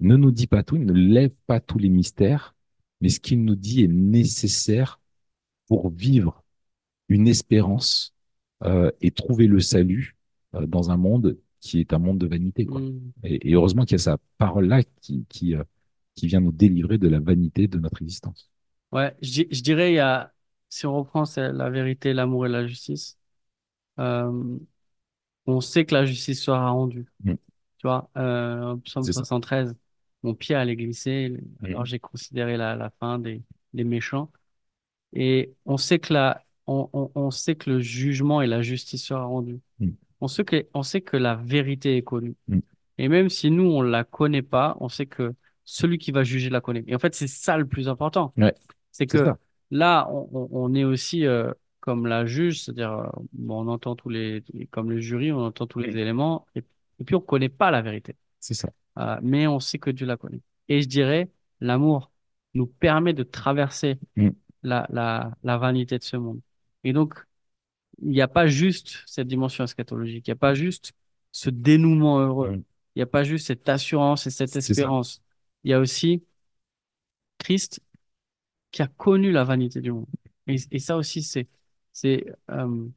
ne 0.00 0.16
nous 0.16 0.30
dit 0.32 0.46
pas 0.46 0.62
tout, 0.62 0.76
il 0.76 0.84
ne 0.86 0.92
lève 0.92 1.32
pas 1.46 1.60
tous 1.60 1.78
les 1.78 1.88
mystères, 1.88 2.54
mais 3.00 3.08
ce 3.08 3.20
qu'il 3.20 3.44
nous 3.44 3.54
dit 3.56 3.84
est 3.84 3.88
nécessaire 3.88 5.00
pour 5.68 5.90
vivre 5.90 6.44
une 7.08 7.28
espérance 7.28 8.14
euh, 8.64 8.90
et 9.00 9.10
trouver 9.10 9.46
le 9.46 9.60
salut 9.60 10.16
euh, 10.54 10.66
dans 10.66 10.90
un 10.90 10.96
monde 10.96 11.38
qui 11.60 11.80
est 11.80 11.92
un 11.92 11.98
monde 11.98 12.18
de 12.18 12.26
vanité, 12.26 12.66
quoi. 12.66 12.80
Hmm. 12.80 12.98
Et, 13.24 13.50
et 13.50 13.54
heureusement 13.54 13.84
qu'il 13.84 13.92
y 13.94 13.96
a 13.96 13.98
sa 13.98 14.18
parole-là 14.38 14.82
qui, 15.00 15.26
qui, 15.28 15.54
euh, 15.54 15.64
qui 16.14 16.26
vient 16.26 16.40
nous 16.40 16.52
délivrer 16.52 16.98
de 16.98 17.08
la 17.08 17.20
vanité 17.20 17.68
de 17.68 17.78
notre 17.78 18.02
existence. 18.02 18.50
Ouais, 18.92 19.14
je, 19.22 19.30
di- 19.42 19.48
je 19.50 19.62
dirais, 19.62 19.92
il 19.92 19.96
y 19.96 19.98
a, 19.98 20.32
si 20.68 20.86
on 20.86 20.96
reprend 20.96 21.24
c'est 21.24 21.52
la 21.52 21.70
vérité, 21.70 22.12
l'amour 22.14 22.46
et 22.46 22.48
la 22.48 22.66
justice, 22.66 23.18
on 25.46 25.60
sait 25.60 25.84
que 25.86 25.94
la 25.94 26.04
justice 26.04 26.42
sera 26.42 26.70
rendue. 26.70 27.06
Mm. 27.24 27.34
Tu 27.78 27.86
vois, 27.86 28.10
euh, 28.16 28.72
au 28.74 28.76
psaume 28.78 29.04
C'est 29.04 29.12
ça. 29.12 29.20
73, 29.22 29.74
mon 30.22 30.34
pied 30.34 30.54
allait 30.54 30.76
glisser, 30.76 31.30
Mm. 31.62 31.66
alors 31.66 31.84
j'ai 31.86 31.98
considéré 32.00 32.56
la, 32.56 32.76
la 32.76 32.90
fin 33.00 33.18
des, 33.18 33.42
des 33.74 33.84
méchants. 33.84 34.30
Et 35.14 35.54
on 35.66 35.76
sait 35.78 35.98
que 36.00 36.14
la, 36.14 36.44
on, 36.68 36.88
on, 36.92 37.10
on 37.16 37.30
sait 37.32 37.56
que 37.56 37.70
le 37.70 37.80
jugement 37.80 38.42
et 38.42 38.46
la 38.46 38.62
justice 38.62 39.04
sera 39.04 39.24
rendu. 39.24 39.60
Mm. 39.80 39.90
On 40.20 40.28
sait 40.28 40.44
que, 40.44 40.66
on 40.74 40.82
sait 40.84 41.00
que 41.00 41.16
la 41.16 41.34
vérité 41.36 41.96
est 41.96 42.02
connue. 42.02 42.36
Mm. 42.48 42.58
Et 42.98 43.08
même 43.08 43.28
si 43.28 43.50
nous, 43.50 43.64
on 43.70 43.82
la 43.82 44.04
connaît 44.04 44.42
pas, 44.42 44.76
on 44.80 44.88
sait 44.88 45.06
que 45.06 45.34
celui 45.64 45.98
qui 45.98 46.12
va 46.12 46.24
juger 46.24 46.50
la 46.50 46.60
connaît. 46.60 46.84
Et 46.86 46.94
en 46.94 46.98
fait, 46.98 47.14
c'est 47.14 47.28
ça 47.28 47.56
le 47.58 47.66
plus 47.66 47.88
important. 47.88 48.32
Ouais, 48.36 48.54
C'est 48.90 49.06
que 49.06 49.18
ça. 49.18 49.38
là, 49.70 50.08
on, 50.10 50.48
on, 50.52 50.74
est 50.74 50.84
aussi 50.84 51.26
euh, 51.26 51.52
comme 51.80 52.06
la 52.06 52.26
juge, 52.26 52.62
c'est-à-dire, 52.62 52.92
euh, 52.92 53.06
on 53.48 53.68
entend 53.68 53.96
tous 53.96 54.08
les, 54.08 54.42
comme 54.70 54.90
le 54.90 55.00
jury, 55.00 55.32
on 55.32 55.40
entend 55.44 55.66
tous 55.66 55.78
les 55.78 55.96
éléments, 55.96 56.46
et, 56.56 56.64
et 57.00 57.04
puis 57.04 57.14
on 57.14 57.20
connaît 57.20 57.48
pas 57.50 57.70
la 57.70 57.82
vérité. 57.82 58.16
C'est 58.40 58.54
ça. 58.54 58.70
Euh, 58.98 59.18
mais 59.22 59.46
on 59.46 59.60
sait 59.60 59.78
que 59.78 59.90
Dieu 59.90 60.06
la 60.06 60.16
connaît. 60.16 60.40
Et 60.68 60.82
je 60.82 60.88
dirais, 60.88 61.30
l'amour 61.60 62.10
nous 62.54 62.66
permet 62.66 63.12
de 63.12 63.22
traverser 63.22 63.98
Mm. 64.16 64.30
la, 64.64 64.86
la, 64.90 65.30
la 65.44 65.56
vanité 65.58 65.98
de 65.98 66.02
ce 66.04 66.16
monde. 66.16 66.40
Et 66.84 66.92
donc, 66.92 67.14
il 68.00 68.10
n'y 68.10 68.20
a 68.20 68.28
pas 68.28 68.46
juste 68.46 69.02
cette 69.06 69.28
dimension 69.28 69.64
eschatologique, 69.64 70.26
il 70.26 70.30
n'y 70.30 70.36
a 70.36 70.36
pas 70.36 70.54
juste 70.54 70.92
ce 71.32 71.50
dénouement 71.50 72.20
heureux, 72.20 72.54
il 72.54 72.98
n'y 72.98 73.02
a 73.02 73.06
pas 73.06 73.24
juste 73.24 73.46
cette 73.46 73.68
assurance 73.68 74.26
et 74.26 74.30
cette 74.30 74.54
espérance. 74.56 75.22
Il 75.64 75.70
y 75.70 75.74
a 75.74 75.80
aussi 75.80 76.22
Christ 77.38 77.80
qui 78.70 78.82
a 78.82 78.86
connu 78.86 79.32
la 79.32 79.44
vanité 79.44 79.80
du 79.80 79.92
monde. 79.92 80.06
Et, 80.46 80.56
et 80.70 80.78
ça 80.78 80.96
aussi, 80.96 81.22
c'est, 81.22 81.48
c'est, 81.92 82.26
euh, 82.50 82.88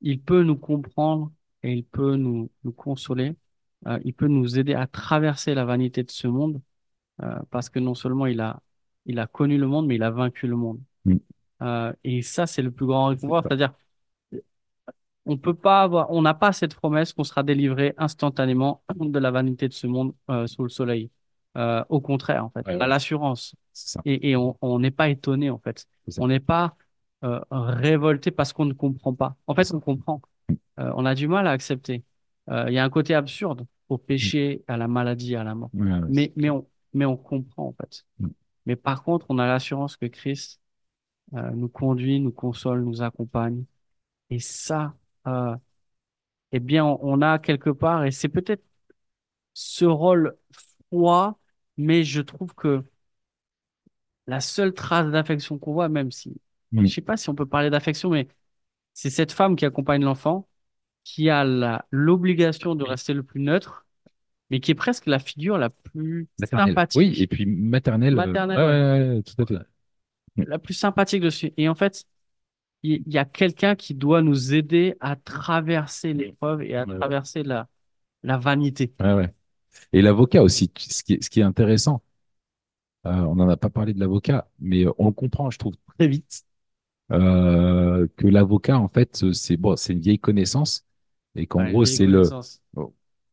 il 0.00 0.20
peut 0.20 0.42
nous 0.42 0.56
comprendre 0.56 1.32
et 1.62 1.72
il 1.72 1.84
peut 1.84 2.16
nous, 2.16 2.50
nous 2.64 2.72
consoler. 2.72 3.36
Euh, 3.86 3.98
il 4.04 4.14
peut 4.14 4.28
nous 4.28 4.58
aider 4.58 4.74
à 4.74 4.86
traverser 4.86 5.54
la 5.54 5.64
vanité 5.64 6.02
de 6.02 6.10
ce 6.10 6.26
monde 6.26 6.60
euh, 7.22 7.38
parce 7.50 7.68
que 7.68 7.78
non 7.78 7.94
seulement 7.94 8.26
il 8.26 8.40
a, 8.40 8.60
il 9.06 9.18
a 9.18 9.26
connu 9.26 9.56
le 9.58 9.66
monde, 9.66 9.86
mais 9.86 9.96
il 9.96 10.02
a 10.02 10.10
vaincu 10.10 10.46
le 10.46 10.56
monde. 10.56 10.80
Mm. 11.04 11.16
Euh, 11.62 11.92
et 12.04 12.22
ça, 12.22 12.46
c'est 12.46 12.62
le 12.62 12.70
plus 12.70 12.86
grand 12.86 13.06
réconfort. 13.06 13.42
C'est-à-dire, 13.42 13.72
on 15.26 15.36
peut 15.36 15.54
pas 15.54 15.82
avoir, 15.82 16.10
on 16.10 16.22
n'a 16.22 16.34
pas 16.34 16.52
cette 16.52 16.74
promesse 16.74 17.12
qu'on 17.12 17.24
sera 17.24 17.42
délivré 17.42 17.94
instantanément 17.98 18.82
de 18.98 19.18
la 19.18 19.30
vanité 19.30 19.68
de 19.68 19.72
ce 19.74 19.86
monde 19.86 20.14
euh, 20.30 20.46
sous 20.46 20.62
le 20.62 20.68
soleil. 20.68 21.10
Euh, 21.56 21.84
au 21.88 22.00
contraire, 22.00 22.44
en 22.44 22.50
fait, 22.50 22.66
Ouais, 22.66 22.76
on 22.76 22.80
a 22.80 22.86
l'assurance 22.86 23.54
et, 24.04 24.30
et 24.30 24.36
on 24.36 24.78
n'est 24.78 24.90
pas 24.90 25.08
étonné, 25.08 25.50
en 25.50 25.58
fait. 25.58 25.86
On 26.18 26.28
n'est 26.28 26.40
pas 26.40 26.76
révolté 27.50 28.30
parce 28.30 28.52
qu'on 28.52 28.64
ne 28.64 28.74
comprend 28.74 29.14
pas. 29.14 29.36
En 29.46 29.54
fait, 29.54 29.72
on 29.74 29.80
comprend. 29.80 30.22
Euh, 30.78 30.92
on 30.94 31.04
a 31.04 31.14
du 31.14 31.26
mal 31.26 31.46
à 31.46 31.50
accepter. 31.50 32.04
Il 32.48 32.72
y 32.72 32.78
a 32.78 32.84
un 32.84 32.90
côté 32.90 33.14
absurde 33.14 33.66
au 33.88 33.98
péché, 33.98 34.62
à 34.68 34.76
la 34.76 34.88
maladie, 34.88 35.34
à 35.36 35.44
la 35.44 35.54
mort. 35.54 35.70
Ouais, 35.74 36.00
Mais, 36.08 36.32
mais, 36.36 36.50
on, 36.50 36.66
mais 36.94 37.04
on 37.04 37.16
comprend, 37.16 37.66
en 37.66 37.72
fait. 37.72 38.04
Mm. 38.18 38.28
Mais 38.66 38.76
par 38.76 39.02
contre, 39.02 39.26
on 39.30 39.38
a 39.38 39.46
l'assurance 39.46 39.96
que 39.96 40.06
Christ 40.06 40.60
euh, 41.34 41.50
nous 41.52 41.68
conduit, 41.68 42.20
nous 42.20 42.32
console, 42.32 42.82
nous 42.84 43.02
accompagne. 43.02 43.64
Et 44.30 44.40
ça, 44.40 44.94
euh, 45.26 45.56
eh 46.52 46.60
bien, 46.60 46.84
on, 46.86 47.22
a 47.22 47.38
quelque 47.38 47.70
part, 47.70 48.04
et 48.04 48.10
c'est 48.10 48.28
peut-être 48.28 48.64
ce 49.54 49.84
rôle 49.84 50.36
froid, 50.90 51.38
mais 51.76 52.04
je 52.04 52.20
trouve 52.22 52.54
que 52.54 52.84
la 54.26 54.40
seule 54.40 54.74
trace 54.74 55.10
d'affection 55.10 55.58
qu'on 55.58 55.72
voit, 55.72 55.88
même 55.88 56.10
si, 56.10 56.40
Mm. 56.72 56.86
je 56.86 56.94
sais 56.94 57.00
pas 57.00 57.16
si 57.16 57.28
on 57.30 57.34
peut 57.34 57.46
parler 57.46 57.70
d'affection, 57.70 58.10
mais 58.10 58.28
c'est 58.94 59.10
cette 59.10 59.32
femme 59.32 59.56
qui 59.56 59.64
accompagne 59.64 60.02
l'enfant, 60.04 60.48
qui 61.04 61.30
a 61.30 61.44
l'obligation 61.90 62.74
de 62.74 62.84
rester 62.84 63.14
le 63.14 63.22
plus 63.22 63.40
neutre, 63.40 63.86
mais 64.50 64.60
qui 64.60 64.72
est 64.72 64.74
presque 64.76 65.06
la 65.06 65.18
figure 65.18 65.58
la 65.58 65.70
plus 65.70 66.28
Maternelle. 66.38 66.68
sympathique. 66.68 66.98
Oui, 66.98 67.22
et 67.22 67.26
puis 67.26 67.46
maternelle. 67.46 68.14
euh, 68.14 68.26
Maternelle, 68.26 68.58
ouais, 68.58 68.64
ouais, 68.64 69.16
ouais, 69.16 69.22
tout 69.22 69.42
à 69.42 69.46
fait. 69.46 69.68
La 70.46 70.58
plus 70.58 70.74
sympathique 70.74 71.22
dessus. 71.22 71.52
Et 71.56 71.68
en 71.68 71.74
fait, 71.74 72.04
il 72.82 73.02
y, 73.08 73.18
a 73.18 73.24
quelqu'un 73.26 73.76
qui 73.76 73.94
doit 73.94 74.22
nous 74.22 74.54
aider 74.54 74.96
à 75.00 75.16
traverser 75.16 76.14
l'épreuve 76.14 76.62
et 76.62 76.76
à 76.76 76.86
Ouais, 76.86 76.94
ouais. 76.96 77.00
traverser 77.00 77.42
la, 77.44 77.68
la 78.24 78.38
vanité. 78.38 78.94
Ouais. 79.00 79.32
Et 79.92 80.02
l'avocat 80.02 80.42
aussi, 80.44 80.72
ce 80.78 81.02
qui 81.04 81.14
est, 81.14 81.22
ce 81.24 81.30
qui 81.30 81.40
est 81.40 81.44
intéressant, 81.44 82.02
euh, 83.06 83.10
on 83.12 83.36
n'en 83.36 83.48
a 83.48 83.56
pas 83.56 83.70
parlé 83.70 83.94
de 83.94 84.00
l'avocat, 84.00 84.48
mais 84.58 84.86
euh, 84.86 84.92
on 84.98 85.06
le 85.06 85.12
comprend, 85.12 85.50
je 85.50 85.58
trouve, 85.58 85.74
très 85.98 86.08
vite, 86.08 86.44
euh, 87.12 88.06
que 88.16 88.26
l'avocat, 88.26 88.78
en 88.78 88.88
fait, 88.88 89.32
c'est 89.34 89.56
bon, 89.56 89.76
c'est 89.76 89.92
une 89.94 90.00
vieille 90.00 90.18
connaissance, 90.20 90.86
et 91.36 91.46
qu'en 91.46 91.64
gros, 91.64 91.84
c'est 91.84 92.06
le, 92.06 92.32
connaissance. 92.32 92.62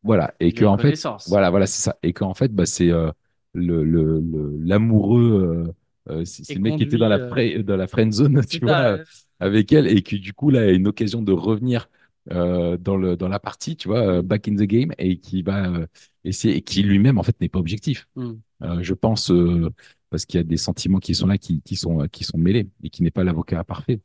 voilà, 0.02 0.34
et 0.40 0.52
que 0.52 0.64
en 0.64 0.78
fait, 0.78 1.10
voilà, 1.26 1.50
voilà, 1.50 1.66
c'est 1.66 1.82
ça, 1.82 1.96
et 2.02 2.12
qu'en 2.12 2.34
fait, 2.34 2.48
bah, 2.54 2.66
c'est 2.66 2.90
euh, 2.90 3.10
le, 3.54 3.84
le, 3.84 4.20
le- 4.20 4.56
l'amoureux, 4.60 5.74
euh, 6.08 6.20
euh, 6.20 6.24
c'est 6.24 6.54
le 6.54 6.60
mec 6.60 6.76
qui 6.76 6.82
était 6.84 6.98
dans 6.98 7.08
la, 7.08 7.18
fra- 7.20 7.62
dans 7.62 7.76
la 7.76 7.86
friend 7.86 8.12
zone, 8.12 8.44
tu 8.48 8.64
vois, 8.64 8.92
euh, 8.92 8.98
avec 9.40 9.72
elle, 9.72 9.86
et 9.86 10.02
qui 10.02 10.18
du 10.20 10.32
coup, 10.32 10.50
là, 10.50 10.60
a 10.62 10.70
une 10.70 10.86
occasion 10.88 11.22
de 11.22 11.32
revenir 11.32 11.88
euh, 12.32 12.76
dans 12.76 12.96
le, 12.96 13.16
dans 13.16 13.28
la 13.28 13.38
partie, 13.38 13.76
tu 13.76 13.88
vois, 13.88 14.00
euh, 14.18 14.22
back 14.22 14.48
in 14.48 14.54
the 14.56 14.62
game, 14.62 14.92
et 14.98 15.18
qui 15.18 15.42
va 15.42 15.68
euh, 15.70 15.86
essayer, 16.24 16.56
et 16.56 16.62
qui 16.62 16.82
lui-même, 16.82 17.18
en 17.18 17.22
fait, 17.22 17.40
n'est 17.40 17.48
pas 17.48 17.58
objectif. 17.58 18.08
Hmm. 18.16 18.34
Euh, 18.62 18.82
je 18.82 18.94
pense, 18.94 19.30
euh, 19.30 19.70
parce 20.10 20.24
qu'il 20.24 20.38
y 20.38 20.40
a 20.40 20.44
des 20.44 20.56
sentiments 20.56 20.98
qui 20.98 21.14
sont 21.14 21.26
là, 21.26 21.38
qui, 21.38 21.60
qui 21.62 21.76
sont, 21.76 22.06
qui 22.08 22.24
sont 22.24 22.38
mêlés, 22.38 22.68
et 22.82 22.90
qui 22.90 23.02
n'est 23.02 23.10
pas 23.10 23.24
l'avocat 23.24 23.62
parfait. 23.64 24.00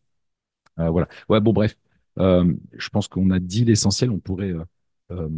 Euh, 0.79 0.89
voilà. 0.89 1.07
Ouais, 1.29 1.39
bon, 1.39 1.53
bref. 1.53 1.75
Euh, 2.19 2.53
je 2.77 2.89
pense 2.89 3.07
qu'on 3.07 3.29
a 3.31 3.39
dit 3.39 3.65
l'essentiel. 3.65 4.09
On 4.11 4.19
pourrait 4.19 4.51
euh, 4.51 4.63
euh, 5.11 5.29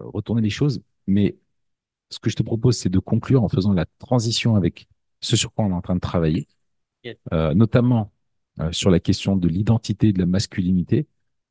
retourner 0.00 0.42
les 0.42 0.50
choses. 0.50 0.82
Mais 1.06 1.36
ce 2.10 2.18
que 2.18 2.30
je 2.30 2.36
te 2.36 2.42
propose, 2.42 2.76
c'est 2.76 2.88
de 2.88 2.98
conclure 2.98 3.42
en 3.44 3.48
faisant 3.48 3.72
la 3.72 3.86
transition 3.98 4.56
avec 4.56 4.88
ce 5.20 5.36
sur 5.36 5.52
quoi 5.52 5.64
on 5.64 5.70
est 5.70 5.74
en 5.74 5.82
train 5.82 5.94
de 5.94 6.00
travailler, 6.00 6.46
euh, 7.32 7.54
notamment 7.54 8.12
euh, 8.60 8.72
sur 8.72 8.90
la 8.90 9.00
question 9.00 9.36
de 9.36 9.48
l'identité 9.48 10.08
et 10.08 10.12
de 10.12 10.18
la 10.18 10.26
masculinité 10.26 11.06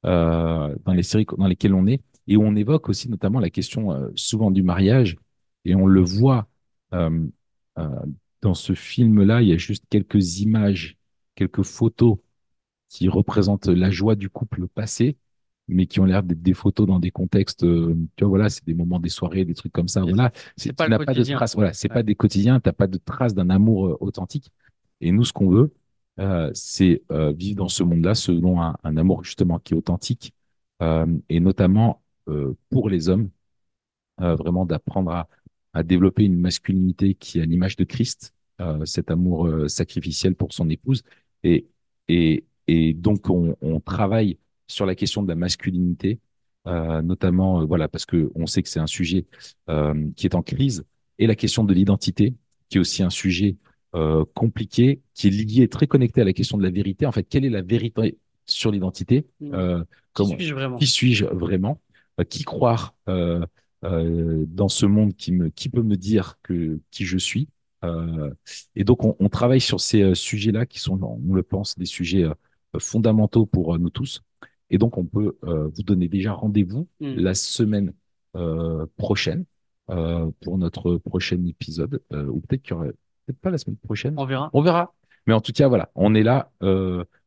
euh, 0.06 0.76
dans 0.86 0.94
les 0.94 1.04
séries 1.04 1.26
dans 1.38 1.48
lesquelles 1.48 1.74
on 1.74 1.88
est, 1.88 2.02
et 2.28 2.38
où 2.38 2.44
on 2.44 2.56
évoque 2.56 2.90
aussi 2.90 3.10
notamment 3.10 3.40
la 3.40 3.50
question 3.50 4.12
souvent 4.16 4.52
du 4.52 4.64
mariage, 4.64 5.18
et 5.64 5.76
on 5.76 5.86
le 5.86 6.02
voit 6.02 6.48
dans 6.92 8.54
ce 8.54 8.74
film-là, 8.74 9.42
il 9.42 9.50
y 9.50 9.54
a 9.54 9.58
juste 9.58 9.86
quelques 9.90 10.40
images, 10.40 10.98
quelques 11.36 11.64
photos 11.64 12.18
qui 12.90 13.10
représentent 13.10 13.68
la 13.68 13.90
joie 13.90 14.16
du 14.16 14.30
couple 14.30 14.68
passé, 14.68 15.18
mais 15.68 15.88
qui 15.88 16.00
ont 16.00 16.06
l'air 16.06 16.24
d'être 16.24 16.42
des 16.42 16.54
photos 16.54 16.88
dans 16.88 17.00
des 17.00 17.12
contextes, 17.12 17.64
euh, 17.64 17.96
tu 18.16 18.24
vois, 18.24 18.30
voilà, 18.30 18.50
c'est 18.50 18.66
des 18.66 18.74
moments 18.76 19.00
des 19.00 19.10
soirées, 19.10 19.46
des 19.46 19.54
trucs 19.56 19.72
comme 19.74 19.88
ça, 19.88 20.02
voilà. 20.02 20.32
C'est 20.58 20.74
pas 20.74 20.86
tu 20.86 20.90
le 20.92 20.98
n'as 20.98 21.00
pas 21.00 21.14
de 21.14 21.24
traces, 21.24 21.56
voilà, 21.56 21.74
c'est 21.74 21.90
Ouais. 21.90 21.96
pas 21.96 22.04
des 22.04 22.16
quotidiens, 22.16 22.60
t'as 22.60 22.74
pas 22.74 22.88
de 22.88 22.98
traces 22.98 23.34
d'un 23.34 23.50
amour 23.50 23.88
euh, 23.88 23.98
authentique. 24.00 24.52
Et 25.02 25.12
nous, 25.12 25.26
ce 25.26 25.34
qu'on 25.34 25.50
veut, 25.50 25.74
euh, 26.20 26.50
c'est 26.54 27.04
euh, 27.12 27.32
vivre 27.34 27.58
dans 27.58 27.68
ce 27.70 27.84
monde-là 27.84 28.16
selon 28.16 28.62
un, 28.62 28.76
un 28.84 28.98
amour 28.98 29.24
justement 29.24 29.60
qui 29.60 29.74
est 29.74 29.78
authentique, 29.78 30.34
et 31.30 31.40
notamment 31.40 32.02
pour 32.70 32.90
les 32.90 33.10
hommes, 33.10 33.30
vraiment 34.18 34.66
d'apprendre 34.66 35.12
à, 35.12 35.30
à 35.74 35.84
développer 35.84 36.24
une 36.26 36.40
masculinité 36.40 37.16
qui 37.16 37.40
est 37.40 37.42
à 37.42 37.46
l'image 37.46 37.76
de 37.76 37.84
Christ, 37.84 38.34
cet 38.86 39.12
amour 39.12 39.50
sacrificiel 39.70 40.36
pour 40.36 40.54
son 40.54 40.70
épouse. 40.70 41.04
Et, 41.44 41.68
et, 42.08 42.46
et 42.68 42.94
donc, 42.94 43.30
on, 43.30 43.56
on 43.62 43.80
travaille 43.80 44.38
sur 44.68 44.86
la 44.86 44.96
question 44.96 45.24
de 45.24 45.28
la 45.28 45.36
masculinité, 45.36 46.20
euh, 46.68 47.02
notamment, 47.02 47.62
euh, 47.62 47.66
voilà, 47.66 47.88
parce 47.88 48.06
que 48.06 48.32
on 48.36 48.48
sait 48.48 48.64
que 48.64 48.70
c'est 48.70 48.80
un 48.80 48.88
sujet 48.88 49.26
euh, 49.70 50.10
qui 50.16 50.26
est 50.26 50.36
en 50.36 50.42
crise, 50.42 50.86
et 51.20 51.28
la 51.28 51.36
question 51.36 51.64
de 51.64 51.74
l'identité, 51.74 52.34
qui 52.70 52.78
est 52.78 52.80
aussi 52.82 53.04
un 53.04 53.10
sujet 53.10 53.58
compliqué, 54.34 55.00
qui 55.14 55.28
est 55.28 55.32
lié, 55.32 55.70
très 55.70 55.88
connecté 55.88 56.20
à 56.20 56.26
la 56.26 56.34
question 56.34 56.58
de 56.58 56.64
la 56.64 56.70
vérité. 56.70 57.06
En 57.06 57.14
fait, 57.14 57.24
quelle 57.24 57.46
est 57.46 57.50
la 57.50 57.62
vérité 57.62 58.18
sur 58.46 58.70
l'identité 58.70 59.26
Mm. 59.40 59.54
euh, 59.54 59.84
Qui 60.14 60.26
suis-je 60.26 60.54
vraiment? 60.54 60.78
qui 60.78 60.88
suis-je 60.88 61.26
vraiment? 61.26 61.80
Qui 62.30 62.44
croire 62.44 62.94
dans 63.08 64.68
ce 64.68 64.86
monde 64.86 65.16
qui 65.16 65.32
me, 65.32 65.50
qui 65.50 65.70
peut 65.70 65.82
me 65.82 65.96
dire 65.96 66.38
que 66.44 66.80
qui 66.92 67.06
je 67.06 67.18
suis? 67.18 67.48
Et 68.76 68.84
donc, 68.84 69.06
on, 69.06 69.16
on 69.20 69.30
travaille 69.30 69.62
sur 69.62 69.80
ces 69.80 70.02
euh, 70.02 70.16
sujets-là 70.16 70.66
qui 70.66 70.80
sont, 70.80 71.00
on 71.02 71.34
le 71.34 71.44
pense, 71.44 71.78
des 71.78 71.86
sujets 71.86 72.26
fondamentaux 72.80 73.46
pour 73.46 73.78
nous 73.80 73.90
tous. 73.90 74.22
Et 74.70 74.78
donc, 74.78 74.98
on 74.98 75.06
peut 75.06 75.38
euh, 75.44 75.68
vous 75.76 75.84
donner 75.84 76.08
déjà 76.08 76.34
rendez-vous 76.34 76.88
Mm. 77.00 77.16
la 77.16 77.34
semaine 77.36 77.94
euh, 78.36 78.86
prochaine 78.98 79.46
euh, 79.90 80.30
pour 80.42 80.58
notre 80.58 80.98
prochain 80.98 81.44
épisode, 81.46 82.02
ou 82.12 82.40
peut-être 82.42 82.64
qu'il 82.64 82.72
y 82.76 82.78
aurait, 82.78 82.94
peut-être 83.26 83.40
pas 83.40 83.52
la 83.52 83.58
semaine 83.58 83.78
prochaine. 83.78 84.16
On 84.18 84.26
verra. 84.26 84.50
On 84.54 84.62
verra. 84.62 84.94
Mais 85.28 85.34
en 85.34 85.42
tout 85.42 85.52
cas, 85.54 85.68
voilà, 85.68 85.90
on 85.96 86.14
est 86.16 86.24
là. 86.24 86.52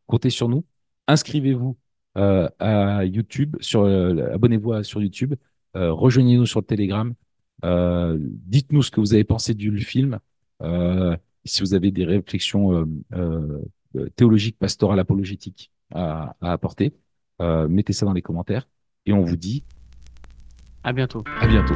Comptez 0.06 0.30
sur 0.30 0.48
nous. 0.48 0.64
Inscrivez-vous 1.06 1.76
à 2.14 3.04
YouTube, 3.04 3.56
sur, 3.60 3.84
abonnez-vous 3.84 4.72
à- 4.72 4.82
sur 4.84 5.00
YouTube, 5.00 5.34
rejoignez-nous 5.74 6.46
sur 6.46 6.60
le 6.60 6.66
Telegram. 6.66 7.14
Dites-nous 8.46 8.82
ce 8.82 8.90
que 8.90 9.00
vous 9.00 9.14
avez 9.14 9.24
pensé 9.24 9.54
du 9.54 9.78
film. 9.78 10.18
Si 11.44 11.60
vous 11.62 11.74
avez 11.74 11.90
des 11.92 12.04
réflexions 12.04 12.86
théologiques, 14.16 14.58
pastorales, 14.58 14.98
apologétiques 15.00 15.70
à, 15.92 16.36
à 16.40 16.52
apporter, 16.52 16.92
mettez 17.40 17.92
ça 17.92 18.06
dans 18.06 18.12
les 18.12 18.22
commentaires. 18.22 18.68
Et 19.06 19.12
on 19.12 19.22
vous 19.22 19.36
dit 19.36 19.64
À 20.84 20.92
bientôt. 20.92 21.24
à 21.40 21.46
bientôt. 21.46 21.74